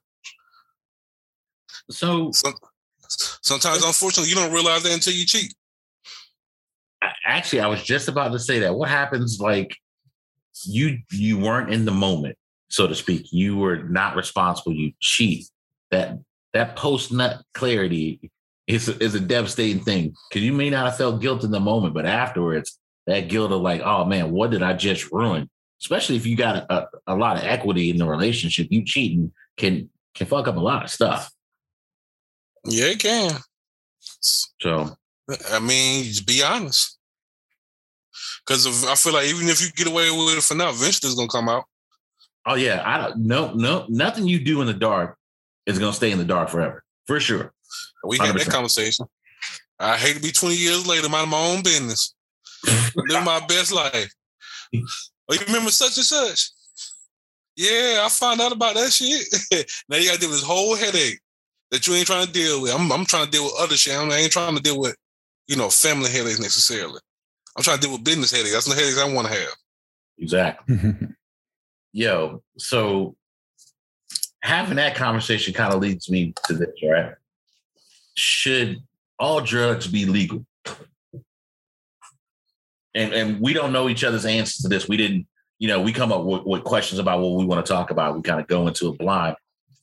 So 1.89 2.31
Some, 2.31 2.53
sometimes, 3.41 3.83
unfortunately, 3.83 4.29
you 4.29 4.35
don't 4.35 4.53
realize 4.53 4.83
that 4.83 4.93
until 4.93 5.13
you 5.13 5.25
cheat. 5.25 5.53
Actually, 7.25 7.61
I 7.61 7.67
was 7.67 7.83
just 7.83 8.07
about 8.07 8.31
to 8.31 8.39
say 8.39 8.59
that. 8.59 8.75
What 8.75 8.89
happens 8.89 9.39
like 9.39 9.75
you 10.65 10.99
you 11.11 11.39
weren't 11.39 11.71
in 11.71 11.85
the 11.85 11.91
moment, 11.91 12.37
so 12.69 12.87
to 12.87 12.95
speak. 12.95 13.31
You 13.31 13.57
were 13.57 13.83
not 13.83 14.15
responsible. 14.15 14.73
You 14.73 14.93
cheat. 14.99 15.47
That 15.91 16.19
that 16.53 16.75
post 16.75 17.11
nut 17.11 17.41
clarity 17.53 18.31
is 18.67 18.87
is 18.87 19.15
a 19.15 19.19
devastating 19.19 19.83
thing 19.83 20.13
because 20.29 20.43
you 20.43 20.53
may 20.53 20.69
not 20.69 20.85
have 20.85 20.97
felt 20.97 21.21
guilt 21.21 21.43
in 21.43 21.51
the 21.51 21.59
moment, 21.59 21.93
but 21.93 22.05
afterwards, 22.05 22.79
that 23.07 23.27
guilt 23.27 23.51
of 23.51 23.61
like, 23.61 23.81
oh 23.81 24.05
man, 24.05 24.31
what 24.31 24.51
did 24.51 24.63
I 24.63 24.73
just 24.73 25.11
ruin? 25.11 25.49
Especially 25.81 26.15
if 26.15 26.25
you 26.25 26.37
got 26.37 26.65
a, 26.69 26.87
a 27.07 27.15
lot 27.15 27.37
of 27.37 27.43
equity 27.43 27.89
in 27.89 27.97
the 27.97 28.07
relationship, 28.07 28.67
you 28.69 28.85
cheating 28.85 29.31
can 29.57 29.89
can 30.15 30.27
fuck 30.27 30.47
up 30.47 30.55
a 30.55 30.59
lot 30.59 30.83
of 30.83 30.89
stuff. 30.89 31.31
Yeah, 32.65 32.85
it 32.85 32.99
can. 32.99 33.31
So 33.99 34.95
I 35.51 35.59
mean, 35.59 36.03
just 36.05 36.25
be 36.25 36.43
honest. 36.43 36.97
Because 38.45 38.85
I 38.85 38.95
feel 38.95 39.13
like 39.13 39.27
even 39.27 39.47
if 39.47 39.61
you 39.61 39.71
get 39.71 39.87
away 39.87 40.09
with 40.11 40.37
it 40.37 40.43
for 40.43 40.55
now, 40.55 40.69
eventually 40.69 41.09
it's 41.09 41.15
gonna 41.15 41.27
come 41.27 41.49
out. 41.49 41.65
Oh 42.45 42.55
yeah, 42.55 42.81
I 42.85 42.97
don't 42.97 43.19
no 43.19 43.53
no 43.53 43.85
nothing 43.87 44.27
you 44.27 44.43
do 44.43 44.61
in 44.61 44.67
the 44.67 44.73
dark 44.73 45.17
is 45.65 45.79
gonna 45.79 45.93
stay 45.93 46.11
in 46.11 46.17
the 46.17 46.25
dark 46.25 46.49
forever 46.49 46.83
for 47.07 47.19
sure. 47.19 47.53
We 48.03 48.17
had 48.17 48.35
that 48.35 48.49
conversation. 48.49 49.05
I 49.79 49.97
hate 49.97 50.15
to 50.15 50.21
be 50.21 50.31
20 50.31 50.55
years 50.55 50.85
later, 50.85 51.09
minding 51.09 51.31
my 51.31 51.45
own 51.45 51.63
business, 51.63 52.13
living 52.95 53.25
my 53.25 53.39
best 53.47 53.71
life. 53.71 54.13
Oh, 54.75 55.33
you 55.33 55.39
remember 55.47 55.71
such 55.71 55.97
and 55.97 56.05
such? 56.05 56.51
Yeah, 57.55 58.03
I 58.03 58.09
found 58.09 58.41
out 58.41 58.51
about 58.51 58.75
that 58.75 58.91
shit. 58.91 59.27
now 59.89 59.97
you 59.97 60.07
got 60.07 60.15
to 60.15 60.19
deal 60.19 60.29
with 60.29 60.39
this 60.39 60.47
whole 60.47 60.75
headache 60.75 61.19
that 61.71 61.85
you 61.85 61.93
ain't 61.93 62.07
trying 62.07 62.25
to 62.25 62.31
deal 62.31 62.61
with. 62.61 62.73
I'm, 62.73 62.91
I'm 62.91 63.05
trying 63.05 63.25
to 63.25 63.31
deal 63.31 63.45
with 63.45 63.53
other 63.59 63.75
shit. 63.75 63.93
I 63.93 64.15
ain't 64.15 64.31
trying 64.31 64.55
to 64.55 64.61
deal 64.61 64.79
with, 64.79 64.95
you 65.47 65.55
know, 65.55 65.69
family 65.69 66.09
headaches 66.09 66.39
necessarily. 66.39 66.99
I'm 67.55 67.63
trying 67.63 67.77
to 67.77 67.81
deal 67.81 67.93
with 67.93 68.03
business 68.03 68.31
headaches. 68.31 68.53
That's 68.53 68.65
the 68.65 68.75
headaches 68.75 68.99
I 68.99 69.13
want 69.13 69.27
to 69.27 69.33
have. 69.33 69.55
Exactly. 70.17 70.75
Mm-hmm. 70.75 71.05
Yo, 71.91 72.41
so 72.57 73.15
having 74.41 74.75
that 74.75 74.95
conversation 74.95 75.53
kind 75.53 75.73
of 75.73 75.79
leads 75.79 76.09
me 76.09 76.33
to 76.45 76.53
this, 76.53 76.69
right? 76.83 77.13
Should 78.15 78.79
all 79.19 79.41
drugs 79.41 79.87
be 79.87 80.05
legal? 80.05 80.45
And 82.95 83.11
and 83.13 83.39
we 83.39 83.53
don't 83.53 83.73
know 83.73 83.89
each 83.89 84.03
other's 84.03 84.25
answers 84.25 84.57
to 84.57 84.67
this. 84.67 84.87
We 84.87 84.97
didn't, 84.97 85.27
you 85.57 85.67
know, 85.67 85.81
we 85.81 85.93
come 85.93 86.11
up 86.11 86.25
with, 86.25 86.43
with 86.43 86.63
questions 86.63 86.99
about 86.99 87.21
what 87.21 87.37
we 87.37 87.45
want 87.45 87.65
to 87.65 87.71
talk 87.71 87.89
about. 87.89 88.15
We 88.15 88.21
kind 88.21 88.39
of 88.39 88.47
go 88.47 88.67
into 88.67 88.87
a 88.87 88.93
blind 88.93 89.35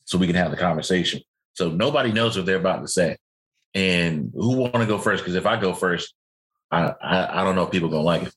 so 0.05 0.17
we 0.17 0.27
can 0.27 0.35
have 0.35 0.51
the 0.51 0.57
conversation. 0.57 1.21
So 1.53 1.69
nobody 1.69 2.11
knows 2.11 2.37
what 2.37 2.45
they're 2.45 2.55
about 2.57 2.81
to 2.81 2.87
say. 2.87 3.17
And 3.73 4.31
who 4.33 4.57
want 4.57 4.75
to 4.75 4.85
go 4.85 4.97
first? 4.97 5.23
Because 5.23 5.35
if 5.35 5.45
I 5.45 5.59
go 5.59 5.73
first, 5.73 6.13
I, 6.71 6.93
I, 7.01 7.41
I 7.41 7.43
don't 7.43 7.55
know 7.55 7.63
if 7.63 7.71
people 7.71 7.89
gonna 7.89 8.03
like 8.03 8.23
it. 8.23 8.33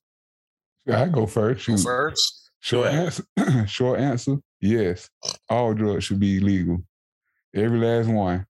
Yeah, 0.87 1.03
I 1.03 1.09
go 1.09 1.26
first. 1.26 1.66
Go 1.66 1.76
first. 1.76 2.51
Short 2.61 2.89
answer. 2.89 3.24
short 3.66 4.01
answer. 4.01 4.37
Yes, 4.61 5.09
all 5.49 5.74
drugs 5.74 6.05
should 6.05 6.20
be 6.20 6.41
legal. 6.41 6.82
Every 7.55 7.78
last 7.78 8.09
one. 8.09 8.47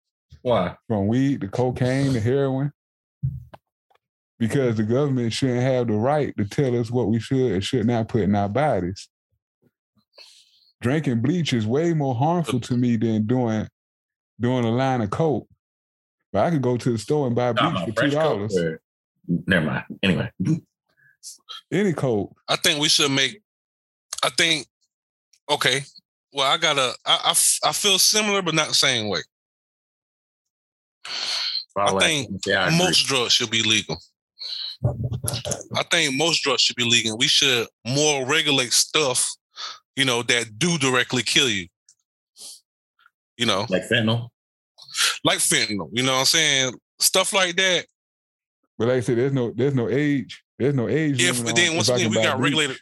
Why? 0.42 0.76
From 0.88 1.06
weed 1.06 1.42
to 1.42 1.48
cocaine 1.48 2.12
to 2.12 2.20
heroin. 2.20 2.72
Because 4.38 4.76
the 4.76 4.82
government 4.82 5.32
shouldn't 5.32 5.62
have 5.62 5.86
the 5.86 5.94
right 5.94 6.34
to 6.38 6.46
tell 6.46 6.78
us 6.78 6.90
what 6.90 7.08
we 7.08 7.20
should 7.20 7.52
and 7.52 7.64
should 7.64 7.86
not 7.86 8.08
put 8.08 8.22
in 8.22 8.34
our 8.34 8.48
bodies. 8.48 9.08
Drinking 10.80 11.20
bleach 11.20 11.52
is 11.52 11.66
way 11.66 11.92
more 11.92 12.14
harmful 12.14 12.58
to 12.60 12.76
me 12.76 12.96
than 12.96 13.26
doing 13.26 13.68
doing 14.40 14.64
a 14.64 14.70
line 14.70 15.02
of 15.02 15.10
coke. 15.10 15.46
But 16.32 16.46
I 16.46 16.50
could 16.50 16.62
go 16.62 16.76
to 16.76 16.92
the 16.92 16.98
store 16.98 17.26
and 17.26 17.34
buy 17.34 17.52
bleach 17.52 17.84
for 17.84 18.02
two 18.02 18.10
dollars. 18.10 18.56
Never 19.26 19.66
mind. 19.66 19.84
Anyway, 20.02 20.30
any 21.72 21.92
coke. 21.92 22.34
I 22.48 22.56
think 22.56 22.80
we 22.80 22.88
should 22.88 23.10
make. 23.10 23.42
I 24.22 24.30
think. 24.30 24.66
Okay. 25.50 25.82
Well, 26.32 26.50
I 26.50 26.56
gotta. 26.56 26.94
I 27.04 27.18
I, 27.24 27.68
I 27.68 27.72
feel 27.72 27.98
similar, 27.98 28.42
but 28.42 28.54
not 28.54 28.68
the 28.68 28.74
same 28.74 29.08
way. 29.08 29.20
I 31.76 31.98
think 31.98 32.30
yeah, 32.46 32.64
I 32.64 32.78
most 32.78 33.06
drugs 33.06 33.32
should 33.32 33.50
be 33.50 33.62
legal. 33.62 33.96
I 35.74 35.82
think 35.90 36.16
most 36.16 36.42
drugs 36.42 36.62
should 36.62 36.76
be 36.76 36.84
legal. 36.84 37.16
We 37.16 37.28
should 37.28 37.66
more 37.86 38.26
regulate 38.26 38.72
stuff, 38.72 39.28
you 39.96 40.04
know, 40.04 40.22
that 40.24 40.58
do 40.58 40.78
directly 40.78 41.22
kill 41.22 41.48
you. 41.48 41.66
You 43.36 43.46
know, 43.46 43.66
like 43.68 43.88
fentanyl. 43.88 44.28
Like 45.24 45.38
fentanyl. 45.38 45.88
You 45.92 46.02
know 46.02 46.12
what 46.12 46.20
I'm 46.20 46.24
saying? 46.26 46.74
Stuff 46.98 47.32
like 47.32 47.56
that. 47.56 47.86
But 48.78 48.88
like 48.88 48.96
I 48.96 49.00
said, 49.00 49.18
there's 49.18 49.32
no 49.32 49.52
there's 49.54 49.74
no 49.74 49.88
age. 49.88 50.42
There's 50.58 50.74
no 50.74 50.88
age. 50.88 51.22
If 51.22 51.44
then 51.54 51.76
once 51.76 51.88
again 51.88 52.10
we 52.10 52.16
got 52.16 52.38
bleach. 52.38 52.44
regulated 52.44 52.78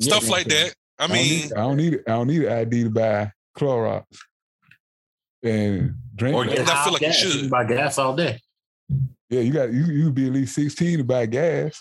stuff 0.00 0.24
yeah, 0.24 0.30
like 0.30 0.46
that. 0.46 0.74
I, 0.98 1.04
I 1.04 1.06
mean, 1.08 1.48
don't 1.48 1.58
I 1.58 1.62
don't 1.62 1.76
need 1.76 1.94
I 2.06 2.10
don't 2.10 2.26
need 2.26 2.44
an 2.44 2.52
ID 2.52 2.84
to 2.84 2.90
buy 2.90 3.32
Clorox 3.56 4.04
and 5.42 5.94
drink. 6.14 6.36
Or 6.36 6.44
get 6.44 6.68
I 6.68 6.84
feel 6.84 6.92
like 6.92 7.02
gas. 7.02 7.22
you 7.22 7.30
should 7.30 7.50
buy 7.50 7.64
gas 7.64 7.98
all 7.98 8.14
day. 8.14 8.40
Yeah, 9.28 9.40
you 9.40 9.52
got 9.52 9.72
you 9.72 9.84
you 9.84 10.10
be 10.10 10.26
at 10.26 10.32
least 10.32 10.54
sixteen 10.54 10.98
to 10.98 11.04
buy 11.04 11.26
gas. 11.26 11.80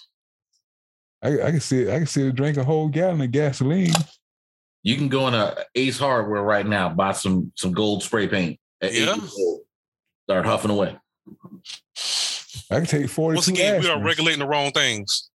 I, 1.22 1.42
I 1.42 1.52
can 1.52 1.60
sit 1.60 1.90
I 1.90 1.98
can 1.98 2.08
sit 2.08 2.26
and 2.26 2.36
drink 2.36 2.58
a 2.58 2.64
whole 2.64 2.88
gallon 2.88 3.22
of 3.22 3.32
gasoline. 3.32 3.94
You 4.84 4.96
can 4.96 5.10
go 5.10 5.28
in 5.28 5.34
a 5.34 5.56
Ace 5.76 6.00
Hardware 6.00 6.44
right 6.44 6.66
now, 6.66 6.90
buy 6.90 7.12
some 7.12 7.52
some 7.56 7.72
gold 7.72 8.04
spray 8.04 8.28
paint. 8.28 8.60
Yeah. 8.82 9.16
Start 10.26 10.46
huffing 10.46 10.72
away. 10.72 10.98
I 12.72 12.76
can 12.76 12.86
take 12.86 13.10
forty. 13.10 13.36
Once 13.36 13.48
again, 13.48 13.82
we 13.82 13.90
are 13.90 14.02
regulating 14.02 14.40
the 14.40 14.48
wrong 14.48 14.72
things. 14.72 15.30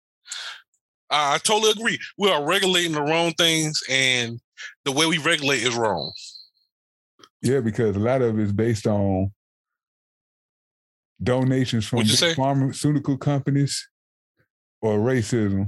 I 1.10 1.38
totally 1.40 1.72
agree. 1.72 2.00
We 2.18 2.32
are 2.32 2.44
regulating 2.46 2.94
the 2.94 3.02
wrong 3.02 3.34
things, 3.34 3.82
and 3.90 4.40
the 4.86 4.92
way 4.92 5.06
we 5.06 5.18
regulate 5.18 5.64
is 5.64 5.76
wrong. 5.76 6.12
Yeah, 7.42 7.60
because 7.60 7.96
a 7.96 8.00
lot 8.00 8.22
of 8.22 8.40
it 8.40 8.44
is 8.44 8.54
based 8.54 8.88
on 8.88 9.32
donations 11.22 11.86
from 11.86 12.06
pharmaceutical 12.06 13.18
companies 13.18 13.88
or 14.82 14.98
racism. 15.00 15.68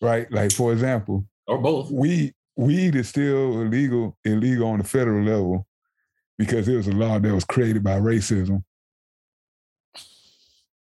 Right? 0.00 0.30
Like 0.30 0.52
for 0.52 0.72
example, 0.72 1.26
or 1.46 1.58
both. 1.58 1.90
Weed 1.90 2.34
weed 2.56 2.96
is 2.96 3.08
still 3.08 3.60
illegal 3.62 4.16
illegal 4.24 4.68
on 4.68 4.78
the 4.78 4.84
federal 4.84 5.24
level 5.24 5.66
because 6.38 6.68
it 6.68 6.76
was 6.76 6.88
a 6.88 6.92
law 6.92 7.18
that 7.18 7.34
was 7.34 7.44
created 7.44 7.82
by 7.82 7.98
racism. 7.98 8.62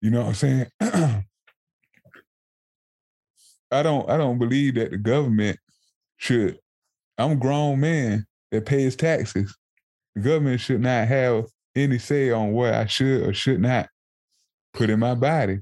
You 0.02 0.12
know 0.12 0.22
what 0.22 0.28
I'm 0.28 0.34
saying? 0.34 0.68
I 3.72 3.82
don't 3.82 4.10
I 4.10 4.18
don't 4.18 4.38
believe 4.38 4.76
that 4.76 4.92
the 4.92 4.98
government 4.98 5.58
should. 6.18 6.60
I'm 7.18 7.32
a 7.32 7.36
grown 7.36 7.80
man 7.80 8.26
that 8.52 8.66
pays 8.66 8.96
taxes. 8.96 9.56
The 10.16 10.22
government 10.22 10.62
should 10.62 10.82
not 10.82 11.08
have 11.08 11.46
any 11.76 11.98
say 11.98 12.32
on 12.32 12.52
what 12.52 12.74
I 12.74 12.86
should 12.86 13.28
or 13.28 13.34
should 13.34 13.60
not 13.60 13.90
put 14.74 14.90
in 14.90 15.00
my 15.00 15.16
body. 15.16 15.60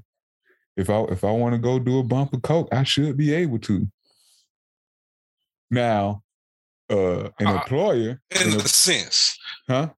If 0.76 0.90
I 0.90 1.00
if 1.04 1.24
I 1.24 1.30
want 1.30 1.54
to 1.54 1.58
go 1.58 1.78
do 1.78 1.98
a 1.98 2.02
bump 2.02 2.32
of 2.34 2.42
coke, 2.42 2.68
I 2.72 2.82
should 2.82 3.16
be 3.16 3.32
able 3.34 3.58
to. 3.60 3.86
Now, 5.70 6.22
uh, 6.90 7.30
an 7.38 7.46
uh, 7.46 7.54
employer 7.54 8.20
in 8.30 8.48
a 8.48 8.60
sense, 8.60 9.38
huh? 9.68 9.88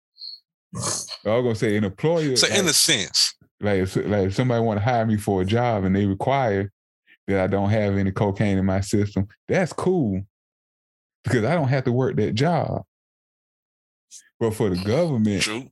I 0.75 0.79
was 0.79 1.09
gonna 1.25 1.55
say 1.55 1.77
an 1.77 1.85
employer. 1.85 2.37
So, 2.37 2.49
like, 2.49 2.59
in 2.59 2.67
a 2.67 2.73
sense, 2.73 3.35
like 3.61 3.81
if, 3.81 3.97
like 3.97 4.27
if 4.27 4.35
somebody 4.35 4.63
want 4.63 4.79
to 4.79 4.85
hire 4.85 5.07
me 5.07 5.17
for 5.17 5.43
a 5.43 5.45
job 5.45 5.85
and 5.85 5.95
they 5.95 6.07
require 6.07 6.71
that 7.27 7.41
I 7.41 7.47
don't 7.47 7.71
have 7.71 7.97
any 7.97 8.11
cocaine 8.11 8.59
in 8.59 8.67
my 8.67 8.81
system, 8.81 9.29
that's 9.49 9.73
cool 9.73 10.23
because 11.23 11.45
I 11.45 11.55
don't 11.55 11.69
have 11.69 11.85
to 11.85 11.93
work 11.93 12.17
that 12.17 12.35
job. 12.35 12.83
But 14.39 14.55
for 14.55 14.69
the 14.69 14.83
government 14.85 15.43
True. 15.43 15.69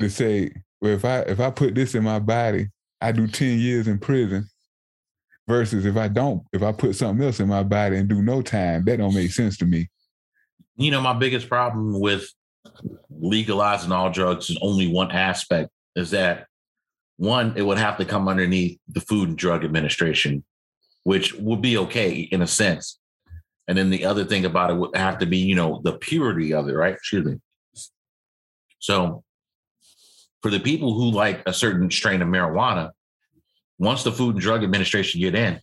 to 0.00 0.08
say, 0.08 0.52
well, 0.80 0.92
if 0.92 1.04
I 1.04 1.20
if 1.20 1.40
I 1.40 1.50
put 1.50 1.74
this 1.74 1.94
in 1.94 2.04
my 2.04 2.18
body, 2.18 2.68
I 3.00 3.12
do 3.12 3.26
10 3.26 3.58
years 3.58 3.88
in 3.88 3.98
prison. 3.98 4.48
Versus 5.48 5.84
if 5.84 5.96
I 5.96 6.06
don't, 6.06 6.44
if 6.52 6.62
I 6.62 6.70
put 6.70 6.94
something 6.94 7.26
else 7.26 7.40
in 7.40 7.48
my 7.48 7.64
body 7.64 7.96
and 7.96 8.08
do 8.08 8.22
no 8.22 8.40
time, 8.40 8.84
that 8.84 8.98
don't 8.98 9.14
make 9.14 9.32
sense 9.32 9.56
to 9.56 9.66
me. 9.66 9.88
You 10.76 10.92
know, 10.92 11.00
my 11.00 11.12
biggest 11.12 11.48
problem 11.48 11.98
with 11.98 12.32
legalizing 13.10 13.92
all 13.92 14.10
drugs 14.10 14.50
is 14.50 14.58
only 14.62 14.86
one 14.86 15.10
aspect 15.10 15.70
is 15.96 16.10
that 16.10 16.46
one, 17.16 17.52
it 17.56 17.62
would 17.62 17.78
have 17.78 17.98
to 17.98 18.04
come 18.04 18.28
underneath 18.28 18.78
the 18.88 19.00
Food 19.00 19.28
and 19.28 19.38
Drug 19.38 19.64
Administration, 19.64 20.42
which 21.04 21.34
would 21.34 21.60
be 21.60 21.76
okay 21.76 22.20
in 22.20 22.40
a 22.40 22.46
sense. 22.46 22.98
And 23.68 23.76
then 23.76 23.90
the 23.90 24.06
other 24.06 24.24
thing 24.24 24.46
about 24.46 24.70
it 24.70 24.74
would 24.74 24.96
have 24.96 25.18
to 25.18 25.26
be, 25.26 25.36
you 25.36 25.54
know, 25.54 25.80
the 25.84 25.92
purity 25.92 26.54
of 26.54 26.68
it, 26.68 26.72
right? 26.72 26.94
Excuse 26.94 27.26
me. 27.26 27.36
So 28.78 29.22
for 30.42 30.50
the 30.50 30.60
people 30.60 30.94
who 30.94 31.10
like 31.10 31.42
a 31.46 31.52
certain 31.52 31.90
strain 31.90 32.22
of 32.22 32.28
marijuana, 32.28 32.90
once 33.78 34.02
the 34.02 34.12
Food 34.12 34.36
and 34.36 34.42
Drug 34.42 34.64
Administration 34.64 35.20
get 35.20 35.34
in, 35.34 35.60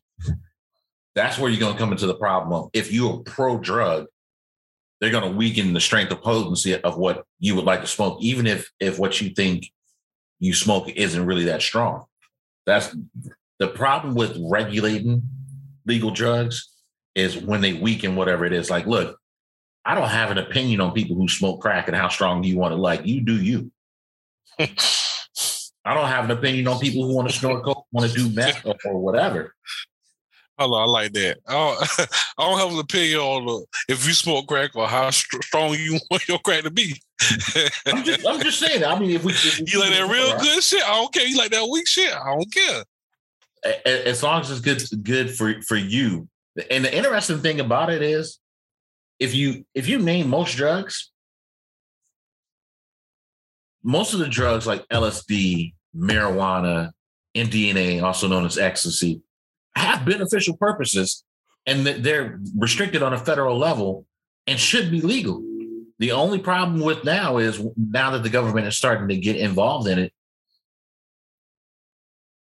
that's 1.15 1.39
where 1.39 1.49
you're 1.49 1.59
going 1.59 1.73
to 1.73 1.79
come 1.79 1.91
into 1.91 2.05
the 2.05 2.15
problem 2.15 2.53
of 2.53 2.69
if 2.73 2.91
you're 2.91 3.17
pro 3.19 3.57
drug, 3.57 4.05
they're 4.99 5.11
going 5.11 5.29
to 5.29 5.37
weaken 5.37 5.73
the 5.73 5.79
strength 5.79 6.11
of 6.11 6.21
potency 6.21 6.79
of 6.81 6.97
what 6.97 7.25
you 7.39 7.55
would 7.55 7.65
like 7.65 7.81
to 7.81 7.87
smoke, 7.87 8.17
even 8.21 8.47
if 8.47 8.71
if 8.79 8.97
what 8.99 9.19
you 9.21 9.29
think 9.29 9.71
you 10.39 10.53
smoke 10.53 10.89
isn't 10.89 11.25
really 11.25 11.45
that 11.45 11.61
strong. 11.61 12.05
That's 12.65 12.95
the 13.59 13.67
problem 13.67 14.15
with 14.15 14.37
regulating 14.39 15.23
legal 15.85 16.11
drugs 16.11 16.69
is 17.15 17.37
when 17.37 17.61
they 17.61 17.73
weaken 17.73 18.15
whatever 18.15 18.45
it 18.45 18.53
is. 18.53 18.69
Like, 18.69 18.85
look, 18.85 19.17
I 19.85 19.95
don't 19.95 20.09
have 20.09 20.31
an 20.31 20.37
opinion 20.37 20.81
on 20.81 20.91
people 20.91 21.15
who 21.15 21.27
smoke 21.27 21.61
crack 21.61 21.87
and 21.87 21.95
how 21.95 22.09
strong 22.09 22.43
you 22.43 22.57
want 22.57 22.73
to 22.73 22.75
like. 22.75 23.05
You 23.05 23.21
do 23.21 23.41
you. 23.41 23.71
I 25.87 25.93
don't 25.93 26.09
have 26.09 26.25
an 26.25 26.31
opinion 26.31 26.67
on 26.67 26.79
people 26.79 27.07
who 27.07 27.15
want 27.15 27.29
to 27.29 27.35
snort 27.35 27.63
coke, 27.63 27.85
want 27.91 28.11
to 28.11 28.17
do 28.17 28.29
meth 28.35 28.65
or 28.65 28.99
whatever. 28.99 29.55
Hello, 30.57 30.79
I 30.79 30.85
like 30.85 31.13
that. 31.13 31.37
I 31.47 31.53
don't, 31.53 32.09
I 32.37 32.49
don't 32.49 32.59
have 32.59 32.71
an 32.73 32.79
opinion 32.79 33.19
on 33.19 33.45
the, 33.45 33.93
if 33.93 34.07
you 34.07 34.13
smoke 34.13 34.47
crack 34.47 34.75
or 34.75 34.87
how 34.87 35.11
str- 35.11 35.41
strong 35.43 35.75
you 35.75 35.99
want 36.11 36.27
your 36.27 36.39
crack 36.39 36.63
to 36.63 36.71
be. 36.71 36.99
I'm 37.85 38.03
just, 38.03 38.25
I'm 38.25 38.41
just 38.41 38.59
saying. 38.59 38.83
I 38.83 38.97
mean, 38.97 39.11
if 39.11 39.23
we, 39.23 39.33
if 39.33 39.59
we 39.59 39.65
you 39.67 39.79
like 39.79 39.91
that 39.91 40.09
real 40.09 40.33
right? 40.33 40.41
good 40.41 40.63
shit, 40.63 40.83
I 40.83 40.93
don't 40.93 41.13
care. 41.13 41.27
You 41.27 41.37
like 41.37 41.51
that 41.51 41.67
weak 41.71 41.87
shit, 41.87 42.11
I 42.11 42.35
don't 42.35 42.51
care. 42.51 42.83
As 43.85 44.23
long 44.23 44.41
as 44.41 44.51
it's 44.51 44.61
good 44.61 45.03
good 45.03 45.35
for 45.35 45.61
for 45.61 45.75
you. 45.75 46.27
And 46.71 46.85
the 46.85 46.95
interesting 46.95 47.39
thing 47.39 47.59
about 47.59 47.91
it 47.91 48.01
is, 48.01 48.39
if 49.19 49.35
you 49.35 49.65
if 49.75 49.87
you 49.87 49.99
name 49.99 50.29
most 50.29 50.55
drugs, 50.55 51.11
most 53.83 54.13
of 54.13 54.19
the 54.19 54.27
drugs 54.27 54.65
like 54.65 54.87
LSD, 54.89 55.73
marijuana, 55.95 56.91
MDMA, 57.35 58.01
also 58.01 58.27
known 58.27 58.45
as 58.45 58.57
ecstasy, 58.57 59.21
have 59.77 60.05
beneficial 60.05 60.57
purposes, 60.57 61.23
and 61.65 61.85
that 61.85 62.03
they're 62.03 62.39
restricted 62.57 63.03
on 63.03 63.13
a 63.13 63.17
federal 63.17 63.57
level 63.57 64.05
and 64.47 64.59
should 64.59 64.89
be 64.89 65.01
legal. 65.01 65.43
The 65.99 66.11
only 66.11 66.39
problem 66.39 66.79
with 66.79 67.03
now 67.03 67.37
is 67.37 67.61
now 67.75 68.11
that 68.11 68.23
the 68.23 68.29
government 68.29 68.67
is 68.67 68.77
starting 68.77 69.07
to 69.09 69.17
get 69.17 69.35
involved 69.35 69.87
in 69.87 69.99
it, 69.99 70.13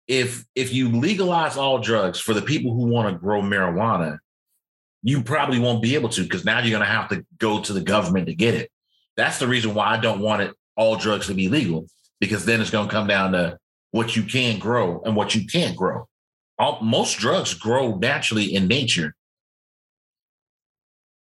if 0.06 0.44
if 0.55 0.73
you 0.73 0.90
legalize 0.90 1.56
all 1.56 1.78
drugs 1.78 2.20
for 2.20 2.35
the 2.35 2.43
people 2.43 2.74
who 2.74 2.86
want 2.86 3.11
to 3.11 3.19
grow 3.19 3.40
marijuana, 3.40 4.19
you 5.02 5.23
probably 5.23 5.59
won't 5.59 5.82
be 5.82 5.94
able 5.94 6.09
to 6.11 6.23
because 6.23 6.44
now 6.44 6.59
you're 6.59 6.70
going 6.70 6.81
to 6.81 6.86
have 6.86 7.09
to 7.09 7.24
go 7.39 7.61
to 7.61 7.73
the 7.73 7.81
government 7.81 8.27
to 8.27 8.35
get 8.35 8.55
it. 8.55 8.70
That's 9.16 9.39
the 9.39 9.48
reason 9.48 9.74
why 9.74 9.86
I 9.86 9.97
don't 9.98 10.20
want 10.20 10.43
it 10.43 10.55
all 10.77 10.97
drugs 10.97 11.28
to 11.28 11.35
be 11.35 11.48
legal 11.48 11.86
because 12.20 12.44
then 12.44 12.61
it's 12.61 12.70
going 12.70 12.89
to 12.89 12.93
come 12.93 13.06
down 13.06 13.32
to 13.32 13.59
what 13.93 14.16
you 14.16 14.24
can 14.24 14.59
grow 14.59 15.01
and 15.05 15.15
what 15.15 15.35
you 15.35 15.47
can't 15.47 15.77
grow. 15.77 16.09
All, 16.59 16.81
most 16.81 17.18
drugs 17.18 17.55
grow 17.55 17.97
naturally 17.97 18.55
in 18.55 18.68
nature. 18.68 19.14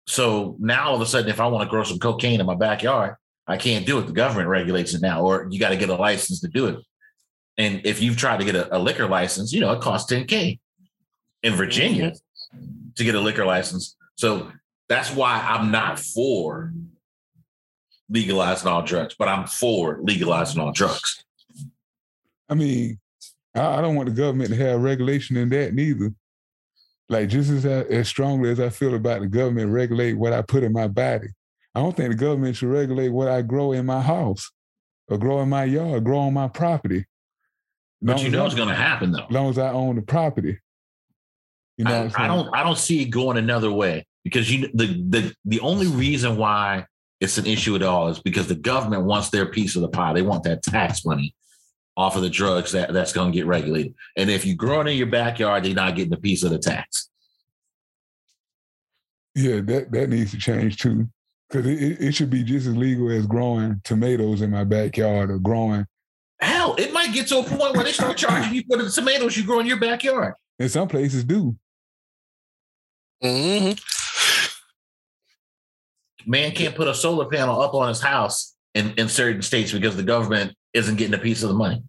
So 0.07 0.57
now 0.59 0.89
all 0.89 0.95
of 0.95 1.01
a 1.03 1.07
sudden, 1.07 1.29
if 1.29 1.39
I 1.39 1.47
want 1.49 1.65
to 1.65 1.71
grow 1.71 1.85
some 1.85 1.99
cocaine 1.99 2.41
in 2.41 2.47
my 2.47 2.55
backyard, 2.55 3.17
I 3.47 3.57
can't 3.57 3.87
do 3.87 3.99
it. 3.99 4.07
The 4.07 4.13
government 4.13 4.49
regulates 4.49 4.95
it 4.95 5.03
now, 5.03 5.23
or 5.23 5.47
you 5.51 5.59
got 5.59 5.71
to 5.71 5.77
get 5.77 5.91
a 5.91 5.97
license 5.97 6.41
to 6.41 6.49
do 6.49 6.67
it. 6.67 6.79
And 7.59 7.85
if 7.85 8.01
you've 8.01 8.17
tried 8.17 8.39
to 8.39 8.45
get 8.45 8.55
a, 8.55 8.77
a 8.77 8.79
liquor 8.79 9.07
license, 9.07 9.53
you 9.53 9.61
know, 9.61 9.73
it 9.73 9.81
costs 9.81 10.11
10K 10.13 10.59
in 11.43 11.55
Virginia 11.55 12.13
mm-hmm. 12.13 12.91
to 12.95 13.05
get 13.05 13.15
a 13.15 13.21
liquor 13.21 13.45
license. 13.45 13.97
So 14.17 14.51
that's 14.89 15.15
why 15.15 15.45
I'm 15.47 15.71
not 15.71 15.99
for 15.99 16.73
legalizing 18.09 18.69
all 18.69 18.83
drugs, 18.83 19.15
but 19.19 19.29
I'm 19.29 19.47
for 19.47 19.99
legalizing 20.03 20.61
all 20.61 20.73
drugs. 20.73 21.25
I 22.49 22.55
mean, 22.55 22.99
I, 23.55 23.79
I 23.79 23.81
don't 23.81 23.95
want 23.95 24.09
the 24.09 24.15
government 24.15 24.51
to 24.51 24.57
have 24.57 24.81
regulation 24.81 25.37
in 25.37 25.49
that 25.51 25.75
neither. 25.75 26.13
Like 27.09 27.29
just 27.29 27.51
as 27.51 27.65
uh, 27.65 27.85
as 27.89 28.09
strongly 28.09 28.51
as 28.51 28.61
I 28.61 28.69
feel 28.69 28.95
about 28.95 29.21
the 29.21 29.29
government 29.29 29.73
regulate 29.73 30.15
what 30.15 30.33
I 30.33 30.43
put 30.43 30.63
in 30.63 30.73
my 30.73 30.89
body, 30.89 31.29
I 31.75 31.81
don't 31.81 31.97
think 31.97 32.11
the 32.11 32.17
government 32.17 32.57
should 32.57 32.69
regulate 32.69 33.09
what 33.09 33.29
I 33.29 33.41
grow 33.41 33.73
in 33.73 33.87
my 33.87 34.03
house, 34.03 34.51
or 35.09 35.17
grow 35.17 35.41
in 35.41 35.49
my 35.49 35.65
yard, 35.65 36.05
grow 36.05 36.19
on 36.19 36.35
my 36.35 36.49
property. 36.49 37.07
But 38.03 38.23
you 38.23 38.29
know 38.29 38.45
it's 38.45 38.55
going 38.55 38.69
to 38.69 38.75
happen 38.75 39.13
though. 39.13 39.25
As 39.25 39.31
long 39.31 39.49
as 39.49 39.59
I 39.59 39.71
own 39.71 39.97
the 39.97 40.03
property. 40.03 40.59
You 41.79 41.85
know, 41.85 42.11
I, 42.15 42.25
I 42.25 42.27
don't. 42.27 42.55
I 42.55 42.63
don't 42.63 42.79
see 42.79 43.03
it 43.03 43.07
going 43.07 43.39
another 43.39 43.73
way 43.73 44.07
because 44.25 44.53
you 44.53 44.69
the 44.75 44.87
the 45.09 45.35
the 45.47 45.61
only 45.61 45.87
reason 45.87 46.37
why 46.37 46.85
it's 47.21 47.39
an 47.39 47.47
issue 47.47 47.75
at 47.75 47.83
all 47.83 48.09
is 48.09 48.19
because 48.19 48.49
the 48.49 48.55
government 48.55 49.05
wants 49.05 49.31
their 49.31 49.47
piece 49.47 49.77
of 49.77 49.83
the 49.83 49.89
pie. 49.89 50.13
They 50.13 50.23
want 50.23 50.43
that 50.45 50.63
tax 50.63 51.05
money 51.05 51.35
off 51.99 52.15
of 52.15 52.23
the 52.23 52.31
drugs 52.31 52.71
that, 52.71 52.93
that's 52.93 53.13
going 53.13 53.33
to 53.33 53.37
get 53.37 53.45
regulated. 53.45 53.93
And 54.17 54.31
if 54.31 54.47
you 54.47 54.55
grow 54.55 54.81
it 54.81 54.87
in 54.87 54.97
your 54.97 55.09
backyard, 55.09 55.65
they're 55.65 55.75
not 55.75 55.97
getting 55.97 56.15
a 56.15 56.19
piece 56.19 56.45
of 56.45 56.51
the 56.51 56.59
tax. 56.59 57.11
Yeah, 59.35 59.61
that, 59.63 59.91
that 59.91 60.09
needs 60.09 60.31
to 60.31 60.39
change 60.39 60.77
too. 60.77 61.09
Because 61.51 61.67
it, 61.67 62.01
it 62.01 62.15
should 62.15 62.31
be 62.31 62.45
just 62.45 62.69
as 62.69 62.77
legal 62.77 63.11
as 63.11 63.27
growing 63.27 63.81
tomatoes 63.83 64.43
in 64.43 64.51
my 64.53 64.63
backyard 64.63 65.33
or 65.33 65.41
growing. 65.41 65.87
Hell, 66.41 66.77
it 66.79 66.93
might 66.93 67.13
get 67.13 67.27
to 67.29 67.41
a 67.41 67.43
point 67.43 67.75
where 67.75 67.83
they 67.83 67.91
start 67.91 68.17
charging 68.17 68.55
you 68.55 68.63
for 68.71 68.81
the 68.81 68.89
tomatoes 68.89 69.37
you 69.37 69.45
grow 69.45 69.59
in 69.59 69.67
your 69.67 69.81
backyard. 69.81 70.35
And 70.61 70.71
some 70.71 70.87
places 70.87 71.25
do. 71.25 71.57
Mm-hmm. 73.25 73.73
Man 76.31 76.53
can't 76.53 76.77
put 76.77 76.87
a 76.87 76.95
solar 76.95 77.25
panel 77.25 77.61
up 77.61 77.75
on 77.75 77.89
his 77.89 78.01
house 78.01 78.55
in, 78.75 78.93
in 78.97 79.09
certain 79.09 79.43
states 79.43 79.73
because 79.73 79.97
the 79.97 80.03
government 80.03 80.55
isn't 80.75 80.97
getting 80.97 81.15
a 81.15 81.19
piece 81.19 81.43
of 81.43 81.49
the 81.49 81.55
money. 81.55 81.83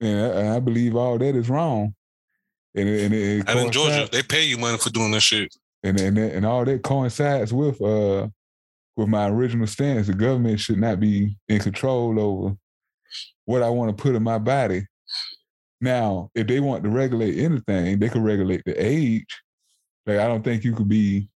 And 0.00 0.20
I, 0.20 0.56
I 0.56 0.60
believe 0.60 0.96
all 0.96 1.18
that 1.18 1.36
is 1.36 1.48
wrong. 1.48 1.94
And, 2.74 2.88
and, 2.88 3.14
it, 3.14 3.48
and 3.48 3.58
in 3.58 3.72
Georgia, 3.72 4.08
they 4.10 4.22
pay 4.22 4.44
you 4.44 4.58
money 4.58 4.76
for 4.76 4.90
doing 4.90 5.10
that 5.12 5.20
shit. 5.20 5.54
And 5.82 5.98
and 6.00 6.18
and 6.18 6.44
all 6.44 6.64
that 6.64 6.82
coincides 6.82 7.52
with 7.52 7.80
uh 7.80 8.28
with 8.96 9.08
my 9.08 9.28
original 9.28 9.66
stance. 9.66 10.08
The 10.08 10.14
government 10.14 10.60
should 10.60 10.78
not 10.78 11.00
be 11.00 11.36
in 11.48 11.60
control 11.60 12.18
over 12.18 12.56
what 13.44 13.62
I 13.62 13.70
want 13.70 13.96
to 13.96 14.02
put 14.02 14.14
in 14.14 14.22
my 14.22 14.38
body. 14.38 14.86
Now, 15.80 16.30
if 16.34 16.46
they 16.46 16.60
want 16.60 16.82
to 16.84 16.90
regulate 16.90 17.38
anything, 17.38 17.98
they 17.98 18.08
could 18.08 18.22
regulate 18.22 18.62
the 18.64 18.74
age. 18.74 19.26
Like 20.04 20.18
I 20.18 20.26
don't 20.26 20.42
think 20.42 20.64
you 20.64 20.74
could 20.74 20.88
be 20.88 21.28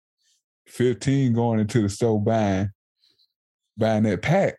15 0.66 1.34
going 1.34 1.60
into 1.60 1.82
the 1.82 1.88
store 1.88 2.20
buying 2.20 2.70
buying 3.78 4.02
that 4.02 4.20
pack, 4.20 4.58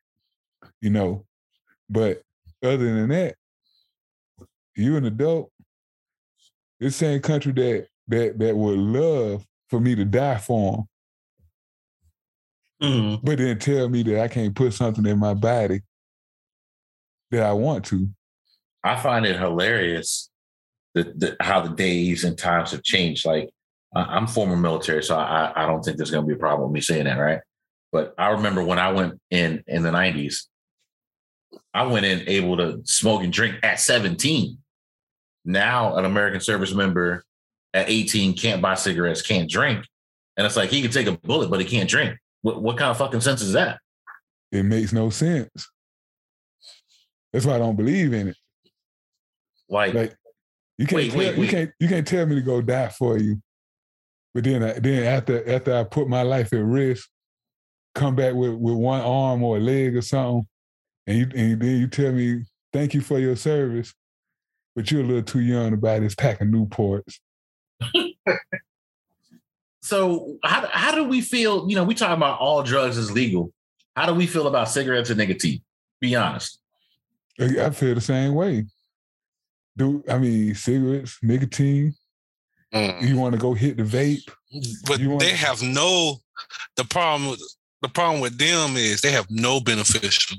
you 0.81 0.89
know. 0.89 1.25
But 1.89 2.21
other 2.63 2.77
than 2.77 3.09
that, 3.09 3.35
you 4.75 4.95
an 4.95 5.05
adult. 5.05 5.51
This 6.79 6.95
same 6.95 7.21
country 7.21 7.51
that 7.53 7.87
that 8.07 8.39
that 8.39 8.55
would 8.55 8.79
love 8.79 9.45
for 9.69 9.79
me 9.79 9.95
to 9.95 10.05
die 10.05 10.37
for 10.37 10.87
them, 12.79 12.91
mm-hmm. 12.91 13.25
but 13.25 13.37
then 13.37 13.59
tell 13.59 13.89
me 13.89 14.03
that 14.03 14.21
I 14.21 14.27
can't 14.29 14.55
put 14.55 14.73
something 14.73 15.05
in 15.05 15.19
my 15.19 15.33
body 15.33 15.81
that 17.31 17.43
I 17.43 17.51
want 17.51 17.85
to. 17.85 18.07
I 18.83 18.95
find 18.95 19.25
it 19.25 19.37
hilarious 19.37 20.29
that, 20.95 21.19
that 21.19 21.35
how 21.41 21.61
the 21.61 21.75
days 21.75 22.23
and 22.23 22.37
times 22.37 22.71
have 22.71 22.83
changed. 22.83 23.25
Like 23.25 23.49
I'm 23.93 24.27
former 24.27 24.55
military, 24.55 25.03
so 25.03 25.17
I, 25.17 25.51
I 25.55 25.65
don't 25.65 25.83
think 25.83 25.97
there's 25.97 26.11
going 26.11 26.23
to 26.23 26.27
be 26.27 26.35
a 26.35 26.39
problem 26.39 26.69
with 26.69 26.73
me 26.73 26.81
saying 26.81 27.05
that, 27.05 27.17
right? 27.17 27.41
But 27.91 28.13
I 28.17 28.29
remember 28.29 28.63
when 28.63 28.79
I 28.79 28.91
went 28.91 29.19
in 29.31 29.63
in 29.67 29.83
the 29.83 29.89
90s, 29.89 30.43
I 31.73 31.83
went 31.87 32.05
in 32.05 32.27
able 32.27 32.57
to 32.57 32.81
smoke 32.85 33.23
and 33.23 33.33
drink 33.33 33.55
at 33.63 33.79
17. 33.79 34.57
Now, 35.45 35.95
an 35.95 36.05
American 36.05 36.41
service 36.41 36.73
member 36.73 37.23
at 37.73 37.89
18 37.89 38.35
can't 38.35 38.61
buy 38.61 38.75
cigarettes, 38.75 39.21
can't 39.21 39.49
drink. 39.49 39.85
And 40.37 40.45
it's 40.45 40.55
like 40.55 40.69
he 40.69 40.81
can 40.81 40.91
take 40.91 41.07
a 41.07 41.13
bullet, 41.13 41.49
but 41.49 41.59
he 41.59 41.65
can't 41.65 41.89
drink. 41.89 42.17
What, 42.41 42.61
what 42.61 42.77
kind 42.77 42.91
of 42.91 42.97
fucking 42.97 43.21
sense 43.21 43.41
is 43.41 43.53
that? 43.53 43.79
It 44.51 44.63
makes 44.63 44.93
no 44.93 45.09
sense. 45.09 45.69
That's 47.33 47.45
why 47.45 47.55
I 47.55 47.59
don't 47.59 47.75
believe 47.75 48.13
in 48.13 48.29
it. 48.29 48.37
Like, 49.69 49.93
like 49.93 50.15
you 50.77 50.87
can't 50.87 50.95
wait, 50.95 51.09
tell, 51.11 51.19
wait, 51.19 51.35
you 51.35 51.41
wait. 51.41 51.49
can't 51.49 51.71
you 51.79 51.87
can't 51.87 52.07
tell 52.07 52.25
me 52.25 52.35
to 52.35 52.41
go 52.41 52.61
die 52.61 52.89
for 52.89 53.17
you. 53.17 53.41
But 54.33 54.45
then 54.45 54.63
I, 54.63 54.79
then 54.79 55.03
after 55.03 55.47
after 55.47 55.75
I 55.75 55.83
put 55.83 56.07
my 56.07 56.23
life 56.23 56.53
at 56.53 56.63
risk, 56.63 57.07
come 57.95 58.15
back 58.15 58.33
with, 58.33 58.53
with 58.53 58.75
one 58.75 59.01
arm 59.01 59.43
or 59.43 59.57
a 59.57 59.59
leg 59.59 59.95
or 59.95 60.01
something, 60.01 60.47
and 61.07 61.17
you 61.17 61.23
and 61.35 61.61
then 61.61 61.77
you 61.79 61.87
tell 61.87 62.11
me 62.11 62.43
thank 62.73 62.93
you 62.93 63.01
for 63.01 63.19
your 63.19 63.35
service, 63.35 63.93
but 64.75 64.91
you're 64.91 65.01
a 65.01 65.05
little 65.05 65.23
too 65.23 65.41
young 65.41 65.71
to 65.71 65.77
buy 65.77 65.99
this 65.99 66.15
pack 66.15 66.41
of 66.41 66.47
Newports. 66.47 67.19
so 69.81 70.37
how 70.43 70.67
how 70.71 70.95
do 70.95 71.03
we 71.03 71.21
feel? 71.21 71.69
You 71.69 71.75
know, 71.75 71.83
we 71.83 71.95
talk 71.95 72.15
about 72.15 72.39
all 72.39 72.63
drugs 72.63 72.97
is 72.97 73.11
legal. 73.11 73.51
How 73.95 74.05
do 74.05 74.13
we 74.13 74.27
feel 74.27 74.47
about 74.47 74.69
cigarettes 74.69 75.09
and 75.09 75.17
nicotine? 75.17 75.61
Be 75.99 76.15
honest. 76.15 76.59
I 77.39 77.69
feel 77.69 77.95
the 77.95 78.01
same 78.01 78.33
way. 78.33 78.65
Do 79.77 80.03
I 80.09 80.17
mean 80.17 80.55
cigarettes, 80.55 81.17
nicotine? 81.21 81.93
Mm. 82.73 83.01
You 83.01 83.17
want 83.17 83.33
to 83.33 83.39
go 83.39 83.53
hit 83.53 83.77
the 83.77 83.83
vape? 83.83 84.29
But 84.85 84.99
You 84.99 85.09
want- 85.09 85.21
they 85.21 85.31
have 85.31 85.61
no. 85.61 86.17
The 86.75 86.85
problem. 86.85 87.35
With- 87.81 87.89
The 87.89 87.93
problem 87.93 88.21
with 88.21 88.37
them 88.37 88.75
is 88.77 89.01
they 89.01 89.11
have 89.11 89.27
no 89.29 89.59
beneficial 89.59 90.37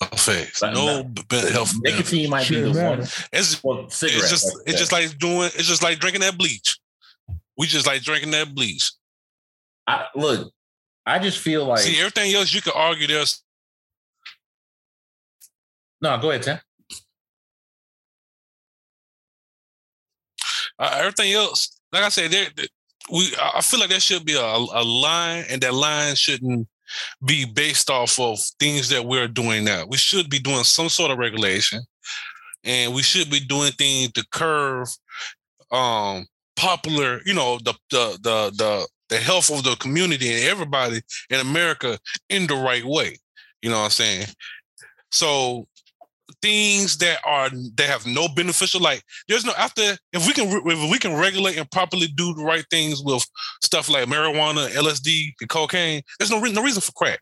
effects. 0.00 0.60
But 0.60 0.74
No 0.74 1.02
no- 1.02 1.04
be- 1.04 1.36
health. 1.50 1.72
benefits. 1.82 2.12
Nicotine 2.12 2.30
might 2.30 2.48
be 2.48 2.60
the 2.60 2.70
one. 2.72 3.00
It's 3.32 3.62
Well, 3.64 3.86
it's 3.86 4.00
just 4.00 4.44
like 4.46 4.62
it's 4.66 4.78
just 4.78 4.92
like 4.92 5.18
doing 5.18 5.50
it's 5.54 5.66
just 5.66 5.82
like 5.82 5.98
drinking 5.98 6.20
that 6.22 6.36
bleach. 6.38 6.78
We 7.56 7.66
just 7.66 7.86
like 7.86 8.02
drinking 8.02 8.30
that 8.32 8.54
bleach. 8.54 8.92
I, 9.86 10.06
look. 10.14 10.52
I 11.06 11.18
just 11.18 11.38
feel 11.38 11.64
like 11.64 11.80
See, 11.80 11.98
everything 11.98 12.34
else 12.34 12.52
you 12.52 12.60
could 12.62 12.74
argue 12.74 13.06
there's 13.06 13.42
no. 16.00 16.16
Go 16.18 16.30
ahead, 16.30 16.42
Tim. 16.42 16.58
Uh, 20.78 20.94
everything 20.98 21.32
else, 21.32 21.80
like 21.92 22.04
I 22.04 22.08
said, 22.08 22.30
there 22.30 22.46
we 23.10 23.32
I 23.40 23.60
feel 23.60 23.80
like 23.80 23.90
there 23.90 24.00
should 24.00 24.24
be 24.24 24.36
a, 24.36 24.40
a 24.42 24.84
line, 24.84 25.44
and 25.50 25.60
that 25.62 25.74
line 25.74 26.14
shouldn't 26.14 26.68
be 27.24 27.44
based 27.44 27.90
off 27.90 28.18
of 28.18 28.38
things 28.58 28.88
that 28.88 29.04
we're 29.04 29.28
doing 29.28 29.64
now. 29.64 29.84
We 29.88 29.96
should 29.96 30.30
be 30.30 30.38
doing 30.38 30.64
some 30.64 30.88
sort 30.88 31.10
of 31.10 31.18
regulation, 31.18 31.80
and 32.64 32.94
we 32.94 33.02
should 33.02 33.30
be 33.30 33.40
doing 33.40 33.72
things 33.72 34.12
to 34.12 34.26
curve 34.30 34.88
um 35.70 36.26
popular, 36.56 37.20
you 37.24 37.34
know, 37.34 37.58
the 37.58 37.74
the 37.90 38.18
the 38.22 38.52
the 38.56 38.88
the 39.08 39.18
health 39.18 39.50
of 39.50 39.64
the 39.64 39.76
community 39.76 40.32
and 40.32 40.44
everybody 40.44 41.00
in 41.30 41.40
America 41.40 41.98
in 42.28 42.46
the 42.46 42.54
right 42.54 42.84
way. 42.84 43.16
You 43.62 43.70
know 43.70 43.78
what 43.78 43.84
I'm 43.84 43.90
saying? 43.90 44.26
So 45.10 45.66
things 46.40 46.98
that 46.98 47.18
are 47.26 47.50
that 47.76 47.88
have 47.88 48.06
no 48.06 48.28
beneficial 48.28 48.80
like 48.80 49.02
there's 49.26 49.44
no 49.44 49.52
after 49.58 49.82
if 50.12 50.26
we 50.26 50.32
can 50.32 50.48
if 50.48 50.90
we 50.90 50.98
can 50.98 51.14
regulate 51.16 51.56
and 51.56 51.70
properly 51.70 52.06
do 52.06 52.32
the 52.34 52.44
right 52.44 52.64
things 52.70 53.02
with 53.02 53.24
stuff 53.62 53.88
like 53.88 54.06
marijuana 54.06 54.68
lsd 54.70 55.32
and 55.40 55.50
cocaine 55.50 56.02
there's 56.18 56.30
no, 56.30 56.40
no 56.40 56.62
reason 56.62 56.80
for 56.80 56.92
crack. 56.92 57.20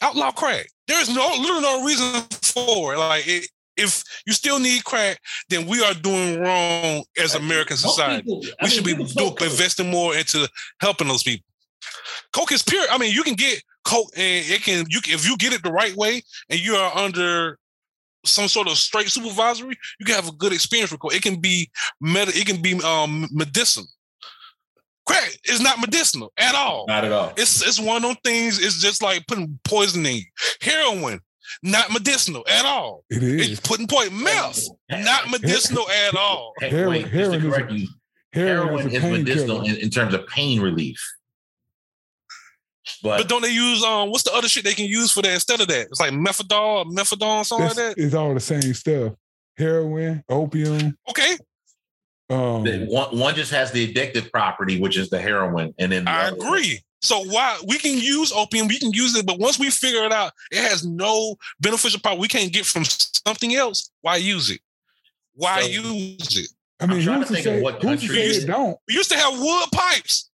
Outlaw 0.00 0.32
crack. 0.32 0.68
There's 0.86 1.14
no 1.14 1.34
literally 1.38 1.62
no 1.62 1.84
reason 1.84 2.22
for 2.42 2.94
it. 2.94 2.98
Like 2.98 3.26
it, 3.26 3.48
if 3.76 4.02
you 4.26 4.32
still 4.32 4.58
need 4.58 4.84
crack 4.84 5.18
then 5.48 5.66
we 5.66 5.82
are 5.84 5.94
doing 5.94 6.40
wrong 6.40 7.04
as 7.16 7.36
american 7.36 7.76
society. 7.76 8.22
people, 8.22 8.42
we 8.60 8.68
should 8.68 8.84
be 8.84 8.94
do, 8.94 9.28
investing 9.40 9.88
more 9.88 10.16
into 10.16 10.48
helping 10.80 11.06
those 11.06 11.22
people. 11.22 11.44
Coke 12.32 12.50
is 12.50 12.62
pure. 12.62 12.84
I 12.90 12.98
mean 12.98 13.12
you 13.12 13.22
can 13.22 13.34
get 13.34 13.62
coke 13.84 14.10
and 14.16 14.44
it 14.50 14.62
can 14.62 14.84
you 14.88 14.98
if 15.06 15.28
you 15.28 15.36
get 15.36 15.52
it 15.52 15.62
the 15.62 15.70
right 15.70 15.94
way 15.94 16.22
and 16.50 16.58
you 16.58 16.74
are 16.74 16.96
under 16.96 17.56
some 18.24 18.48
sort 18.48 18.68
of 18.68 18.76
straight 18.76 19.08
supervisory, 19.08 19.76
you 19.98 20.06
can 20.06 20.14
have 20.14 20.28
a 20.28 20.32
good 20.32 20.52
experience 20.52 20.90
with 20.90 21.00
coke. 21.00 21.14
It 21.14 21.22
can 21.22 21.40
be 21.40 21.70
med- 22.00 22.28
it 22.28 22.46
can 22.46 22.60
be 22.60 22.80
um 22.82 23.28
medicinal. 23.30 23.86
Crack 25.06 25.30
is 25.44 25.60
not 25.60 25.80
medicinal 25.80 26.32
at 26.36 26.54
all. 26.54 26.84
Not 26.86 27.04
at 27.04 27.12
all. 27.12 27.32
It's 27.36 27.66
it's 27.66 27.80
one 27.80 27.96
of 27.96 28.02
those 28.02 28.16
things. 28.24 28.58
It's 28.62 28.80
just 28.80 29.02
like 29.02 29.26
putting 29.26 29.58
poison 29.64 30.04
in 30.04 30.16
you. 30.16 30.22
Heroin, 30.60 31.20
not 31.62 31.90
medicinal 31.90 32.44
at 32.48 32.66
all. 32.66 33.04
It 33.08 33.22
is. 33.22 33.50
It's 33.52 33.60
putting 33.60 33.86
poison. 33.86 34.22
Meth, 34.22 34.64
not 34.90 35.30
medicinal 35.30 35.88
at 35.88 36.14
all. 36.14 36.52
Heroin, 36.60 36.88
Wait, 36.90 37.08
heroin, 37.08 37.34
is, 37.36 37.44
a, 37.44 37.58
heroin, 37.58 37.88
heroin 38.34 38.86
is, 38.88 38.94
is 38.94 39.02
medicinal 39.02 39.62
in, 39.62 39.76
in 39.76 39.90
terms 39.90 40.12
of 40.12 40.26
pain 40.26 40.60
relief. 40.60 41.02
But, 43.02 43.18
But 43.18 43.28
don't 43.28 43.42
they 43.42 43.50
use 43.52 43.82
um 43.84 44.10
what's 44.10 44.24
the 44.24 44.32
other 44.34 44.48
shit 44.48 44.64
they 44.64 44.74
can 44.74 44.86
use 44.86 45.12
for 45.12 45.22
that 45.22 45.32
instead 45.34 45.60
of 45.60 45.68
that? 45.68 45.86
It's 45.86 46.00
like 46.00 46.12
methadol, 46.12 46.86
methadone, 46.86 47.44
something 47.44 47.66
like 47.68 47.76
that. 47.76 47.94
It's 47.96 48.14
all 48.14 48.34
the 48.34 48.40
same 48.40 48.74
stuff. 48.74 49.12
Heroin, 49.56 50.22
opium. 50.28 50.96
Okay, 51.10 51.36
Um, 52.30 52.62
the- 52.64 52.86
one, 52.88 53.18
one 53.18 53.34
just 53.34 53.50
has 53.50 53.72
the 53.72 53.92
addictive 53.92 54.30
property, 54.30 54.80
which 54.80 54.96
is 54.96 55.10
the 55.10 55.20
heroin, 55.20 55.74
and 55.78 55.90
then 55.92 56.04
the 56.04 56.10
I 56.10 56.26
other- 56.28 56.36
agree. 56.36 56.82
So 57.00 57.22
why 57.26 57.58
we 57.66 57.78
can 57.78 57.96
use 57.98 58.32
opium, 58.32 58.66
we 58.66 58.78
can 58.78 58.92
use 58.92 59.14
it, 59.14 59.24
but 59.24 59.38
once 59.38 59.56
we 59.58 59.70
figure 59.70 60.04
it 60.04 60.12
out, 60.12 60.32
it 60.50 60.58
has 60.60 60.84
no 60.84 61.36
beneficial 61.60 62.00
power 62.00 62.16
we 62.16 62.26
can't 62.28 62.52
get 62.52 62.66
from 62.66 62.84
something 62.84 63.54
else. 63.54 63.90
Why 64.00 64.16
use 64.16 64.50
it? 64.50 64.60
Why 65.34 65.62
So- 65.62 65.68
use 65.68 66.36
it? 66.38 66.50
I 66.80 66.86
mean, 66.86 66.98
I'm 66.98 67.04
trying 67.04 67.20
to 67.20 67.26
to 67.26 67.32
think 67.34 67.46
of 67.46 67.60
what 67.62 67.74
who's 67.74 67.80
to 67.82 67.86
country 68.08 68.32
say 68.32 68.42
it 68.42 68.46
don't? 68.46 68.76
We 68.86 68.94
used 68.94 69.10
to 69.10 69.16
have 69.16 69.38
wood 69.38 69.68
pipes. 69.72 70.28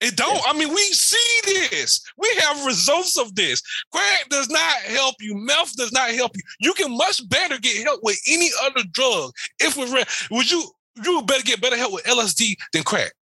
It 0.00 0.16
don't. 0.16 0.40
I 0.46 0.52
mean, 0.56 0.68
we 0.68 0.82
see 0.92 1.40
this. 1.70 2.00
We 2.16 2.28
have 2.40 2.64
results 2.64 3.18
of 3.18 3.34
this. 3.34 3.60
Crack 3.92 4.28
does 4.30 4.48
not 4.48 4.74
help 4.82 5.16
you. 5.20 5.34
Meth 5.34 5.74
does 5.74 5.90
not 5.92 6.10
help 6.10 6.32
you. 6.36 6.42
You 6.60 6.72
can 6.74 6.96
much 6.96 7.28
better 7.28 7.58
get 7.58 7.82
help 7.82 8.00
with 8.04 8.18
any 8.28 8.48
other 8.64 8.82
drug. 8.92 9.32
If 9.58 9.76
we 9.76 9.92
re- 9.92 10.04
would 10.30 10.50
you 10.50 10.62
you 11.04 11.22
better 11.22 11.42
get 11.42 11.60
better 11.60 11.76
help 11.76 11.92
with 11.92 12.04
LSD 12.04 12.56
than 12.72 12.84
crack. 12.84 13.12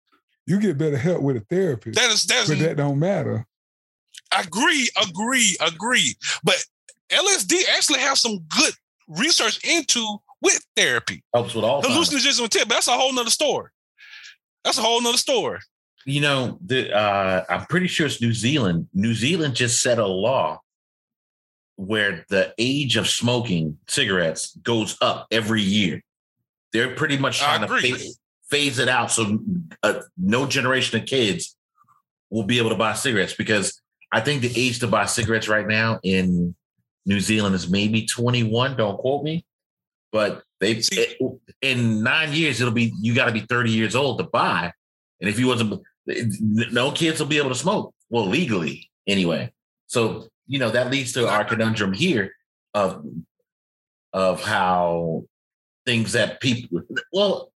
You 0.46 0.60
get 0.60 0.76
better 0.78 0.96
help 0.98 1.22
with 1.22 1.36
a 1.36 1.40
therapist, 1.40 1.98
That 1.98 2.10
is 2.10 2.24
that's 2.24 2.48
but 2.48 2.58
that 2.60 2.76
don't 2.76 2.98
matter. 2.98 3.46
agree, 4.38 4.88
agree, 5.02 5.56
agree. 5.60 6.14
But 6.44 6.62
LSD 7.10 7.54
actually 7.76 8.00
has 8.00 8.20
some 8.20 8.38
good 8.56 8.74
research 9.08 9.58
into 9.64 10.18
with 10.42 10.64
therapy. 10.76 11.22
helps 11.34 11.54
with 11.54 11.64
all. 11.64 11.82
Hallucinogens 11.82 12.40
and 12.40 12.50
tip. 12.50 12.68
That's 12.68 12.88
a 12.88 12.92
whole 12.92 13.12
nother 13.12 13.30
story. 13.30 13.70
That's 14.64 14.78
a 14.78 14.82
whole 14.82 15.00
nother 15.02 15.18
story. 15.18 15.58
You 16.06 16.20
know, 16.20 16.58
the 16.64 16.96
uh, 16.96 17.44
I'm 17.48 17.66
pretty 17.66 17.88
sure 17.88 18.06
it's 18.06 18.22
New 18.22 18.32
Zealand. 18.32 18.88
New 18.94 19.12
Zealand 19.12 19.56
just 19.56 19.82
set 19.82 19.98
a 19.98 20.06
law 20.06 20.60
where 21.74 22.24
the 22.30 22.54
age 22.58 22.96
of 22.96 23.08
smoking 23.08 23.76
cigarettes 23.88 24.56
goes 24.62 24.96
up 25.02 25.26
every 25.32 25.62
year. 25.62 26.02
They're 26.72 26.94
pretty 26.94 27.18
much 27.18 27.40
trying 27.40 27.60
to 27.62 27.66
phase, 27.82 28.18
phase 28.50 28.78
it 28.78 28.88
out 28.88 29.10
so 29.10 29.40
uh, 29.82 30.00
no 30.16 30.46
generation 30.46 31.00
of 31.00 31.06
kids 31.06 31.56
will 32.30 32.44
be 32.44 32.58
able 32.58 32.70
to 32.70 32.76
buy 32.76 32.94
cigarettes 32.94 33.34
because 33.34 33.82
I 34.12 34.20
think 34.20 34.42
the 34.42 34.52
age 34.56 34.78
to 34.80 34.86
buy 34.86 35.06
cigarettes 35.06 35.48
right 35.48 35.66
now 35.66 35.98
in 36.04 36.54
New 37.04 37.18
Zealand 37.20 37.54
is 37.56 37.68
maybe 37.68 38.06
21. 38.06 38.76
Don't 38.76 38.96
quote 38.98 39.24
me, 39.24 39.44
but 40.12 40.42
they 40.60 40.80
See- 40.80 41.00
it- 41.00 41.18
in 41.62 42.02
nine 42.04 42.32
years 42.32 42.60
it'll 42.60 42.72
be 42.72 42.92
you 43.00 43.12
got 43.14 43.26
to 43.26 43.32
be 43.32 43.40
30 43.40 43.70
years 43.72 43.96
old 43.96 44.18
to 44.18 44.24
buy, 44.24 44.72
and 45.20 45.28
if 45.28 45.38
you 45.38 45.46
wasn't, 45.48 45.82
no 46.06 46.90
kids 46.92 47.20
will 47.20 47.26
be 47.26 47.38
able 47.38 47.50
to 47.50 47.54
smoke. 47.54 47.94
Well, 48.10 48.26
legally 48.26 48.90
anyway. 49.06 49.52
So 49.86 50.28
you 50.46 50.58
know 50.58 50.70
that 50.70 50.90
leads 50.90 51.12
to 51.14 51.28
our 51.28 51.44
conundrum 51.44 51.92
here 51.92 52.32
of 52.74 53.04
of 54.12 54.42
how 54.42 55.24
things 55.84 56.12
that 56.12 56.40
people 56.40 56.82
well 57.12 57.52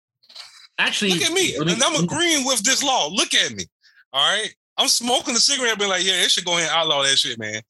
actually 0.77 1.11
Look 1.11 1.23
at 1.23 1.33
me. 1.33 1.55
And 1.55 1.83
I'm 1.83 2.03
agreeing 2.03 2.45
with 2.45 2.63
this 2.63 2.83
law. 2.83 3.09
Look 3.09 3.33
at 3.33 3.51
me. 3.51 3.65
All 4.13 4.37
right. 4.37 4.53
I'm 4.77 4.87
smoking 4.87 5.35
a 5.35 5.39
cigarette, 5.39 5.77
being 5.77 5.89
like, 5.89 6.05
yeah, 6.05 6.21
they 6.21 6.29
should 6.29 6.45
go 6.45 6.53
ahead 6.53 6.69
and 6.69 6.77
outlaw 6.77 7.03
that 7.03 7.17
shit, 7.17 7.37
man. 7.37 7.61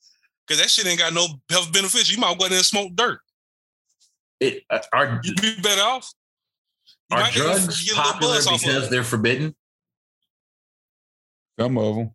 Because 0.48 0.62
that 0.62 0.70
shit 0.70 0.86
ain't 0.86 1.00
got 1.00 1.14
no 1.14 1.26
health 1.50 1.74
benefits. 1.74 2.12
You 2.12 2.20
might 2.20 2.38
go 2.38 2.46
ahead 2.46 2.56
and 2.56 2.66
smoke 2.66 2.92
dirt. 2.94 3.20
it, 4.40 4.64
uh, 4.70 4.80
are 4.94 5.20
You'd 5.24 5.42
be 5.42 5.56
better 5.62 5.82
off. 5.82 6.14
You 7.10 7.18
are 7.18 7.24
get 7.24 7.36
a- 7.36 7.40
drugs 7.40 7.84
get 7.84 7.94
a 7.94 7.98
little 7.98 8.12
popular 8.14 8.34
buzz 8.36 8.48
off 8.48 8.54
of 8.54 8.62
because 8.62 8.90
they're 8.90 9.04
forbidden? 9.04 9.56
Some 11.60 11.78
of 11.78 11.96
them. 11.96 12.12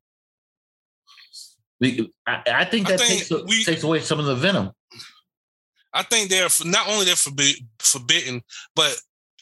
We- 1.81 2.13
I, 2.27 2.43
I 2.47 2.65
think 2.65 2.87
I 2.87 2.93
that 2.93 3.01
think 3.01 3.27
takes, 3.27 3.31
we- 3.47 3.65
takes 3.65 3.83
away 3.83 4.01
some 4.01 4.19
of 4.19 4.27
the 4.27 4.35
venom. 4.35 4.71
I 5.93 6.03
think 6.03 6.29
they're 6.31 6.49
not 6.65 6.89
only 6.89 7.05
they're 7.05 7.15
forbi- 7.15 7.65
forbidden, 7.79 8.43
but 8.75 8.97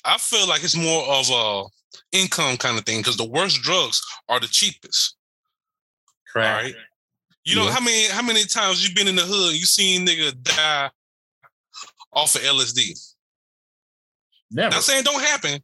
I 0.04 0.18
feel 0.18 0.46
like 0.46 0.62
it's 0.64 0.76
more 0.76 1.04
of 1.04 1.30
a 1.30 1.64
income 2.12 2.56
kind 2.58 2.76
of 2.78 2.84
thing 2.84 2.98
because 3.00 3.16
the 3.16 3.28
worst 3.28 3.62
drugs 3.62 4.02
are 4.28 4.38
the 4.40 4.48
cheapest. 4.48 5.16
Correct. 6.32 6.64
right. 6.64 6.74
You 7.44 7.56
know 7.56 7.68
how 7.70 7.80
many 7.80 8.06
how 8.08 8.22
many 8.22 8.44
times 8.44 8.82
you've 8.84 8.94
been 8.94 9.08
in 9.08 9.16
the 9.16 9.22
hood? 9.22 9.54
You 9.54 9.64
seen 9.66 10.06
nigga 10.06 10.40
die 10.42 10.90
off 12.12 12.34
of 12.34 12.42
LSD. 12.42 12.98
Never. 14.50 14.74
Not 14.74 14.82
saying 14.82 15.04
don't 15.04 15.22
happen, 15.22 15.60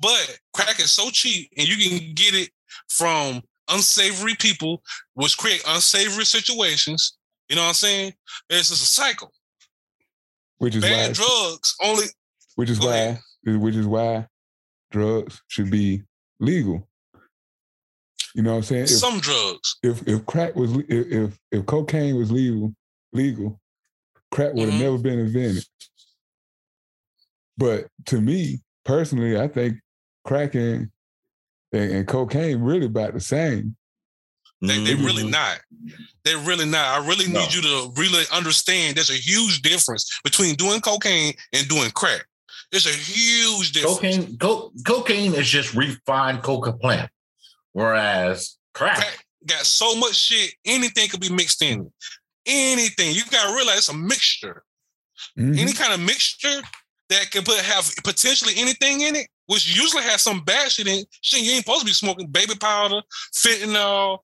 but 0.00 0.38
crack 0.52 0.78
is 0.80 0.90
so 0.90 1.10
cheap 1.10 1.50
and 1.56 1.66
you 1.68 1.76
can 1.76 2.14
get 2.14 2.34
it 2.34 2.50
from 2.88 3.42
unsavory 3.68 4.34
people, 4.34 4.82
which 5.14 5.36
create 5.36 5.62
unsavory 5.66 6.24
situations. 6.24 7.16
You 7.48 7.56
know 7.56 7.62
what 7.62 7.68
I'm 7.68 7.74
saying? 7.74 8.12
It's 8.50 8.68
just 8.68 8.82
a 8.82 8.86
cycle. 8.86 9.32
Which 10.58 10.74
is 10.74 10.82
Bad 10.82 11.08
why, 11.08 11.12
drugs 11.14 11.74
only. 11.82 12.06
which 12.56 12.70
is 12.70 12.80
why, 12.80 13.18
which 13.44 13.76
is 13.76 13.86
why 13.86 14.26
drugs 14.90 15.40
should 15.48 15.70
be 15.70 16.02
legal. 16.40 16.88
You 18.34 18.42
know 18.42 18.50
what 18.52 18.56
I'm 18.58 18.62
saying? 18.64 18.82
If, 18.84 18.90
Some 18.90 19.20
drugs. 19.20 19.76
if 19.82 20.06
if 20.06 20.26
crack 20.26 20.54
was 20.56 20.72
if 20.88 21.06
if, 21.12 21.38
if 21.50 21.66
cocaine 21.66 22.16
was 22.16 22.30
legal, 22.30 22.74
legal, 23.12 23.60
crack 24.30 24.52
would 24.54 24.68
have 24.68 24.78
Mhm. 24.78 24.82
never 24.82 24.98
been 24.98 25.18
invented. 25.20 25.64
But 27.56 27.88
to 28.06 28.20
me 28.20 28.60
personally, 28.84 29.38
I 29.38 29.48
think 29.48 29.78
crack 30.24 30.54
and, 31.72 31.82
and, 31.82 31.92
and 31.92 32.08
cocaine 32.08 32.60
really 32.60 32.86
about 32.86 33.14
the 33.14 33.20
same. 33.20 33.76
They 34.60 34.82
they 34.82 34.94
really 34.94 35.28
not. 35.28 35.60
They're 36.24 36.38
really 36.38 36.66
not. 36.66 37.00
I 37.00 37.06
really 37.06 37.28
No. 37.30 37.40
need 37.40 37.54
you 37.54 37.62
to 37.62 37.92
really 37.96 38.24
understand 38.32 38.96
there's 38.96 39.10
a 39.10 39.12
huge 39.14 39.62
difference 39.62 40.10
between 40.24 40.56
doing 40.56 40.80
cocaine 40.80 41.34
and 41.52 41.68
doing 41.68 41.90
crack. 41.92 42.26
There's 42.72 42.86
a 42.86 42.90
huge 42.92 43.70
difference. 43.72 43.96
cocaine. 43.98 44.36
Co- 44.38 44.72
cocaine 44.84 45.34
is 45.34 45.48
just 45.48 45.74
refined 45.74 46.42
coca 46.42 46.72
plant, 46.72 47.08
whereas 47.72 48.56
crack. 48.74 48.96
Crack 48.96 49.24
got 49.46 49.64
so 49.64 49.94
much 49.94 50.14
shit, 50.16 50.52
anything 50.64 51.08
could 51.08 51.20
be 51.20 51.30
mixed 51.30 51.62
in. 51.62 51.90
Anything. 52.44 53.14
You 53.14 53.22
gotta 53.30 53.54
realize 53.54 53.78
it's 53.78 53.88
a 53.90 53.94
mixture. 53.94 54.64
Mhm. 55.38 55.56
Any 55.58 55.72
kind 55.72 55.92
of 55.92 56.00
mixture 56.00 56.60
that 57.10 57.30
can 57.30 57.44
put 57.44 57.58
have 57.60 57.90
potentially 58.02 58.54
anything 58.56 59.02
in 59.02 59.14
it, 59.16 59.28
which 59.48 59.66
usually 59.76 60.02
has 60.04 60.22
some 60.22 60.40
bad 60.44 60.70
shit 60.70 60.86
in 60.86 61.00
it. 61.00 61.06
Shit, 61.22 61.42
you 61.42 61.52
ain't 61.52 61.64
supposed 61.64 61.80
to 61.80 61.86
be 61.86 61.92
smoking 61.92 62.28
baby 62.28 62.54
powder, 62.54 63.00
fentanyl, 63.34 64.18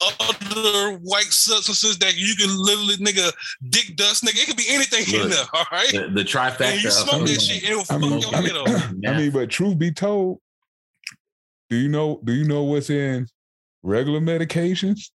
other 0.00 0.98
white 1.02 1.24
substances 1.24 1.98
that 1.98 2.16
you 2.16 2.34
can 2.36 2.48
literally 2.56 2.96
nigga 2.96 3.30
dick 3.68 3.96
dust, 3.96 4.24
nigga. 4.24 4.42
It 4.42 4.46
could 4.46 4.56
be 4.56 4.64
anything 4.68 5.12
in 5.14 5.22
Look, 5.28 5.30
there, 5.32 5.44
all 5.52 5.66
right? 5.70 5.92
The, 5.92 6.08
the 6.14 6.24
trifecta. 6.24 6.72
And 6.72 6.82
you 6.82 6.88
of- 6.88 6.94
smoke 6.94 7.26
that 7.26 7.40
shit, 7.40 7.62
and 7.64 7.72
it'll 7.72 7.80
I 7.82 7.84
fuck 7.84 8.00
mean, 8.00 8.18
your 8.20 8.34
I 8.34 8.40
head 8.40 8.44
mean, 8.44 9.04
up. 9.10 9.14
I 9.14 9.18
mean, 9.18 9.30
but 9.32 9.50
truth 9.50 9.78
be 9.78 9.90
told, 9.92 10.38
Do 11.68 11.76
you 11.76 11.88
know? 11.88 12.20
Do 12.24 12.32
you 12.32 12.44
know 12.44 12.62
what's 12.62 12.90
in 12.90 13.26
regular 13.82 14.20
medications? 14.20 15.10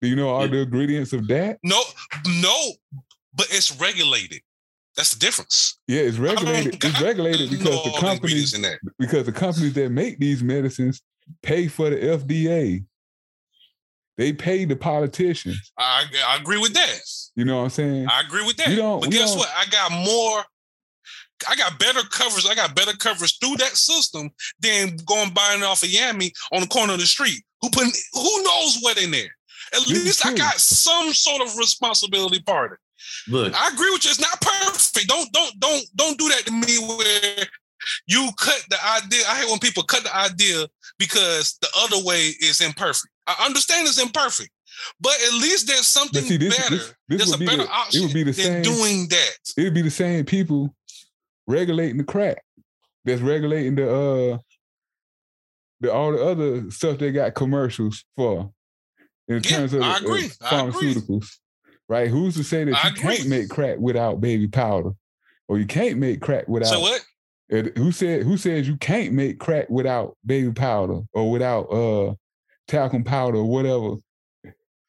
Do 0.00 0.08
you 0.08 0.16
know 0.16 0.28
all 0.28 0.46
the 0.46 0.58
ingredients 0.58 1.12
of 1.12 1.26
that? 1.28 1.58
No, 1.62 1.80
no, 2.40 2.54
but 3.34 3.46
it's 3.50 3.78
regulated. 3.80 4.40
That's 4.96 5.12
the 5.14 5.18
difference. 5.18 5.78
Yeah, 5.86 6.00
it's 6.02 6.18
regulated. 6.18 6.82
It's 6.82 7.00
regulated 7.02 7.50
because 7.50 7.84
the 7.84 7.96
companies 8.00 8.54
in 8.54 8.62
that. 8.62 8.78
because 8.98 9.26
the 9.26 9.32
companies 9.32 9.74
that 9.74 9.90
make 9.90 10.18
these 10.18 10.42
medicines 10.42 11.02
pay 11.42 11.68
for 11.68 11.90
the 11.90 11.96
FDA. 11.96 12.84
They 14.16 14.32
pay 14.32 14.64
the 14.64 14.76
politicians. 14.76 15.72
I, 15.78 16.06
I 16.26 16.36
agree 16.40 16.56
with 16.58 16.72
that. 16.72 17.00
You 17.34 17.44
know 17.44 17.58
what 17.58 17.64
I'm 17.64 17.70
saying? 17.70 18.06
I 18.10 18.20
agree 18.22 18.46
with 18.46 18.56
that. 18.56 18.70
You 18.70 18.76
don't- 18.76 19.00
but 19.00 19.10
guess 19.10 19.30
don't- 19.30 19.40
what? 19.40 19.50
I 19.54 19.66
got 19.66 19.92
more. 19.92 20.42
I 21.46 21.54
got 21.54 21.78
better 21.78 22.00
coverage. 22.08 22.46
I 22.48 22.54
got 22.54 22.74
better 22.74 22.96
coverage 22.96 23.38
through 23.38 23.56
that 23.56 23.76
system 23.76 24.30
than 24.60 24.96
going 25.04 25.34
buying 25.34 25.60
it 25.60 25.64
off 25.64 25.82
of 25.82 25.90
Yami 25.90 26.32
on 26.50 26.62
the 26.62 26.66
corner 26.66 26.94
of 26.94 26.98
the 27.00 27.04
street. 27.04 27.44
Who 27.60 27.68
put? 27.68 27.84
Who 28.14 28.42
knows 28.42 28.78
what 28.80 28.96
in 29.02 29.10
there? 29.10 29.28
At 29.74 29.86
least 29.86 30.24
I 30.24 30.32
got 30.32 30.54
some 30.54 31.12
sort 31.12 31.42
of 31.42 31.54
responsibility 31.58 32.40
part 32.40 32.72
of 32.72 32.76
it. 32.76 32.78
Look, 33.28 33.54
I 33.54 33.68
agree 33.68 33.90
with 33.90 34.04
you. 34.04 34.10
It's 34.10 34.20
not 34.20 34.40
perfect. 34.40 35.08
Don't 35.08 35.30
don't 35.32 35.58
don't 35.60 35.84
don't 35.96 36.18
do 36.18 36.28
that 36.28 36.46
to 36.46 36.52
me 36.52 36.78
where 36.96 37.46
you 38.08 38.28
cut 38.38 38.62
the 38.70 38.76
idea. 38.84 39.22
I 39.28 39.40
hate 39.40 39.50
when 39.50 39.58
people 39.58 39.82
cut 39.82 40.04
the 40.04 40.14
idea 40.16 40.66
because 40.98 41.58
the 41.60 41.68
other 41.78 42.04
way 42.04 42.28
is 42.40 42.60
imperfect. 42.60 43.08
I 43.26 43.44
understand 43.44 43.86
it's 43.88 44.00
imperfect, 44.00 44.50
but 45.00 45.12
at 45.26 45.32
least 45.34 45.66
there's 45.66 45.86
something 45.86 46.22
see, 46.24 46.36
this- 46.36 46.56
better. 46.56 46.76
this- 46.76 46.94
this 47.08 47.18
there's 47.18 47.32
a 47.32 47.38
be 47.38 47.46
better 47.46 47.58
the- 47.58 47.62
it 47.64 47.70
option 47.70 48.02
would 48.02 48.14
be 48.14 48.22
the 48.22 48.32
than 48.32 48.44
same- 48.44 48.62
doing 48.62 49.08
that. 49.08 49.36
It'd 49.56 49.74
be 49.74 49.82
the 49.82 49.90
same 49.90 50.24
people 50.24 50.74
regulating 51.46 51.96
the 51.98 52.04
crack 52.04 52.42
that's 53.04 53.20
regulating 53.22 53.74
the 53.76 53.88
uh 53.88 54.38
the 55.80 55.92
all 55.92 56.12
the 56.12 56.24
other 56.24 56.70
stuff 56.70 56.98
they 56.98 57.12
got 57.12 57.34
commercials 57.34 58.04
for 58.16 58.50
in 59.28 59.42
Yeah, 59.44 59.50
terms 59.58 59.72
of 59.74 59.82
I 59.82 59.86
the, 59.88 59.92
uh, 59.94 59.98
agree. 59.98 60.30
I 60.40 60.60
agree. 60.66 60.94
pharmaceuticals. 60.94 61.28
Right? 61.88 62.08
Who's 62.10 62.34
to 62.36 62.42
say 62.44 62.64
that 62.64 62.74
I 62.74 62.88
you 62.88 62.94
agree. 62.94 63.16
can't 63.16 63.28
make 63.28 63.48
crack 63.48 63.78
without 63.78 64.20
baby 64.20 64.48
powder? 64.48 64.90
Or 65.48 65.58
you 65.58 65.66
can't 65.66 65.98
make 65.98 66.20
crack 66.20 66.48
without 66.48 66.68
So 66.70 66.80
what? 66.80 67.04
And 67.48 67.70
who 67.76 67.92
said 67.92 68.24
who 68.24 68.36
says 68.36 68.66
you 68.66 68.76
can't 68.76 69.12
make 69.12 69.38
crack 69.38 69.70
without 69.70 70.16
baby 70.26 70.50
powder 70.52 71.02
or 71.12 71.30
without 71.30 71.62
uh 71.66 72.14
talcum 72.66 73.04
powder 73.04 73.38
or 73.38 73.44
whatever 73.48 73.94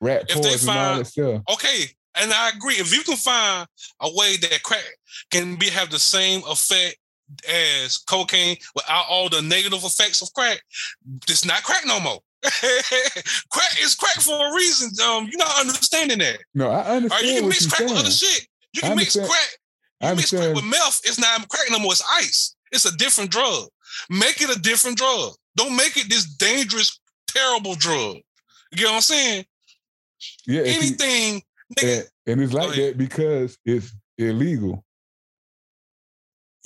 rat 0.02 0.24
If 0.30 0.42
they 0.42 0.50
poison 0.50 0.70
and 0.70 0.78
all 0.80 0.86
find- 0.86 1.00
that 1.02 1.06
stuff. 1.06 1.42
Okay, 1.54 1.84
and 2.20 2.34
I 2.34 2.50
agree. 2.50 2.74
If 2.76 2.92
you 2.96 3.04
can 3.04 3.16
find 3.16 3.68
a 4.02 4.10
way 4.16 4.38
that 4.38 4.64
crack 4.64 4.84
can 5.30 5.56
be 5.56 5.70
have 5.70 5.92
the 5.92 6.00
same 6.00 6.42
effect 6.50 6.98
as 7.48 7.98
cocaine 8.00 8.58
without 8.74 9.06
all 9.10 9.30
the 9.30 9.42
negative 9.44 9.84
effects 9.84 10.24
of 10.24 10.34
crack, 10.34 10.60
it's 11.30 11.46
not 11.46 11.62
crack 11.62 11.86
no 11.86 12.00
more. 12.00 12.20
crack 13.52 13.82
is 13.82 13.96
crack 13.96 14.20
for 14.22 14.34
a 14.34 14.54
reason. 14.56 14.90
Um, 15.06 15.28
you're 15.30 15.40
not 15.40 15.60
understanding 15.60 16.20
that. 16.20 16.40
No, 16.54 16.70
I 16.70 16.70
All 16.70 16.76
right, 16.84 16.88
understand 16.98 17.28
you 17.28 17.40
can 17.40 17.50
mix 17.50 17.66
crack 17.68 17.90
with 17.90 17.98
other 17.98 18.12
shit. 18.12 18.48
You 18.74 18.82
can 18.82 18.96
mix 18.98 19.16
crack. 19.16 19.30
You 20.02 20.16
mix 20.16 20.30
crack 20.30 20.56
with 20.56 20.66
meth. 20.66 21.02
It's 21.06 21.20
not 21.20 21.48
crack 21.50 21.68
no 21.72 21.80
more. 21.80 21.92
It's 21.92 22.04
ice. 22.12 22.56
It's 22.72 22.86
a 22.86 22.96
different 22.98 23.32
drug. 23.32 23.68
Make 24.10 24.42
it 24.42 24.56
a 24.56 24.60
different 24.60 24.98
drug. 24.98 25.34
Don't 25.56 25.76
make 25.76 25.98
it 25.98 26.10
this 26.10 26.26
dangerous, 26.26 27.00
terrible 27.28 27.76
drug. 27.76 28.18
You 28.72 28.78
get 28.78 28.86
what 28.86 28.96
I'm 28.96 29.02
saying? 29.02 29.46
Yeah, 30.46 30.62
Anything, 30.62 31.42
nigga. 31.78 32.00
and, 32.00 32.08
and 32.28 32.42
it's 32.42 32.54
like 32.54 32.76
that 32.76 32.98
because 32.98 33.58
it's 33.66 33.94
illegal, 34.18 34.84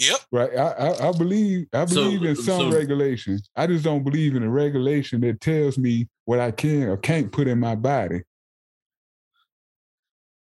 Yep. 0.01 0.19
right? 0.31 0.55
I 0.57 0.67
I, 0.71 1.09
I 1.09 1.11
believe 1.11 1.67
I 1.73 1.85
So- 1.85 1.95
believe 1.95 2.23
in 2.23 2.35
some 2.35 2.71
so- 2.71 2.77
regulation. 2.77 3.39
I 3.55 3.67
just 3.67 3.83
don't 3.83 4.03
believe 4.03 4.35
in 4.35 4.43
a 4.43 4.49
regulation 4.49 5.21
that 5.21 5.41
tells 5.41 5.77
me 5.77 6.07
what 6.25 6.39
I 6.39 6.51
can 6.51 6.83
or 6.83 6.97
can't 6.97 7.31
put 7.31 7.47
in 7.47 7.59
my 7.59 7.75
body. 7.75 8.21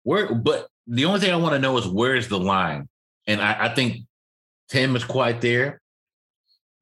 where 0.03 0.35
but 0.35 0.69
the 0.87 1.05
only 1.05 1.21
thing 1.21 1.33
I 1.33 1.37
want 1.37 1.53
to 1.55 1.59
know 1.59 1.77
is 1.79 1.87
where's 1.87 2.29
the 2.29 2.39
line? 2.39 2.89
And 3.27 3.41
I, 3.41 3.67
I 3.67 3.75
think 3.75 3.99
Tim 4.69 4.97
is 4.97 5.05
quite 5.05 5.41
there. 5.41 5.81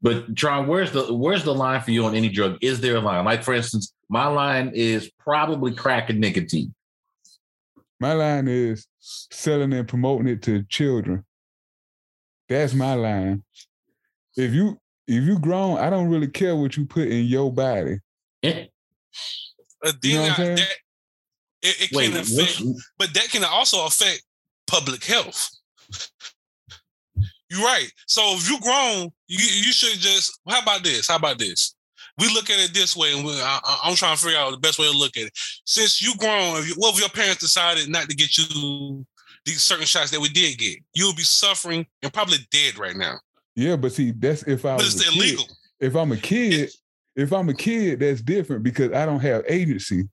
But 0.01 0.37
Tron, 0.37 0.69
where's 0.69 0.93
the 0.93 1.13
where's 1.13 1.43
the 1.45 1.55
line 1.55 1.81
for 1.81 1.91
you 1.91 2.05
on 2.05 2.15
any 2.15 2.29
drug? 2.29 2.59
Is 2.63 2.81
there 2.81 2.97
a 2.97 3.01
line? 3.01 3.25
Like 3.25 3.43
for 3.43 3.55
instance, 3.55 3.93
my 4.09 4.27
line 4.29 4.71
is 4.75 5.11
probably 5.19 5.75
crack 5.75 6.09
and 6.11 6.21
nicotine. 6.21 6.73
My 8.01 8.13
line 8.13 8.47
is 8.47 8.87
selling 9.01 9.73
and 9.73 9.89
promoting 9.89 10.29
it 10.29 10.43
to 10.43 10.63
children. 10.69 11.25
That's 12.49 12.75
my 12.75 12.95
line. 12.95 13.45
If 14.37 14.53
you 14.53 14.79
if 15.07 15.25
you 15.25 15.39
grown, 15.39 15.79
I 15.79 15.91
don't 15.91 16.09
really 16.09 16.29
care 16.29 16.55
what 16.57 16.77
you 16.77 16.85
put 16.87 17.09
in 17.09 17.25
your 17.27 17.53
body. 17.53 17.99
Uh, 18.45 18.49
You 20.03 20.15
know 20.15 20.23
what 20.23 20.31
I'm 20.31 20.37
saying? 20.37 20.57
that, 20.57 20.69
it, 21.63 21.83
it 21.83 21.91
Wait, 21.97 22.11
can 22.11 22.21
affect, 22.21 22.61
what's, 22.61 22.91
but 22.99 23.15
that 23.15 23.29
can 23.31 23.45
also 23.45 23.87
affect 23.87 24.23
public 24.67 25.05
health. 25.05 25.51
You're 27.51 27.63
right. 27.65 27.91
So 28.07 28.23
if 28.35 28.49
you 28.51 28.61
grown, 28.61 29.11
you 29.27 29.39
you 29.39 29.73
should 29.73 29.99
just. 29.99 30.39
How 30.49 30.61
about 30.61 30.83
this? 30.85 31.09
How 31.09 31.17
about 31.17 31.39
this? 31.39 31.75
We 32.19 32.27
look 32.35 32.51
at 32.51 32.59
it 32.59 32.75
this 32.75 32.97
way, 32.97 33.15
and 33.15 33.25
we, 33.25 33.33
I, 33.33 33.61
I- 33.65 33.81
I'm 33.85 33.95
trying 33.95 34.17
to 34.17 34.23
figure 34.23 34.39
out 34.39 34.51
the 34.51 34.59
best 34.59 34.79
way 34.79 34.91
to 34.91 34.97
look 34.99 35.17
at 35.17 35.25
it. 35.25 35.33
Since 35.65 36.03
you 36.03 36.15
grown, 36.17 36.59
if 36.59 36.69
you, 36.69 36.75
what 36.77 36.95
if 36.95 37.01
your 37.01 37.09
parents 37.09 37.39
decided 37.41 37.89
not 37.89 38.09
to 38.09 38.17
get 38.17 38.37
you 38.37 39.07
these 39.45 39.63
certain 39.63 39.87
shots 39.87 40.11
that 40.11 40.21
we 40.21 40.29
did 40.29 40.59
get? 40.59 40.79
You 40.95 41.07
would 41.09 41.17
be 41.17 41.23
suffering 41.23 41.87
and 42.03 42.13
probably 42.13 42.39
dead 42.51 42.79
right 42.79 42.97
now. 42.97 43.19
Yeah, 43.57 43.77
but 43.77 43.93
see, 43.93 44.13
that's 44.13 44.43
if 44.45 44.65
I 44.65 44.77
But 44.77 44.85
was 44.85 44.95
it's 44.97 45.09
a 45.09 45.11
kid. 45.13 45.17
illegal. 45.23 45.45
If 45.81 45.95
I'm 45.97 46.13
a 46.13 46.17
kid, 46.17 46.71
if 47.17 47.33
I'm 47.33 47.49
a 47.49 47.55
kid, 47.55 48.01
that's 48.01 48.21
different 48.23 48.63
because 48.63 48.93
I 48.93 49.05
don't 49.07 49.21
have 49.21 49.45
agency. 49.49 50.05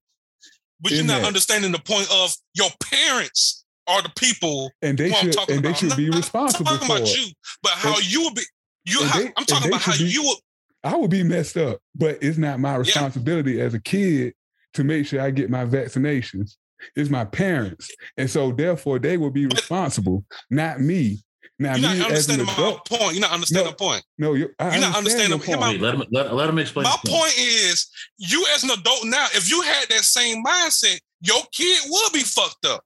But 0.81 0.91
you're 0.91 1.03
not 1.03 1.21
that. 1.21 1.27
understanding 1.27 1.71
the 1.71 1.79
point 1.79 2.07
of 2.11 2.33
your 2.53 2.69
parents 2.83 3.63
are 3.87 4.01
the 4.01 4.11
people 4.17 4.71
And 4.81 4.97
they 4.97 5.11
should 5.11 5.37
and 5.49 5.63
they 5.63 5.69
about. 5.69 5.77
should 5.77 5.95
be 5.95 6.09
Not- 6.09 6.17
responsible 6.17 6.67
I'm 6.69 6.79
talking 6.79 6.87
for 6.87 6.95
about 6.97 7.07
it. 7.09 7.17
you, 7.17 7.33
but 7.61 7.71
how 7.73 7.95
And- 7.97 8.11
you 8.11 8.23
would 8.23 8.35
be. 8.35 8.41
You, 8.85 9.03
how, 9.05 9.19
they- 9.19 9.31
I'm 9.37 9.45
talking 9.45 9.69
about 9.69 9.81
how 9.81 9.97
be- 9.97 10.05
you 10.05 10.23
would. 10.23 10.37
I 10.83 10.95
would 10.95 11.09
be 11.09 11.23
messed 11.23 11.57
up, 11.57 11.79
but 11.95 12.19
it's 12.21 12.37
not 12.37 12.59
my 12.59 12.75
responsibility 12.75 13.59
as 13.61 13.73
a 13.73 13.79
kid 13.79 14.33
to 14.73 14.83
make 14.83 15.07
sure 15.07 15.21
I 15.21 15.31
get 15.31 15.49
my 15.49 15.65
vaccinations. 15.65 16.57
It's 16.95 17.09
my 17.09 17.25
parents. 17.25 17.89
And 18.17 18.29
so 18.29 18.51
therefore 18.51 18.99
they 18.99 19.17
will 19.17 19.31
be 19.31 19.45
responsible, 19.45 20.25
not 20.49 20.79
me. 20.81 21.19
Now 21.57 21.75
You're 21.75 21.91
me 21.91 21.99
not 21.99 22.07
understanding 22.09 22.47
my 22.47 22.53
adult. 22.53 22.85
point. 22.89 23.13
You're 23.13 23.21
not 23.21 23.31
understanding 23.31 23.65
No, 23.65 23.71
the 23.71 23.77
point. 23.77 24.03
No, 24.17 24.33
you 24.33 24.49
I 24.59 24.71
you're 24.73 24.81
not 24.81 24.97
understand 24.97 25.31
understanding- 25.31 25.37
your 25.37 25.45
hear 25.45 25.57
my- 25.57 25.67
point. 25.67 25.81
wait, 25.81 25.85
let 25.85 25.95
him 25.95 26.03
let, 26.11 26.33
let 26.33 26.49
him 26.49 26.59
explain. 26.59 26.83
My 26.83 26.89
point. 27.05 27.07
point 27.07 27.33
is, 27.37 27.87
you 28.17 28.45
as 28.53 28.63
an 28.63 28.71
adult 28.71 29.05
now, 29.05 29.25
if 29.33 29.49
you 29.49 29.61
had 29.61 29.87
that 29.89 30.03
same 30.03 30.43
mindset, 30.43 30.99
your 31.21 31.41
kid 31.53 31.79
will 31.89 32.09
be 32.11 32.19
fucked 32.19 32.65
up. 32.65 32.83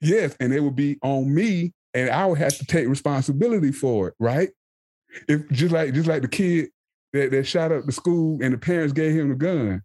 Yes, 0.00 0.36
and 0.38 0.52
it 0.54 0.60
would 0.60 0.76
be 0.76 0.98
on 1.02 1.34
me, 1.34 1.72
and 1.94 2.10
I 2.10 2.26
would 2.26 2.38
have 2.38 2.56
to 2.58 2.64
take 2.66 2.86
responsibility 2.86 3.72
for 3.72 4.08
it, 4.08 4.14
right? 4.20 4.50
If 5.28 5.48
just 5.50 5.72
like 5.72 5.92
just 5.94 6.06
like 6.06 6.22
the 6.22 6.28
kid 6.28 6.68
that, 7.12 7.30
that 7.32 7.44
shot 7.44 7.72
up 7.72 7.86
the 7.86 7.92
school 7.92 8.38
and 8.40 8.54
the 8.54 8.58
parents 8.58 8.92
gave 8.92 9.14
him 9.18 9.30
the 9.30 9.34
gun, 9.34 9.82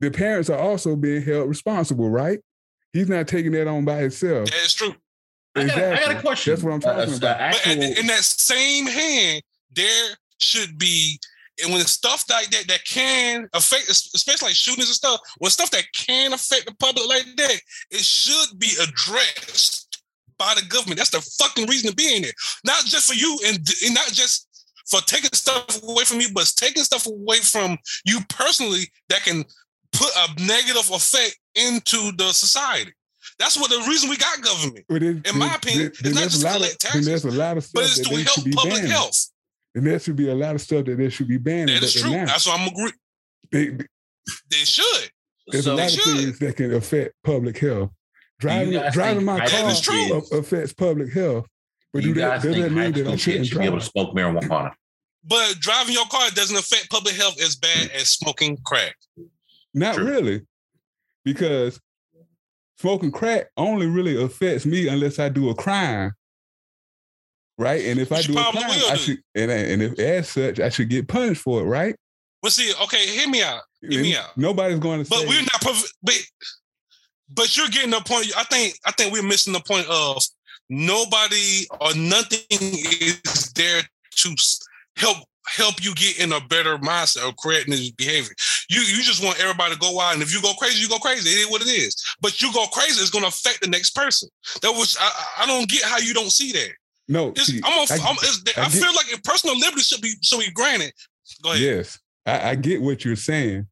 the 0.00 0.10
parents 0.12 0.48
are 0.50 0.58
also 0.58 0.94
being 0.94 1.22
held 1.22 1.48
responsible, 1.48 2.08
right? 2.08 2.38
He's 2.92 3.08
not 3.08 3.26
taking 3.28 3.52
that 3.52 3.66
on 3.66 3.84
by 3.84 3.96
himself. 3.96 4.50
That 4.50 4.64
is 4.64 4.74
true. 4.74 4.94
I 5.54 5.66
got, 5.66 5.78
a- 5.78 5.92
I 5.92 6.00
got 6.00 6.16
a 6.16 6.20
question. 6.20 6.52
That's 6.52 6.62
what 6.62 6.72
I'm 6.74 6.80
talking 6.80 7.00
uh, 7.00 7.16
about. 7.16 7.20
But 7.20 7.40
actual- 7.40 7.82
at- 7.82 7.98
in 7.98 8.06
that 8.06 8.22
same 8.24 8.86
hand, 8.86 9.42
there 9.74 10.16
should 10.40 10.78
be, 10.78 11.18
and 11.62 11.72
when 11.72 11.80
it's 11.80 11.92
stuff 11.92 12.24
like 12.30 12.50
that 12.50 12.68
that 12.68 12.84
can 12.84 13.48
affect, 13.52 13.88
especially 13.88 14.48
like 14.48 14.56
shootings 14.56 14.88
and 14.88 14.94
stuff, 14.94 15.20
when 15.38 15.50
stuff 15.50 15.70
that 15.70 15.84
can 15.96 16.32
affect 16.32 16.66
the 16.66 16.74
public 16.74 17.06
like 17.06 17.26
that, 17.36 17.60
it 17.90 18.00
should 18.00 18.58
be 18.58 18.70
addressed 18.82 20.02
by 20.38 20.54
the 20.54 20.66
government. 20.66 20.98
That's 20.98 21.10
the 21.10 21.20
fucking 21.38 21.68
reason 21.68 21.90
to 21.90 21.96
be 21.96 22.16
in 22.16 22.22
there. 22.22 22.32
Not 22.64 22.84
just 22.84 23.06
for 23.08 23.14
you 23.14 23.38
and, 23.46 23.56
and 23.84 23.94
not 23.94 24.08
just 24.12 24.48
for 24.90 25.00
taking 25.02 25.30
stuff 25.32 25.82
away 25.82 26.04
from 26.04 26.20
you, 26.20 26.28
but 26.34 26.50
taking 26.56 26.82
stuff 26.82 27.06
away 27.06 27.38
from 27.38 27.78
you 28.04 28.20
personally 28.28 28.84
that 29.08 29.22
can 29.22 29.44
put 29.92 30.10
a 30.16 30.42
negative 30.44 30.90
effect 30.90 31.36
into 31.54 32.12
the 32.16 32.32
society. 32.32 32.92
That's 33.38 33.56
what 33.58 33.70
the 33.70 33.78
reason 33.88 34.10
we 34.10 34.16
got 34.16 34.40
government. 34.42 34.84
But 34.88 35.02
it- 35.02 35.26
In 35.26 35.38
my 35.38 35.46
then- 35.48 35.56
opinion, 35.56 35.92
then 36.02 36.12
it's 36.12 36.14
not 36.14 36.14
there's 36.14 36.32
just 36.32 36.42
a 36.42 36.46
lot 36.46 36.54
collect 36.56 36.84
of 36.84 36.92
then 36.92 37.04
there's 37.04 37.24
a 37.24 37.30
lot 37.30 37.56
of 37.56 37.64
stuff 37.64 37.72
But 37.74 37.84
it's 37.84 37.96
that 37.98 38.04
to 38.04 38.10
they 38.10 38.16
should 38.16 38.26
help 38.26 38.44
be 38.44 38.52
public 38.52 38.74
banning. 38.74 38.90
health. 38.90 39.26
And 39.74 39.86
there 39.86 39.98
should 39.98 40.16
be 40.16 40.28
a 40.28 40.34
lot 40.34 40.54
of 40.54 40.60
stuff 40.60 40.84
that 40.86 40.96
they 40.98 41.08
should 41.08 41.28
be 41.28 41.38
banned. 41.38 41.68
That 41.70 41.74
is 41.76 41.80
but 41.80 41.94
is 41.94 42.02
true. 42.02 42.10
not. 42.10 42.26
That's 42.28 42.46
what 42.46 42.60
I'm 42.60 42.68
agree. 42.68 42.92
They- 43.50 43.84
They 44.50 44.64
should. 44.64 45.10
there's 45.48 45.64
so 45.64 45.74
a 45.74 45.76
lot 45.76 45.86
of 45.86 45.92
should. 45.92 46.04
things 46.04 46.38
that 46.40 46.56
can 46.56 46.74
affect 46.74 47.14
public 47.24 47.58
health. 47.58 47.90
Driving 48.38 48.90
driving 48.92 49.24
my 49.24 49.38
car 49.38 49.48
That 49.48 49.72
is 49.72 49.78
school 49.78 50.20
true. 50.22 50.38
affects 50.38 50.72
public 50.72 51.12
health. 51.12 51.46
But 51.92 52.02
do 52.02 52.08
you 52.08 52.14
do 52.14 52.20
that 52.20 52.28
guys 52.28 52.42
does 52.42 52.54
that 52.56 52.60
think 52.62 52.72
high 52.74 52.82
mean 52.84 52.92
that 52.92 53.00
I 53.00 53.02
school 53.04 53.16
shouldn't 53.16 53.38
kids 53.42 53.48
should 53.48 53.58
be 53.58 53.64
able 53.64 53.78
to 53.78 53.84
smoke 53.84 54.14
marijuana? 54.16 54.72
But 55.24 55.58
driving 55.60 55.94
your 55.94 56.06
car 56.06 56.30
doesn't 56.30 56.56
affect 56.56 56.90
public 56.90 57.14
health 57.14 57.40
as 57.40 57.54
bad 57.56 57.90
as 57.92 58.10
smoking 58.10 58.56
crack. 58.64 58.96
Not 59.74 59.94
True. 59.94 60.04
really, 60.06 60.40
because 61.24 61.80
smoking 62.78 63.12
crack 63.12 63.48
only 63.56 63.86
really 63.86 64.20
affects 64.22 64.66
me 64.66 64.88
unless 64.88 65.18
I 65.18 65.28
do 65.28 65.50
a 65.50 65.54
crime, 65.54 66.12
right? 67.58 67.84
And 67.84 68.00
if 68.00 68.10
I 68.12 68.22
do 68.22 68.32
a 68.32 68.42
crime, 68.42 68.54
I 68.90 68.96
should, 68.96 69.18
and, 69.34 69.50
and 69.50 69.82
if 69.82 69.98
as 69.98 70.28
such, 70.28 70.60
I 70.60 70.68
should 70.68 70.88
get 70.88 71.08
punished 71.08 71.42
for 71.42 71.60
it, 71.60 71.64
right? 71.64 71.94
Well, 72.42 72.50
see, 72.50 72.72
okay, 72.82 73.06
hear 73.06 73.28
me 73.28 73.42
out. 73.42 73.60
Hear 73.80 74.02
me 74.02 74.16
out. 74.16 74.36
Nobody's 74.36 74.78
going 74.80 75.04
to 75.04 75.08
But 75.08 75.20
say. 75.20 75.26
we're 75.28 75.40
not. 75.42 75.60
prov- 75.60 75.92
But 76.02 76.14
but 77.34 77.56
you're 77.56 77.68
getting 77.68 77.90
the 77.90 78.00
point. 78.00 78.26
I 78.36 78.44
think 78.44 78.74
I 78.84 78.90
think 78.92 79.12
we're 79.12 79.22
missing 79.22 79.52
the 79.52 79.60
point 79.60 79.86
of 79.88 80.22
nobody 80.68 81.66
or 81.80 81.94
nothing 81.94 82.40
is 82.50 83.52
there 83.54 83.82
to 84.16 84.34
help 84.96 85.18
help 85.46 85.82
you 85.84 85.94
get 85.94 86.18
in 86.20 86.32
a 86.32 86.40
better 86.40 86.78
mindset 86.78 87.28
of 87.28 87.36
correcting 87.36 87.72
this 87.72 87.90
behavior. 87.90 88.34
You 88.70 88.80
you 88.80 89.02
just 89.02 89.22
want 89.24 89.40
everybody 89.40 89.74
to 89.74 89.80
go 89.80 90.00
out, 90.00 90.14
and 90.14 90.22
if 90.22 90.32
you 90.34 90.40
go 90.42 90.52
crazy, 90.54 90.80
you 90.80 90.88
go 90.88 90.98
crazy. 90.98 91.28
It 91.30 91.46
is 91.46 91.50
what 91.50 91.62
it 91.62 91.68
is. 91.68 91.96
But 92.20 92.40
you 92.40 92.52
go 92.52 92.66
crazy, 92.66 93.00
it's 93.00 93.10
going 93.10 93.22
to 93.24 93.28
affect 93.28 93.60
the 93.62 93.68
next 93.68 93.90
person. 93.94 94.28
That 94.62 94.72
was 94.72 94.96
I, 95.00 95.42
I 95.42 95.46
don't 95.46 95.68
get 95.68 95.82
how 95.84 95.98
you 95.98 96.14
don't 96.14 96.30
see 96.32 96.52
that. 96.52 96.70
no, 97.08 97.34
see, 97.34 97.60
I'm, 97.64 97.72
a, 97.72 97.82
I- 97.92 97.96
I'm 98.08 98.16
I, 98.22 98.32
I 98.56 98.68
get- 98.68 98.72
feel 98.72 98.94
like 98.94 99.22
personal 99.24 99.58
liberty 99.58 99.82
should 99.82 100.00
be 100.00 100.14
should 100.22 100.40
be 100.40 100.50
granted. 100.52 100.92
Go 101.42 101.50
ahead. 101.50 101.62
Yes, 101.62 101.98
I, 102.26 102.50
I 102.50 102.54
get 102.54 102.80
what 102.82 103.04
you're 103.04 103.16
saying. 103.16 103.66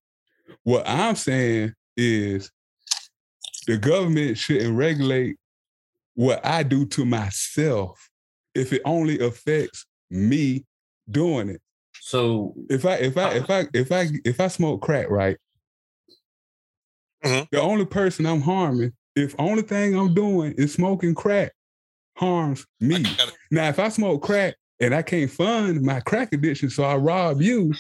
What 0.65 0.87
I'm 0.89 1.15
saying 1.17 1.73
is 1.97 2.51
the 3.67 3.77
government 3.77 4.37
shouldn't 4.39 4.77
regulate 4.77 5.37
what 6.15 6.45
I 6.45 6.63
do 6.65 6.85
to 6.87 7.05
myself 7.05 8.11
if 8.55 8.73
it 8.73 8.83
only 8.85 9.21
affects 9.21 9.87
me 10.11 10.65
doing 11.11 11.49
it. 11.51 11.61
So 12.01 12.55
If 12.69 12.85
I 12.87 12.95
if 12.95 13.16
I 13.16 13.35
if 13.35 13.51
I 13.51 13.66
if 13.74 13.93
I 13.93 14.07
if 14.24 14.41
I 14.41 14.49
smoke 14.49 14.82
crack, 14.82 15.11
right? 15.11 15.37
Mhm. 17.24 17.49
The 17.51 17.61
only 17.61 17.85
person 17.85 18.24
I'm 18.27 18.41
harming, 18.41 18.93
if 19.15 19.35
only 19.39 19.62
thing 19.62 19.95
I'm 19.97 20.15
doing 20.15 20.53
is 20.57 20.73
smoking 20.73 21.15
crack, 21.15 21.53
harms 22.16 22.66
me. 22.81 23.05
Now, 23.51 23.69
if 23.69 23.78
I 23.78 23.89
smoke 23.91 24.23
crack 24.23 24.55
and 24.81 24.95
I 24.95 25.03
can't 25.03 25.31
fund 25.31 25.82
my 25.82 26.01
crack 26.01 26.32
addiction, 26.32 26.70
so 26.70 26.82
I 26.85 26.97
rob 26.97 27.43
you, 27.43 27.74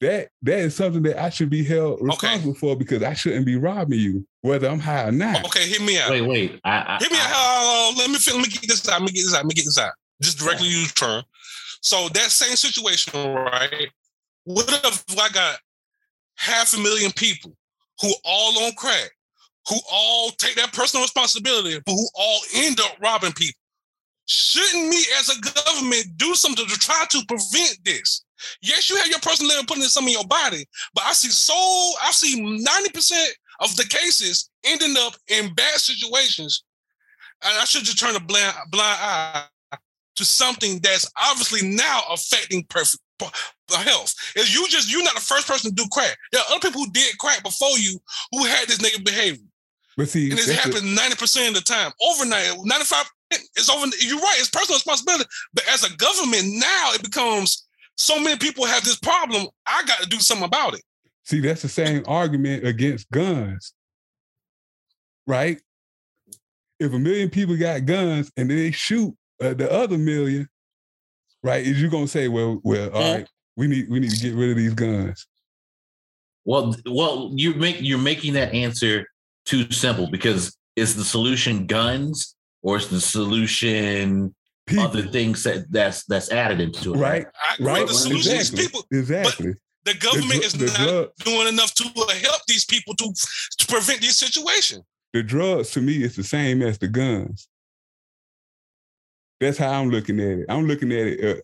that 0.00 0.28
that 0.42 0.58
is 0.60 0.76
something 0.76 1.02
that 1.04 1.20
I 1.20 1.30
should 1.30 1.50
be 1.50 1.64
held 1.64 1.98
responsible 2.00 2.54
for 2.54 2.76
because 2.76 3.02
I 3.02 3.14
shouldn't 3.14 3.46
be 3.46 3.56
robbing 3.56 3.98
you, 3.98 4.26
whether 4.42 4.68
I'm 4.68 4.78
high 4.78 5.08
or 5.08 5.12
not. 5.12 5.44
Okay, 5.46 5.66
hit 5.68 5.80
me 5.82 5.98
out. 5.98 6.10
wait, 6.10 6.20
wait. 6.22 6.60
I, 6.64 6.70
I, 6.70 6.98
Hear 7.00 7.10
me 7.10 7.16
I- 7.18 7.32
out. 7.32 7.94
Uh, 7.94 7.98
let 7.98 8.10
me 8.10 8.16
let 8.32 8.36
me 8.46 8.48
get 8.52 8.68
this 8.68 8.86
out. 8.88 9.00
Let 9.00 9.02
me 9.02 9.08
get 9.12 9.22
this 9.22 9.34
out. 9.34 9.38
Let 9.38 9.46
me 9.46 9.54
get 9.54 9.64
this 9.64 9.78
out. 9.78 9.92
Just 10.22 10.38
directly 10.38 10.68
use 10.68 10.92
term. 10.92 11.22
So 11.80 12.08
that 12.08 12.30
same 12.30 12.56
situation, 12.56 13.12
right? 13.34 13.88
What 14.44 14.68
if 14.84 15.04
I 15.18 15.28
got 15.28 15.58
half 16.36 16.74
a 16.74 16.80
million 16.80 17.12
people 17.12 17.56
who 18.00 18.12
all 18.24 18.58
on 18.64 18.72
crack, 18.72 19.10
who 19.68 19.76
all 19.92 20.30
take 20.30 20.56
that 20.56 20.72
personal 20.72 21.04
responsibility, 21.04 21.78
but 21.84 21.92
who 21.92 22.08
all 22.14 22.40
end 22.54 22.80
up 22.80 22.96
robbing 23.00 23.32
people? 23.32 23.60
Shouldn't 24.26 24.88
me 24.88 24.98
as 25.18 25.30
a 25.30 25.40
government 25.40 26.06
do 26.16 26.34
something 26.34 26.66
to 26.66 26.78
try 26.78 27.04
to 27.10 27.24
prevent 27.26 27.78
this? 27.84 28.24
Yes, 28.60 28.88
you 28.88 28.96
have 28.96 29.08
your 29.08 29.20
personal 29.20 29.50
living 29.50 29.66
putting 29.66 29.82
in 29.82 29.88
some 29.88 30.06
in 30.06 30.12
your 30.12 30.26
body, 30.26 30.66
but 30.94 31.04
I 31.04 31.12
see 31.12 31.30
so 31.30 31.54
I 32.02 32.10
see 32.12 32.40
90% 32.40 33.26
of 33.60 33.74
the 33.76 33.84
cases 33.84 34.50
ending 34.64 34.94
up 34.98 35.14
in 35.28 35.54
bad 35.54 35.78
situations. 35.78 36.64
And 37.42 37.56
I 37.58 37.64
should 37.64 37.84
just 37.84 37.98
turn 37.98 38.16
a 38.16 38.20
blind, 38.20 38.54
blind 38.70 38.98
eye 39.00 39.44
to 40.18 40.24
something 40.24 40.80
that's 40.82 41.10
obviously 41.20 41.68
now 41.68 42.02
affecting 42.10 42.64
perfect 42.64 43.02
health. 43.70 44.14
Is 44.36 44.54
you 44.54 44.66
just 44.68 44.90
you're 44.90 45.02
not 45.02 45.14
the 45.14 45.20
first 45.20 45.48
person 45.48 45.70
to 45.70 45.74
do 45.74 45.88
crack. 45.92 46.16
There 46.32 46.40
are 46.40 46.46
other 46.50 46.60
people 46.60 46.82
who 46.84 46.90
did 46.90 47.18
crack 47.18 47.42
before 47.42 47.76
you 47.78 47.98
who 48.32 48.44
had 48.44 48.68
this 48.68 48.82
negative 48.82 49.04
behavior. 49.04 49.44
But 49.96 50.08
see, 50.08 50.30
And 50.30 50.38
it's 50.38 50.46
that's 50.46 50.64
happened 50.64 50.96
90% 50.96 51.48
of 51.48 51.54
the 51.54 51.60
time. 51.60 51.90
Overnight, 52.00 52.56
95 52.62 53.10
it's 53.30 53.68
over. 53.68 53.86
You're 54.00 54.20
right, 54.20 54.36
it's 54.38 54.48
personal 54.48 54.76
responsibility. 54.76 55.24
But 55.52 55.64
as 55.68 55.84
a 55.84 55.94
government, 55.96 56.44
now 56.46 56.92
it 56.94 57.02
becomes 57.02 57.66
so 57.96 58.18
many 58.18 58.38
people 58.38 58.64
have 58.64 58.84
this 58.84 58.98
problem. 58.98 59.48
I 59.66 59.82
got 59.86 60.00
to 60.00 60.08
do 60.08 60.18
something 60.18 60.46
about 60.46 60.74
it. 60.74 60.82
see, 61.24 61.40
that's 61.40 61.62
the 61.62 61.68
same 61.68 62.04
argument 62.06 62.66
against 62.66 63.10
guns, 63.10 63.74
right? 65.26 65.60
If 66.78 66.92
a 66.92 66.98
million 66.98 67.28
people 67.28 67.56
got 67.56 67.84
guns 67.84 68.30
and 68.36 68.48
they 68.48 68.70
shoot 68.70 69.14
uh, 69.42 69.54
the 69.54 69.70
other 69.70 69.98
million, 69.98 70.48
right? 71.42 71.64
Is 71.66 71.80
you 71.80 71.88
gonna 71.88 72.08
say, 72.08 72.28
well, 72.28 72.60
well, 72.64 72.90
all 72.90 73.14
right, 73.14 73.28
we 73.56 73.66
need 73.68 73.88
we 73.88 74.00
need 74.00 74.10
to 74.10 74.16
get 74.20 74.34
rid 74.34 74.50
of 74.50 74.56
these 74.56 74.74
guns? 74.74 75.26
Well, 76.44 76.74
well, 76.86 77.30
you 77.34 77.54
make 77.54 77.76
you're 77.80 77.98
making 77.98 78.32
that 78.34 78.52
answer 78.54 79.06
too 79.44 79.70
simple 79.70 80.08
because 80.10 80.56
is 80.76 80.94
the 80.96 81.04
solution 81.04 81.66
guns 81.66 82.34
or 82.62 82.76
is 82.76 82.88
the 82.88 83.00
solution 83.00 84.34
People, 84.66 84.84
other 84.84 85.02
things 85.02 85.42
that 85.44 85.70
that's 85.70 86.04
that's 86.04 86.30
added 86.30 86.60
into 86.60 86.94
it? 86.94 86.98
right? 86.98 87.26
I 87.50 87.62
Right? 87.62 87.86
the 87.86 87.94
solution 87.94 88.32
is 88.36 88.50
Exactly. 88.50 88.64
people. 88.66 88.86
Exactly. 88.92 89.46
But 89.84 89.92
The 89.94 89.98
government 89.98 90.32
dru- 90.32 90.40
is 90.42 90.52
the 90.52 90.66
not 90.66 90.76
drug- 90.76 91.10
doing 91.24 91.48
enough 91.48 91.72
to 91.74 91.84
uh, 91.96 92.08
help 92.22 92.42
these 92.46 92.64
people 92.64 92.94
to, 92.96 93.12
to 93.58 93.66
prevent 93.66 94.00
these 94.02 94.16
situations. 94.16 94.82
the 95.14 95.22
drugs 95.22 95.70
to 95.72 95.80
me 95.80 96.02
is 96.02 96.16
the 96.16 96.24
same 96.24 96.60
as 96.62 96.78
the 96.78 96.88
guns. 96.88 97.48
That's 99.40 99.58
how 99.58 99.70
I'm 99.70 99.90
looking 99.90 100.18
at 100.20 100.38
it. 100.38 100.46
I'm 100.48 100.66
looking 100.66 100.92
at 100.92 101.06
it. 101.06 101.38
Uh, 101.38 101.40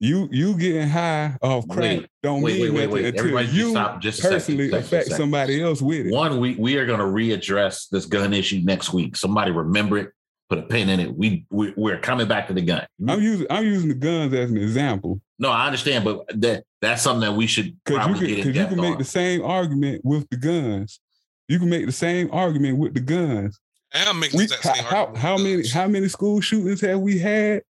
you 0.00 0.28
you 0.32 0.56
getting 0.58 0.88
high 0.88 1.36
off 1.40 1.66
crack 1.68 2.00
Wait, 2.00 2.06
don't 2.22 2.42
wait, 2.42 2.60
mean 2.60 2.74
wait, 2.74 2.90
wait, 2.90 3.04
until 3.06 3.20
Everybody 3.20 3.48
you 3.48 3.70
stop 3.70 4.00
just 4.00 4.20
personally 4.20 4.68
second, 4.68 4.84
affect 4.84 5.04
second. 5.06 5.16
somebody 5.16 5.62
else 5.62 5.80
with 5.80 6.06
it. 6.06 6.12
One, 6.12 6.40
we 6.40 6.56
we 6.56 6.76
are 6.76 6.84
going 6.86 6.98
to 6.98 7.06
readdress 7.06 7.88
this 7.90 8.06
gun 8.06 8.34
issue 8.34 8.60
next 8.64 8.92
week. 8.92 9.16
Somebody 9.16 9.50
remember 9.50 9.98
it. 9.98 10.10
Put 10.50 10.58
a 10.58 10.62
pin 10.62 10.90
in 10.90 11.00
it. 11.00 11.16
We, 11.16 11.46
we 11.50 11.72
we're 11.76 11.98
coming 11.98 12.28
back 12.28 12.48
to 12.48 12.54
the 12.54 12.60
gun. 12.60 12.86
I'm 13.08 13.22
using 13.22 13.46
I'm 13.48 13.64
using 13.64 13.88
the 13.88 13.94
guns 13.94 14.34
as 14.34 14.50
an 14.50 14.58
example 14.58 15.20
No, 15.38 15.50
I 15.50 15.66
understand, 15.66 16.04
but 16.04 16.26
that 16.40 16.64
that's 16.82 17.02
something 17.02 17.22
that 17.22 17.34
we 17.34 17.46
should 17.46 17.74
because 17.84 18.06
you 18.06 18.12
probably 18.12 18.18
can 18.18 18.36
get 18.36 18.46
in 18.46 18.54
you 18.54 18.66
can 18.66 18.80
make 18.80 18.92
on. 18.92 18.98
the 18.98 19.04
same 19.04 19.42
argument 19.42 20.04
with 20.04 20.28
the 20.28 20.36
guns. 20.36 21.00
You 21.48 21.58
can 21.58 21.70
make 21.70 21.86
the 21.86 21.92
same 21.92 22.28
argument 22.32 22.78
with 22.78 22.94
the 22.94 23.00
guns. 23.00 23.58
And 23.94 24.20
We, 24.20 24.48
how, 24.62 24.74
same 24.74 25.14
how, 25.14 25.36
many 25.38 25.68
how 25.68 25.86
many 25.86 26.08
school 26.08 26.40
shootings 26.40 26.80
have 26.80 26.98
we 26.98 27.18
had 27.18 27.62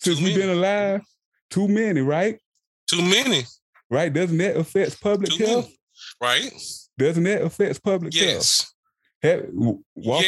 since 0.00 0.20
we've 0.20 0.34
been 0.34 0.50
alive? 0.50 1.02
Too 1.50 1.68
many, 1.68 2.00
right? 2.00 2.38
Too 2.90 3.00
many, 3.00 3.44
Right? 3.90 4.12
Doesn't 4.12 4.38
that 4.38 4.56
affect 4.56 5.00
public 5.00 5.30
too 5.30 5.46
health? 5.46 5.64
many, 5.66 5.78
right? 6.20 6.52
Doesn't 6.98 7.22
that 7.24 7.42
affect 7.42 7.82
public 7.84 8.12
health? 8.14 8.26
Yes. 8.26 8.74
Have, 9.22 9.46
walking, 9.52 9.80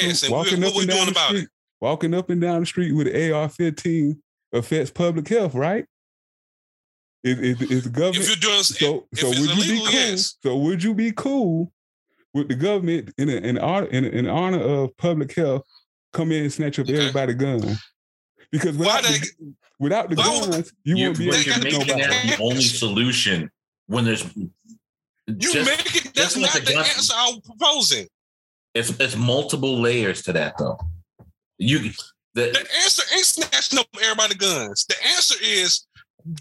Yes, 0.09 0.23
and 0.23 0.31
we- 0.33 0.37
walking 0.39 0.61
what 0.61 0.69
up 0.71 0.75
we 0.77 0.81
and 0.83 0.89
down 0.91 0.97
doing 0.99 1.07
the 1.07 1.11
about 1.13 1.31
it? 1.35 1.37
street, 1.39 1.49
walking 1.81 2.15
up 2.15 2.31
and 2.31 2.41
down 2.41 2.61
the 2.61 2.67
street 2.67 2.93
with 2.93 3.09
an 3.09 3.33
AR-15 3.33 4.17
affects 4.53 4.91
public 4.93 5.27
health, 5.29 5.55
right? 5.55 5.85
Is, 7.25 7.39
is, 7.41 7.63
is 7.71 7.85
the 7.85 7.91
government 7.91 8.19
If 8.19 8.29
you're 8.29 8.37
doing, 8.37 8.63
so? 8.63 9.07
if 9.13 9.19
so 9.19 9.31
it's 9.33 9.41
would 9.41 9.57
you 9.67 9.73
be 9.75 9.79
cool? 9.81 9.91
yes. 9.93 10.37
So 10.43 10.57
would 10.59 10.83
you 10.83 10.95
be 10.95 11.13
cool 11.13 11.73
with 12.37 12.49
the 12.49 12.55
government 12.55 13.13
in 13.19 13.29
a, 13.29 13.33
in 13.37 13.59
honor 13.59 13.87
in, 13.87 14.05
in 14.05 14.29
honor 14.29 14.61
of 14.61 14.97
public 14.99 15.35
health 15.35 15.63
come 16.13 16.31
in 16.33 16.43
and 16.45 16.53
snatch 16.53 16.79
up 16.79 16.87
Okay. 16.89 16.99
everybody 16.99 17.35
gun? 17.35 17.77
Because 18.53 18.77
why 18.77 18.97
without, 18.97 19.03
they? 19.05 19.19
the, 19.19 19.55
without 19.81 20.11
the 20.11 20.17
why 20.17 20.47
guns, 20.51 20.73
you 20.85 20.97
You're, 20.97 21.09
won't 21.09 21.19
be 21.19 21.25
able 21.29 21.37
to 21.39 21.45
gotta 21.51 21.65
making 21.65 21.79
nobody. 21.81 22.03
that 22.03 22.37
the 22.39 22.43
only 22.43 22.61
solution 22.63 23.51
when 23.87 24.05
there's 24.05 24.25
You 24.37 24.45
just- 25.53 25.69
make 25.69 25.97
it. 25.97 26.15
That's 26.15 26.37
not 26.37 26.53
the 26.53 26.61
the 26.61 26.73
gun- 26.73 26.85
answer 26.85 27.15
I'm 27.17 27.41
proposing. 27.41 28.07
it's 28.75 28.91
it's 29.01 29.17
multiple 29.17 29.81
layers 29.81 30.23
to 30.23 30.33
that 30.35 30.57
though. 30.59 30.79
You 31.59 31.79
The 32.35 32.53
the 32.53 32.67
answer 32.85 33.03
ain't 33.15 33.25
snatching 33.25 33.79
up 33.79 33.87
everybody 34.03 34.35
guns. 34.35 34.85
The 34.89 34.97
answer 35.15 35.37
is 35.43 35.87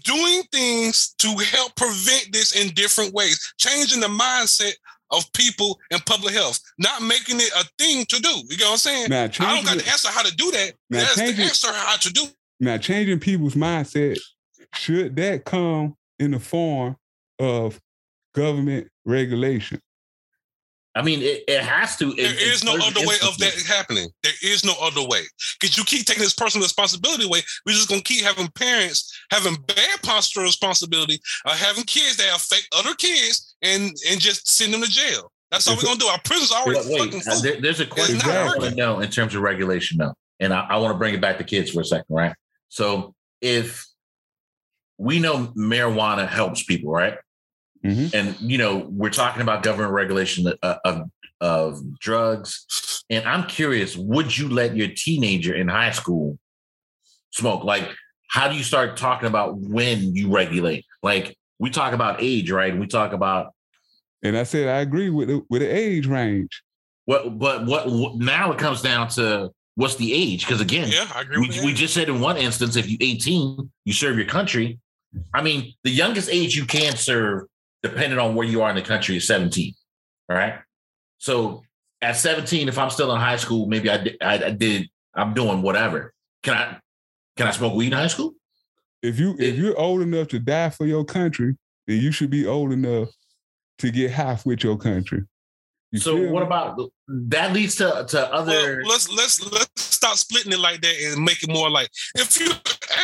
doing 0.04 0.42
things 0.52 1.14
to 1.18 1.28
help 1.52 1.74
prevent 1.76 2.28
this 2.32 2.54
in 2.60 2.74
different 2.74 3.12
ways, 3.14 3.38
changing 3.58 4.00
the 4.00 4.08
mindset 4.08 4.74
of 5.10 5.30
people 5.32 5.78
in 5.90 5.98
public 6.00 6.34
health, 6.34 6.58
not 6.78 7.02
making 7.02 7.36
it 7.38 7.50
a 7.58 7.64
thing 7.78 8.04
to 8.06 8.20
do. 8.20 8.28
You 8.50 8.56
know 8.58 8.66
what 8.66 8.72
I'm 8.72 8.78
saying? 8.78 9.06
Now 9.10 9.22
I 9.22 9.26
don't 9.26 9.32
changing, 9.32 9.64
got 9.64 9.78
the 9.84 9.90
answer 9.90 10.08
how 10.10 10.22
to 10.22 10.34
do 10.34 10.50
that. 10.52 10.72
Now, 10.90 10.98
That's 11.00 11.14
the 11.16 11.22
changing- 11.22 11.44
answer 11.44 11.72
how 11.72 11.96
to 11.96 12.12
do. 12.12 12.26
now 12.60 12.76
changing 12.78 13.20
people's 13.20 13.54
mindset 13.54 14.18
should 14.74 15.16
that 15.16 15.44
come 15.44 15.94
in 16.18 16.32
the 16.32 16.40
form 16.40 16.96
of 17.38 17.80
government 18.34 18.88
regulation? 19.04 19.80
I 20.94 21.02
mean 21.02 21.20
it, 21.20 21.44
it 21.46 21.60
has 21.62 21.96
to. 21.98 22.08
in- 22.10 22.16
There 22.16 22.52
in 22.54 22.58
no 22.64 22.72
other 22.74 23.06
way 23.06 23.16
of 23.26 23.36
that 23.36 23.52
happening. 23.68 24.08
There 24.22 24.32
is 24.42 24.64
no 24.64 24.72
other 24.80 25.02
way. 25.06 25.24
Because 25.60 25.76
you 25.76 25.84
keep 25.84 26.06
taking 26.06 26.22
this 26.22 26.32
personal 26.32 26.64
responsibility 26.64 27.24
away. 27.26 27.42
We're 27.66 27.74
just 27.74 27.88
gonna 27.90 28.00
keep 28.00 28.24
having 28.24 28.48
parents 28.48 29.14
having 29.30 29.56
bad 29.66 30.02
posture 30.02 30.40
responsibility, 30.40 31.20
uh, 31.44 31.54
having 31.54 31.84
kids 31.84 32.16
that 32.16 32.34
affect 32.34 32.68
other 32.74 32.94
kids, 32.94 33.45
and 33.62 33.94
and 34.10 34.20
just 34.20 34.48
send 34.48 34.72
them 34.74 34.82
to 34.82 34.88
jail. 34.90 35.30
That's 35.50 35.66
all 35.68 35.74
If- 35.74 35.82
we're 35.82 35.86
gonna 35.88 36.00
do. 36.00 36.06
Our 36.06 36.20
prisons 36.24 36.52
are 36.52 36.62
already 36.66 36.88
wait, 36.88 36.98
fucking 36.98 37.20
uh, 37.20 37.32
full. 37.34 37.42
there- 37.42 37.60
there's 37.60 37.80
a 37.80 37.86
question 37.86 38.18
not 38.18 38.26
I 38.28 38.44
want 38.46 38.62
to 38.64 38.74
know 38.74 39.00
in 39.00 39.10
terms 39.10 39.34
of 39.34 39.42
regulation 39.42 39.98
though, 39.98 40.14
and 40.40 40.52
I, 40.52 40.60
I 40.70 40.76
want 40.78 40.92
to 40.94 40.98
bring 40.98 41.14
it 41.14 41.20
back 41.20 41.38
to 41.38 41.44
kids 41.44 41.70
for 41.70 41.80
a 41.80 41.84
second, 41.84 42.06
right? 42.14 42.34
So 42.68 43.14
if 43.40 43.86
we 44.98 45.18
know 45.18 45.52
marijuana 45.56 46.26
helps 46.28 46.62
people, 46.62 46.90
right? 46.92 47.18
Mhm. 47.84 48.12
And 48.14 48.36
you 48.40 48.58
know 48.58 48.86
we're 48.90 49.10
talking 49.10 49.42
about 49.42 49.62
government 49.62 49.92
regulation 49.92 50.46
of, 50.62 50.78
of 50.84 51.02
of 51.40 51.98
drugs, 52.00 53.04
and 53.10 53.24
I'm 53.26 53.46
curious: 53.46 53.94
Would 53.96 54.36
you 54.36 54.48
let 54.48 54.74
your 54.76 54.88
teenager 54.88 55.54
in 55.54 55.68
high 55.68 55.92
school 55.92 56.38
smoke? 57.30 57.62
Like, 57.62 57.88
how 58.30 58.48
do 58.48 58.56
you 58.56 58.64
start 58.64 58.96
talking 58.96 59.28
about 59.28 59.58
when 59.58 60.16
you 60.16 60.34
regulate? 60.34 60.86
Like, 61.02 61.36
we 61.58 61.70
talk 61.70 61.92
about 61.92 62.16
age, 62.20 62.50
right? 62.50 62.70
And 62.70 62.80
we 62.80 62.86
talk 62.86 63.12
about 63.12 63.52
And 64.22 64.36
I 64.36 64.42
said 64.44 64.68
I 64.68 64.80
agree 64.80 65.10
with 65.10 65.28
the, 65.28 65.42
with 65.48 65.62
the 65.62 65.68
age 65.68 66.06
range. 66.06 66.62
what, 67.04 67.38
but 67.38 67.66
what, 67.66 67.90
what 67.90 68.16
now 68.16 68.52
it 68.52 68.58
comes 68.58 68.82
down 68.82 69.08
to 69.10 69.50
what's 69.76 69.96
the 69.96 70.12
age? 70.12 70.46
Because 70.46 70.60
again, 70.60 70.88
Yeah, 70.90 71.06
I 71.14 71.22
agree 71.22 71.38
we, 71.38 71.48
with 71.48 71.64
we 71.64 71.72
just 71.74 71.94
said 71.94 72.08
in 72.08 72.20
one 72.20 72.36
instance, 72.36 72.76
if 72.76 72.88
you 72.90 72.96
18, 73.00 73.70
you 73.84 73.92
serve 73.92 74.16
your 74.16 74.26
country. 74.26 74.78
I 75.32 75.42
mean, 75.42 75.72
the 75.84 75.90
youngest 75.90 76.28
age 76.30 76.56
you 76.56 76.66
can 76.66 76.96
serve, 76.96 77.44
depending 77.82 78.18
on 78.18 78.34
where 78.34 78.46
you 78.46 78.62
are 78.62 78.70
in 78.70 78.76
the 78.76 78.82
country, 78.82 79.16
is 79.16 79.26
17. 79.26 79.72
All 80.28 80.36
right. 80.36 80.54
So 81.18 81.62
at 82.02 82.16
17, 82.16 82.68
if 82.68 82.78
I'm 82.78 82.90
still 82.90 83.12
in 83.14 83.20
high 83.20 83.36
school, 83.36 83.66
maybe 83.66 83.88
I 83.88 83.96
did, 83.98 84.16
I, 84.20 84.34
I 84.44 84.50
did, 84.50 84.88
I'm 85.14 85.32
doing 85.32 85.62
whatever. 85.62 86.12
Can 86.42 86.54
I, 86.54 86.78
can 87.36 87.46
I 87.46 87.50
smoke 87.52 87.74
weed 87.74 87.88
in 87.88 87.92
high 87.92 88.06
school? 88.08 88.34
If 89.06 89.20
you 89.20 89.36
if 89.38 89.56
you're 89.56 89.78
old 89.78 90.02
enough 90.02 90.28
to 90.28 90.40
die 90.40 90.70
for 90.70 90.84
your 90.84 91.04
country, 91.04 91.56
then 91.86 92.00
you 92.00 92.10
should 92.10 92.30
be 92.30 92.46
old 92.46 92.72
enough 92.72 93.08
to 93.78 93.90
get 93.90 94.10
high 94.10 94.38
with 94.44 94.64
your 94.64 94.76
country. 94.76 95.22
You 95.92 96.00
so 96.00 96.16
what 96.30 96.40
me? 96.40 96.46
about 96.46 96.80
that 97.06 97.52
leads 97.52 97.76
to, 97.76 98.04
to 98.08 98.34
other, 98.34 98.82
Well, 98.82 98.90
let's 98.90 99.08
let's 99.08 99.52
let's 99.52 99.70
stop 99.76 100.16
splitting 100.16 100.52
it 100.52 100.58
like 100.58 100.80
that 100.80 100.94
and 101.04 101.24
make 101.24 101.42
it 101.42 101.52
more 101.52 101.70
like 101.70 101.88
if 102.16 102.40
you 102.40 102.50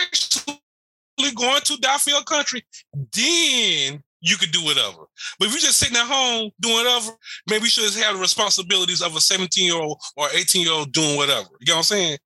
actually 0.02 1.34
going 1.36 1.60
to 1.62 1.76
die 1.76 1.98
for 1.98 2.10
your 2.10 2.24
country, 2.24 2.64
then 2.92 4.02
you 4.20 4.36
could 4.36 4.50
do 4.50 4.64
whatever. 4.64 5.06
But 5.38 5.46
if 5.46 5.52
you're 5.52 5.60
just 5.60 5.78
sitting 5.78 5.96
at 5.96 6.06
home 6.06 6.50
doing 6.60 6.74
whatever, 6.74 7.12
maybe 7.48 7.64
you 7.64 7.70
should 7.70 8.02
have 8.02 8.14
the 8.14 8.20
responsibilities 8.20 9.02
of 9.02 9.14
a 9.14 9.20
17 9.20 9.64
year 9.64 9.80
old 9.80 10.00
or 10.16 10.28
18 10.34 10.62
year 10.62 10.72
old 10.72 10.92
doing 10.92 11.16
whatever. 11.16 11.48
You 11.60 11.72
know 11.72 11.74
what 11.74 11.78
I'm 11.78 11.84
saying? 11.84 12.18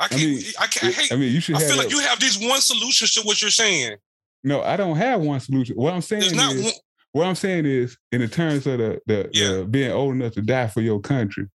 I 0.00 0.04
I 0.04 0.08
can't. 0.08 0.22
mean, 0.22 0.42
I, 0.60 0.66
can't, 0.68 0.84
I 0.96 1.00
hate. 1.00 1.12
I 1.12 1.16
mean, 1.16 1.32
you 1.32 1.40
should 1.40 1.56
I 1.56 1.58
feel 1.60 1.68
that- 1.70 1.76
like 1.78 1.90
you 1.90 1.98
have 2.00 2.20
these 2.20 2.38
one 2.38 2.60
solution 2.60 3.08
to 3.14 3.26
what 3.26 3.40
you're 3.42 3.50
saying. 3.50 3.96
No, 4.44 4.62
I 4.62 4.76
don't 4.76 4.96
have 4.96 5.20
one 5.20 5.40
solution. 5.40 5.74
What 5.76 5.92
I'm 5.92 6.00
saying 6.02 6.20
There's 6.20 6.34
not 6.34 6.54
is 6.54 6.62
one. 6.62 6.72
what 7.12 7.26
I'm 7.26 7.34
saying 7.34 7.66
is 7.66 7.96
in 8.12 8.20
the 8.20 8.28
terms 8.28 8.66
of 8.68 8.78
the 8.78 9.00
the, 9.06 9.28
Yeah. 9.32 9.48
the 9.56 9.64
being 9.64 9.90
old 9.90 10.14
enough 10.14 10.34
to 10.34 10.42
die 10.42 10.68
for 10.68 10.80
your 10.80 11.00
country. 11.00 11.46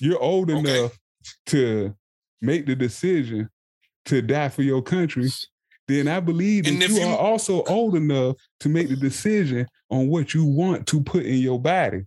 You're 0.00 0.20
old 0.20 0.50
Okay. 0.50 0.60
enough 0.80 0.92
to 1.46 1.96
make 2.42 2.66
the 2.66 2.74
decision 2.76 3.48
to 4.06 4.20
die 4.20 4.48
for 4.50 4.62
your 4.62 4.82
country, 4.82 5.30
then 5.88 6.08
I 6.08 6.20
believe 6.20 6.64
that 6.64 6.72
you, 6.72 6.96
you- 6.96 7.06
are 7.06 7.16
also 7.16 7.62
old 7.64 7.96
enough 7.96 8.36
to 8.60 8.68
make 8.68 8.88
the 8.88 8.96
decision 8.96 9.66
on 9.88 10.08
what 10.08 10.34
you 10.34 10.44
want 10.44 10.86
to 10.88 11.00
put 11.02 11.24
in 11.24 11.36
your 11.38 11.58
body. 11.60 12.02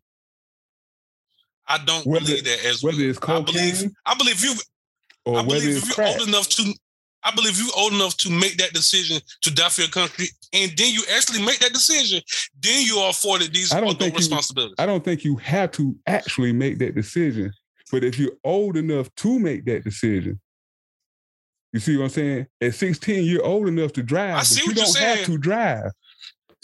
I 1.68 1.84
don't 1.84 2.06
Whether- 2.06 2.26
believe 2.26 2.44
that 2.44 2.66
as 2.66 2.84
Whether 2.84 2.98
well. 3.00 3.10
it's 3.10 3.18
I 3.24 3.40
believe. 3.42 3.74
cocaine 3.74 3.96
I 4.06 4.14
believe 4.16 4.44
you. 4.44 4.54
Or 5.26 5.38
I 5.40 5.42
whether 5.42 5.60
believe 5.62 5.78
it's 5.78 5.90
if 5.90 5.98
you're 5.98 6.06
crack. 6.06 6.20
old 6.20 6.28
enough 6.28 6.48
to, 6.50 6.74
I 7.24 7.32
believe 7.36 7.58
you're 7.58 7.68
old 7.76 7.94
enough 7.94 8.16
to 8.18 8.30
make 8.30 8.58
that 8.58 8.74
decision 8.74 9.20
to 9.42 9.54
die 9.54 9.70
for 9.70 9.82
your 9.82 9.90
country, 9.90 10.28
and 10.54 10.72
then 10.78 10.94
you 10.94 11.04
actually 11.16 11.44
make 11.44 11.60
that 11.60 11.74
decision, 11.74 12.22
then 12.60 12.86
you 12.86 12.98
are 12.98 13.10
afforded 13.10 13.54
these 13.54 13.72
I 13.74 13.80
don't 13.80 13.86
adult 13.90 14.00
think 14.00 14.14
you- 14.14 14.18
responsibilities. 14.20 14.76
I 14.78 14.86
don't 14.86 15.04
think 15.04 15.24
you 15.24 15.36
have 15.38 15.72
to 15.74 15.96
actually 16.08 16.54
make 16.54 16.78
that 16.80 16.96
decision. 16.96 17.52
But 17.92 18.04
if 18.04 18.18
you're 18.20 18.32
old 18.44 18.78
enough 18.78 19.14
to 19.18 19.40
make 19.40 19.66
that 19.66 19.84
decision, 19.84 20.40
you 21.74 21.80
see 21.80 21.98
what 21.98 22.04
I'm 22.06 22.10
saying? 22.10 22.48
At 22.62 22.74
16, 22.76 23.26
you're 23.26 23.44
old 23.46 23.68
enough 23.68 23.94
to 23.94 24.04
drive, 24.04 24.38
I 24.38 24.44
see 24.44 24.62
but 24.66 24.76
you 24.76 24.82
what 24.84 24.94
you're 25.00 25.08
don't 25.08 25.18
have 25.18 25.26
to 25.26 25.38
drive. 25.38 25.92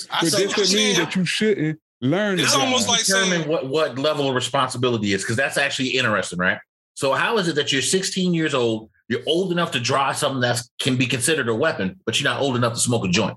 I 0.10 0.22
But 0.22 0.30
see 0.32 0.46
that 0.46 0.56
doesn't 0.56 0.76
mean 0.78 0.96
that 0.98 1.16
you 1.16 1.26
shouldn't 1.26 1.80
learn 2.02 2.38
to 2.38 2.44
It's 2.44 2.54
drive. 2.54 2.64
almost 2.66 2.88
like 2.88 3.04
determine 3.06 3.30
saying- 3.42 3.48
what, 3.50 3.68
what 3.68 3.98
level 4.00 4.30
of 4.30 4.36
responsibility 4.36 5.14
is 5.14 5.22
because 5.22 5.36
that's 5.36 5.58
actually 5.58 5.90
interesting, 5.90 6.40
right? 6.40 6.58
So 7.02 7.14
how 7.14 7.40
is 7.40 7.48
it 7.48 7.56
that 7.56 7.72
you're 7.72 7.82
16 7.82 8.32
years 8.32 8.54
old, 8.54 8.92
you're 9.10 9.24
old 9.26 9.52
enough 9.52 9.72
to 9.72 9.80
drive 9.80 10.18
something 10.18 10.42
that 10.42 10.62
can 10.78 10.98
be 10.98 11.08
considered 11.08 11.50
a 11.50 11.56
weapon, 11.56 12.00
but 12.06 12.22
you're 12.22 12.32
not 12.32 12.40
old 12.40 12.56
enough 12.56 12.74
to 12.74 12.80
smoke 12.80 13.04
a 13.04 13.08
joint? 13.08 13.36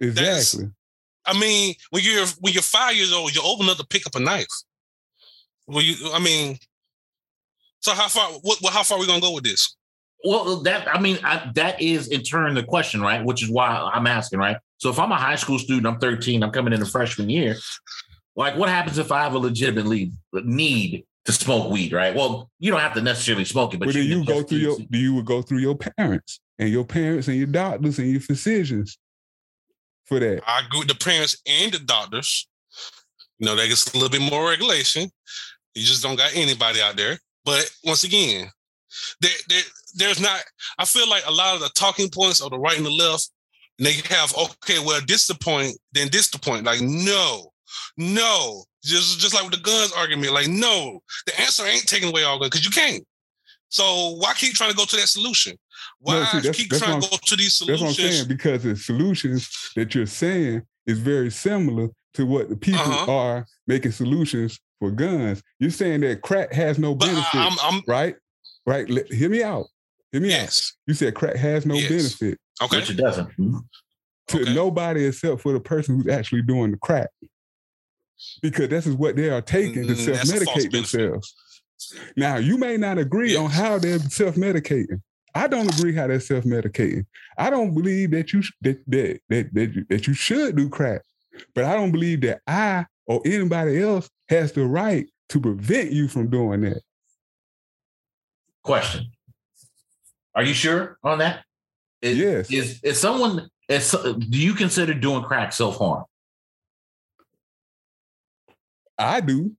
exactly. 0.00 0.72
I 1.24 1.38
mean, 1.38 1.76
when 1.90 2.02
you're 2.02 2.26
when 2.40 2.54
you're 2.54 2.64
five 2.64 2.96
years 2.96 3.12
old, 3.12 3.32
you're 3.32 3.44
old 3.44 3.60
enough 3.60 3.76
to 3.76 3.86
pick 3.86 4.04
up 4.04 4.16
a 4.16 4.18
knife. 4.18 4.48
Well, 5.68 5.80
you, 5.80 6.10
I 6.12 6.18
mean, 6.18 6.58
so 7.78 7.92
how 7.92 8.08
far? 8.08 8.32
What? 8.42 8.58
How 8.72 8.82
far 8.82 8.98
are 8.98 9.00
we 9.00 9.06
gonna 9.06 9.20
go 9.20 9.32
with 9.32 9.44
this? 9.44 9.76
Well, 10.24 10.56
that 10.62 10.92
I 10.92 10.98
mean, 10.98 11.20
I, 11.22 11.52
that 11.54 11.80
is 11.80 12.08
in 12.08 12.24
turn 12.24 12.56
the 12.56 12.64
question, 12.64 13.00
right? 13.00 13.24
Which 13.24 13.44
is 13.44 13.48
why 13.48 13.68
I'm 13.94 14.08
asking, 14.08 14.40
right? 14.40 14.56
So 14.78 14.90
if 14.90 14.98
I'm 14.98 15.12
a 15.12 15.16
high 15.16 15.36
school 15.36 15.60
student, 15.60 15.86
I'm 15.86 16.00
13, 16.00 16.42
I'm 16.42 16.50
coming 16.50 16.72
in 16.72 16.80
the 16.80 16.86
freshman 16.86 17.30
year. 17.30 17.54
Like, 18.34 18.56
what 18.56 18.68
happens 18.68 18.98
if 18.98 19.12
I 19.12 19.22
have 19.22 19.34
a 19.34 19.38
legitimate 19.38 19.86
lead, 19.86 20.12
need 20.32 21.06
to 21.26 21.32
smoke 21.32 21.70
weed, 21.70 21.92
right? 21.92 22.14
Well, 22.14 22.50
you 22.58 22.70
don't 22.70 22.80
have 22.80 22.94
to 22.94 23.02
necessarily 23.02 23.44
smoke 23.44 23.74
it, 23.74 23.78
but 23.78 23.86
But 23.86 23.94
then 23.94 24.04
you 24.04 24.20
you 24.20 24.24
go 24.24 24.42
through 24.42 24.58
your 24.58 24.78
use- 24.78 24.88
you 24.90 25.14
would 25.14 25.26
go 25.26 25.42
through 25.42 25.58
your 25.58 25.76
parents 25.76 26.40
and 26.58 26.70
your 26.70 26.84
parents 26.84 27.28
and 27.28 27.36
your 27.36 27.48
doctors 27.48 27.98
and 27.98 28.10
your 28.10 28.20
physicians 28.20 28.98
for 30.06 30.20
that. 30.20 30.42
I 30.46 30.60
agree 30.64 30.80
with 30.80 30.88
the 30.88 30.94
parents 30.94 31.36
and 31.46 31.72
the 31.72 31.80
doctors. 31.80 32.48
You 33.38 33.46
know, 33.46 33.56
that 33.56 33.68
gets 33.68 33.92
a 33.92 33.98
little 33.98 34.08
bit 34.08 34.22
more 34.22 34.48
regulation. 34.48 35.10
You 35.74 35.82
just 35.82 36.02
don't 36.02 36.16
got 36.16 36.34
anybody 36.34 36.80
out 36.80 36.96
there. 36.96 37.18
But 37.44 37.70
once 37.84 38.04
again, 38.04 38.48
there, 39.20 39.30
there, 39.48 39.62
there's 39.94 40.20
not. 40.20 40.42
I 40.78 40.84
feel 40.84 41.08
like 41.08 41.24
a 41.26 41.32
lot 41.32 41.54
of 41.54 41.60
the 41.60 41.70
talking 41.74 42.08
points 42.08 42.40
of 42.40 42.50
the 42.50 42.58
right 42.58 42.76
and 42.76 42.86
the 42.86 42.90
left, 42.90 43.30
and 43.78 43.86
they 43.86 43.92
have 44.08 44.34
okay, 44.36 44.78
well, 44.78 45.00
this 45.06 45.26
the 45.26 45.34
point, 45.34 45.76
then 45.92 46.08
this 46.10 46.30
the 46.30 46.38
point. 46.38 46.64
Like, 46.64 46.80
no, 46.80 47.50
no, 47.98 48.64
just 48.86 49.18
just 49.20 49.34
like 49.34 49.44
with 49.44 49.52
the 49.54 49.60
guns 49.60 49.92
argument. 49.92 50.32
Like, 50.32 50.48
no, 50.48 51.00
the 51.26 51.38
answer 51.40 51.64
ain't 51.64 51.86
taking 51.86 52.08
away 52.08 52.24
all 52.24 52.38
guns 52.38 52.50
because 52.50 52.64
you 52.64 52.70
can't. 52.70 53.04
So 53.68 54.16
why 54.18 54.32
keep 54.34 54.54
trying 54.54 54.70
to 54.70 54.76
go 54.76 54.84
to 54.84 54.96
that 54.96 55.08
solution? 55.08 55.56
Why 55.98 56.20
No, 56.20 56.24
see, 56.26 56.36
that's- 56.38 56.56
keep 56.56 56.70
that's 56.70 56.82
trying 56.82 57.00
to 57.00 57.08
go 57.10 57.16
to 57.20 57.36
these 57.36 57.54
solutions? 57.54 57.80
That's 57.96 57.98
what 57.98 58.04
I'm 58.06 58.12
saying 58.12 58.28
because 58.28 58.62
the 58.62 58.76
solutions 58.76 59.50
that 59.76 59.94
you're 59.94 60.06
saying 60.06 60.62
is 60.86 60.98
very 61.00 61.30
similar 61.30 61.88
to 62.14 62.24
what 62.26 62.48
the 62.48 62.56
people 62.56 62.80
Uh-huh. 62.80 63.12
are 63.12 63.46
making 63.66 63.92
solutions 63.92 64.58
for 64.78 64.90
guns. 64.90 65.42
You're 65.58 65.70
saying 65.70 66.00
that 66.02 66.22
crack 66.22 66.52
has 66.52 66.78
no 66.78 66.94
But 66.94 67.06
benefit, 67.06 67.34
I, 67.34 67.46
I'm, 67.48 67.74
I'm 67.74 67.82
right? 67.86 68.14
Right? 68.66 68.88
Let- 68.88 69.12
hear 69.12 69.28
me 69.28 69.42
out. 69.42 69.66
Hear 70.12 70.20
me 70.20 70.28
out. 70.32 70.42
yes, 70.42 70.72
You 70.86 70.94
said 70.94 71.14
crack 71.14 71.36
has 71.36 71.66
no 71.66 71.74
Yes. 71.74 71.88
benefit 72.18 72.38
okay. 72.62 72.76
which 72.78 72.90
it 72.90 72.96
doesn't. 72.96 73.30
to 74.28 74.40
Okay. 74.42 74.54
nobody 74.54 75.04
except 75.06 75.40
for 75.40 75.52
the 75.52 75.60
person 75.60 75.96
who's 75.96 76.12
actually 76.12 76.42
doing 76.42 76.70
the 76.70 76.76
crack. 76.78 77.08
Because 78.42 78.68
this 78.68 78.86
is 78.86 78.94
what 78.94 79.16
they 79.16 79.30
are 79.30 79.42
taking 79.42 79.86
to 79.86 79.94
Mm, 79.94 80.06
that's 80.06 80.30
a 80.30 80.44
false 80.44 80.62
self-medicate 80.62 80.72
themselves. 80.72 81.34
Now, 82.16 82.36
you 82.36 82.56
may 82.56 82.76
not 82.76 82.98
agree 82.98 83.36
on 83.36 83.50
how 83.50 83.78
they're 83.78 83.98
self-medicating. 83.98 85.02
I 85.34 85.46
don't 85.48 85.68
agree 85.78 85.94
how 85.94 86.06
they're 86.06 86.20
self-medicating. 86.20 87.04
I 87.36 87.50
don't 87.50 87.74
believe 87.74 88.12
that 88.12 88.32
you 88.32 88.42
that 88.62 88.78
that 88.86 89.20
that 89.28 89.54
that 89.54 89.74
you, 89.74 89.84
that 89.90 90.06
you 90.06 90.14
should 90.14 90.56
do 90.56 90.70
crack, 90.70 91.02
but 91.54 91.64
I 91.64 91.74
don't 91.74 91.92
believe 91.92 92.22
that 92.22 92.40
I 92.46 92.86
or 93.06 93.20
anybody 93.24 93.82
else 93.82 94.08
has 94.30 94.52
the 94.52 94.64
right 94.64 95.06
to 95.28 95.40
prevent 95.40 95.92
you 95.92 96.08
from 96.08 96.30
doing 96.30 96.62
that. 96.62 96.80
Question: 98.62 99.10
Are 100.34 100.42
you 100.42 100.54
sure 100.54 100.98
on 101.04 101.18
that? 101.18 101.44
Is, 102.00 102.16
Yes. 102.16 102.50
Is 102.50 102.80
is 102.82 102.98
someone? 102.98 103.48
Is, 103.68 103.90
do 103.90 104.38
you 104.38 104.54
consider 104.54 104.94
doing 104.94 105.22
crack 105.22 105.52
self 105.52 105.76
harm? 105.76 106.04
I 108.98 109.20
do, 109.20 109.52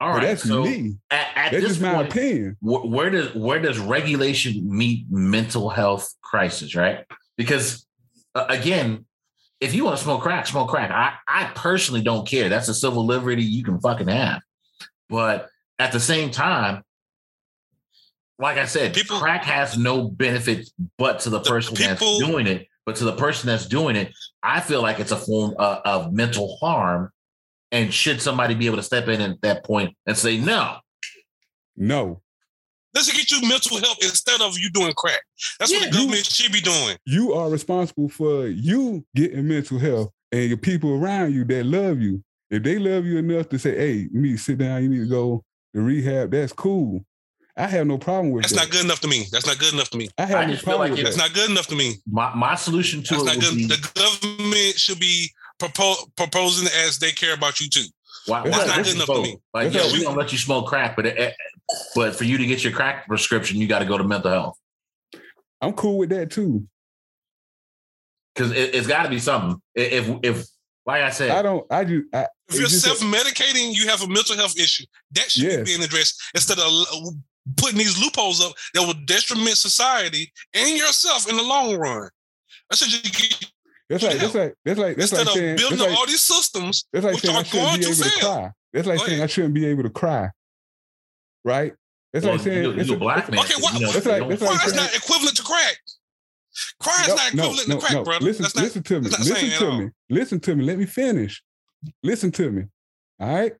All 0.00 0.12
but 0.12 0.18
right. 0.18 0.26
that's 0.26 0.42
so 0.44 0.64
me. 0.64 0.96
at, 1.10 1.26
at 1.34 1.52
That's 1.52 1.62
this 1.62 1.64
just 1.72 1.80
my 1.80 1.94
point, 1.94 2.08
opinion. 2.12 2.56
wh- 2.60 2.84
where 2.86 3.10
does 3.10 3.34
where 3.34 3.60
does 3.60 3.78
regulation 3.78 4.60
meet 4.68 5.06
mental 5.10 5.68
health 5.70 6.12
crisis? 6.22 6.74
Right? 6.74 7.04
Because 7.36 7.86
uh, 8.34 8.46
again, 8.48 9.06
if 9.60 9.74
you 9.74 9.84
want 9.84 9.96
to 9.98 10.02
smoke 10.04 10.22
crack, 10.22 10.46
smoke 10.46 10.68
crack. 10.68 10.90
I 10.90 11.14
I 11.26 11.50
personally 11.54 12.02
don't 12.02 12.26
care. 12.28 12.48
That's 12.48 12.68
a 12.68 12.74
civil 12.74 13.04
liberty 13.06 13.42
you 13.42 13.64
can 13.64 13.80
fucking 13.80 14.08
have. 14.08 14.42
But 15.08 15.48
at 15.78 15.92
the 15.92 16.00
same 16.00 16.30
time, 16.30 16.82
like 18.38 18.56
I 18.58 18.66
said, 18.66 18.94
People- 18.94 19.18
crack 19.20 19.44
has 19.44 19.76
no 19.78 20.08
benefit 20.08 20.68
but 20.98 21.20
to 21.20 21.30
the 21.30 21.38
The 21.40 21.48
person 21.50 21.76
people- 21.76 22.18
that's 22.18 22.30
doing 22.30 22.46
it. 22.46 22.66
But 22.86 22.96
to 22.96 23.04
the 23.04 23.12
person 23.12 23.46
that's 23.46 23.66
doing 23.66 23.94
it, 23.96 24.12
I 24.42 24.60
feel 24.60 24.80
like 24.82 24.98
it's 25.00 25.12
a 25.12 25.16
form 25.16 25.54
of, 25.58 25.78
of 25.84 26.12
mental 26.12 26.56
harm. 26.56 27.12
And 27.72 27.92
should 27.94 28.20
somebody 28.20 28.54
be 28.54 28.66
able 28.66 28.76
to 28.78 28.82
step 28.82 29.06
in 29.08 29.20
at 29.20 29.40
that 29.42 29.64
point 29.64 29.96
and 30.06 30.16
say 30.16 30.38
no? 30.38 30.76
No, 31.76 32.20
Let's 32.92 33.10
get 33.12 33.30
you 33.30 33.48
mental 33.48 33.78
health 33.78 33.98
instead 34.02 34.40
of 34.40 34.58
you 34.58 34.68
doing 34.70 34.92
crack. 34.96 35.20
That's 35.60 35.70
what 35.70 35.80
Yeah. 35.84 35.90
the 35.90 35.96
government 35.96 36.26
should 36.26 36.50
be 36.50 36.60
doing. 36.60 36.96
you 37.06 37.32
are 37.34 37.48
responsible 37.48 38.08
for 38.08 38.48
you 38.48 39.06
getting 39.14 39.46
mental 39.46 39.78
health 39.78 40.10
and 40.32 40.48
your 40.48 40.56
people 40.58 40.94
around 40.94 41.32
you 41.32 41.44
that 41.44 41.64
love 41.66 42.00
you. 42.00 42.24
If 42.50 42.64
they 42.64 42.80
love 42.80 43.04
you 43.06 43.18
enough 43.18 43.48
to 43.50 43.58
say, 43.60 43.76
"Hey, 43.76 43.92
you 44.12 44.20
need 44.20 44.32
to 44.32 44.42
sit 44.42 44.58
down. 44.58 44.82
You 44.82 44.88
need 44.88 44.98
to 45.04 45.06
go 45.08 45.44
to 45.72 45.80
rehab," 45.80 46.32
that's 46.32 46.52
cool. 46.52 47.04
I 47.56 47.68
have 47.68 47.86
no 47.86 47.96
problem 47.96 48.32
with 48.32 48.42
That's 48.42 48.54
that. 48.54 48.62
not 48.62 48.70
good 48.70 48.84
enough 48.84 49.00
to 49.00 49.08
me. 49.08 49.26
That's 49.30 49.46
not 49.46 49.58
good 49.60 49.72
enough 49.72 49.90
to 49.90 49.96
me. 49.98 50.08
I 50.18 50.26
have 50.26 50.38
I 50.38 50.46
no 50.46 50.56
problem 50.56 50.80
like 50.80 50.90
with 50.98 51.00
it's 51.06 51.16
that. 51.16 51.22
That's 51.22 51.30
not 51.30 51.34
good 51.36 51.50
enough 51.50 51.66
to 51.68 51.76
me. 51.76 51.94
My 52.10 52.34
my 52.34 52.56
solution 52.56 53.04
to 53.04 53.14
That's 53.14 53.22
it 53.22 53.26
not 53.26 53.36
would 53.36 53.44
good. 53.44 53.56
be 53.56 53.66
The 53.66 53.90
government 53.94 54.78
should 54.80 54.98
be 54.98 55.30
propo- 55.60 56.10
proposing 56.16 56.68
as 56.86 56.98
they 56.98 57.12
care 57.12 57.34
about 57.34 57.60
you 57.60 57.68
too. 57.68 57.84
why, 58.26 58.42
That's 58.42 58.56
why 58.56 58.66
not 58.66 58.76
not 58.76 58.84
good 58.84 58.94
enough 58.94 59.06
for 59.06 59.22
me. 59.22 59.36
Like, 59.54 59.72
yeah, 59.72 59.92
we 59.92 60.02
don't 60.02 60.16
let 60.16 60.32
you 60.32 60.38
smoke 60.38 60.66
crack, 60.66 60.96
but 60.96 61.06
it, 61.06 61.34
but 61.94 62.16
for 62.16 62.24
you 62.24 62.38
to 62.38 62.46
get 62.46 62.64
your 62.64 62.72
crack 62.72 63.06
prescription, 63.06 63.58
you 63.58 63.66
got 63.68 63.80
to 63.80 63.84
go 63.84 63.96
to 63.98 64.04
mental 64.04 64.30
health. 64.30 64.58
I'm 65.60 65.74
cool 65.74 65.98
with 65.98 66.10
that 66.10 66.30
too. 66.30 66.66
because 68.34 68.52
it, 68.52 68.74
has 68.74 68.86
got 68.86 69.04
to 69.04 69.10
be 69.10 69.18
something. 69.18 69.60
If 69.74 70.08
if 70.22 70.46
like 70.86 71.02
I 71.02 71.10
said, 71.10 71.30
I 71.30 71.42
don't. 71.42 71.66
I 71.70 71.84
do. 71.84 72.04
I, 72.12 72.26
if 72.48 72.58
you're 72.58 72.68
self 72.68 73.00
medicating, 73.00 73.74
you 73.74 73.88
have 73.88 74.02
a 74.02 74.08
mental 74.08 74.36
health 74.36 74.58
issue. 74.58 74.84
That 75.12 75.30
should 75.30 75.44
yes. 75.44 75.56
be 75.58 75.64
being 75.64 75.82
addressed 75.82 76.20
instead 76.34 76.58
of 76.58 76.70
putting 77.56 77.78
these 77.78 78.00
loopholes 78.00 78.40
up 78.44 78.52
that 78.74 78.82
will 78.82 78.94
detriment 79.04 79.56
society 79.56 80.32
and 80.54 80.76
yourself 80.76 81.28
in 81.28 81.36
the 81.36 81.42
long 81.42 81.76
run. 81.76 82.08
That's 82.68 82.82
what 82.82 82.92
you 82.92 83.10
get. 83.10 83.50
That's 83.90 84.04
like, 84.04 84.18
that's 84.18 84.34
like, 84.34 84.54
that's 84.64 84.78
like, 84.78 84.96
that's 84.96 85.12
Instead 85.12 85.26
like 85.26 85.36
saying, 85.36 85.56
building 85.56 85.78
like, 85.80 85.98
all 85.98 86.06
these 86.06 86.22
systems, 86.22 86.86
that's 86.92 87.04
like 87.04 87.18
saying 87.18 87.36
I 87.36 87.42
shouldn't 87.42 87.74
be 87.82 87.86
able 87.86 87.92
to, 87.92 88.20
cry. 88.20 88.50
That's 88.72 88.86
like 88.86 88.98
Go 88.98 89.04
saying 89.04 89.18
ahead. 89.18 89.24
I 89.24 89.26
shouldn't 89.26 89.54
be 89.54 89.66
able 89.66 89.82
to 89.82 89.90
cry. 89.90 90.30
Right? 91.44 91.74
That's 92.12 92.24
well, 92.24 92.34
like 92.34 92.42
saying 92.42 92.62
you're, 92.62 92.80
you're 92.80 92.96
a 92.96 92.98
black 92.98 93.30
man. 93.30 93.40
Okay, 93.40 93.54
what, 93.58 93.74
you 93.74 93.80
know, 93.80 93.92
that's 93.92 94.06
like, 94.06 94.28
that's 94.28 94.42
like 94.42 94.60
saying, 94.60 94.76
not 94.76 94.94
equivalent 94.94 95.36
to 95.36 95.42
crack. 95.42 95.76
Cry 96.80 97.02
is 97.02 97.08
no, 97.08 97.14
not 97.14 97.34
equivalent 97.34 97.68
no, 97.68 97.74
to 97.74 97.80
crack, 97.80 97.92
no. 97.94 98.04
brother. 98.04 98.24
Listen, 98.24 98.42
not, 98.44 98.56
listen 98.56 98.82
to 98.82 99.00
me. 99.00 99.08
Listen 99.10 99.58
to 99.58 99.78
me. 99.78 99.90
Listen 100.08 100.40
to 100.40 100.56
me. 100.56 100.64
Let 100.64 100.78
me 100.78 100.86
finish. 100.86 101.42
Listen 102.02 102.30
to 102.32 102.50
me. 102.50 102.64
All 103.18 103.34
right. 103.34 103.52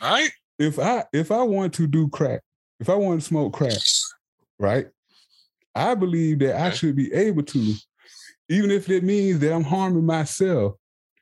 All 0.00 0.10
right. 0.10 0.30
If 0.58 0.78
I 0.78 1.04
if 1.12 1.30
I 1.30 1.42
want 1.42 1.74
to 1.74 1.86
do 1.86 2.08
crack, 2.08 2.40
if 2.80 2.88
I 2.88 2.94
want 2.94 3.20
to 3.20 3.26
smoke 3.26 3.52
crack, 3.52 3.76
right? 4.58 4.88
I 5.74 5.94
believe 5.94 6.38
that 6.38 6.58
I 6.58 6.70
should 6.70 6.96
be 6.96 7.12
able 7.12 7.42
to, 7.42 7.74
even 8.48 8.70
if 8.70 8.88
it 8.90 9.04
means 9.04 9.38
that 9.40 9.52
I'm 9.52 9.64
harming 9.64 10.06
myself. 10.06 10.74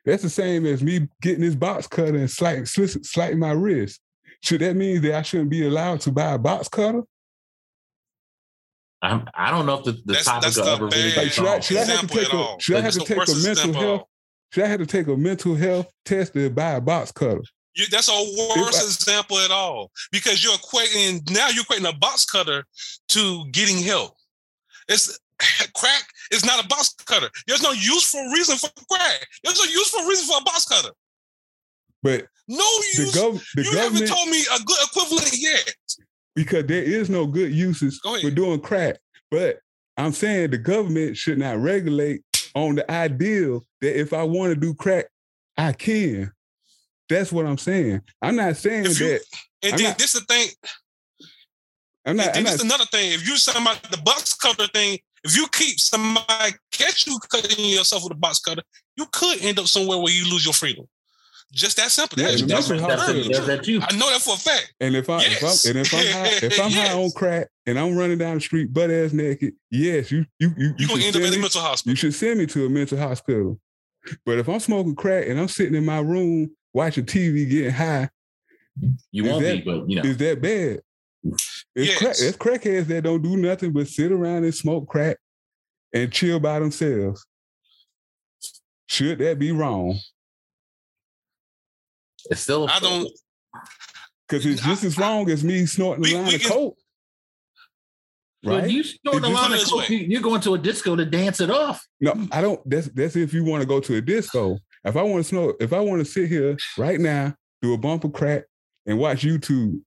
That's 0.05 0.23
the 0.23 0.31
same 0.31 0.67
as 0.67 0.83
me 0.83 1.09
getting 1.23 1.41
this 1.41 1.55
box 1.55 1.87
cutter 1.87 2.17
and 2.17 2.31
slicing, 2.31 2.67
slicing 2.67 3.39
my 3.39 3.53
wrist. 3.53 4.01
Should 4.43 4.61
that 4.61 4.77
mean 4.77 5.01
that 5.03 5.15
I 5.15 5.23
shouldn't 5.23 5.49
be 5.49 5.67
allowed 5.67 6.03
to 6.03 6.13
buy 6.13 6.33
a 6.33 6.39
box 6.39 6.69
cutter? 6.69 7.03
I'm, 9.01 9.27
I 9.35 9.51
do 9.51 9.57
not 9.57 9.67
know 9.67 9.79
if 9.79 9.85
the, 9.85 9.93
the 9.93 10.13
that's, 10.13 10.25
topic 10.27 10.43
that's 10.43 10.59
ever 10.59 10.87
really 10.87 11.15
like, 11.15 11.33
should, 11.33 11.47
I, 11.47 11.61
should 11.61 11.77
I 11.79 11.85
have 11.85 12.01
to 12.01 12.07
take 12.07 12.33
a, 12.33 12.57
should 12.59 12.77
I 12.77 12.81
have 12.81 12.93
to 12.93 13.01
take 13.01 13.29
a 13.29 13.35
mental 13.43 13.73
health 13.73 14.03
should 14.55 14.63
I 14.63 14.69
have 14.69 14.79
to 14.79 14.87
take 14.87 15.09
a 15.09 15.17
mental 15.17 15.57
health 15.57 15.91
test 16.05 16.35
to 16.35 16.49
buy 16.49 16.75
a 16.75 16.81
box 16.81 17.11
cutter? 17.11 17.43
You, 17.75 17.87
that's 17.91 18.09
a 18.09 18.13
worse 18.57 18.81
I, 18.81 18.85
example 18.85 19.37
at 19.41 19.51
all 19.51 19.91
because 20.13 20.45
you're 20.45 20.53
equating 20.53 21.29
now 21.29 21.49
you're 21.49 21.65
equating 21.65 21.89
a 21.89 21.99
box 21.99 22.25
cutter 22.25 22.65
to 23.09 23.45
getting 23.51 23.79
help. 23.79 24.15
It's 24.89 25.19
crack 25.75 26.05
is 26.31 26.45
not 26.45 26.65
a 26.65 26.69
box 26.69 26.95
cutter. 27.07 27.29
There's 27.47 27.63
no 27.63 27.73
useful 27.73 28.25
reason 28.31 28.57
for 28.57 28.71
crack. 28.91 29.27
There's 29.43 29.59
no 29.59 29.65
useful 29.65 30.05
reason 30.07 30.27
for 30.27 30.41
a 30.41 30.45
box 30.45 30.67
cutter. 30.67 30.91
But 32.03 32.27
no 32.49 32.65
use. 32.95 33.13
The 33.13 33.19
gov- 33.19 33.45
the 33.55 33.63
you 33.63 33.79
haven't 33.79 34.07
told 34.07 34.29
me 34.29 34.41
a 34.55 34.63
good 34.63 34.77
equivalent 34.85 35.31
yet. 35.39 35.75
Because 36.35 36.67
there 36.67 36.83
is 36.83 37.09
no 37.09 37.27
good 37.27 37.53
uses 37.53 38.01
for 38.01 38.31
doing 38.31 38.61
crack. 38.61 38.99
But 39.31 39.61
I'm 39.97 40.13
saying 40.13 40.51
the 40.51 40.59
government 40.59 41.17
should 41.17 41.39
not 41.39 41.59
regulate 41.59 42.23
on 42.55 42.75
the 42.75 42.91
ideal 42.91 43.65
that 43.81 43.99
if 43.99 44.13
I 44.13 44.23
want 44.25 44.53
to 44.53 44.61
do 44.61 44.75
crack, 44.75 45.07
I 45.57 45.73
can. 45.73 46.33
That's 47.09 47.33
what 47.33 47.47
I'm 47.47 47.59
saying. 47.59 48.03
I'm 48.21 48.37
not 48.37 48.57
saying 48.57 48.85
you, 48.85 48.95
that. 48.95 49.21
And 49.63 49.73
I'm 49.73 49.79
then 49.79 49.89
not, 49.89 49.99
this 49.99 50.15
is 50.15 50.21
the 50.21 50.35
thing. 50.35 50.49
I'm 52.07 52.17
not. 52.17 52.37
And 52.37 52.47
this 52.47 52.55
is 52.55 52.63
another 52.63 52.85
thing. 52.87 53.13
If 53.13 53.27
you're 53.27 53.37
talking 53.37 53.63
about 53.63 53.83
the 53.91 53.99
box 53.99 54.35
cutter 54.35 54.67
thing, 54.69 54.99
if 55.25 55.37
you 55.37 55.47
keep 55.49 55.81
somebody 55.81 56.53
catch 56.71 57.07
you 57.07 57.19
cutting 57.31 57.65
yourself 57.65 58.05
with 58.05 58.13
a 58.13 58.17
box 58.17 58.41
cutter, 58.41 58.63
you 58.97 59.07
could 59.11 59.43
end 59.43 59.59
up 59.59 59.67
somewhere 59.67 59.99
where 59.99 60.13
you 60.13 60.31
lose 60.31 60.45
your 60.45 60.55
freedom. 60.55 60.87
Just 61.53 61.77
that 61.77 61.91
simple. 61.91 62.19
Yeah, 62.19 62.31
that's, 62.31 62.43
that's, 62.43 62.69
that's, 62.69 63.47
that's 63.47 63.69
you. 63.69 63.81
I 63.81 63.95
know 63.97 64.11
that 64.11 64.21
for 64.21 64.35
a 64.35 64.37
fact. 64.37 64.75
And 64.81 64.97
if 64.97 65.09
I 65.09 65.21
yes. 65.21 65.65
if 65.65 65.71
I'm 65.71 65.77
and 65.77 65.87
if 65.87 65.95
I'm 65.95 66.07
high, 66.13 66.47
if 66.47 66.61
I'm 66.61 66.71
yes. 66.71 66.89
high 66.89 67.01
on 67.01 67.11
crack 67.13 67.49
and 67.67 67.79
I'm 67.79 67.97
running 67.97 68.19
down 68.19 68.35
the 68.35 68.41
street 68.41 68.73
butt 68.73 68.91
ass 68.91 69.13
naked, 69.13 69.55
yes, 69.71 70.11
you 70.11 70.27
you 70.41 70.53
you, 70.57 70.67
you, 70.67 70.75
you 70.79 70.89
gonna 70.89 71.05
end 71.05 71.17
up 71.17 71.23
in 71.23 71.33
a 71.33 71.39
mental 71.39 71.61
hospital. 71.61 71.93
You 71.93 71.97
should 71.97 72.15
send 72.15 72.41
me 72.41 72.47
to 72.47 72.67
a 72.67 72.69
mental 72.69 72.99
hospital. 72.99 73.61
But 74.27 74.39
if 74.39 74.49
I'm 74.49 74.59
smoking 74.59 74.97
crack 74.97 75.29
and 75.29 75.39
I'm 75.39 75.49
sitting 75.49 75.77
in 75.77 75.85
my 75.85 76.01
room 76.01 76.51
watching 76.73 77.07
TV 77.07 77.49
getting 77.49 77.71
high, 77.71 78.11
you 79.13 79.25
won't 79.25 79.45
that, 79.45 79.65
be, 79.65 79.71
but 79.71 79.89
you 79.89 79.97
know, 79.97 80.09
is 80.09 80.17
that 80.17 80.43
bad? 80.43 80.81
It's 81.25 81.91
yes. 81.91 81.99
crack. 81.99 82.17
It's 82.21 82.37
crackheads 82.37 82.87
that 82.87 83.05
don't 83.05 83.23
do 83.23 83.37
nothing 83.37 83.73
but 83.73 83.89
sit 83.89 84.13
around 84.13 84.45
and 84.45 84.55
smoke 84.55 84.89
crack 84.89 85.17
and 85.93 86.13
chill 86.13 86.41
by 86.41 86.59
themselves. 86.59 87.27
Should 88.87 89.19
that 89.19 89.39
be 89.39 89.53
wrong? 89.53 89.99
It's 92.31 92.43
still. 92.43 92.69
I 92.69 92.79
don't. 92.81 93.11
Because 94.29 94.47
it's 94.47 94.63
just 94.63 94.85
I, 94.85 94.87
as 94.87 94.99
wrong 94.99 95.31
as 95.31 95.45
me 95.45 95.67
snorting 95.67 96.03
we, 96.03 96.15
a 96.15 96.19
line 96.19 96.35
of 96.35 96.45
coke. 96.45 96.79
Right? 98.45 98.63
When 98.63 98.71
you 98.71 98.83
snort 98.83 99.25
a 99.25 99.29
line 99.29 99.53
of 99.53 99.65
coke, 99.65 99.89
you're 99.89 100.21
going 100.21 100.41
to 100.43 100.55
a 100.55 100.59
disco 100.59 100.97
to 100.97 101.05
dance 101.05 101.41
it 101.41 101.51
off. 101.51 101.87
No, 102.01 102.15
I 102.31 102.41
don't. 102.43 102.61
That's 102.69 102.89
that's 102.89 103.17
if 103.17 103.33
you 103.33 103.45
want 103.45 103.63
to 103.63 103.67
go 103.67 103.81
to 103.81 103.97
a 103.97 104.01
disco. 104.01 104.59
If 104.85 104.97
I 104.97 105.03
want 105.03 105.25
to 105.25 105.29
snort, 105.29 105.57
if 105.61 105.73
I 105.73 105.81
want 105.81 106.01
to 106.01 106.05
sit 106.05 106.29
here 106.29 106.57
right 106.77 107.01
now, 107.01 107.35
do 107.63 107.73
a 107.73 107.79
bump 107.79 108.05
of 108.05 108.13
crack 108.13 108.45
and 108.87 108.99
watch 108.99 109.23
YouTube, 109.23 109.81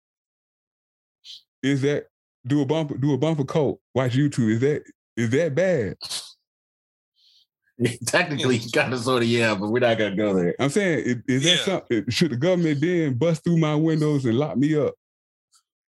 is 1.63 1.81
that 1.81 2.07
do 2.45 2.61
a 2.61 2.65
bump 2.65 2.99
do 2.99 3.13
a 3.13 3.17
bump 3.17 3.39
of 3.39 3.47
coke, 3.47 3.79
watch 3.93 4.13
YouTube? 4.13 4.51
Is 4.51 4.59
that 4.61 4.84
is 5.15 5.29
that 5.31 5.55
bad? 5.55 5.95
Technically, 8.07 8.57
you 8.57 8.71
kind 8.71 8.93
of 8.93 8.99
sort 8.99 9.23
of 9.23 9.29
yeah, 9.29 9.53
but 9.53 9.69
we're 9.69 9.79
not 9.79 9.97
gonna 9.97 10.15
go 10.15 10.34
there. 10.34 10.55
I'm 10.59 10.69
saying, 10.69 10.99
is, 10.99 11.17
is 11.27 11.45
yeah. 11.45 11.55
that 11.55 11.59
something? 11.59 12.09
Should 12.09 12.31
the 12.31 12.38
government 12.38 12.81
then 12.81 13.13
bust 13.13 13.43
through 13.43 13.57
my 13.57 13.75
windows 13.75 14.25
and 14.25 14.38
lock 14.38 14.57
me 14.57 14.75
up 14.75 14.95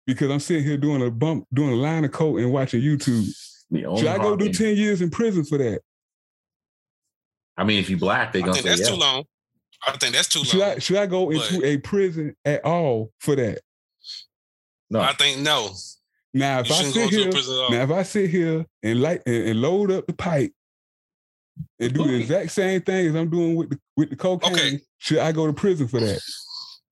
because 0.05 0.29
I'm 0.29 0.39
sitting 0.39 0.65
here 0.65 0.77
doing 0.77 1.01
a 1.01 1.09
bump, 1.09 1.45
doing 1.53 1.71
a 1.71 1.75
line 1.75 2.03
of 2.03 2.11
coke 2.11 2.39
and 2.39 2.51
watching 2.51 2.81
YouTube? 2.81 3.25
Should 3.71 4.07
I 4.07 4.17
go 4.17 4.35
do 4.35 4.51
ten 4.51 4.75
years 4.75 5.01
in 5.01 5.09
prison 5.09 5.45
for 5.45 5.57
that? 5.57 5.81
I 7.57 7.63
mean, 7.63 7.79
if 7.79 7.89
you 7.89 7.97
black, 7.97 8.33
they 8.33 8.41
gonna 8.41 8.53
think 8.53 8.65
say 8.65 8.69
that's 8.69 8.81
yeah. 8.81 8.95
too 8.95 8.99
long. 8.99 9.23
I 9.85 9.91
think 9.97 10.13
that's 10.13 10.27
too 10.27 10.43
should 10.43 10.59
long. 10.59 10.69
I, 10.69 10.79
should 10.79 10.97
I 10.97 11.05
go 11.05 11.29
into 11.29 11.55
but, 11.55 11.65
a 11.65 11.77
prison 11.77 12.35
at 12.43 12.65
all 12.65 13.11
for 13.19 13.35
that? 13.35 13.61
No, 14.89 15.01
I 15.01 15.13
think 15.13 15.39
no. 15.39 15.69
Now 16.33 16.59
if 16.59 16.71
I 16.71 16.83
sit 16.83 17.09
here, 17.09 17.31
now 17.69 17.83
if 17.83 17.91
I 17.91 18.03
sit 18.03 18.29
here 18.29 18.65
and 18.83 19.01
light 19.01 19.21
and, 19.25 19.49
and 19.49 19.61
load 19.61 19.91
up 19.91 20.07
the 20.07 20.13
pipe 20.13 20.51
and 21.79 21.93
do 21.93 22.05
the 22.05 22.15
exact 22.15 22.51
same 22.51 22.81
thing 22.81 23.07
as 23.07 23.15
I'm 23.15 23.29
doing 23.29 23.55
with 23.55 23.71
the 23.71 23.79
with 23.95 24.09
the 24.09 24.15
cocaine, 24.15 24.53
okay. 24.53 24.79
should 24.97 25.19
I 25.19 25.31
go 25.31 25.47
to 25.47 25.53
prison 25.53 25.87
for 25.87 25.99
that? 25.99 26.21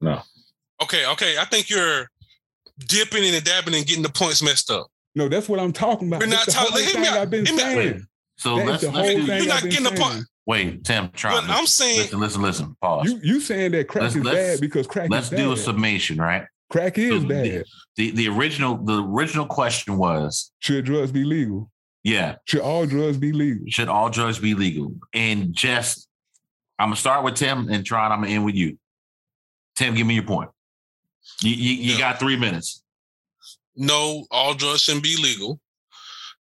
No. 0.01 0.21
Okay, 0.81 1.05
okay. 1.07 1.37
I 1.37 1.45
think 1.45 1.69
you're 1.69 2.09
dipping 2.79 3.23
and 3.23 3.43
dabbing 3.43 3.75
and 3.75 3.85
getting 3.85 4.03
the 4.03 4.09
points 4.09 4.41
messed 4.41 4.71
up. 4.71 4.87
No, 5.15 5.29
that's 5.29 5.47
what 5.47 5.59
I'm 5.59 5.71
talking 5.71 6.07
about. 6.07 6.21
We're 6.21 6.27
not 6.27 6.47
talking. 6.47 6.83
Hit 6.83 6.99
me 6.99 7.07
I've 7.07 7.29
been 7.29 7.45
saying. 7.45 8.05
So 8.37 8.57
that's 8.57 8.67
let's, 8.67 8.83
the 8.83 8.91
whole 8.91 9.03
thing 9.03 9.27
you're 9.27 9.47
not 9.47 9.63
getting 9.63 9.85
saying. 9.85 9.95
the 9.95 10.01
point. 10.01 10.25
Wait, 10.45 10.83
Tim, 10.83 11.09
try. 11.11 11.31
But 11.31 11.49
I'm 11.49 11.65
saying, 11.65 12.01
listen, 12.01 12.19
listen, 12.19 12.41
listen. 12.41 12.77
Pause. 12.81 13.11
You 13.11 13.19
you 13.23 13.39
saying 13.39 13.71
that 13.71 13.87
crack 13.87 14.03
let's, 14.03 14.15
is 14.15 14.23
let's, 14.23 14.37
bad 14.37 14.61
because 14.61 14.87
crack 14.87 15.05
is 15.05 15.09
bad. 15.09 15.15
let's 15.15 15.31
is 15.31 15.39
do 15.39 15.51
a 15.53 15.57
summation, 15.57 16.17
right? 16.17 16.45
Crack 16.69 16.97
is 16.97 17.21
so 17.21 17.27
bad. 17.27 17.43
The, 17.43 17.63
the, 17.95 18.11
the 18.11 18.29
original 18.29 18.77
the 18.77 19.03
original 19.03 19.45
question 19.45 19.97
was 19.97 20.51
should 20.59 20.85
drugs 20.85 21.11
be 21.11 21.23
legal? 21.23 21.69
Yeah. 22.03 22.35
Should 22.45 22.61
all 22.61 22.85
drugs 22.85 23.17
be 23.17 23.31
legal? 23.31 23.65
Should 23.69 23.87
all 23.87 24.09
drugs 24.09 24.39
be 24.39 24.53
legal? 24.53 24.93
And 25.13 25.53
just 25.53 26.07
I'm 26.79 26.87
gonna 26.87 26.95
start 26.95 27.23
with 27.23 27.35
Tim 27.35 27.69
and 27.69 27.85
try. 27.85 28.07
I'm 28.07 28.21
gonna 28.21 28.33
end 28.33 28.45
with 28.45 28.55
you. 28.55 28.77
Tim, 29.75 29.93
give 29.93 30.07
me 30.07 30.15
your 30.15 30.23
point. 30.23 30.49
You 31.41 31.51
you, 31.51 31.73
you 31.75 31.93
yeah. 31.93 31.99
got 31.99 32.19
three 32.19 32.37
minutes. 32.37 32.83
No, 33.75 34.25
all 34.31 34.53
drugs 34.53 34.81
shouldn't 34.81 35.03
be 35.03 35.17
legal. 35.21 35.59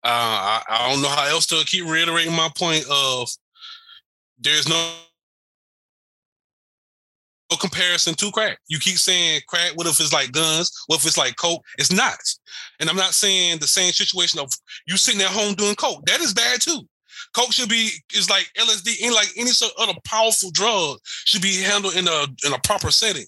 Uh, 0.04 0.10
I, 0.10 0.64
I 0.68 0.92
don't 0.92 1.02
know 1.02 1.10
how 1.10 1.28
else 1.28 1.46
to 1.48 1.64
keep 1.66 1.86
reiterating 1.86 2.34
my 2.34 2.50
point 2.58 2.86
of 2.90 3.30
there's 4.40 4.68
no 4.68 4.94
no 7.52 7.58
comparison 7.58 8.16
to 8.16 8.32
crack. 8.32 8.58
You 8.68 8.80
keep 8.80 8.98
saying 8.98 9.42
crack. 9.48 9.74
What 9.76 9.88
if 9.88 10.00
it's 10.00 10.14
like 10.14 10.32
guns? 10.32 10.72
What 10.88 11.00
if 11.00 11.06
it's 11.06 11.18
like 11.18 11.36
coke? 11.36 11.64
It's 11.78 11.92
not. 11.92 12.20
And 12.80 12.90
I'm 12.90 12.96
not 12.96 13.14
saying 13.14 13.60
the 13.60 13.68
same 13.68 13.92
situation 13.92 14.40
of 14.40 14.52
you 14.88 14.98
sitting 14.98 15.22
at 15.22 15.28
home 15.28 15.54
doing 15.54 15.76
coke. 15.76 16.06
That 16.06 16.22
is 16.22 16.34
bad 16.34 16.62
too. 16.62 16.80
Coke 17.36 17.54
should 17.54 17.70
be 17.70 17.90
is 18.16 18.30
like 18.30 18.50
LSD, 18.58 19.06
and 19.06 19.14
like 19.14 19.28
any 19.38 19.52
sort 19.52 19.74
of 19.78 19.90
other 19.90 20.00
powerful 20.06 20.50
drug 20.52 20.98
should 21.04 21.42
be 21.42 21.62
handled 21.62 21.96
in 21.96 22.08
a 22.08 22.26
in 22.46 22.54
a 22.54 22.60
proper 22.60 22.92
setting. 22.92 23.26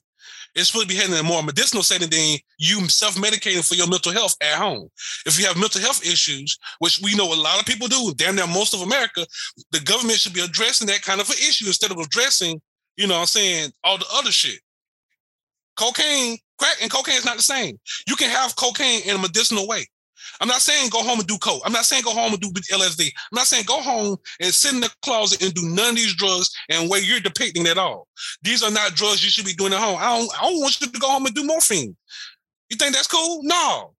Supposed 0.56 0.88
to 0.88 0.94
be 0.94 1.00
handled 1.00 1.20
in 1.20 1.26
a 1.26 1.28
more 1.28 1.42
medicinal 1.42 1.82
setting 1.82 2.10
than 2.10 2.38
you 2.60 2.88
self-medicating 2.88 3.68
for 3.68 3.74
your 3.74 3.88
mental 3.88 4.12
health 4.12 4.36
at 4.40 4.56
home. 4.56 4.88
If 5.26 5.40
you 5.40 5.48
have 5.48 5.58
mental 5.58 5.82
health 5.82 6.06
issues, 6.06 6.60
which 6.78 7.02
we 7.02 7.16
know 7.16 7.34
a 7.34 7.36
lot 7.36 7.60
of 7.60 7.66
people 7.66 7.88
do, 7.88 8.14
damn 8.16 8.36
near 8.36 8.46
most 8.46 8.76
of 8.76 8.82
America, 8.82 9.26
the 9.72 9.80
government 9.80 10.20
should 10.20 10.34
be 10.34 10.42
addressing 10.42 10.88
that 10.88 11.02
kind 11.02 11.20
of 11.20 11.28
an 11.30 11.38
issue 11.38 11.66
instead 11.66 11.90
of 11.90 11.98
addressing 11.98 12.62
you 12.98 13.08
know 13.08 13.16
what 13.16 13.22
I'm 13.22 13.28
saying, 13.28 13.72
all 13.84 13.98
the 13.98 14.06
other 14.14 14.32
shit. 14.32 14.60
Cocaine, 15.76 16.38
crack 16.60 16.78
and 16.82 16.92
cocaine 16.92 17.18
is 17.18 17.26
not 17.26 17.38
the 17.38 17.44
same. 17.44 17.80
You 18.08 18.16
can 18.16 18.30
have 18.30 18.56
cocaine 18.56 19.02
in 19.06 19.16
a 19.16 19.20
medicinal 19.20 19.68
way. 19.68 19.86
I'm 20.40 20.48
not 20.48 20.62
saying 20.62 20.90
go 20.90 21.04
home 21.04 21.20
and 21.20 21.28
do 21.28 21.38
coke. 21.38 21.62
I'm 21.66 21.74
not 21.74 21.86
saying 21.86 22.04
go 22.04 22.12
home 22.12 22.34
and 22.34 22.42
do 22.42 22.50
LSD. 22.50 23.06
I'm 23.06 23.36
not 23.36 23.48
saying 23.48 23.66
go 23.68 23.82
home 23.82 24.18
and 24.40 24.54
sit 24.54 24.74
in 24.74 24.80
the 24.80 24.92
closet 25.04 25.42
and 25.44 25.54
do 25.54 25.62
none 25.64 25.92
of 25.92 25.96
these 25.96 26.16
drugs 26.16 26.50
and 26.70 26.90
where 26.90 27.02
you're 27.02 27.20
depicting 27.20 27.68
at 27.68 27.78
all. 27.78 28.08
These 28.42 28.64
are 28.64 28.72
not 28.72 28.96
drugs 28.96 29.24
you 29.24 29.30
should 29.30 29.46
be 29.46 29.54
doing 29.54 29.74
at 29.74 29.80
home. 29.80 29.98
I 30.00 30.18
don't, 30.18 30.30
I 30.40 30.50
don't 30.50 30.60
want 30.60 30.80
you 30.80 30.88
to 30.88 31.00
go 31.00 31.10
home 31.10 31.26
and 31.26 31.36
do 31.36 31.44
morphine. 31.44 31.96
You 32.70 32.78
think 32.78 32.94
that's 32.94 33.08
cool? 33.08 33.42
No. 33.44 33.94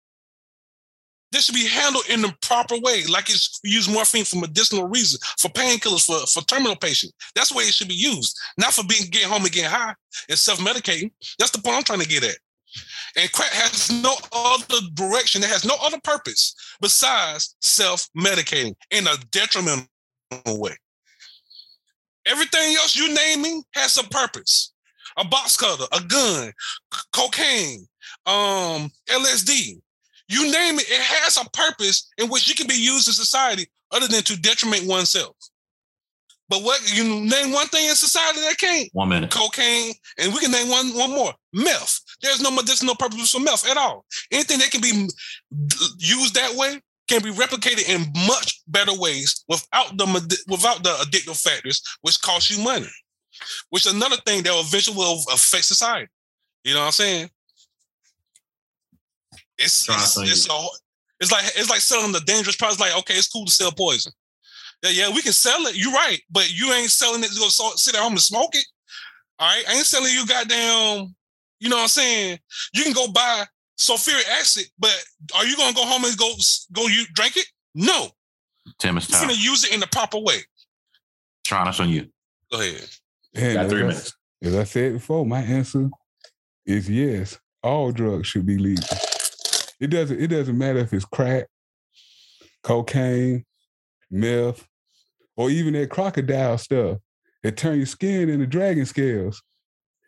This 1.34 1.46
should 1.46 1.56
be 1.56 1.66
handled 1.66 2.08
in 2.08 2.22
the 2.22 2.32
proper 2.42 2.76
way, 2.78 3.02
like 3.10 3.28
it's 3.28 3.58
use 3.64 3.92
morphine 3.92 4.24
for 4.24 4.36
medicinal 4.36 4.86
reasons, 4.86 5.20
for 5.36 5.48
painkillers, 5.48 6.06
for, 6.06 6.24
for 6.28 6.46
terminal 6.46 6.76
patients. 6.76 7.12
That's 7.34 7.48
the 7.48 7.58
way 7.58 7.64
it 7.64 7.74
should 7.74 7.88
be 7.88 7.94
used, 7.94 8.38
not 8.56 8.72
for 8.72 8.84
being 8.84 9.10
getting 9.10 9.30
home 9.30 9.42
and 9.42 9.50
getting 9.50 9.68
high 9.68 9.96
and 10.28 10.38
self-medicating. 10.38 11.10
That's 11.40 11.50
the 11.50 11.60
point 11.60 11.76
I'm 11.76 11.82
trying 11.82 12.02
to 12.02 12.08
get 12.08 12.22
at. 12.22 12.36
And 13.16 13.32
crack 13.32 13.50
has 13.50 13.90
no 13.90 14.14
other 14.32 14.78
direction, 14.94 15.42
it 15.42 15.48
has 15.50 15.64
no 15.64 15.74
other 15.82 15.98
purpose 16.04 16.54
besides 16.80 17.56
self-medicating 17.62 18.76
in 18.92 19.08
a 19.08 19.16
detrimental 19.32 19.88
way. 20.46 20.76
Everything 22.26 22.76
else 22.76 22.94
you 22.94 23.12
naming 23.12 23.64
has 23.72 23.98
a 23.98 24.04
purpose. 24.04 24.72
A 25.16 25.24
box 25.24 25.56
cutter, 25.56 25.86
a 25.90 26.00
gun, 26.00 26.52
c- 26.92 27.00
cocaine, 27.12 27.88
um, 28.24 28.88
LSD. 29.08 29.80
You 30.28 30.50
name 30.50 30.78
it, 30.78 30.88
it 30.88 31.00
has 31.00 31.36
a 31.36 31.48
purpose 31.50 32.08
in 32.18 32.28
which 32.28 32.48
you 32.48 32.54
can 32.54 32.66
be 32.66 32.74
used 32.74 33.08
in 33.08 33.14
society 33.14 33.66
other 33.92 34.08
than 34.08 34.22
to 34.22 34.40
detriment 34.40 34.86
oneself. 34.86 35.36
But 36.48 36.62
what 36.62 36.94
you 36.94 37.04
name 37.04 37.52
one 37.52 37.66
thing 37.68 37.88
in 37.88 37.94
society 37.94 38.40
that 38.40 38.58
can't? 38.58 38.88
One 38.92 39.08
minute. 39.08 39.30
Cocaine, 39.30 39.94
and 40.18 40.32
we 40.32 40.40
can 40.40 40.50
name 40.50 40.68
one 40.68 40.88
one 40.94 41.10
more. 41.10 41.32
Meth. 41.52 42.00
There's 42.20 42.42
no 42.42 42.50
medicinal 42.50 42.94
purpose 42.94 43.30
for 43.32 43.40
meth 43.40 43.68
at 43.68 43.76
all. 43.76 44.04
Anything 44.30 44.58
that 44.58 44.70
can 44.70 44.80
be 44.80 45.08
used 45.98 46.34
that 46.34 46.54
way 46.54 46.80
can 47.08 47.22
be 47.22 47.30
replicated 47.30 47.88
in 47.88 48.12
much 48.26 48.62
better 48.66 48.92
ways 48.94 49.44
without 49.48 49.96
the 49.96 50.44
without 50.48 50.82
the 50.82 50.90
addictive 50.90 51.40
factors, 51.40 51.82
which 52.02 52.20
cost 52.20 52.50
you 52.50 52.62
money. 52.62 52.88
Which 53.70 53.86
is 53.86 53.94
another 53.94 54.16
thing 54.26 54.42
that 54.42 54.52
eventually 54.54 54.96
will 54.96 55.22
affect 55.32 55.64
society. 55.64 56.08
You 56.62 56.74
know 56.74 56.80
what 56.80 56.86
I'm 56.86 56.92
saying? 56.92 57.30
It's 59.58 59.88
it's, 59.88 60.16
it's, 60.18 60.48
a, 60.50 60.58
it's 61.20 61.30
like 61.32 61.44
it's 61.56 61.70
like 61.70 61.80
selling 61.80 62.12
the 62.12 62.20
dangerous 62.20 62.56
products. 62.56 62.80
Like 62.80 62.96
okay, 62.98 63.14
it's 63.14 63.28
cool 63.28 63.44
to 63.46 63.50
sell 63.52 63.70
poison. 63.72 64.12
Yeah, 64.82 64.90
yeah, 64.90 65.08
we 65.14 65.22
can 65.22 65.32
sell 65.32 65.66
it. 65.66 65.76
You're 65.76 65.92
right, 65.92 66.18
but 66.30 66.50
you 66.52 66.72
ain't 66.72 66.90
selling 66.90 67.22
it 67.22 67.30
to 67.30 67.38
go 67.38 67.48
so- 67.48 67.72
sit 67.76 67.94
at 67.94 68.00
home 68.02 68.12
and 68.12 68.20
smoke 68.20 68.54
it. 68.54 68.66
All 69.38 69.48
right, 69.48 69.64
I 69.68 69.74
ain't 69.74 69.86
selling 69.86 70.12
you 70.12 70.26
goddamn. 70.26 71.14
You 71.60 71.68
know 71.70 71.76
what 71.76 71.82
I'm 71.82 71.88
saying? 71.88 72.38
You 72.74 72.82
can 72.84 72.92
go 72.92 73.08
buy 73.08 73.44
sulfuric 73.78 74.28
acid, 74.40 74.64
but 74.78 74.94
are 75.34 75.46
you 75.46 75.56
gonna 75.56 75.72
go 75.74 75.86
home 75.86 76.04
and 76.04 76.16
go 76.18 76.32
go 76.72 76.86
you 76.88 77.04
drink 77.14 77.36
it? 77.36 77.46
No, 77.74 78.08
Tim, 78.78 78.96
it's 78.96 79.08
you're 79.08 79.18
time. 79.18 79.28
gonna 79.28 79.40
use 79.40 79.64
it 79.64 79.72
in 79.72 79.80
the 79.80 79.86
proper 79.86 80.18
way. 80.18 80.38
Trying 81.44 81.68
us 81.68 81.80
on 81.80 81.88
you. 81.90 82.08
Go 82.52 82.60
ahead. 82.60 82.88
And 83.34 83.54
Got 83.54 83.68
three 83.70 83.82
I- 83.82 83.86
minutes. 83.86 84.14
As 84.42 84.54
I 84.54 84.64
said 84.64 84.92
before, 84.94 85.24
my 85.24 85.40
answer 85.40 85.88
is 86.66 86.90
yes. 86.90 87.38
All 87.62 87.92
drugs 87.92 88.28
should 88.28 88.44
be 88.44 88.58
legal. 88.58 88.84
It 89.80 89.88
doesn't. 89.88 90.20
It 90.20 90.28
doesn't 90.28 90.56
matter 90.56 90.78
if 90.78 90.92
it's 90.92 91.04
crack, 91.04 91.46
cocaine, 92.62 93.44
meth, 94.10 94.66
or 95.36 95.50
even 95.50 95.74
that 95.74 95.90
crocodile 95.90 96.58
stuff 96.58 96.98
that 97.42 97.56
turn 97.56 97.76
your 97.76 97.86
skin 97.86 98.28
into 98.28 98.46
dragon 98.46 98.86
scales. 98.86 99.42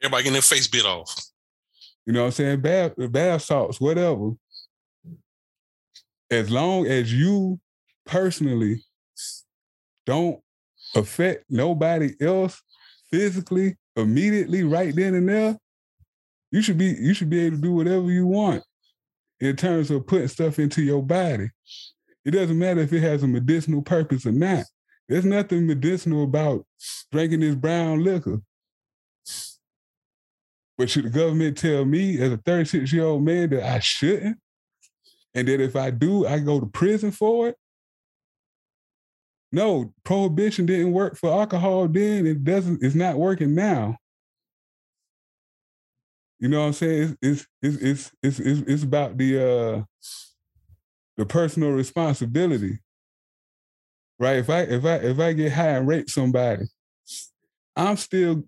Everybody 0.02 0.24
getting 0.24 0.32
their 0.34 0.42
face 0.42 0.68
bit 0.68 0.86
off. 0.86 1.14
You 2.04 2.12
know 2.12 2.20
what 2.20 2.26
I'm 2.26 2.32
saying? 2.32 2.60
Bath, 2.60 2.92
bath 3.10 3.42
salts, 3.42 3.80
whatever. 3.80 4.32
As 6.30 6.50
long 6.50 6.86
as 6.86 7.12
you 7.12 7.60
personally 8.04 8.82
don't 10.06 10.40
affect 10.94 11.44
nobody 11.48 12.14
else 12.20 12.62
physically, 13.10 13.76
immediately, 13.96 14.62
right 14.62 14.94
then 14.94 15.14
and 15.14 15.28
there, 15.28 15.58
you 16.52 16.62
should 16.62 16.78
be 16.78 16.86
you 16.86 17.12
should 17.12 17.30
be 17.30 17.40
able 17.40 17.56
to 17.56 17.62
do 17.62 17.72
whatever 17.72 18.10
you 18.10 18.26
want 18.26 18.62
in 19.40 19.56
terms 19.56 19.90
of 19.90 20.06
putting 20.06 20.28
stuff 20.28 20.58
into 20.58 20.82
your 20.82 21.02
body. 21.02 21.50
It 22.24 22.30
doesn't 22.32 22.58
matter 22.58 22.80
if 22.80 22.92
it 22.92 23.02
has 23.02 23.22
a 23.22 23.28
medicinal 23.28 23.82
purpose 23.82 24.26
or 24.26 24.32
not. 24.32 24.64
There's 25.08 25.24
nothing 25.24 25.66
medicinal 25.66 26.24
about 26.24 26.66
drinking 27.12 27.40
this 27.40 27.54
brown 27.54 28.02
liquor. 28.02 28.40
But 30.78 30.90
should 30.90 31.04
the 31.04 31.10
government 31.10 31.56
tell 31.56 31.84
me 31.84 32.20
as 32.20 32.32
a 32.32 32.36
36 32.38 32.92
year 32.92 33.04
old 33.04 33.22
man 33.22 33.50
that 33.50 33.62
I 33.62 33.78
shouldn't? 33.78 34.38
And 35.34 35.48
that 35.48 35.60
if 35.60 35.76
I 35.76 35.90
do, 35.90 36.26
I 36.26 36.38
go 36.40 36.60
to 36.60 36.66
prison 36.66 37.10
for 37.10 37.48
it? 37.48 37.56
No, 39.52 39.94
prohibition 40.04 40.66
didn't 40.66 40.92
work 40.92 41.16
for 41.16 41.30
alcohol 41.30 41.88
then. 41.88 42.26
It 42.26 42.44
doesn't, 42.44 42.82
it's 42.82 42.94
not 42.94 43.16
working 43.16 43.54
now. 43.54 43.96
You 46.38 46.48
know 46.48 46.60
what 46.60 46.66
I'm 46.66 46.72
saying? 46.74 47.18
It's 47.22 47.46
it's 47.62 47.76
it's 47.76 48.12
it's 48.22 48.40
it's, 48.40 48.60
it's 48.60 48.82
about 48.82 49.16
the 49.16 49.38
uh 49.38 49.82
the 51.16 51.24
personal 51.24 51.70
responsibility. 51.70 52.78
Right? 54.18 54.36
If 54.38 54.50
I 54.50 54.60
if 54.62 54.84
I 54.84 54.94
if 54.96 55.18
I 55.18 55.32
get 55.32 55.52
high 55.52 55.70
and 55.70 55.88
rape 55.88 56.10
somebody, 56.10 56.64
I'm 57.74 57.96
still 57.96 58.44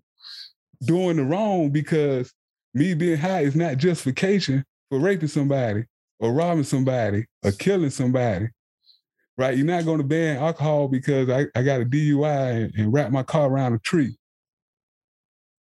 doing 0.83 1.17
the 1.17 1.23
wrong 1.23 1.71
because 1.71 2.33
me 2.73 2.93
being 2.93 3.17
high 3.17 3.41
is 3.41 3.55
not 3.55 3.77
justification 3.77 4.63
for 4.89 4.99
raping 4.99 5.27
somebody 5.27 5.85
or 6.19 6.31
robbing 6.31 6.63
somebody 6.63 7.25
or 7.43 7.51
killing 7.51 7.89
somebody. 7.89 8.49
Right? 9.37 9.55
You're 9.57 9.65
not 9.65 9.85
going 9.85 9.99
to 9.99 10.03
ban 10.03 10.37
alcohol 10.37 10.89
because 10.89 11.29
I, 11.29 11.45
I 11.55 11.63
got 11.63 11.81
a 11.81 11.85
DUI 11.85 12.65
and, 12.65 12.75
and 12.75 12.93
wrap 12.93 13.09
my 13.09 13.23
car 13.23 13.47
around 13.49 13.73
a 13.73 13.79
tree. 13.79 14.17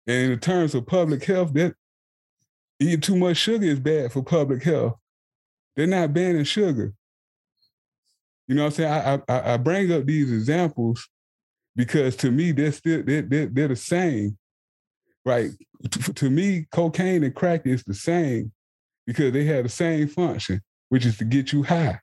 And 0.07 0.33
in 0.33 0.39
terms 0.39 0.75
of 0.75 0.87
public 0.87 1.25
health, 1.25 1.53
that 1.55 1.75
eating 2.81 3.01
too 3.01 3.17
much 3.17 3.37
sugar 3.37 3.67
is 3.67 3.81
bad 3.81 4.13
for 4.13 4.23
public 4.23 4.63
health. 4.63 4.97
They're 5.77 5.87
not 5.87 6.13
banning 6.13 6.45
sugar. 6.45 6.95
You 8.47 8.55
know 8.55 8.65
what 8.65 8.79
I'm 8.79 8.85
saying? 8.85 9.23
I, 9.29 9.33
I, 9.33 9.55
I 9.55 9.57
bring 9.57 9.91
up 9.93 10.05
these 10.05 10.31
examples 10.31 11.09
because 11.75 12.17
to 12.17 12.31
me, 12.31 12.53
they're 12.53 12.73
still 12.73 13.03
they're, 13.03 13.23
they're, 13.23 13.47
they're 13.47 13.69
the 13.69 13.77
same 13.77 14.37
right? 15.25 15.51
To, 15.91 16.13
to 16.13 16.31
me, 16.31 16.67
cocaine 16.71 17.25
and 17.25 17.35
crack 17.35 17.67
is 17.67 17.83
the 17.85 17.95
same 17.95 18.53
because 19.07 19.33
they 19.33 19.45
have 19.45 19.65
the 19.65 19.71
same 19.71 20.09
function, 20.09 20.61
which 20.89 21.07
is 21.07 21.19
to 21.19 21.25
get 21.25 21.53
you 21.53 21.63
high. 21.63 22.01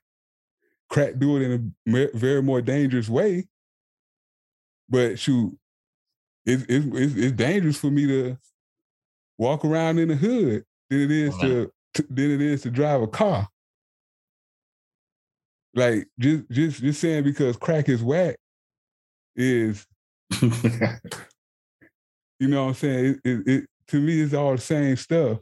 Crack 0.88 1.18
do 1.18 1.36
it 1.36 1.42
in 1.42 1.74
a 1.86 2.08
very 2.14 2.42
more 2.42 2.60
dangerous 2.60 3.08
way, 3.08 3.46
but 4.88 5.18
shoot, 5.18 5.56
it's, 6.44 6.64
it's, 6.68 6.86
it's, 6.86 7.14
it's 7.14 7.32
dangerous 7.32 7.78
for 7.78 7.90
me 7.90 8.06
to 8.06 8.36
walk 9.38 9.64
around 9.64 9.98
in 9.98 10.08
the 10.08 10.16
hood 10.16 10.64
than 10.90 11.00
it 11.00 11.10
is 11.10 11.36
to, 11.38 11.70
to 11.94 12.02
than 12.10 12.30
it 12.30 12.40
is 12.40 12.62
to 12.62 12.70
drive 12.70 13.02
a 13.02 13.06
car. 13.06 13.48
Like 15.74 16.08
just 16.18 16.50
just 16.50 16.80
just 16.80 17.00
saying 17.00 17.24
because 17.24 17.56
crack 17.56 17.88
is 17.88 18.02
whack 18.02 18.36
is 19.34 19.86
you 22.42 22.48
know 22.48 22.64
what 22.64 22.68
I'm 22.70 22.74
saying? 22.74 23.20
It, 23.24 23.30
it, 23.30 23.48
it, 23.48 23.64
to 23.88 24.00
me, 24.00 24.20
it's 24.20 24.34
all 24.34 24.52
the 24.52 24.60
same 24.60 24.96
stuff. 24.96 25.38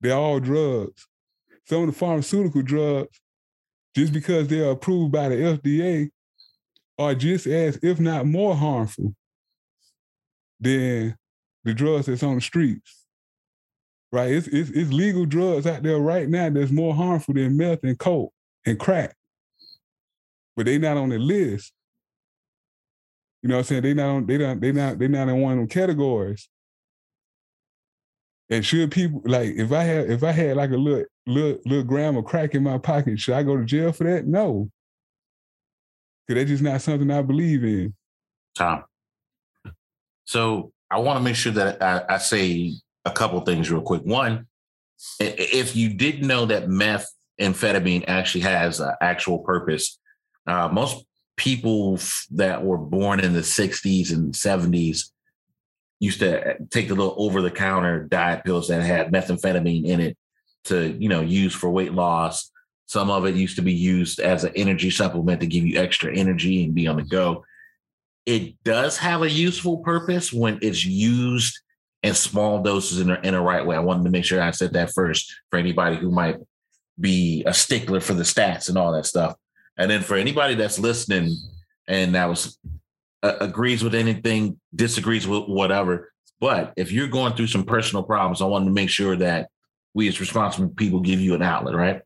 They're 0.00 0.16
all 0.16 0.40
drugs. 0.40 1.06
Some 1.66 1.82
of 1.82 1.86
the 1.86 1.98
pharmaceutical 1.98 2.62
drugs, 2.62 3.20
just 3.96 4.12
because 4.12 4.48
they're 4.48 4.70
approved 4.70 5.12
by 5.12 5.28
the 5.28 5.36
FDA, 5.36 6.10
are 6.98 7.14
just 7.14 7.46
as, 7.46 7.78
if 7.82 7.98
not 7.98 8.26
more 8.26 8.54
harmful 8.54 9.14
than 10.60 11.16
the 11.64 11.74
drugs 11.74 12.06
that's 12.06 12.22
on 12.22 12.36
the 12.36 12.40
streets. 12.40 13.01
Right? 14.12 14.32
It's, 14.32 14.46
it's, 14.46 14.70
it's 14.70 14.92
legal 14.92 15.24
drugs 15.24 15.66
out 15.66 15.82
there 15.82 15.98
right 15.98 16.28
now 16.28 16.50
that's 16.50 16.70
more 16.70 16.94
harmful 16.94 17.34
than 17.34 17.56
meth 17.56 17.82
and 17.82 17.98
coke 17.98 18.32
and 18.66 18.78
crack. 18.78 19.16
But 20.54 20.66
they 20.66 20.76
not 20.78 20.98
on 20.98 21.08
the 21.08 21.18
list. 21.18 21.72
You 23.42 23.48
know 23.48 23.56
what 23.56 23.60
I'm 23.60 23.64
saying? 23.64 23.82
They 23.82 23.94
not 23.94 24.08
on, 24.08 24.26
they 24.26 24.38
not 24.38 24.60
they 24.60 24.70
not 24.70 24.98
they 24.98 25.08
not 25.08 25.28
in 25.28 25.40
one 25.40 25.52
of 25.52 25.58
them 25.58 25.68
categories. 25.68 26.48
And 28.50 28.64
should 28.64 28.90
people 28.90 29.22
like 29.24 29.54
if 29.56 29.72
I 29.72 29.82
had 29.82 30.10
if 30.10 30.22
I 30.22 30.30
had 30.30 30.56
like 30.56 30.70
a 30.70 30.76
little 30.76 31.04
little 31.26 31.58
little 31.64 31.84
gram 31.84 32.16
of 32.16 32.26
crack 32.26 32.54
in 32.54 32.62
my 32.62 32.78
pocket, 32.78 33.18
should 33.18 33.34
I 33.34 33.42
go 33.42 33.56
to 33.56 33.64
jail 33.64 33.92
for 33.92 34.04
that? 34.04 34.26
No. 34.26 34.70
Cause 36.28 36.36
that's 36.36 36.50
just 36.50 36.62
not 36.62 36.82
something 36.82 37.10
I 37.10 37.22
believe 37.22 37.64
in. 37.64 37.94
Tom. 38.54 38.84
So 40.24 40.72
I 40.90 40.98
want 40.98 41.18
to 41.18 41.24
make 41.24 41.34
sure 41.34 41.52
that 41.52 41.82
I, 41.82 42.04
I 42.08 42.18
say 42.18 42.74
a 43.04 43.10
couple 43.10 43.40
things 43.40 43.70
real 43.70 43.82
quick. 43.82 44.02
One, 44.02 44.46
if 45.18 45.74
you 45.74 45.94
didn't 45.94 46.26
know 46.26 46.46
that 46.46 46.68
methamphetamine 46.68 48.04
actually 48.06 48.42
has 48.42 48.80
an 48.80 48.94
actual 49.00 49.40
purpose, 49.40 49.98
uh, 50.46 50.68
most 50.68 51.04
people 51.36 51.98
that 52.32 52.62
were 52.62 52.78
born 52.78 53.20
in 53.20 53.32
the 53.32 53.40
60s 53.40 54.12
and 54.12 54.32
70s 54.32 55.10
used 55.98 56.20
to 56.20 56.56
take 56.70 56.88
the 56.88 56.94
little 56.94 57.14
over-the-counter 57.16 58.04
diet 58.04 58.44
pills 58.44 58.68
that 58.68 58.82
had 58.82 59.12
methamphetamine 59.12 59.84
in 59.84 60.00
it 60.00 60.16
to, 60.64 60.96
you 60.98 61.08
know, 61.08 61.20
use 61.20 61.54
for 61.54 61.70
weight 61.70 61.92
loss. 61.92 62.50
Some 62.86 63.10
of 63.10 63.24
it 63.24 63.34
used 63.34 63.56
to 63.56 63.62
be 63.62 63.72
used 63.72 64.20
as 64.20 64.44
an 64.44 64.52
energy 64.54 64.90
supplement 64.90 65.40
to 65.40 65.46
give 65.46 65.64
you 65.64 65.80
extra 65.80 66.14
energy 66.14 66.64
and 66.64 66.74
be 66.74 66.86
on 66.86 66.96
the 66.96 67.02
go 67.02 67.44
it 68.26 68.62
does 68.64 68.98
have 68.98 69.22
a 69.22 69.30
useful 69.30 69.78
purpose 69.78 70.32
when 70.32 70.58
it's 70.62 70.84
used 70.84 71.60
in 72.02 72.14
small 72.14 72.62
doses 72.62 73.00
in 73.00 73.10
a, 73.10 73.20
in 73.22 73.34
a 73.34 73.42
right 73.42 73.64
way. 73.64 73.76
I 73.76 73.80
wanted 73.80 74.04
to 74.04 74.10
make 74.10 74.24
sure 74.24 74.42
I 74.42 74.50
said 74.50 74.72
that 74.72 74.92
first 74.92 75.34
for 75.50 75.58
anybody 75.58 75.96
who 75.96 76.10
might 76.10 76.36
be 76.98 77.42
a 77.46 77.54
stickler 77.54 78.00
for 78.00 78.14
the 78.14 78.22
stats 78.22 78.68
and 78.68 78.76
all 78.76 78.92
that 78.92 79.06
stuff. 79.06 79.36
And 79.76 79.90
then 79.90 80.02
for 80.02 80.16
anybody 80.16 80.54
that's 80.54 80.78
listening 80.78 81.36
and 81.88 82.14
that 82.14 82.28
was 82.28 82.58
uh, 83.22 83.36
agrees 83.40 83.82
with 83.84 83.94
anything, 83.94 84.60
disagrees 84.74 85.26
with 85.26 85.44
whatever, 85.44 86.12
but 86.42 86.72
if 86.76 86.90
you're 86.90 87.06
going 87.06 87.34
through 87.34 87.46
some 87.46 87.62
personal 87.62 88.02
problems, 88.02 88.42
I 88.42 88.46
wanted 88.46 88.64
to 88.64 88.72
make 88.72 88.90
sure 88.90 89.14
that 89.14 89.48
we 89.94 90.08
as 90.08 90.18
responsible 90.18 90.70
people 90.70 90.98
give 90.98 91.20
you 91.20 91.34
an 91.34 91.42
outlet, 91.42 91.76
right? 91.76 92.02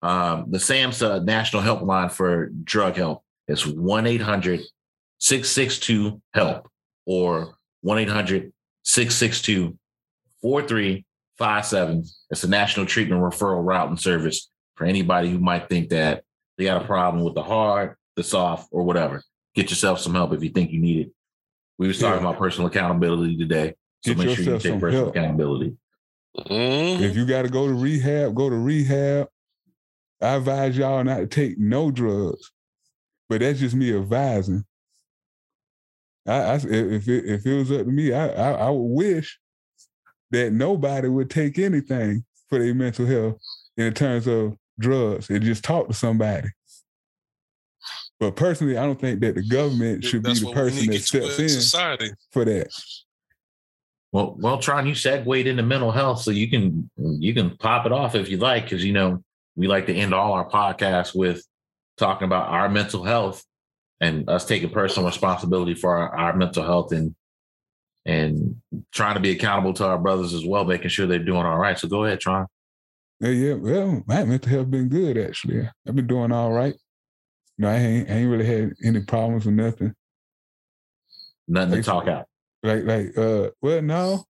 Um, 0.00 0.46
the 0.48 0.56
SAMHSA 0.56 1.24
National 1.24 1.62
Helpline 1.62 2.10
for 2.10 2.46
Drug 2.64 2.96
Help 2.96 3.22
is 3.48 3.66
1 3.66 4.06
800 4.06 4.60
662 5.18 6.22
HELP 6.32 6.70
or 7.04 7.58
1 7.82 7.98
800 7.98 8.52
662 8.86 9.76
4357. 10.42 12.04
It's 12.30 12.44
a 12.44 12.48
national 12.48 12.86
treatment 12.86 13.20
referral 13.20 13.64
routing 13.66 13.96
service 13.96 14.48
for 14.76 14.84
anybody 14.86 15.28
who 15.28 15.38
might 15.38 15.68
think 15.68 15.88
that 15.90 16.22
they 16.56 16.64
got 16.64 16.82
a 16.82 16.86
problem 16.86 17.24
with 17.24 17.34
the 17.34 17.42
hard, 17.42 17.96
the 18.14 18.22
soft, 18.22 18.68
or 18.70 18.84
whatever. 18.84 19.22
Get 19.54 19.70
yourself 19.70 19.98
some 20.00 20.14
help 20.14 20.32
if 20.32 20.42
you 20.42 20.50
think 20.50 20.70
you 20.70 20.80
need 20.80 21.06
it. 21.06 21.12
We 21.78 21.88
was 21.88 21.98
talking 21.98 22.22
Yeah. 22.22 22.28
about 22.30 22.38
personal 22.38 22.68
accountability 22.68 23.36
today. 23.36 23.74
So 24.04 24.14
Get 24.14 24.18
make 24.24 24.36
sure 24.36 24.44
you 24.54 24.58
take 24.58 24.80
personal 24.80 25.04
help. 25.06 25.16
accountability. 25.16 25.76
Mhm. 26.38 27.00
If 27.00 27.16
you 27.16 27.26
got 27.26 27.42
to 27.42 27.48
go 27.48 27.66
to 27.66 27.74
rehab, 27.74 28.34
go 28.34 28.48
to 28.48 28.56
rehab. 28.56 29.28
I 30.22 30.34
advise 30.36 30.76
y'all 30.78 31.02
not 31.02 31.16
to 31.18 31.26
take 31.26 31.58
no 31.58 31.90
drugs, 31.90 32.52
but 33.28 33.40
that's 33.40 33.58
just 33.58 33.74
me 33.74 33.94
advising. 33.94 34.64
I, 36.26 36.32
I 36.34 36.54
if 36.54 37.08
it, 37.08 37.24
if 37.24 37.46
it 37.46 37.54
was 37.56 37.70
up 37.72 37.86
to 37.86 37.92
me, 37.92 38.12
I, 38.12 38.28
I 38.28 38.50
I 38.52 38.70
would 38.70 38.78
wish 38.80 39.38
that 40.30 40.52
nobody 40.52 41.08
would 41.08 41.30
take 41.30 41.58
anything 41.58 42.24
for 42.48 42.58
their 42.58 42.74
mental 42.74 43.06
health 43.06 43.40
in 43.76 43.92
terms 43.94 44.26
of 44.26 44.56
drugs 44.78 45.30
and 45.30 45.42
just 45.42 45.64
talk 45.64 45.88
to 45.88 45.94
somebody. 45.94 46.48
But 48.18 48.34
personally, 48.34 48.78
I 48.78 48.84
don't 48.84 49.00
think 49.00 49.20
that 49.20 49.34
the 49.34 49.42
government 49.42 50.04
should 50.04 50.22
be 50.22 50.34
the 50.34 50.52
person 50.52 50.86
that 50.90 51.00
steps 51.02 51.38
in 51.38 51.44
in 51.44 51.48
society. 51.50 52.10
for 52.30 52.44
that. 52.44 52.68
Well, 54.12 54.34
well, 54.38 54.58
Tron, 54.58 54.86
you 54.86 54.94
segued 54.94 55.46
into 55.46 55.62
mental 55.62 55.92
health, 55.92 56.22
so 56.22 56.30
you 56.30 56.48
can 56.48 56.90
you 56.96 57.34
can 57.34 57.56
pop 57.58 57.84
it 57.84 57.92
off 57.92 58.14
if 58.14 58.30
you 58.30 58.38
like, 58.38 58.64
because 58.64 58.84
you 58.84 58.92
know 58.92 59.22
we 59.54 59.68
like 59.68 59.86
to 59.86 59.94
end 59.94 60.14
all 60.14 60.32
our 60.32 60.48
podcasts 60.48 61.14
with 61.14 61.44
talking 61.98 62.26
about 62.26 62.48
our 62.48 62.68
mental 62.68 63.04
health 63.04 63.44
and 64.00 64.28
us 64.28 64.44
taking 64.44 64.70
personal 64.70 65.08
responsibility 65.08 65.74
for 65.74 65.96
our, 65.96 66.14
our 66.16 66.36
mental 66.36 66.64
health 66.64 66.92
and 66.92 67.14
and 68.04 68.56
trying 68.92 69.14
to 69.14 69.20
be 69.20 69.32
accountable 69.32 69.72
to 69.74 69.84
our 69.84 69.98
brothers 69.98 70.32
as 70.32 70.46
well, 70.46 70.64
making 70.64 70.88
sure 70.90 71.06
they're 71.06 71.18
doing 71.18 71.44
all 71.44 71.58
right. 71.58 71.76
So 71.76 71.88
go 71.88 72.04
ahead, 72.04 72.20
Tron. 72.20 72.46
Yeah, 73.20 73.30
yeah. 73.30 73.54
Well, 73.54 74.02
my 74.06 74.24
mental 74.24 74.50
health 74.50 74.70
been 74.70 74.88
good 74.88 75.18
actually. 75.18 75.68
I've 75.86 75.96
been 75.96 76.06
doing 76.06 76.32
all 76.32 76.52
right. 76.52 76.74
No, 77.58 77.68
I 77.68 77.76
ain't, 77.76 78.10
I 78.10 78.12
ain't 78.14 78.30
really 78.30 78.46
had 78.46 78.74
any 78.84 79.00
problems 79.00 79.46
or 79.46 79.50
nothing. 79.50 79.94
Nothing 81.48 81.76
to 81.76 81.82
talk 81.82 82.06
out. 82.06 82.26
Like, 82.62 82.84
like, 82.84 83.16
uh, 83.16 83.50
well, 83.62 83.82
no, 83.82 84.24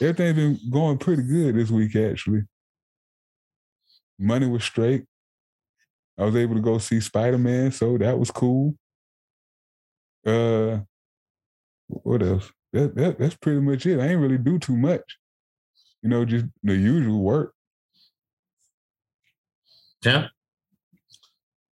everything's 0.00 0.36
been 0.36 0.70
going 0.70 0.98
pretty 0.98 1.22
good 1.22 1.54
this 1.54 1.70
week 1.70 1.94
actually. 1.96 2.42
Money 4.18 4.48
was 4.48 4.64
straight. 4.64 5.04
I 6.20 6.24
was 6.24 6.36
able 6.36 6.54
to 6.54 6.60
go 6.60 6.76
see 6.76 7.00
Spider 7.00 7.38
Man, 7.38 7.72
so 7.72 7.96
that 7.96 8.18
was 8.18 8.30
cool. 8.30 8.74
Uh, 10.26 10.80
what 11.88 12.22
else? 12.22 12.52
That, 12.74 12.94
that 12.94 13.18
that's 13.18 13.36
pretty 13.36 13.60
much 13.60 13.86
it. 13.86 13.98
I 13.98 14.08
ain't 14.08 14.20
really 14.20 14.36
do 14.36 14.58
too 14.58 14.76
much. 14.76 15.16
You 16.02 16.10
know, 16.10 16.26
just 16.26 16.44
the 16.62 16.76
usual 16.76 17.22
work. 17.22 17.54
Yeah. 20.04 20.26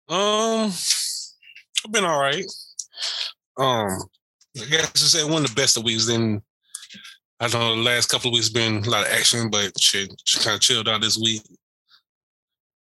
Um, 0.09 0.71
I've 1.85 1.91
been 1.91 2.03
all 2.03 2.19
right. 2.19 2.45
Um, 3.57 3.99
I 4.59 4.65
guess 4.69 4.91
to 4.91 5.03
say 5.03 5.23
one 5.23 5.43
of 5.43 5.49
the 5.49 5.55
best 5.55 5.77
of 5.77 5.83
weeks. 5.83 6.07
Then 6.07 6.41
I 7.39 7.47
don't 7.47 7.61
know 7.61 7.75
the 7.75 7.81
last 7.81 8.07
couple 8.07 8.29
of 8.29 8.33
weeks 8.33 8.49
been 8.49 8.83
a 8.83 8.89
lot 8.89 9.05
of 9.05 9.13
action, 9.13 9.51
but 9.51 9.79
shit, 9.79 10.11
just 10.25 10.43
kind 10.43 10.55
of 10.55 10.61
chilled 10.61 10.89
out 10.89 11.01
this 11.01 11.17
week. 11.17 11.43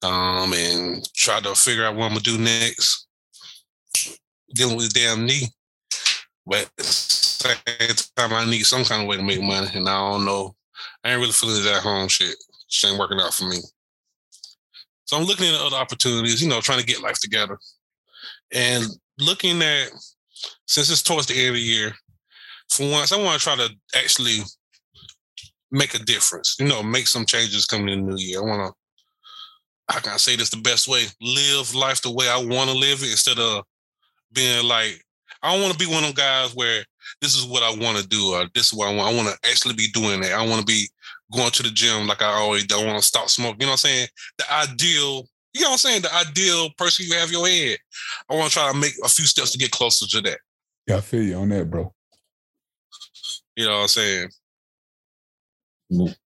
Um, 0.06 0.54
and 0.54 1.08
try 1.16 1.40
to 1.40 1.56
figure 1.56 1.86
out 1.86 1.96
what 1.96 2.06
I'm 2.06 2.12
gonna 2.12 2.22
do 2.22 2.38
next. 2.38 3.08
Dealing 4.54 4.78
with 4.78 4.94
the 4.94 5.00
damn 5.00 5.26
knee, 5.26 5.48
but 6.46 6.64
at 6.64 6.76
the 6.78 6.84
same 6.84 7.58
time, 8.16 8.34
I 8.34 8.46
need 8.46 8.64
some 8.64 8.84
kind 8.86 9.02
of 9.02 9.08
way 9.08 9.18
to 9.18 9.24
make 9.24 9.42
money, 9.42 9.68
and 9.74 9.90
I 9.90 10.12
don't 10.12 10.26
know. 10.26 10.56
I 11.04 11.12
ain't 11.12 11.20
really 11.20 11.32
feeling 11.32 11.64
that 11.64 11.82
home 11.82 12.08
shit. 12.08 12.36
Just 12.70 12.86
ain't 12.86 13.00
working 13.00 13.20
out 13.20 13.34
for 13.34 13.46
me. 13.46 13.58
So 15.06 15.18
I'm 15.18 15.26
looking 15.26 15.48
at 15.48 15.62
other 15.62 15.76
opportunities, 15.76 16.42
you 16.42 16.50
know, 16.50 16.62
trying 16.62 16.80
to 16.80 16.86
get 16.86 17.02
life 17.02 17.20
together. 17.20 17.58
And 18.54 18.86
looking 19.20 19.62
at, 19.62 19.90
since 20.68 20.90
it's 20.90 21.04
towards 21.04 21.28
the 21.28 21.38
end 21.38 21.50
of 21.50 21.56
the 21.56 21.62
year, 21.62 21.94
for 22.70 22.90
once, 22.90 23.12
I 23.12 23.22
want 23.22 23.40
to 23.40 23.44
try 23.44 23.56
to 23.56 23.70
actually 23.96 24.40
make 25.72 25.94
a 25.94 26.00
difference, 26.00 26.56
you 26.60 26.68
know, 26.68 26.82
make 26.82 27.08
some 27.08 27.26
changes 27.26 27.66
coming 27.66 27.90
in 27.90 28.06
the 28.06 28.14
new 28.14 28.18
year. 28.18 28.40
I 28.40 28.46
want 28.46 28.74
to, 28.74 28.74
how 29.90 30.00
can 30.00 30.14
I 30.14 30.18
say 30.18 30.36
this 30.36 30.50
the 30.50 30.62
best 30.62 30.88
way? 30.88 31.04
Live 31.22 31.76
life 31.76 32.02
the 32.02 32.12
way 32.12 32.28
I 32.28 32.38
want 32.38 32.70
to 32.70 32.76
live 32.76 33.04
it 33.04 33.12
instead 33.12 33.40
of 33.40 33.64
being 34.34 34.68
like, 34.68 35.04
I 35.44 35.54
don't 35.54 35.62
want 35.62 35.74
to 35.74 35.80
be 35.80 35.92
one 35.92 36.04
of 36.04 36.16
them 36.16 36.26
guys 36.26 36.56
where 36.56 36.84
this 37.22 37.36
is 37.36 37.46
what 37.46 37.64
I 37.64 37.70
want 37.70 37.98
to 37.98 38.08
do 38.08 38.34
or 38.34 38.48
this 38.56 38.68
is 38.68 38.74
what 38.74 38.88
I 38.88 38.96
want. 38.96 39.14
I 39.14 39.16
want 39.16 39.28
to 39.30 39.50
actually 39.50 39.76
be 39.76 39.88
doing 39.94 40.24
it. 40.24 40.32
I 40.32 40.46
want 40.46 40.60
to 40.60 40.66
be 40.66 40.88
going 41.32 41.52
to 41.52 41.64
the 41.64 41.70
gym 41.70 42.08
like 42.08 42.22
I 42.22 42.32
always 42.32 42.66
don't 42.66 42.86
want 42.88 43.00
to 43.00 43.06
stop 43.06 43.30
smoking. 43.30 43.62
You 43.62 43.68
know 43.68 43.74
what 43.74 43.86
I'm 43.86 43.90
saying? 43.90 44.08
The 44.40 44.54
ideal, 44.54 45.28
you 45.54 45.62
know 45.62 45.70
what 45.70 45.72
I'm 45.74 45.78
saying? 45.78 46.02
The 46.02 46.16
ideal 46.16 46.70
person 46.78 47.06
you 47.08 47.16
have 47.16 47.32
your 47.32 47.48
head. 47.48 47.78
I 48.30 48.36
want 48.36 48.50
to 48.52 48.58
try 48.58 48.72
to 48.72 48.78
make 48.78 48.94
a 49.04 49.10
few 49.10 49.26
steps 49.26 49.52
to 49.52 49.58
get 49.58 49.72
closer 49.72 50.08
to 50.08 50.22
that. 50.22 50.40
Yeah, 50.88 50.98
I 50.98 51.02
feel 51.02 51.22
you 51.22 51.36
on 51.36 51.50
that, 51.50 51.70
bro. 51.70 51.94
You 53.56 53.66
know 53.66 53.76
what 53.76 53.82
I'm 53.82 53.88
saying? 53.88 54.30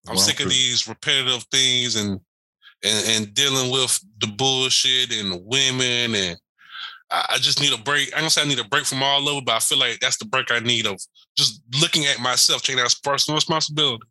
I'm 0.07 0.17
sick 0.17 0.39
of 0.39 0.49
these 0.49 0.87
repetitive 0.87 1.43
things 1.51 1.95
and 1.95 2.19
and 2.83 3.07
and 3.07 3.33
dealing 3.33 3.71
with 3.71 3.99
the 4.19 4.27
bullshit 4.27 5.11
and 5.17 5.31
the 5.33 5.37
women 5.37 6.15
and 6.15 6.37
I, 7.11 7.25
I 7.29 7.37
just 7.37 7.59
need 7.59 7.73
a 7.73 7.77
break. 7.81 8.15
I 8.15 8.21
don't 8.21 8.29
say 8.29 8.41
I 8.43 8.45
need 8.45 8.59
a 8.59 8.63
break 8.67 8.85
from 8.85 9.01
all 9.03 9.27
of 9.27 9.37
it, 9.37 9.45
but 9.45 9.55
I 9.55 9.59
feel 9.59 9.79
like 9.79 9.99
that's 9.99 10.17
the 10.17 10.25
break 10.25 10.51
I 10.51 10.59
need 10.59 10.85
of 10.85 10.99
just 11.37 11.61
looking 11.81 12.05
at 12.05 12.19
myself, 12.19 12.61
taking 12.61 12.81
that 12.81 12.93
personal 13.03 13.35
responsibility 13.35 14.03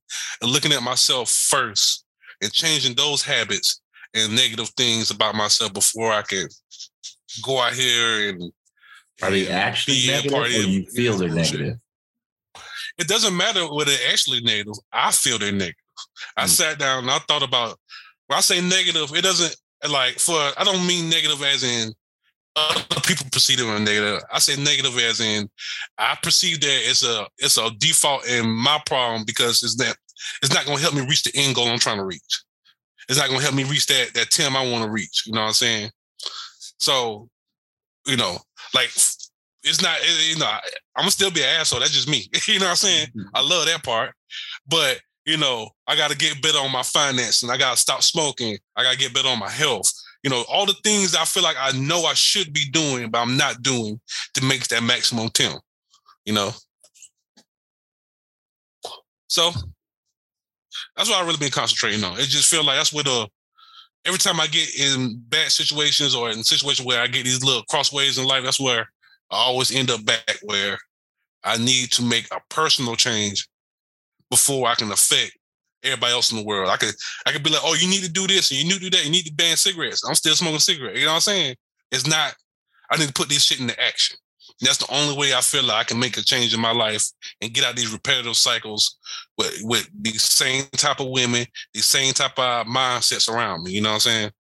and 0.43 0.51
looking 0.51 0.73
at 0.73 0.83
myself 0.83 1.31
first 1.31 2.05
and 2.43 2.53
changing 2.53 2.95
those 2.97 3.23
habits 3.23 3.81
and 4.15 4.35
negative 4.35 4.69
things 4.71 5.11
about 5.11 5.35
myself 5.35 5.73
before 5.73 6.13
I 6.13 6.23
can 6.23 6.49
go 7.43 7.61
out 7.61 7.75
here 7.75 8.31
and 8.31 8.53
Are 9.23 9.31
they 9.31 9.49
actually 9.49 9.95
be 9.99 10.07
negative, 10.09 10.33
part 10.33 10.45
or 10.51 10.57
of- 10.57 10.65
you 10.65 10.87
feel 10.87 11.17
they're 11.19 11.29
negative? 11.29 11.77
It 12.99 13.07
doesn't 13.07 13.37
matter 13.37 13.61
whether 13.73 13.93
they're 13.93 14.11
actually 14.13 14.41
negative. 14.41 14.75
I 14.93 15.13
feel 15.13 15.39
they're 15.39 15.53
negative. 15.53 15.77
I 16.37 16.45
Mm. 16.45 16.49
sat 16.49 16.79
down 16.79 17.05
and 17.05 17.11
I 17.13 17.19
thought 17.21 17.43
about 17.45 17.79
when 18.29 18.37
I 18.39 18.41
say 18.41 18.61
negative, 18.61 19.15
it 19.15 19.23
doesn't 19.23 19.57
like 19.91 20.19
for 20.19 20.35
I 20.37 20.65
don't 20.65 20.87
mean 20.87 21.09
negative 21.11 21.43
as 21.43 21.63
in 21.65 21.93
other 22.57 23.01
people 23.07 23.27
perceive 23.31 23.59
them 23.59 23.69
as 23.71 23.81
negative. 23.81 24.23
I 24.33 24.39
say 24.39 24.61
negative 24.63 24.97
as 24.99 25.21
in 25.21 25.49
I 25.99 26.17
perceive 26.23 26.61
that 26.61 26.81
it's 26.91 27.05
a 27.05 27.27
it's 27.39 27.57
a 27.59 27.71
default 27.79 28.27
in 28.29 28.49
my 28.49 28.81
problem 28.87 29.25
because 29.27 29.63
it's 29.63 29.77
that 29.77 29.97
it's 30.43 30.53
not 30.55 30.67
gonna 30.67 30.81
help 30.81 30.95
me 30.95 31.03
reach 31.07 31.23
the 31.25 31.33
end 31.35 31.55
goal 31.55 31.69
I'm 31.69 31.79
trying 31.79 31.99
to 31.99 32.05
reach. 32.05 32.43
It's 33.09 33.19
not 33.19 33.29
gonna 33.29 33.43
help 33.43 33.55
me 33.55 33.65
reach 33.65 33.87
that 33.87 34.13
that 34.15 34.31
Tim 34.31 34.57
I 34.57 34.69
want 34.71 34.85
to 34.85 34.91
reach. 34.91 35.25
You 35.27 35.33
know 35.33 35.41
what 35.41 35.49
I'm 35.49 35.53
saying? 35.55 35.91
So, 36.79 37.29
you 38.07 38.17
know, 38.17 38.39
like 38.75 38.91
it's 39.63 39.83
not 39.83 39.99
it- 40.01 40.33
you 40.35 40.39
know 40.39 40.47
I'm 40.47 41.03
gonna 41.03 41.11
still 41.11 41.31
be 41.31 41.43
an 41.43 41.61
asshole. 41.61 41.81
That's 41.81 41.93
just 41.93 42.09
me. 42.09 42.29
you 42.49 42.59
know 42.59 42.67
what 42.67 42.71
I'm 42.71 42.77
saying? 42.77 43.07
Mm-hmm. 43.09 43.29
I 43.35 43.41
love 43.43 43.67
that 43.67 43.83
part. 43.85 44.15
But 44.67 45.01
you 45.29 45.37
know, 45.37 45.69
I 45.87 45.95
got 45.95 46.11
to 46.11 46.17
get 46.17 46.41
better 46.41 46.57
on 46.57 46.73
my 46.73 46.83
finances. 46.83 47.51
I 47.51 47.59
got 47.59 47.73
to 47.73 47.77
stop 47.77 48.03
smoking. 48.03 48.57
I 48.75 48.83
got 48.83 48.93
to 48.93 48.99
get 48.99 49.13
better 49.13 49.29
on 49.29 49.39
my 49.39 49.51
health. 49.51 49.93
You 50.23 50.31
know, 50.31 50.43
all 50.49 50.65
the 50.65 50.75
things 50.83 51.15
I 51.15 51.27
feel 51.27 51.43
like 51.43 51.57
I 51.61 51.73
know 51.73 52.05
I 52.05 52.15
should 52.15 52.51
be 52.55 52.65
doing, 52.73 53.11
but 53.11 53.19
I'm 53.19 53.37
not 53.37 53.63
doing 53.63 54.01
to 54.35 54.45
make 54.45 54.67
that 54.69 54.83
maximum 54.83 55.29
10, 55.29 55.53
You 56.25 56.33
know. 56.33 56.51
So 59.27 59.51
that's 60.97 61.11
what 61.11 61.23
I 61.23 61.27
really 61.27 61.37
been 61.37 61.51
concentrating 61.51 62.03
on. 62.03 62.15
It 62.15 62.29
just 62.29 62.49
feel 62.49 62.65
like 62.65 62.79
that's 62.79 62.95
where 62.95 63.05
the 63.05 63.29
every 64.07 64.19
time 64.19 64.41
I 64.41 64.47
get 64.47 64.81
in 64.81 65.23
bad 65.29 65.53
situations 65.53 66.15
or 66.15 66.31
in 66.31 66.43
situations 66.43 66.87
where 66.87 67.03
I 67.03 67.07
get 67.07 67.25
these 67.25 67.45
little 67.45 67.65
crossways 67.65 68.17
in 68.17 68.25
life, 68.25 68.45
that's 68.45 68.59
where 68.59 68.89
I 69.31 69.37
always 69.37 69.77
end 69.77 69.91
up 69.91 70.07
back 70.07 70.39
where 70.43 70.79
I 71.45 71.59
need 71.59 71.93
to 71.93 72.03
make 72.03 72.27
a 72.33 72.41
personal 72.49 72.97
change 72.97 73.47
before 74.31 74.69
I 74.69 74.75
can 74.75 74.91
affect 74.91 75.37
everybody 75.85 76.13
else 76.13 76.33
in 76.33 76.39
the 76.39 76.45
world. 76.45 76.71
I 76.71 76.77
could 76.77 76.95
I 77.27 77.33
could 77.33 77.43
be 77.43 77.51
like, 77.51 77.63
oh, 77.63 77.75
you 77.75 77.89
need 77.89 78.03
to 78.03 78.11
do 78.11 78.27
this 78.27 78.51
and 78.51 78.59
you 78.59 78.67
need 78.67 78.75
to 78.75 78.91
do 78.91 78.91
that. 78.91 79.05
You 79.05 79.11
need 79.11 79.27
to 79.27 79.35
ban 79.35 79.57
cigarettes. 79.57 80.05
I'm 80.07 80.15
still 80.15 80.35
smoking 80.35 80.59
cigarettes. 80.59 80.99
You 80.99 81.07
know 81.07 81.13
what 81.13 81.17
I'm 81.17 81.21
saying? 81.21 81.57
It's 81.93 82.07
not. 82.07 82.35
I 82.91 82.97
need 82.97 83.09
to 83.09 83.13
put 83.13 83.29
this 83.29 83.45
shit 83.45 83.61
into 83.61 83.79
action. 83.81 84.17
That's 84.61 84.79
the 84.79 84.93
only 84.93 85.17
way 85.17 85.35
I 85.35 85.41
feel 85.41 85.63
like 85.63 85.77
I 85.77 85.85
can 85.85 86.01
make 86.01 86.17
a 86.17 86.23
change 86.23 86.53
in 86.53 86.61
my 86.61 86.73
life 86.73 87.05
and 87.41 87.53
get 87.53 87.65
out 87.65 87.77
these 87.77 87.93
repetitive 87.93 88.37
cycles 88.37 88.99
with 89.37 89.57
with 89.63 89.89
these 90.01 90.23
same 90.23 90.65
type 90.73 91.01
of 91.01 91.11
women, 91.11 91.47
these 91.73 91.85
same 91.85 92.13
type 92.13 92.39
of 92.39 92.67
mindsets 92.67 93.29
around 93.29 93.63
me. 93.63 93.73
You 93.73 93.83
know 93.83 93.91
what 93.91 93.95
I'm 93.95 94.01
saying? 94.01 94.31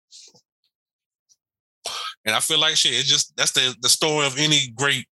And 2.24 2.35
I 2.35 2.40
feel 2.40 2.59
like 2.59 2.77
shit. 2.77 2.94
It's 2.94 3.09
just 3.09 3.36
that's 3.36 3.52
the 3.52 3.77
the 3.81 3.89
story 3.89 4.27
of 4.27 4.39
any 4.39 4.69
great 4.74 5.06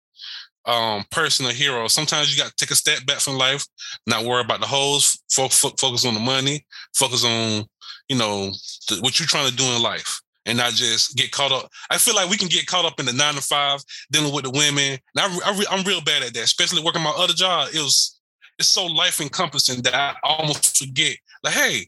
um 0.67 1.05
personal 1.11 1.53
hero. 1.53 1.89
Sometimes 1.89 2.35
you 2.35 2.43
got 2.43 2.51
to 2.51 2.57
take 2.57 2.71
a 2.71 2.77
step 2.77 3.05
back 3.07 3.21
from 3.21 3.37
life, 3.37 3.67
not 4.07 4.25
worry 4.25 4.41
about 4.41 4.61
the 4.61 4.67
holes, 4.67 5.21
fo- 5.31 5.49
fo- 5.49 5.75
focus 5.79 6.05
on 6.05 6.15
the 6.15 6.21
money, 6.21 6.65
focus 6.95 7.25
on 7.25 7.65
you 8.09 8.17
know 8.17 8.53
th- 8.89 9.01
what 9.03 9.19
you're 9.19 9.27
trying 9.29 9.51
to 9.51 9.57
do 9.57 9.65
in 9.65 9.83
life 9.83 10.21
and 10.47 10.59
not 10.59 10.73
just 10.73 11.17
get 11.17 11.31
caught 11.33 11.53
up. 11.53 11.71
I 11.91 11.99
feel 11.99 12.15
like 12.15 12.29
we 12.29 12.37
can 12.37 12.49
get 12.49 12.67
caught 12.67 12.85
up 12.85 13.01
in 13.01 13.07
the 13.07 13.13
nine 13.13 13.35
to 13.35 13.41
five, 13.41 13.83
dealing 14.11 14.35
with 14.35 14.45
the 14.45 14.51
women. 14.51 14.99
And 15.17 15.43
I, 15.43 15.65
I, 15.71 15.79
am 15.79 15.85
real 15.85 16.03
bad 16.03 16.23
at 16.23 16.35
that, 16.35 16.45
especially 16.45 16.83
working 16.83 17.03
my 17.03 17.15
other 17.17 17.33
job. 17.33 17.69
It 17.73 17.79
was 17.79 18.21
it's 18.59 18.69
so 18.69 18.87
life 18.87 19.21
encompassing 19.21 19.83
that 19.83 19.95
I 19.95 20.15
almost 20.23 20.79
forget. 20.79 21.17
Like, 21.43 21.55
hey, 21.55 21.87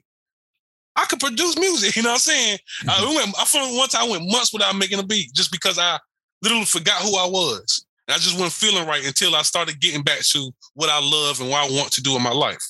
I 0.97 1.05
could 1.05 1.21
produce 1.21 1.59
music. 1.59 1.97
You 1.97 2.03
know 2.03 2.11
what 2.11 2.15
I'm 2.15 2.19
saying? 2.21 2.59
Mm-hmm. 2.85 2.91
I 2.91 3.17
went. 3.17 3.35
I 3.39 3.45
found 3.45 3.77
one 3.77 3.89
time 3.89 4.09
I 4.09 4.11
went 4.11 4.31
months 4.31 4.53
without 4.53 4.77
making 4.77 4.99
a 4.99 5.05
beat 5.05 5.33
just 5.33 5.53
because 5.53 5.79
I 5.79 5.99
literally 6.43 6.65
forgot 6.65 7.03
who 7.03 7.17
I 7.17 7.27
was. 7.27 7.86
And 8.09 8.15
I 8.15 8.19
just 8.19 8.39
wasn't 8.39 8.53
feeling 8.53 8.87
right 8.87 9.05
until 9.05 9.35
I 9.35 9.43
started 9.43 9.81
getting 9.81 10.03
back 10.03 10.21
to 10.21 10.51
what 10.75 10.91
I 10.91 11.01
love 11.01 11.41
and 11.41 11.51
what 11.51 11.69
I 11.69 11.75
want 11.75 11.93
to 11.93 12.03
do 12.03 12.17
in 12.17 12.23
my 12.23 12.31
life. 12.31 12.63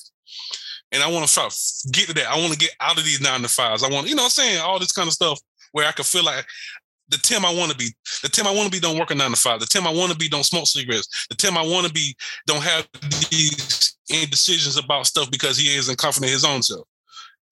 And 0.91 1.03
I 1.03 1.11
want 1.11 1.25
to 1.25 1.31
start 1.31 1.53
get 1.91 2.07
to 2.07 2.13
that. 2.15 2.31
I 2.31 2.37
want 2.37 2.53
to 2.53 2.59
get 2.59 2.71
out 2.79 2.97
of 2.97 3.03
these 3.03 3.21
nine 3.21 3.41
to 3.41 3.47
fives. 3.47 3.83
I 3.83 3.89
want, 3.89 4.07
you 4.07 4.15
know 4.15 4.23
what 4.23 4.37
I'm 4.39 4.43
saying? 4.43 4.61
All 4.61 4.79
this 4.79 4.91
kind 4.91 5.07
of 5.07 5.13
stuff 5.13 5.39
where 5.73 5.87
I 5.87 5.91
could 5.91 6.05
feel 6.05 6.23
like 6.23 6.45
the 7.09 7.17
Tim 7.17 7.45
I 7.45 7.53
want 7.53 7.71
to 7.71 7.77
be, 7.77 7.89
the 8.21 8.29
Tim 8.29 8.47
I 8.47 8.51
want 8.51 8.65
to 8.65 8.71
be 8.71 8.79
don't 8.79 8.97
work 8.97 9.11
a 9.11 9.15
nine 9.15 9.31
to 9.31 9.37
five. 9.37 9.59
The 9.59 9.65
Tim 9.65 9.85
I 9.85 9.91
want 9.91 10.11
to 10.11 10.17
be 10.17 10.29
don't 10.29 10.45
smoke 10.45 10.65
cigarettes. 10.65 11.27
The 11.29 11.35
Tim 11.35 11.57
I 11.57 11.61
want 11.61 11.87
to 11.87 11.93
be 11.93 12.15
don't 12.45 12.63
have 12.63 12.87
these 13.29 13.97
indecisions 14.09 14.77
about 14.77 15.07
stuff 15.07 15.29
because 15.29 15.57
he 15.57 15.75
isn't 15.75 15.97
confident 15.97 16.29
in 16.29 16.33
his 16.33 16.45
own 16.45 16.63
self. 16.63 16.87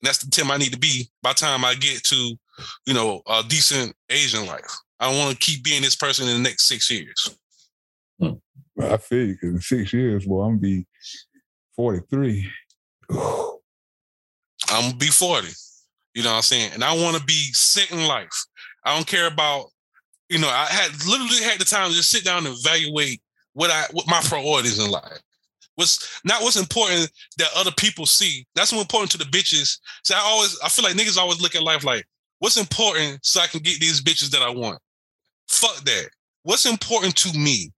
And 0.01 0.07
that's 0.07 0.19
the 0.19 0.31
Tim 0.31 0.51
I 0.51 0.57
need 0.57 0.73
to 0.73 0.79
be 0.79 1.09
by 1.21 1.31
the 1.31 1.35
time 1.35 1.63
I 1.63 1.75
get 1.75 2.03
to, 2.05 2.37
you 2.85 2.93
know, 2.93 3.21
a 3.27 3.43
decent 3.47 3.93
Asian 4.09 4.45
life. 4.45 4.75
I 4.99 5.07
want 5.07 5.31
to 5.31 5.37
keep 5.37 5.63
being 5.63 5.81
this 5.81 5.95
person 5.95 6.27
in 6.27 6.37
the 6.37 6.49
next 6.49 6.67
six 6.67 6.89
years. 6.89 7.37
I 8.21 8.97
feel 8.97 9.25
you 9.25 9.33
because 9.33 9.55
in 9.55 9.61
six 9.61 9.93
years, 9.93 10.25
well, 10.27 10.41
I'm 10.41 10.59
gonna 10.59 10.61
be 10.61 10.87
43. 11.75 12.49
I'm 13.11 13.57
gonna 14.69 14.95
be 14.95 15.07
40. 15.07 15.47
You 16.13 16.23
know 16.23 16.29
what 16.29 16.37
I'm 16.37 16.41
saying? 16.43 16.71
And 16.73 16.83
I 16.83 16.95
want 16.95 17.17
to 17.17 17.23
be 17.23 17.51
set 17.53 17.91
in 17.91 18.07
life. 18.07 18.29
I 18.85 18.95
don't 18.95 19.07
care 19.07 19.27
about, 19.27 19.65
you 20.29 20.39
know, 20.39 20.47
I 20.47 20.65
had 20.69 20.91
literally 21.05 21.43
had 21.43 21.59
the 21.59 21.65
time 21.65 21.89
to 21.89 21.95
just 21.95 22.09
sit 22.09 22.23
down 22.23 22.45
and 22.45 22.55
evaluate 22.57 23.21
what 23.53 23.69
I 23.69 23.85
what 23.91 24.07
my 24.07 24.21
priorities 24.21 24.79
in 24.79 24.89
life. 24.89 25.19
What's 25.75 26.21
not 26.23 26.41
what's 26.41 26.55
important 26.55 27.11
that 27.37 27.49
other 27.55 27.71
people 27.71 28.05
see. 28.05 28.45
That's 28.55 28.71
what's 28.71 28.83
important 28.83 29.11
to 29.11 29.17
the 29.17 29.25
bitches. 29.25 29.77
So 30.03 30.15
I 30.15 30.19
always 30.19 30.57
I 30.63 30.69
feel 30.69 30.83
like 30.83 30.95
niggas 30.95 31.17
always 31.17 31.41
look 31.41 31.55
at 31.55 31.63
life 31.63 31.83
like, 31.83 32.05
what's 32.39 32.57
important 32.57 33.25
so 33.25 33.41
I 33.41 33.47
can 33.47 33.59
get 33.59 33.79
these 33.79 34.01
bitches 34.01 34.29
that 34.31 34.41
I 34.41 34.49
want? 34.49 34.79
Fuck 35.49 35.83
that. 35.83 36.09
What's 36.43 36.65
important 36.65 37.15
to 37.17 37.37
me? 37.37 37.71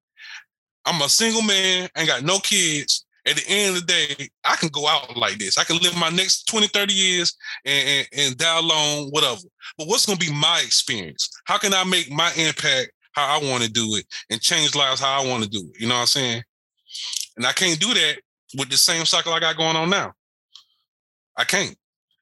I'm 0.87 1.01
a 1.01 1.09
single 1.09 1.41
man, 1.41 1.89
ain't 1.95 2.07
got 2.07 2.23
no 2.23 2.39
kids 2.39 3.05
at 3.27 3.35
the 3.35 3.43
end 3.49 3.75
of 3.75 3.85
the 3.85 3.87
day, 3.87 4.29
I 4.45 4.55
can 4.55 4.69
go 4.69 4.87
out 4.87 5.15
like 5.17 5.37
this. 5.37 5.57
I 5.57 5.65
can 5.65 5.77
live 5.79 5.97
my 5.97 6.09
next 6.09 6.45
20, 6.45 6.67
30 6.67 6.93
years 6.93 7.35
and, 7.65 7.89
and, 7.89 8.07
and 8.17 8.37
die 8.37 8.57
alone, 8.57 9.09
whatever. 9.09 9.41
But 9.77 9.87
what's 9.87 10.05
going 10.05 10.17
to 10.17 10.25
be 10.25 10.31
my 10.31 10.61
experience? 10.63 11.29
How 11.43 11.57
can 11.57 11.73
I 11.73 11.83
make 11.83 12.09
my 12.09 12.31
impact 12.37 12.91
how 13.11 13.37
I 13.37 13.51
want 13.51 13.63
to 13.63 13.69
do 13.69 13.95
it 13.95 14.05
and 14.29 14.39
change 14.39 14.75
lives 14.75 15.01
how 15.01 15.21
I 15.21 15.27
want 15.27 15.43
to 15.43 15.49
do 15.49 15.59
it? 15.59 15.81
You 15.81 15.87
know 15.87 15.95
what 15.95 16.01
I'm 16.01 16.07
saying? 16.07 16.43
And 17.35 17.45
I 17.45 17.51
can't 17.51 17.79
do 17.79 17.93
that 17.93 18.15
with 18.57 18.69
the 18.69 18.77
same 18.77 19.05
cycle 19.05 19.33
I 19.33 19.41
got 19.41 19.57
going 19.57 19.75
on 19.75 19.89
now. 19.89 20.13
I 21.35 21.43
can't. 21.43 21.75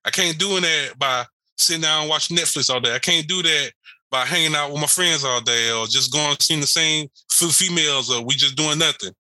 I 0.03 0.09
can't 0.09 0.39
do 0.39 0.59
that 0.59 0.93
by 0.97 1.25
sitting 1.57 1.83
down 1.83 2.01
and 2.01 2.09
watching 2.09 2.35
Netflix 2.35 2.73
all 2.73 2.81
day. 2.81 2.95
I 2.95 2.99
can't 2.99 3.27
do 3.27 3.43
that 3.43 3.71
by 4.15 4.23
hanging 4.23 4.55
out 4.55 4.71
with 4.71 4.79
my 4.79 4.87
friends 4.87 5.25
all 5.25 5.41
day 5.41 5.71
or 5.71 5.87
just 5.87 6.13
going 6.13 6.37
seeing 6.39 6.61
the 6.61 6.67
same 6.67 7.09
females 7.29 8.09
or 8.09 8.23
we 8.23 8.33
just 8.33 8.55
doing 8.55 8.79
nothing. 8.79 9.11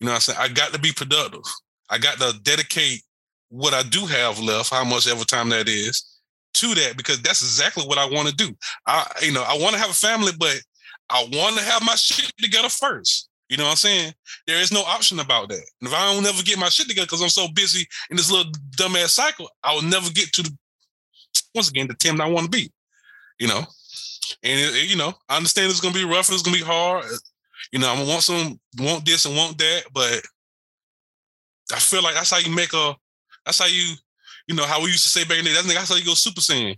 You 0.00 0.06
know 0.06 0.12
what 0.12 0.14
I'm 0.14 0.20
saying? 0.20 0.38
I 0.40 0.48
got 0.48 0.72
to 0.72 0.78
be 0.78 0.90
productive. 0.90 1.42
I 1.90 1.98
got 1.98 2.18
to 2.18 2.38
dedicate 2.40 3.02
what 3.50 3.74
I 3.74 3.82
do 3.82 4.06
have 4.06 4.40
left, 4.40 4.70
how 4.70 4.84
much 4.84 5.06
ever 5.06 5.24
time 5.26 5.50
that 5.50 5.68
is, 5.68 6.02
to 6.54 6.74
that 6.76 6.96
because 6.96 7.20
that's 7.20 7.42
exactly 7.42 7.84
what 7.84 7.98
I 7.98 8.06
want 8.08 8.28
to 8.28 8.34
do. 8.34 8.56
I, 8.86 9.06
you 9.20 9.32
know, 9.32 9.44
I 9.46 9.58
want 9.58 9.74
to 9.74 9.80
have 9.80 9.90
a 9.90 9.92
family, 9.92 10.32
but 10.38 10.58
I 11.10 11.28
want 11.30 11.58
to 11.58 11.64
have 11.64 11.84
my 11.84 11.94
shit 11.94 12.32
together 12.38 12.70
first. 12.70 13.28
You 13.50 13.58
know 13.58 13.64
what 13.64 13.70
I'm 13.70 13.76
saying? 13.76 14.14
There 14.46 14.62
is 14.62 14.72
no 14.72 14.80
option 14.80 15.20
about 15.20 15.50
that. 15.50 15.64
And 15.82 15.88
if 15.88 15.92
I 15.92 16.10
don't 16.10 16.22
never 16.22 16.42
get 16.42 16.58
my 16.58 16.70
shit 16.70 16.88
together 16.88 17.06
because 17.06 17.22
I'm 17.22 17.28
so 17.28 17.48
busy 17.54 17.86
in 18.10 18.16
this 18.16 18.30
little 18.30 18.50
dumbass 18.78 19.08
cycle, 19.08 19.50
I 19.62 19.74
will 19.74 19.82
never 19.82 20.10
get 20.10 20.32
to 20.32 20.42
the 20.42 20.56
once 21.54 21.68
again 21.68 21.86
the 21.86 21.94
Tim 21.94 22.18
I 22.18 22.26
want 22.26 22.50
to 22.50 22.50
be. 22.50 22.72
You 23.38 23.48
know, 23.48 23.66
and 24.42 24.60
it, 24.60 24.88
you 24.88 24.96
know, 24.96 25.12
I 25.28 25.36
understand 25.36 25.70
it's 25.70 25.80
gonna 25.80 25.94
be 25.94 26.04
rough. 26.04 26.30
It's 26.30 26.42
gonna 26.42 26.56
be 26.56 26.62
hard. 26.62 27.04
You 27.72 27.78
know, 27.78 27.90
I'm 27.90 27.98
gonna 27.98 28.10
want 28.10 28.22
some, 28.22 28.60
want 28.78 29.04
this 29.04 29.24
and 29.24 29.36
want 29.36 29.58
that, 29.58 29.84
but 29.92 30.22
I 31.72 31.78
feel 31.78 32.02
like 32.02 32.14
that's 32.14 32.30
how 32.30 32.38
you 32.38 32.54
make 32.54 32.72
a. 32.72 32.94
That's 33.44 33.58
how 33.58 33.66
you, 33.66 33.94
you 34.46 34.54
know, 34.54 34.64
how 34.64 34.82
we 34.82 34.86
used 34.86 35.04
to 35.04 35.08
say 35.08 35.24
back 35.24 35.38
in 35.38 35.44
the 35.44 35.50
day. 35.50 35.74
That's 35.74 35.88
how 35.90 35.96
you 35.96 36.04
go 36.04 36.14
Super 36.14 36.40
Saiyan. 36.40 36.76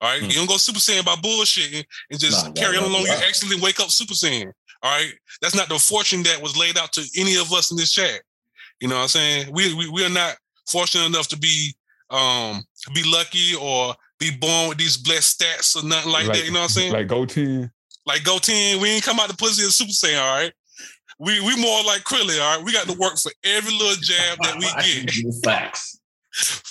All 0.00 0.10
right, 0.10 0.22
mm. 0.22 0.28
you 0.28 0.34
don't 0.34 0.48
go 0.48 0.56
Super 0.56 0.78
Saiyan 0.78 1.04
by 1.04 1.14
bullshitting 1.16 1.84
and 2.10 2.20
just 2.20 2.46
nah, 2.46 2.52
carry 2.52 2.76
on 2.76 2.84
along. 2.84 3.02
You 3.02 3.12
actually 3.26 3.60
wake 3.60 3.80
up 3.80 3.90
Super 3.90 4.14
Saiyan. 4.14 4.52
All 4.82 4.96
right, 4.96 5.12
that's 5.42 5.56
not 5.56 5.68
the 5.68 5.78
fortune 5.78 6.22
that 6.22 6.40
was 6.40 6.56
laid 6.56 6.78
out 6.78 6.92
to 6.92 7.04
any 7.16 7.36
of 7.36 7.52
us 7.52 7.70
in 7.70 7.76
this 7.76 7.92
chat. 7.92 8.20
You 8.80 8.88
know 8.88 8.94
what 8.94 9.02
I'm 9.02 9.08
saying? 9.08 9.52
We 9.52 9.74
we, 9.74 9.88
we 9.88 10.04
are 10.04 10.10
not 10.10 10.36
fortunate 10.68 11.06
enough 11.06 11.28
to 11.28 11.38
be 11.38 11.74
um 12.10 12.62
be 12.94 13.02
lucky 13.04 13.54
or 13.60 13.94
be 14.18 14.30
born 14.36 14.68
with 14.68 14.78
these 14.78 14.96
blessed 14.96 15.40
stats 15.40 15.76
or 15.76 15.86
nothing 15.86 16.12
like, 16.12 16.26
like 16.26 16.38
that. 16.38 16.44
You 16.46 16.52
know 16.52 16.60
what 16.60 16.64
I'm 16.64 16.70
saying? 16.70 16.92
Like 16.92 17.08
go 17.08 17.24
team. 17.24 17.70
Like 18.08 18.24
Goten, 18.24 18.80
we 18.80 18.88
ain't 18.88 19.04
come 19.04 19.20
out 19.20 19.28
the 19.28 19.36
pussy 19.36 19.62
as 19.64 19.76
Super 19.76 19.90
Saiyan, 19.90 20.18
all 20.18 20.34
right? 20.34 20.52
We 21.18 21.40
we 21.40 21.60
more 21.60 21.84
like 21.84 22.04
Krillin, 22.04 22.40
all 22.40 22.56
right? 22.56 22.64
We 22.64 22.72
got 22.72 22.88
to 22.88 22.96
work 22.96 23.18
for 23.18 23.30
every 23.44 23.72
little 23.72 23.96
jab 24.00 24.38
that 24.42 24.56
we 24.56 24.62
get. 25.04 25.44
Facts. 25.44 26.00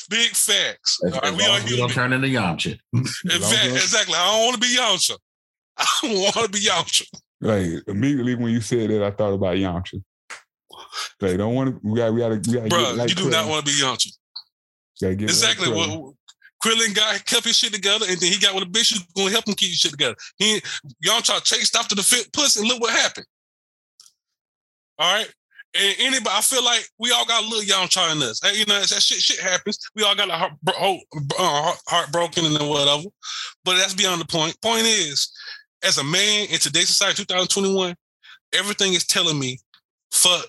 Big 0.10 0.32
facts. 0.32 1.00
As, 1.06 1.14
all 1.14 1.22
right, 1.22 1.38
we 1.38 1.46
are 1.46 1.60
human. 1.60 1.80
don't 1.80 1.92
turn 1.92 2.14
into 2.14 2.28
Yamcha. 2.28 2.80
exactly. 3.26 4.16
I 4.16 4.32
don't 4.32 4.46
want 4.46 4.54
to 4.56 4.62
be 4.62 4.76
Yamcha. 4.76 5.18
I 5.78 6.00
don't 6.02 6.22
want 6.22 6.36
to 6.36 6.50
be 6.50 6.60
Yamcha. 6.60 7.06
Like 7.40 7.84
immediately 7.88 8.34
when 8.34 8.52
you 8.52 8.62
said 8.62 8.90
that, 8.90 9.04
I 9.04 9.12
thought 9.12 9.34
about 9.34 9.58
Yamcha. 9.58 10.02
They 11.20 11.38
don't 11.38 11.54
want 11.54 11.70
to. 11.70 11.88
We 11.88 12.00
got. 12.00 12.14
We 12.14 12.20
got. 12.22 12.32
We 12.32 12.54
got. 12.54 12.70
Bro, 12.70 12.94
like 12.96 13.10
you 13.10 13.16
do 13.16 13.26
Krillin. 13.26 13.32
not 13.32 13.48
want 13.48 13.66
to 13.66 13.72
be 13.72 13.80
Yamcha. 13.80 14.12
Exactly. 15.04 15.68
Like 15.68 16.00
what 16.00 16.16
Krillin 16.68 16.94
got 16.94 17.26
kept 17.26 17.46
his 17.46 17.58
shit 17.58 17.74
together, 17.74 18.06
and 18.10 18.20
then 18.20 18.32
he 18.32 18.38
got 18.38 18.54
with 18.54 18.66
a 18.66 18.68
bitch 18.68 18.92
who's 18.92 19.06
gonna 19.16 19.32
help 19.32 19.48
him 19.48 19.54
keep 19.54 19.70
his 19.70 19.80
shit 19.80 19.92
together. 19.92 20.16
He 20.38 20.62
y'all 21.00 21.22
try 21.22 21.40
chased 21.40 21.76
after 21.76 21.96
the 21.96 22.04
fit 22.04 22.32
puss, 22.34 22.58
and 22.58 22.68
look 22.68 22.82
what 22.82 22.94
happened. 22.94 23.26
All 25.00 25.14
right. 25.14 25.32
And 25.80 25.96
anybody, 26.00 26.30
I 26.32 26.42
feel 26.42 26.64
like 26.64 26.86
we 26.98 27.12
all 27.12 27.26
got 27.26 27.44
a 27.44 27.48
little 27.48 27.64
young 27.64 27.88
in 28.12 28.24
us. 28.24 28.42
Hey, 28.44 28.58
you 28.58 28.66
know, 28.66 28.80
that 28.80 28.88
shit 28.88 29.20
shit 29.20 29.40
happens. 29.40 29.78
We 29.96 30.04
all 30.04 30.16
got 30.16 30.30
a 30.30 30.34
heart, 30.34 30.54
heart, 30.68 31.00
uh, 31.40 31.74
heart 31.88 32.12
broken 32.12 32.46
and 32.46 32.70
whatever. 32.70 33.04
But 33.64 33.78
that's 33.78 33.94
beyond 33.94 34.20
the 34.20 34.26
point. 34.26 34.60
Point 34.62 34.86
is, 34.86 35.32
as 35.84 36.00
a 36.00 36.04
man 36.04 36.48
in 36.50 36.60
today's 36.60 36.88
society, 36.88 37.24
2021, 37.24 37.96
everything 38.54 38.94
is 38.94 39.06
telling 39.06 39.40
me, 39.40 39.60
fuck. 40.12 40.46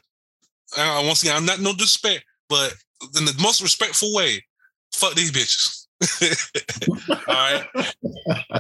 Uh, 0.77 1.03
once 1.05 1.23
again, 1.23 1.37
I'm 1.37 1.47
not 1.47 1.61
no 1.61 1.73
disrespect, 1.73 2.25
but 2.49 2.75
in 3.19 3.25
the 3.25 3.35
most 3.41 3.61
respectful 3.61 4.15
way, 4.15 4.43
fuck 4.93 5.15
these 5.15 5.33
bitches. 5.33 5.78
All 7.11 7.17
right. 7.29 7.67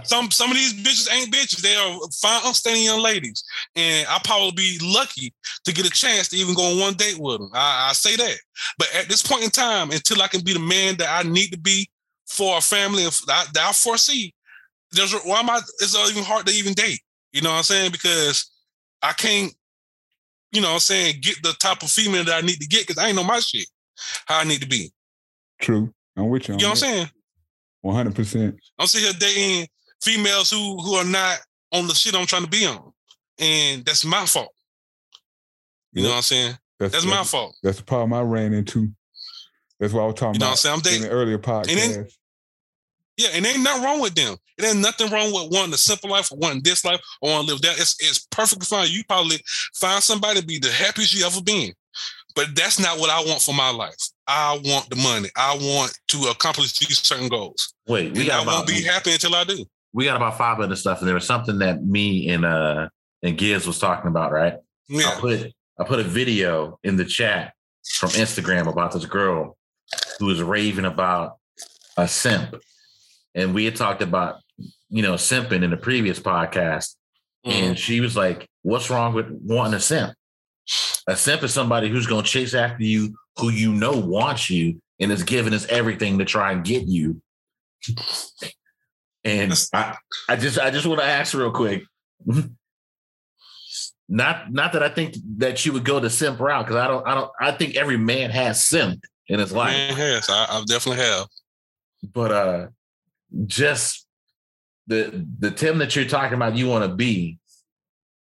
Some 0.02 0.30
some 0.30 0.50
of 0.50 0.56
these 0.56 0.74
bitches 0.74 1.12
ain't 1.12 1.32
bitches. 1.32 1.60
They 1.60 1.76
are 1.76 1.98
fine, 2.20 2.40
upstanding 2.44 2.82
young 2.82 3.00
ladies, 3.00 3.44
and 3.76 4.08
I 4.08 4.18
probably 4.24 4.50
be 4.50 4.78
lucky 4.82 5.32
to 5.64 5.72
get 5.72 5.86
a 5.86 5.90
chance 5.90 6.28
to 6.28 6.36
even 6.36 6.54
go 6.54 6.72
on 6.72 6.80
one 6.80 6.94
date 6.94 7.18
with 7.18 7.38
them. 7.38 7.50
I, 7.54 7.90
I 7.90 7.92
say 7.92 8.16
that. 8.16 8.38
But 8.76 8.88
at 8.94 9.08
this 9.08 9.22
point 9.22 9.44
in 9.44 9.50
time, 9.50 9.90
until 9.90 10.20
I 10.20 10.26
can 10.26 10.42
be 10.42 10.52
the 10.52 10.58
man 10.58 10.96
that 10.96 11.08
I 11.08 11.28
need 11.28 11.52
to 11.52 11.58
be 11.58 11.88
for 12.26 12.58
a 12.58 12.60
family 12.60 13.04
that, 13.04 13.46
that 13.54 13.68
I 13.68 13.72
foresee, 13.72 14.34
there's 14.90 15.12
why 15.12 15.38
am 15.38 15.50
I? 15.50 15.60
It's 15.80 15.96
even 16.10 16.24
hard 16.24 16.46
to 16.46 16.52
even 16.52 16.72
date. 16.72 17.00
You 17.32 17.42
know 17.42 17.50
what 17.50 17.58
I'm 17.58 17.62
saying? 17.62 17.92
Because 17.92 18.50
I 19.00 19.12
can't, 19.12 19.52
you 20.50 20.60
know 20.60 20.68
what 20.68 20.74
I'm 20.74 20.80
saying, 20.80 21.16
get 21.20 21.40
the 21.42 21.52
type 21.60 21.82
of 21.82 21.90
female 21.90 22.24
that 22.24 22.42
I 22.42 22.46
need 22.46 22.60
to 22.60 22.66
get 22.66 22.86
because 22.86 23.00
I 23.00 23.08
ain't 23.08 23.16
know 23.16 23.22
my 23.24 23.38
shit 23.38 23.66
how 24.26 24.40
I 24.40 24.44
need 24.44 24.60
to 24.62 24.68
be. 24.68 24.92
True. 25.60 25.92
I'm 26.16 26.30
with 26.30 26.48
you. 26.48 26.54
You 26.54 26.62
know 26.62 26.70
what 26.70 26.82
I'm 26.82 26.90
saying? 26.90 27.10
One 27.82 27.94
hundred 27.94 28.14
percent. 28.14 28.56
I'm 28.78 28.86
sitting 28.86 29.08
here 29.08 29.18
dating 29.18 29.68
females 30.02 30.50
who 30.50 30.80
who 30.82 30.94
are 30.94 31.04
not 31.04 31.38
on 31.72 31.86
the 31.86 31.94
shit 31.94 32.14
I'm 32.14 32.26
trying 32.26 32.44
to 32.44 32.50
be 32.50 32.66
on, 32.66 32.92
and 33.38 33.84
that's 33.84 34.04
my 34.04 34.26
fault. 34.26 34.52
You 35.92 36.02
yep. 36.02 36.04
know 36.04 36.10
what 36.10 36.16
I'm 36.16 36.22
saying? 36.22 36.58
That's, 36.78 36.92
that's, 36.92 37.04
that's, 37.04 37.06
my 37.06 37.24
fault. 37.24 37.56
That's 37.62 37.78
the 37.78 37.84
problem 37.84 38.12
I 38.12 38.22
ran 38.22 38.52
into. 38.52 38.90
That's 39.80 39.92
what 39.92 40.02
I 40.02 40.06
was 40.06 40.14
talking 40.14 40.34
you 40.34 40.40
know 40.40 40.46
about 40.46 40.50
what 40.50 40.50
I'm 40.50 40.56
saying? 40.56 40.74
I'm 40.74 40.80
dating, 40.80 41.02
in 41.02 41.08
the 41.08 41.14
earlier 41.14 41.38
podcast. 41.38 41.96
And 41.96 42.10
Yeah, 43.16 43.28
and 43.34 43.46
ain't 43.46 43.62
nothing 43.62 43.82
wrong 43.82 44.00
with 44.00 44.14
them. 44.14 44.36
It 44.56 44.64
ain't 44.64 44.78
nothing 44.78 45.10
wrong 45.10 45.32
with 45.32 45.52
wanting 45.52 45.74
a 45.74 45.78
simple 45.78 46.10
life 46.10 46.30
or 46.32 46.38
wanting 46.38 46.62
this 46.62 46.84
life 46.84 47.00
or 47.20 47.30
want 47.30 47.48
to 47.48 47.54
live 47.54 47.62
that. 47.62 47.78
It's 47.78 47.96
it's 48.00 48.26
perfectly 48.30 48.66
fine. 48.66 48.88
You 48.90 49.02
probably 49.08 49.38
find 49.74 50.02
somebody 50.02 50.40
to 50.40 50.46
be 50.46 50.58
the 50.58 50.70
happiest 50.70 51.14
you 51.14 51.26
ever 51.26 51.42
been. 51.42 51.72
But 52.38 52.54
that's 52.54 52.78
not 52.78 53.00
what 53.00 53.10
I 53.10 53.18
want 53.28 53.42
for 53.42 53.52
my 53.52 53.70
life. 53.70 53.96
I 54.28 54.60
want 54.64 54.88
the 54.90 54.94
money. 54.96 55.28
I 55.36 55.56
want 55.56 55.92
to 56.12 56.28
accomplish 56.30 56.78
these 56.78 57.00
certain 57.00 57.28
goals. 57.28 57.74
Wait, 57.88 58.12
we 58.16 58.26
got 58.26 58.38
I 58.38 58.42
about 58.44 58.54
won't 58.58 58.68
be 58.68 58.82
happy 58.84 59.10
until 59.12 59.34
I 59.34 59.42
do. 59.42 59.64
we 59.92 60.04
got 60.04 60.14
about 60.14 60.38
five 60.38 60.60
other 60.60 60.76
stuff, 60.76 61.00
and 61.00 61.08
there 61.08 61.16
was 61.16 61.26
something 61.26 61.58
that 61.58 61.82
me 61.84 62.28
and 62.28 62.44
uh 62.44 62.88
and 63.24 63.36
Gibbs 63.36 63.66
was 63.66 63.80
talking 63.80 64.06
about, 64.08 64.30
right? 64.30 64.54
Yeah. 64.88 65.08
I 65.16 65.20
put 65.20 65.52
I 65.80 65.84
put 65.84 65.98
a 65.98 66.04
video 66.04 66.78
in 66.84 66.94
the 66.96 67.04
chat 67.04 67.54
from 67.94 68.10
Instagram 68.10 68.68
about 68.68 68.92
this 68.92 69.04
girl 69.06 69.56
who 70.20 70.26
was 70.26 70.40
raving 70.40 70.84
about 70.84 71.38
a 71.96 72.06
simp, 72.06 72.54
and 73.34 73.52
we 73.52 73.64
had 73.64 73.74
talked 73.74 74.00
about 74.00 74.36
you 74.90 75.02
know 75.02 75.14
simping 75.14 75.64
in 75.64 75.70
the 75.70 75.76
previous 75.76 76.20
podcast, 76.20 76.94
Mhm. 77.44 77.52
and 77.52 77.78
she 77.78 77.98
was 78.00 78.16
like, 78.16 78.48
"What's 78.62 78.90
wrong 78.90 79.12
with 79.12 79.26
wanting 79.28 79.74
a 79.74 79.80
simp? 79.80 80.14
A 81.06 81.16
simp 81.16 81.42
is 81.42 81.52
somebody 81.54 81.88
who's 81.88 82.06
going 82.06 82.24
to 82.24 82.30
chase 82.30 82.54
after 82.54 82.82
you, 82.84 83.16
who 83.38 83.50
you 83.50 83.72
know 83.72 83.92
wants 83.92 84.50
you, 84.50 84.80
and 85.00 85.10
is 85.10 85.22
giving 85.22 85.54
us 85.54 85.66
everything 85.66 86.18
to 86.18 86.24
try 86.24 86.52
and 86.52 86.64
get 86.64 86.86
you." 86.86 87.22
And 89.24 89.52
I, 89.72 89.96
I 90.28 90.36
just 90.36 90.58
I 90.58 90.70
just 90.70 90.86
want 90.86 91.00
to 91.00 91.06
ask 91.06 91.34
real 91.34 91.50
quick. 91.52 91.84
Not 94.08 94.52
not 94.52 94.72
that 94.72 94.82
I 94.82 94.88
think 94.88 95.16
that 95.36 95.66
you 95.66 95.72
would 95.74 95.84
go 95.84 96.00
the 96.00 96.08
simp 96.08 96.40
route 96.40 96.64
because 96.64 96.76
I 96.76 96.88
don't 96.88 97.06
I 97.06 97.14
don't 97.14 97.30
I 97.40 97.52
think 97.52 97.76
every 97.76 97.98
man 97.98 98.30
has 98.30 98.64
simp 98.64 99.04
in 99.26 99.38
his 99.38 99.52
life, 99.52 99.72
Man 99.72 99.94
has. 99.94 100.30
I, 100.30 100.46
I 100.48 100.64
definitely 100.66 101.04
have. 101.04 101.26
but 102.12 102.32
uh 102.32 102.66
just 103.46 104.06
the 104.86 105.26
the 105.38 105.50
Tim 105.50 105.78
that 105.78 105.94
you're 105.94 106.06
talking 106.06 106.34
about 106.34 106.56
you 106.56 106.68
want 106.68 106.90
to 106.90 106.94
be 106.94 107.38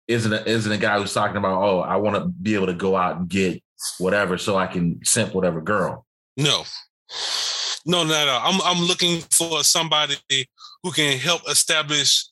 isn't 0.08 0.34
a, 0.34 0.48
isn't 0.50 0.72
a 0.72 0.78
guy 0.78 1.00
who's 1.00 1.14
talking 1.14 1.38
about 1.38 1.62
oh 1.62 1.80
I 1.80 1.96
want 1.98 2.16
to 2.16 2.26
be 2.30 2.56
able 2.56 2.68
to 2.68 2.74
go 2.74 2.96
out 2.96 3.18
and 3.18 3.30
get 3.30 3.64
whatever 4.00 4.38
so 4.38 4.58
I 4.58 4.68
can 4.68 5.00
simp 5.04 5.34
whatever 5.34 5.62
girl. 5.62 6.06
No. 6.38 6.64
No, 7.86 8.04
no, 8.04 8.26
no. 8.26 8.40
I'm 8.42 8.62
I'm 8.62 8.84
looking 8.86 9.22
for 9.32 9.64
somebody 9.64 10.16
who 10.84 10.92
can 10.92 11.18
help 11.18 11.42
establish 11.50 12.26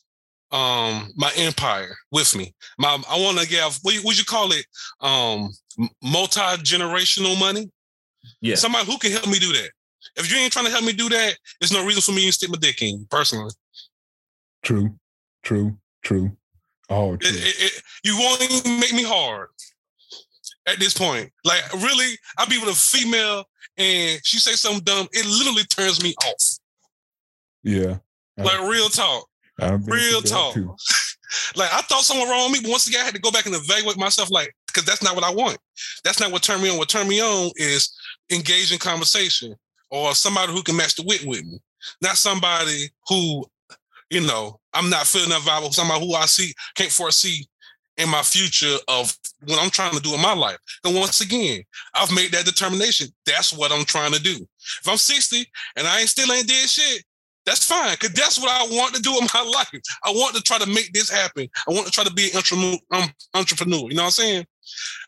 um 0.52 1.11
my 1.15 1.31
empire 1.38 1.95
with 2.11 2.35
me. 2.35 2.53
My 2.77 3.02
I 3.10 3.19
want 3.19 3.39
to 3.39 3.48
give 3.48 3.77
what 3.81 3.95
would 4.03 4.18
you 4.18 4.26
call 4.26 4.52
it 4.52 4.65
um 5.02 5.49
multi 6.02 6.39
generational 6.64 7.39
money. 7.39 7.69
Yeah. 8.41 8.56
Somebody 8.56 8.85
who 8.85 8.98
can 8.98 9.11
help 9.11 9.27
me 9.27 9.39
do 9.39 9.52
that. 9.53 9.72
If 10.15 10.31
you 10.31 10.38
ain't 10.38 10.52
trying 10.52 10.65
to 10.65 10.72
help 10.72 10.84
me 10.84 10.93
do 10.93 11.10
that, 11.10 11.38
there's 11.60 11.72
no 11.72 11.85
reason 11.85 12.02
for 12.02 12.11
me 12.11 12.26
to 12.26 12.31
stick 12.31 12.49
my 12.49 12.57
dick 12.60 12.81
in 12.81 12.99
you, 12.99 13.06
personally. 13.10 13.52
True, 14.64 14.95
true, 15.43 15.77
true. 16.03 16.35
Oh, 16.91 17.13
It- 17.13 17.22
it- 17.23 17.61
it- 17.61 17.84
you 18.03 18.18
won't 18.18 18.41
even 18.41 18.80
make 18.80 18.93
me 18.93 19.03
hard 19.03 19.47
at 20.68 20.77
this 20.80 20.93
point. 20.93 21.31
Like 21.43 21.63
really, 21.73 22.18
I'll 22.38 22.47
be 22.47 22.57
with 22.57 22.69
a 22.69 22.76
female 22.80 23.45
and 23.77 24.19
she 24.23 24.38
say 24.39 24.53
something 24.53 24.84
dumb. 24.84 25.07
It 25.13 25.26
literally 25.26 25.63
turns 25.65 26.01
me 26.03 26.13
off. 26.26 26.43
yeah. 27.63 27.97
I- 28.38 28.43
Like 28.43 28.59
real 28.61 28.89
talk. 28.89 29.27
Real 29.93 30.22
talk. 30.22 30.55
Like 31.55 31.72
I 31.73 31.80
thought 31.84 32.03
someone 32.03 32.27
wrong 32.27 32.51
with 32.51 32.59
me, 32.59 32.63
but 32.68 32.72
once 32.72 32.88
again, 32.88 33.01
I 33.01 33.05
had 33.05 33.15
to 33.15 33.22
go 33.22 33.31
back 33.31 33.45
and 33.45 33.55
evaluate 33.55 33.95
myself. 33.97 34.30
Like, 34.30 34.53
because 34.68 34.84
that's 34.84 35.01
not 35.01 35.15
what 35.15 35.23
I 35.23 35.30
want. 35.34 35.57
That's 36.03 36.19
not 36.19 36.30
what 36.30 36.43
turned 36.43 36.61
me 36.61 36.69
on. 36.69 36.77
What 36.77 36.89
turned 36.89 37.07
me 37.07 37.22
on 37.22 37.51
is 37.55 37.89
engaging 38.30 38.80
conversation 38.80 39.55
or 39.89 40.13
somebody 40.13 40.51
who 40.51 40.61
can 40.61 40.76
match 40.76 40.95
the 40.95 41.03
wit 41.03 41.23
with 41.26 41.45
me, 41.45 41.59
not 42.01 42.18
somebody 42.18 42.89
who, 43.07 43.45
you 44.09 44.19
know, 44.22 44.59
I'm 44.73 44.89
not 44.89 45.07
feeling 45.07 45.30
that 45.30 45.41
vibe. 45.41 45.64
with 45.64 45.73
Somebody 45.73 46.06
who 46.06 46.14
I 46.14 46.26
see 46.26 46.53
can't 46.76 46.91
foresee 46.91 47.45
in 47.98 48.10
my 48.10 48.22
future 48.22 48.77
of 48.88 49.15
what 49.45 49.61
I'm 49.61 49.69
trying 49.69 49.93
to 49.93 50.02
do 50.02 50.14
in 50.14 50.22
my 50.22 50.34
life. 50.34 50.57
And 50.84 50.95
once 50.95 51.22
again, 51.22 51.61
I've 51.93 52.14
made 52.14 52.31
that 52.31 52.45
determination. 52.45 53.07
That's 53.26 53.56
what 53.56 53.72
I'm 53.72 53.85
trying 53.85 54.14
to 54.14 54.22
do. 54.22 54.48
If 54.81 54.88
I'm 54.88 54.98
60 54.98 55.45
and 55.76 55.88
I 55.88 55.99
ain't 55.99 56.10
still 56.10 56.31
ain't 56.31 56.48
did 56.48 56.69
shit, 56.69 57.03
that's 57.45 57.65
fine. 57.65 57.95
Cause 57.98 58.14
that's 58.14 58.39
what 58.39 58.49
I 58.49 58.76
want 58.76 58.95
to 58.95 59.02
do 59.02 59.11
in 59.18 59.27
my 59.34 59.41
life. 59.41 59.81
I 60.03 60.11
want 60.11 60.35
to 60.35 60.41
try 60.41 60.57
to 60.57 60.68
make 60.68 60.93
this 60.93 61.10
happen. 61.10 61.49
I 61.68 61.73
want 61.73 61.85
to 61.85 61.91
try 61.91 62.03
to 62.03 62.14
be 62.14 62.30
an 62.31 62.77
um, 62.91 63.10
entrepreneur. 63.34 63.89
You 63.89 63.95
know 63.95 64.03
what 64.03 64.07
I'm 64.07 64.11
saying? 64.11 64.45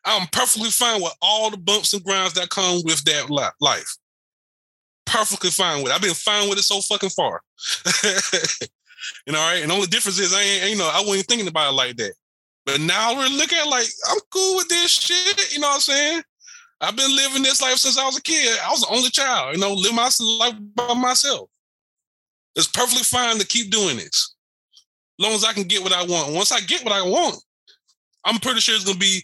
I'm 0.05 0.27
perfectly 0.27 0.69
fine 0.69 1.01
with 1.01 1.13
all 1.21 1.49
the 1.49 1.57
bumps 1.57 1.93
and 1.93 2.03
grinds 2.03 2.33
that 2.33 2.49
come 2.49 2.81
with 2.83 3.03
that 3.05 3.29
life. 3.59 3.97
Perfectly 5.05 5.51
fine 5.51 5.83
with 5.83 5.91
it. 5.91 5.95
I've 5.95 6.01
been 6.01 6.13
fine 6.13 6.49
with 6.49 6.57
it 6.57 6.63
so 6.63 6.81
fucking 6.81 7.09
far. 7.09 7.41
you 9.25 9.33
know, 9.33 9.39
right? 9.39 9.61
And 9.61 9.69
the 9.69 9.75
only 9.75 9.87
difference 9.87 10.19
is 10.19 10.33
I 10.33 10.41
ain't, 10.41 10.71
you 10.71 10.77
know, 10.77 10.89
I 10.91 11.03
wasn't 11.05 11.27
thinking 11.27 11.47
about 11.47 11.73
it 11.73 11.75
like 11.75 11.95
that. 11.97 12.13
But 12.65 12.81
now 12.81 13.15
we're 13.15 13.27
looking 13.27 13.57
at 13.57 13.67
like, 13.67 13.87
I'm 14.09 14.19
cool 14.31 14.57
with 14.57 14.69
this 14.69 14.91
shit. 14.91 15.53
You 15.53 15.59
know 15.59 15.67
what 15.67 15.75
I'm 15.75 15.81
saying? 15.81 16.23
I've 16.81 16.95
been 16.95 17.15
living 17.15 17.43
this 17.43 17.61
life 17.61 17.77
since 17.77 17.97
I 17.97 18.05
was 18.05 18.17
a 18.17 18.21
kid. 18.21 18.57
I 18.63 18.69
was 18.69 18.81
the 18.81 18.93
only 18.93 19.09
child, 19.09 19.55
you 19.55 19.61
know, 19.61 19.73
live 19.73 19.93
my 19.93 20.09
life 20.19 20.55
by 20.75 20.93
myself. 20.93 21.49
It's 22.55 22.67
perfectly 22.67 23.03
fine 23.03 23.37
to 23.37 23.47
keep 23.47 23.71
doing 23.71 23.97
this. 23.97 24.35
As 25.19 25.23
long 25.23 25.33
as 25.33 25.43
I 25.43 25.53
can 25.53 25.63
get 25.63 25.83
what 25.83 25.93
I 25.93 26.03
want. 26.05 26.33
Once 26.33 26.51
I 26.51 26.59
get 26.61 26.83
what 26.83 26.93
I 26.93 27.01
want, 27.01 27.41
I'm 28.25 28.39
pretty 28.39 28.59
sure 28.59 28.75
it's 28.75 28.85
gonna 28.85 28.97
be 28.97 29.23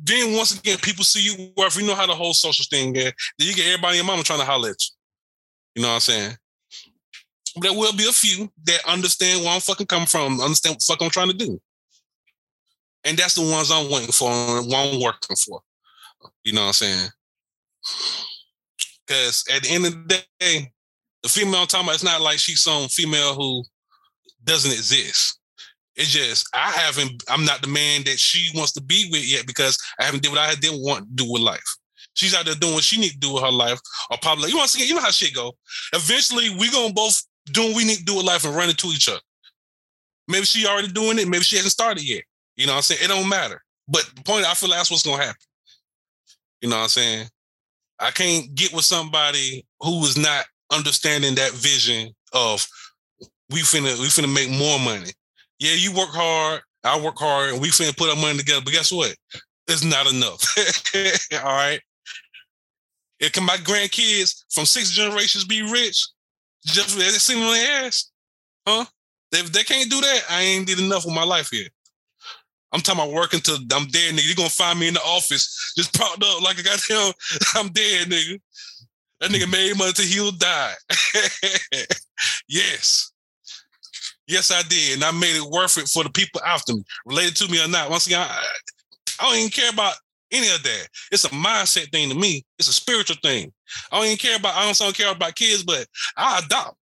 then 0.00 0.36
once 0.36 0.56
again, 0.56 0.78
people 0.78 1.04
see 1.04 1.22
you 1.22 1.52
worth. 1.56 1.76
You 1.76 1.86
know 1.86 1.94
how 1.94 2.06
the 2.06 2.14
whole 2.14 2.34
social 2.34 2.64
thing 2.70 2.94
is. 2.94 3.12
Then 3.38 3.48
you 3.48 3.54
get 3.54 3.66
everybody 3.66 3.98
and 3.98 4.06
mama 4.06 4.22
trying 4.22 4.38
to 4.38 4.44
holler 4.44 4.70
at 4.70 4.76
you. 4.80 4.94
You 5.76 5.82
know 5.82 5.88
what 5.88 5.94
I'm 5.94 6.00
saying? 6.00 6.36
There 7.56 7.72
will 7.72 7.92
be 7.92 8.08
a 8.08 8.12
few 8.12 8.50
that 8.64 8.80
understand 8.86 9.42
where 9.42 9.54
I'm 9.54 9.60
fucking 9.60 9.86
coming 9.86 10.06
from, 10.06 10.40
understand 10.40 10.76
what 10.76 10.82
fuck 10.82 11.02
I'm 11.02 11.10
trying 11.10 11.30
to 11.30 11.36
do. 11.36 11.60
And 13.04 13.16
that's 13.16 13.34
the 13.34 13.42
ones 13.42 13.70
I'm 13.70 13.90
waiting 13.90 14.12
for 14.12 14.30
and 14.30 14.72
I'm 14.72 15.00
working 15.00 15.36
for. 15.36 15.60
You 16.44 16.52
know 16.52 16.62
what 16.62 16.66
I'm 16.68 16.72
saying? 16.74 17.08
Because 19.06 19.44
at 19.54 19.62
the 19.62 19.70
end 19.70 19.86
of 19.86 19.92
the 19.92 20.24
day, 20.40 20.72
the 21.22 21.28
female 21.28 21.60
I'm 21.60 21.66
talking 21.66 21.86
about, 21.86 21.94
it's 21.94 22.04
not 22.04 22.20
like 22.20 22.38
she's 22.38 22.62
some 22.62 22.88
female 22.88 23.34
who 23.34 23.64
doesn't 24.44 24.72
exist. 24.72 25.38
It's 25.96 26.10
just 26.10 26.48
I 26.54 26.70
haven't. 26.70 27.24
I'm 27.28 27.44
not 27.44 27.60
the 27.60 27.68
man 27.68 28.04
that 28.04 28.20
she 28.20 28.50
wants 28.56 28.72
to 28.72 28.80
be 28.80 29.08
with 29.10 29.26
yet 29.28 29.46
because 29.46 29.76
I 29.98 30.04
haven't 30.04 30.22
did 30.22 30.30
what 30.30 30.38
I 30.38 30.54
didn't 30.54 30.82
want 30.82 31.08
to 31.08 31.24
do 31.24 31.32
with 31.32 31.42
life. 31.42 31.76
She's 32.14 32.34
out 32.34 32.46
there 32.46 32.54
doing 32.54 32.74
what 32.74 32.84
she 32.84 33.00
need 33.00 33.10
to 33.10 33.18
do 33.18 33.34
with 33.34 33.42
her 33.42 33.50
life, 33.50 33.80
or 34.10 34.16
probably 34.22 34.50
you 34.50 34.56
want 34.56 34.70
to 34.70 34.86
you 34.86 34.94
know 34.94 35.00
how 35.00 35.10
shit 35.10 35.34
go. 35.34 35.56
Eventually, 35.92 36.50
we 36.50 36.70
gonna 36.70 36.92
both 36.92 37.20
do 37.52 37.62
what 37.62 37.76
we 37.76 37.84
need 37.84 37.98
to 37.98 38.04
do 38.04 38.16
with 38.16 38.26
life 38.26 38.44
and 38.44 38.54
run 38.54 38.68
into 38.68 38.88
each 38.88 39.08
other. 39.08 39.20
Maybe 40.26 40.44
she 40.44 40.66
already 40.66 40.88
doing 40.88 41.18
it. 41.18 41.28
Maybe 41.28 41.44
she 41.44 41.56
hasn't 41.56 41.72
started 41.72 42.06
yet. 42.06 42.22
You 42.56 42.66
know 42.66 42.72
what 42.72 42.78
I'm 42.78 42.82
saying? 42.82 43.00
It 43.02 43.08
don't 43.08 43.28
matter. 43.28 43.62
But 43.88 44.10
the 44.14 44.22
point, 44.22 44.46
I 44.46 44.54
feel 44.54 44.68
like 44.68 44.78
that's 44.78 44.90
what's 44.90 45.02
gonna 45.02 45.22
happen. 45.22 45.40
You 46.60 46.68
know 46.68 46.76
what 46.76 46.82
I'm 46.82 46.88
saying? 46.88 47.28
I 47.98 48.10
can't 48.10 48.54
get 48.54 48.72
with 48.72 48.84
somebody 48.84 49.64
who 49.80 50.04
is 50.04 50.16
not 50.16 50.44
understanding 50.72 51.34
that 51.36 51.52
vision 51.52 52.14
of 52.32 52.66
we 53.50 53.60
finna 53.60 53.98
we 53.98 54.06
finna 54.06 54.32
make 54.32 54.50
more 54.50 54.78
money. 54.78 55.10
Yeah, 55.58 55.72
you 55.74 55.92
work 55.92 56.10
hard, 56.10 56.60
I 56.84 57.00
work 57.00 57.18
hard, 57.18 57.52
and 57.52 57.60
we 57.60 57.68
finna 57.68 57.96
put 57.96 58.10
our 58.10 58.16
money 58.16 58.38
together. 58.38 58.60
But 58.62 58.74
guess 58.74 58.92
what? 58.92 59.14
It's 59.66 59.84
not 59.84 60.12
enough. 60.12 60.42
All 61.44 61.52
right. 61.52 61.80
It 63.20 63.32
can 63.32 63.44
my 63.44 63.56
grandkids 63.56 64.44
from 64.50 64.64
six 64.64 64.90
generations 64.90 65.44
be 65.44 65.62
rich? 65.62 66.06
Just 66.68 66.96
they 66.96 67.04
sitting 67.04 67.42
on 67.42 67.52
their 67.52 67.86
ass? 67.86 68.10
Huh? 68.66 68.84
If 69.32 69.52
they 69.52 69.62
can't 69.62 69.90
do 69.90 70.00
that, 70.00 70.20
I 70.30 70.42
ain't 70.42 70.66
did 70.66 70.78
enough 70.78 71.04
with 71.04 71.14
my 71.14 71.24
life 71.24 71.48
here. 71.50 71.68
I'm 72.72 72.80
talking 72.80 73.00
about 73.00 73.14
working 73.14 73.40
till 73.40 73.56
I'm 73.56 73.86
dead, 73.88 74.14
nigga. 74.14 74.26
You're 74.26 74.36
gonna 74.36 74.50
find 74.50 74.78
me 74.78 74.88
in 74.88 74.94
the 74.94 75.00
office 75.00 75.72
just 75.76 75.94
propped 75.94 76.22
up 76.22 76.42
like 76.42 76.58
a 76.58 76.62
goddamn 76.62 77.12
I'm 77.54 77.68
dead, 77.72 78.08
nigga. 78.08 78.40
That 79.20 79.30
nigga 79.30 79.50
made 79.50 79.76
money 79.76 79.92
till 79.92 80.04
he'll 80.04 80.32
die. 80.32 80.74
yes. 82.48 83.12
Yes, 84.26 84.52
I 84.52 84.62
did. 84.68 84.94
And 84.94 85.04
I 85.04 85.10
made 85.10 85.36
it 85.36 85.50
worth 85.50 85.78
it 85.78 85.88
for 85.88 86.04
the 86.04 86.10
people 86.10 86.40
after 86.46 86.74
me, 86.74 86.84
related 87.06 87.36
to 87.36 87.50
me 87.50 87.64
or 87.64 87.68
not. 87.68 87.90
Once 87.90 88.06
again, 88.06 88.20
I, 88.20 88.44
I 89.20 89.24
don't 89.24 89.38
even 89.38 89.50
care 89.50 89.70
about 89.70 89.94
any 90.30 90.48
of 90.54 90.62
that. 90.62 90.88
It's 91.10 91.24
a 91.24 91.28
mindset 91.28 91.90
thing 91.92 92.08
to 92.10 92.14
me. 92.14 92.44
It's 92.58 92.68
a 92.68 92.72
spiritual 92.72 93.16
thing. 93.22 93.52
I 93.92 93.96
don't 93.96 94.06
even 94.06 94.18
care 94.18 94.36
about, 94.36 94.54
I 94.54 94.64
don't, 94.64 94.80
I 94.80 94.84
don't 94.84 94.96
care 94.96 95.12
about 95.12 95.34
kids, 95.34 95.62
but 95.62 95.86
I 96.16 96.40
adopt. 96.44 96.76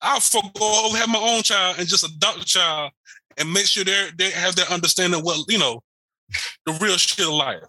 I'll 0.00 0.20
forego 0.20 0.90
have 0.96 1.08
my 1.08 1.18
own 1.18 1.42
child 1.42 1.76
and 1.78 1.86
just 1.88 2.04
adopt 2.04 2.42
a 2.42 2.44
child 2.44 2.90
and 3.38 3.52
make 3.52 3.66
sure 3.66 3.84
they 3.84 4.08
they 4.18 4.30
have 4.30 4.56
that 4.56 4.70
understanding 4.70 5.20
of 5.20 5.24
what, 5.24 5.44
you 5.48 5.58
know, 5.58 5.82
the 6.66 6.72
real 6.80 6.96
shit 6.96 7.26
of 7.26 7.32
life. 7.32 7.62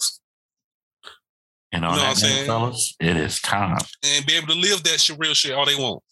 And 1.71 1.85
on 1.85 1.91
You 1.93 1.97
know 1.97 2.01
that 2.01 2.01
what 2.01 2.01
I'm 2.01 2.07
note, 2.07 2.17
saying? 2.17 2.45
fellas, 2.45 2.95
it 2.99 3.17
is 3.17 3.39
time. 3.41 3.77
and 4.03 4.25
be 4.25 4.33
able 4.35 4.47
to 4.47 4.55
live 4.59 4.83
that 4.83 4.99
shit, 4.99 5.17
real 5.19 5.33
shit, 5.33 5.53
all 5.53 5.65
they 5.65 5.75
want. 5.75 6.03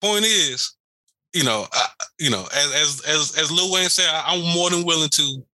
Point 0.00 0.24
is, 0.24 0.74
you 1.32 1.44
know, 1.44 1.66
I, 1.72 1.86
you 2.18 2.30
know, 2.30 2.46
as 2.54 2.72
as 2.74 3.02
as 3.06 3.38
as 3.38 3.52
Lil 3.52 3.72
Wayne 3.72 3.88
said, 3.88 4.08
I, 4.10 4.34
am 4.34 4.54
more 4.54 4.70
than 4.70 4.84
willing 4.84 5.08
to, 5.10 5.46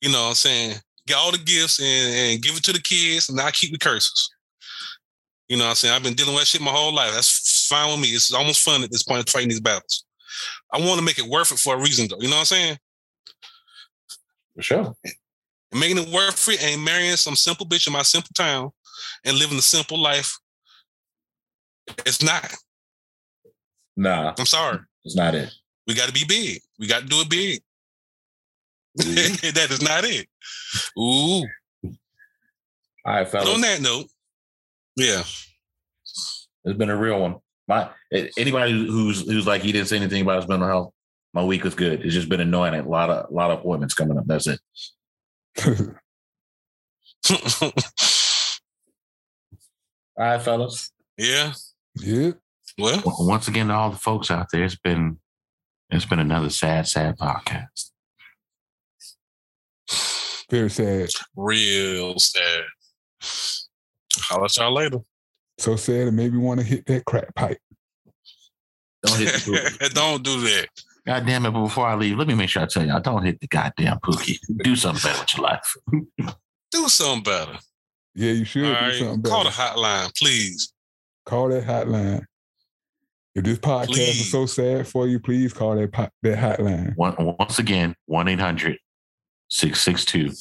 you 0.00 0.10
know, 0.10 0.22
what 0.22 0.28
I'm 0.28 0.34
saying, 0.34 0.76
get 1.06 1.16
all 1.16 1.32
the 1.32 1.38
gifts 1.38 1.80
and, 1.80 2.14
and 2.14 2.42
give 2.42 2.56
it 2.56 2.64
to 2.64 2.72
the 2.72 2.80
kids, 2.80 3.28
and 3.28 3.40
I 3.40 3.50
keep 3.50 3.72
the 3.72 3.78
curses. 3.78 4.30
You 5.48 5.56
know, 5.56 5.64
what 5.64 5.70
I'm 5.70 5.76
saying, 5.76 5.94
I've 5.94 6.02
been 6.02 6.14
dealing 6.14 6.34
with 6.34 6.42
that 6.42 6.46
shit 6.46 6.60
my 6.60 6.70
whole 6.70 6.94
life. 6.94 7.12
That's 7.12 7.66
fine 7.66 7.90
with 7.90 8.00
me. 8.00 8.08
It's 8.08 8.32
almost 8.32 8.62
fun 8.62 8.84
at 8.84 8.90
this 8.90 9.02
point 9.02 9.28
fighting 9.28 9.48
these 9.48 9.60
battles. 9.60 10.04
I 10.72 10.78
want 10.78 10.98
to 10.98 11.04
make 11.04 11.18
it 11.18 11.26
worth 11.26 11.50
it 11.50 11.58
for 11.58 11.74
a 11.74 11.78
reason, 11.78 12.06
though. 12.08 12.20
You 12.20 12.28
know 12.28 12.36
what 12.36 12.40
I'm 12.40 12.46
saying? 12.46 12.78
For 14.54 14.62
sure. 14.62 14.94
And 15.72 15.80
making 15.80 15.98
it 15.98 16.08
worth 16.08 16.48
it 16.48 16.62
and 16.62 16.84
marrying 16.84 17.16
some 17.16 17.36
simple 17.36 17.66
bitch 17.66 17.86
in 17.86 17.92
my 17.92 18.02
simple 18.02 18.30
town 18.36 18.70
and 19.24 19.38
living 19.38 19.58
a 19.58 19.62
simple 19.62 19.98
life. 19.98 20.38
It's 22.06 22.22
not. 22.22 22.54
Nah, 23.96 24.34
I'm 24.38 24.46
sorry. 24.46 24.78
it's 25.04 25.16
not 25.16 25.34
it. 25.34 25.52
We 25.86 25.94
got 25.94 26.06
to 26.06 26.12
be 26.12 26.24
big. 26.26 26.60
We 26.78 26.86
got 26.86 27.02
to 27.02 27.06
do 27.06 27.20
it 27.20 27.28
big. 27.28 27.60
Ooh. 28.98 29.02
Mm-hmm. 29.04 29.50
that 29.54 29.70
is 29.70 29.82
not 29.82 30.04
it. 30.04 30.26
Ooh. 30.98 31.46
All 33.04 33.14
right, 33.14 33.30
But 33.30 33.48
on 33.48 33.60
that 33.62 33.80
note, 33.80 34.06
yeah. 34.96 35.22
It's 36.64 36.76
been 36.76 36.90
a 36.90 36.96
real 36.96 37.20
one. 37.20 37.36
My 37.66 37.88
anybody 38.36 38.72
who's 38.72 39.26
who's 39.26 39.46
like 39.46 39.62
he 39.62 39.72
didn't 39.72 39.88
say 39.88 39.96
anything 39.96 40.22
about 40.22 40.40
his 40.40 40.48
mental 40.48 40.68
health. 40.68 40.92
My 41.32 41.44
week 41.44 41.64
was 41.64 41.74
good. 41.74 42.04
It's 42.04 42.12
just 42.14 42.28
been 42.28 42.40
annoying. 42.40 42.74
A 42.74 42.82
lot 42.86 43.08
of 43.08 43.30
a 43.30 43.32
lot 43.32 43.50
of 43.50 43.60
appointments 43.60 43.94
coming 43.94 44.18
up. 44.18 44.26
That's 44.26 44.46
it. 44.48 44.60
All 47.30 47.72
right, 50.26 50.42
fellas. 50.42 50.90
yeah. 51.16 51.52
yeah. 51.96 52.32
Well, 52.78 53.02
Once 53.20 53.48
again, 53.48 53.68
to 53.68 53.74
all 53.74 53.90
the 53.90 53.96
folks 53.98 54.30
out 54.30 54.48
there, 54.52 54.64
it's 54.64 54.76
been 54.76 55.18
it's 55.90 56.04
been 56.04 56.18
another 56.18 56.50
sad, 56.50 56.88
sad 56.88 57.16
podcast. 57.18 57.89
Very 60.50 60.70
sad. 60.70 61.08
real 61.36 62.18
sad. 62.18 62.64
I'll 64.30 64.40
let 64.42 64.56
y'all 64.56 64.72
later. 64.72 64.98
So 65.58 65.76
sad 65.76 66.08
it 66.08 66.12
made 66.12 66.32
me 66.32 66.38
want 66.38 66.60
to 66.60 66.66
hit 66.66 66.86
that 66.86 67.04
crack 67.04 67.34
pipe. 67.34 67.58
Don't 69.04 69.18
hit 69.18 69.32
the 69.34 69.38
pookie. 69.52 69.94
Don't 69.94 70.22
do 70.22 70.40
that. 70.40 70.66
God 71.06 71.26
damn 71.26 71.46
it! 71.46 71.50
But 71.50 71.62
before 71.62 71.86
I 71.86 71.94
leave, 71.94 72.18
let 72.18 72.26
me 72.28 72.34
make 72.34 72.50
sure 72.50 72.62
I 72.62 72.66
tell 72.66 72.86
y'all: 72.86 73.00
don't 73.00 73.24
hit 73.24 73.40
the 73.40 73.46
goddamn 73.46 73.98
pookie. 74.00 74.38
Do 74.62 74.76
something 74.76 75.02
better 75.08 75.20
with 75.20 75.36
your 75.36 75.44
life. 75.44 76.36
Do 76.70 76.88
something 76.88 77.22
better. 77.24 77.58
Yeah, 78.14 78.32
you 78.32 78.44
should 78.44 78.64
All 78.66 78.74
do 78.74 78.78
right. 78.78 78.94
something 78.94 79.22
Call 79.22 79.44
better. 79.44 79.56
the 79.56 79.62
hotline, 79.62 80.14
please. 80.16 80.72
Call 81.24 81.48
that 81.48 81.64
hotline. 81.64 82.24
If 83.34 83.44
this 83.44 83.58
podcast 83.58 83.86
Please. 83.86 84.20
is 84.20 84.30
so 84.30 84.44
sad 84.46 84.86
for 84.86 85.06
you, 85.08 85.18
please 85.20 85.52
call 85.52 85.76
that 85.76 85.92
po- 85.92 86.08
that 86.22 86.38
hotline. 86.38 86.94
One, 86.96 87.14
once 87.38 87.58
again, 87.58 87.94
1 88.06 88.28
800 88.28 88.78
662 89.50 90.32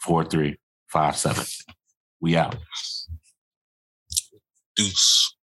4357. 0.00 1.44
We 2.20 2.36
out. 2.36 2.56
Deuce. 4.76 5.34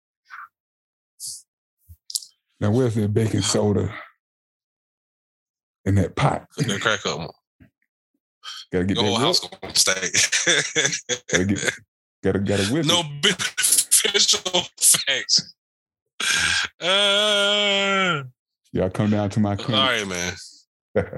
Now, 2.59 2.71
where's 2.71 2.95
that 2.95 3.13
baking 3.13 3.41
soda 3.41 3.93
in 5.85 5.95
that 5.95 6.15
pot? 6.15 6.47
That 6.57 6.81
crack 6.81 7.05
up. 7.05 7.31
Gotta 8.71 8.85
get 8.85 8.97
Your 8.97 9.05
whole 9.05 9.17
that. 9.19 9.25
house 9.25 9.41
Whip. 9.41 9.61
gonna 9.61 9.75
stay. 9.75 11.15
Gotta 11.31 11.45
get. 11.45 11.71
Gotta 12.23 12.39
gotta 12.39 12.63
whip. 12.73 12.85
no 12.85 13.01
it. 13.01 13.21
beneficial 13.21 14.61
facts. 14.79 15.53
Uh, 16.81 18.23
Y'all 18.71 18.89
come 18.89 19.11
down 19.11 19.29
to 19.29 19.39
my 19.39 19.51
all 19.51 19.55
clinic. 19.57 20.07
right, 20.07 20.07
man. 20.07 20.33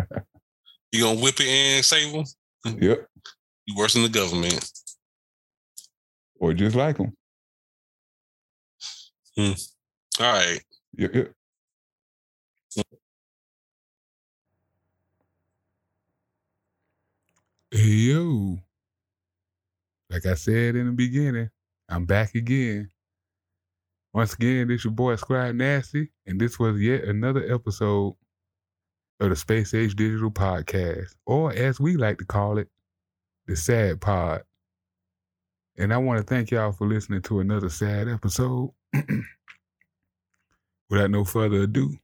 You 0.91 1.03
gonna 1.03 1.21
whip 1.21 1.39
it 1.39 1.47
and 1.47 1.85
save 1.85 2.13
them? 2.13 2.25
Yep. 2.81 3.07
You 3.65 3.75
worse 3.77 3.93
than 3.93 4.03
the 4.03 4.09
government. 4.09 4.69
Or 6.39 6.53
just 6.53 6.75
like 6.75 6.97
them. 6.97 7.13
Hmm. 9.37 9.51
All 10.19 10.33
right. 10.33 10.59
Yep. 10.97 11.13
Yep. 11.15 11.31
Hey 17.71 17.79
yo. 17.83 18.57
Like 20.09 20.25
I 20.25 20.33
said 20.35 20.75
in 20.75 20.87
the 20.87 20.91
beginning, 20.93 21.49
I'm 21.89 22.05
back 22.05 22.35
again. 22.35 22.89
Once 24.13 24.33
again, 24.33 24.67
this 24.67 24.83
your 24.83 24.93
boy 24.93 25.15
Scribe 25.15 25.55
Nasti, 25.55 26.09
and 26.25 26.39
this 26.39 26.57
was 26.57 26.81
yet 26.81 27.03
another 27.03 27.53
episode 27.53 28.15
of 29.19 29.29
the 29.29 29.35
Space 29.35 29.73
Age 29.73 29.95
Digital 29.95 30.31
Podcast, 30.31 31.15
or 31.25 31.51
as 31.53 31.79
we 31.79 31.97
like 31.97 32.19
to 32.19 32.25
call 32.25 32.57
it, 32.57 32.69
the 33.47 33.55
Sad 33.55 33.99
Pod. 34.01 34.43
And 35.77 35.93
I 35.93 35.97
want 35.97 36.19
to 36.19 36.23
thank 36.23 36.51
y'all 36.51 36.71
for 36.71 36.87
listening 36.87 37.21
to 37.23 37.39
another 37.39 37.69
sad 37.69 38.07
episode. 38.07 38.71
Without 40.89 41.11
no 41.11 41.23
further 41.23 41.61
ado, 41.61 41.95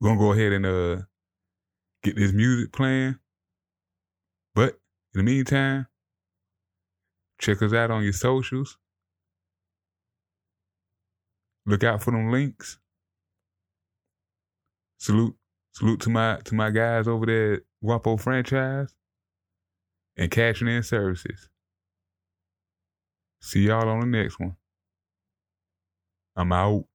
we're 0.00 0.10
gonna 0.10 0.20
go 0.20 0.32
ahead 0.32 0.52
and 0.52 0.66
uh 0.66 1.02
get 2.02 2.16
this 2.16 2.32
music 2.32 2.72
playing. 2.72 3.18
But 4.54 4.78
in 5.14 5.18
the 5.18 5.22
meantime, 5.22 5.86
check 7.40 7.62
us 7.62 7.72
out 7.72 7.90
on 7.90 8.02
your 8.02 8.12
socials. 8.12 8.76
Look 11.64 11.84
out 11.84 12.02
for 12.02 12.10
them 12.10 12.30
links. 12.30 12.78
Salute, 14.98 15.36
salute 15.76 16.00
to 16.00 16.08
my 16.08 16.38
to 16.44 16.54
my 16.54 16.70
guys 16.70 17.06
over 17.06 17.26
there 17.26 17.54
at 17.54 17.60
Wapo 17.84 18.18
Franchise 18.18 18.94
and 20.16 20.30
Cashing 20.30 20.68
In 20.68 20.82
Services. 20.82 21.50
See 23.42 23.66
y'all 23.66 23.86
on 23.90 24.00
the 24.00 24.06
next 24.06 24.40
one. 24.40 24.56
I'm 26.34 26.50
out. 26.50 26.86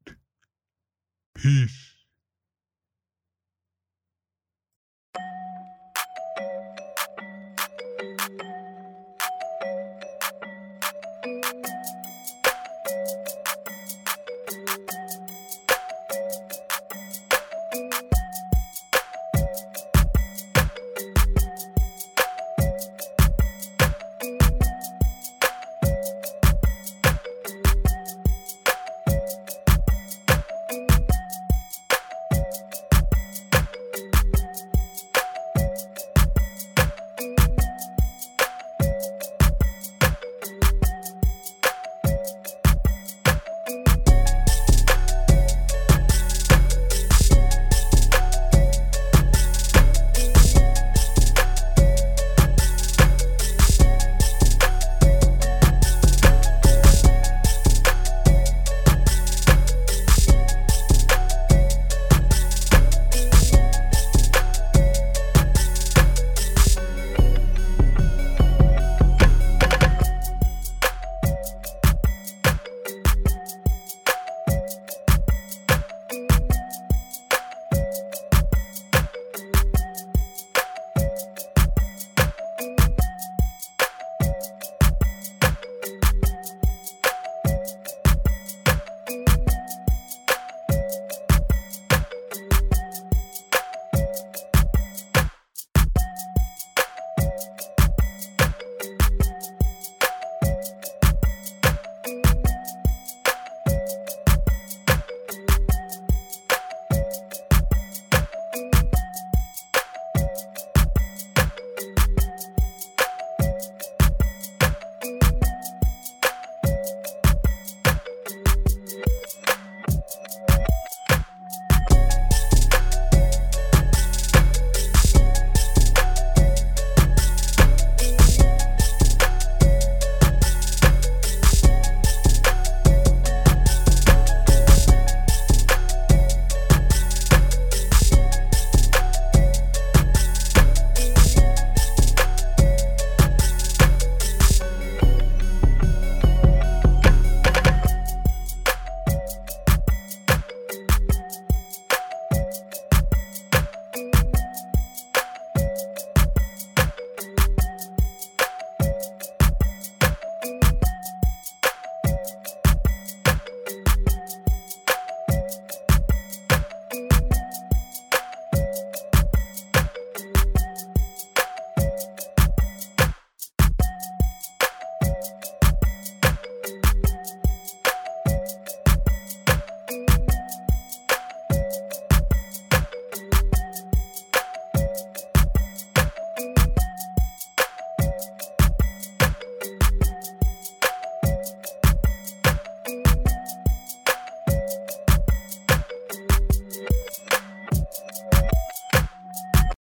Peace. 1.35 1.90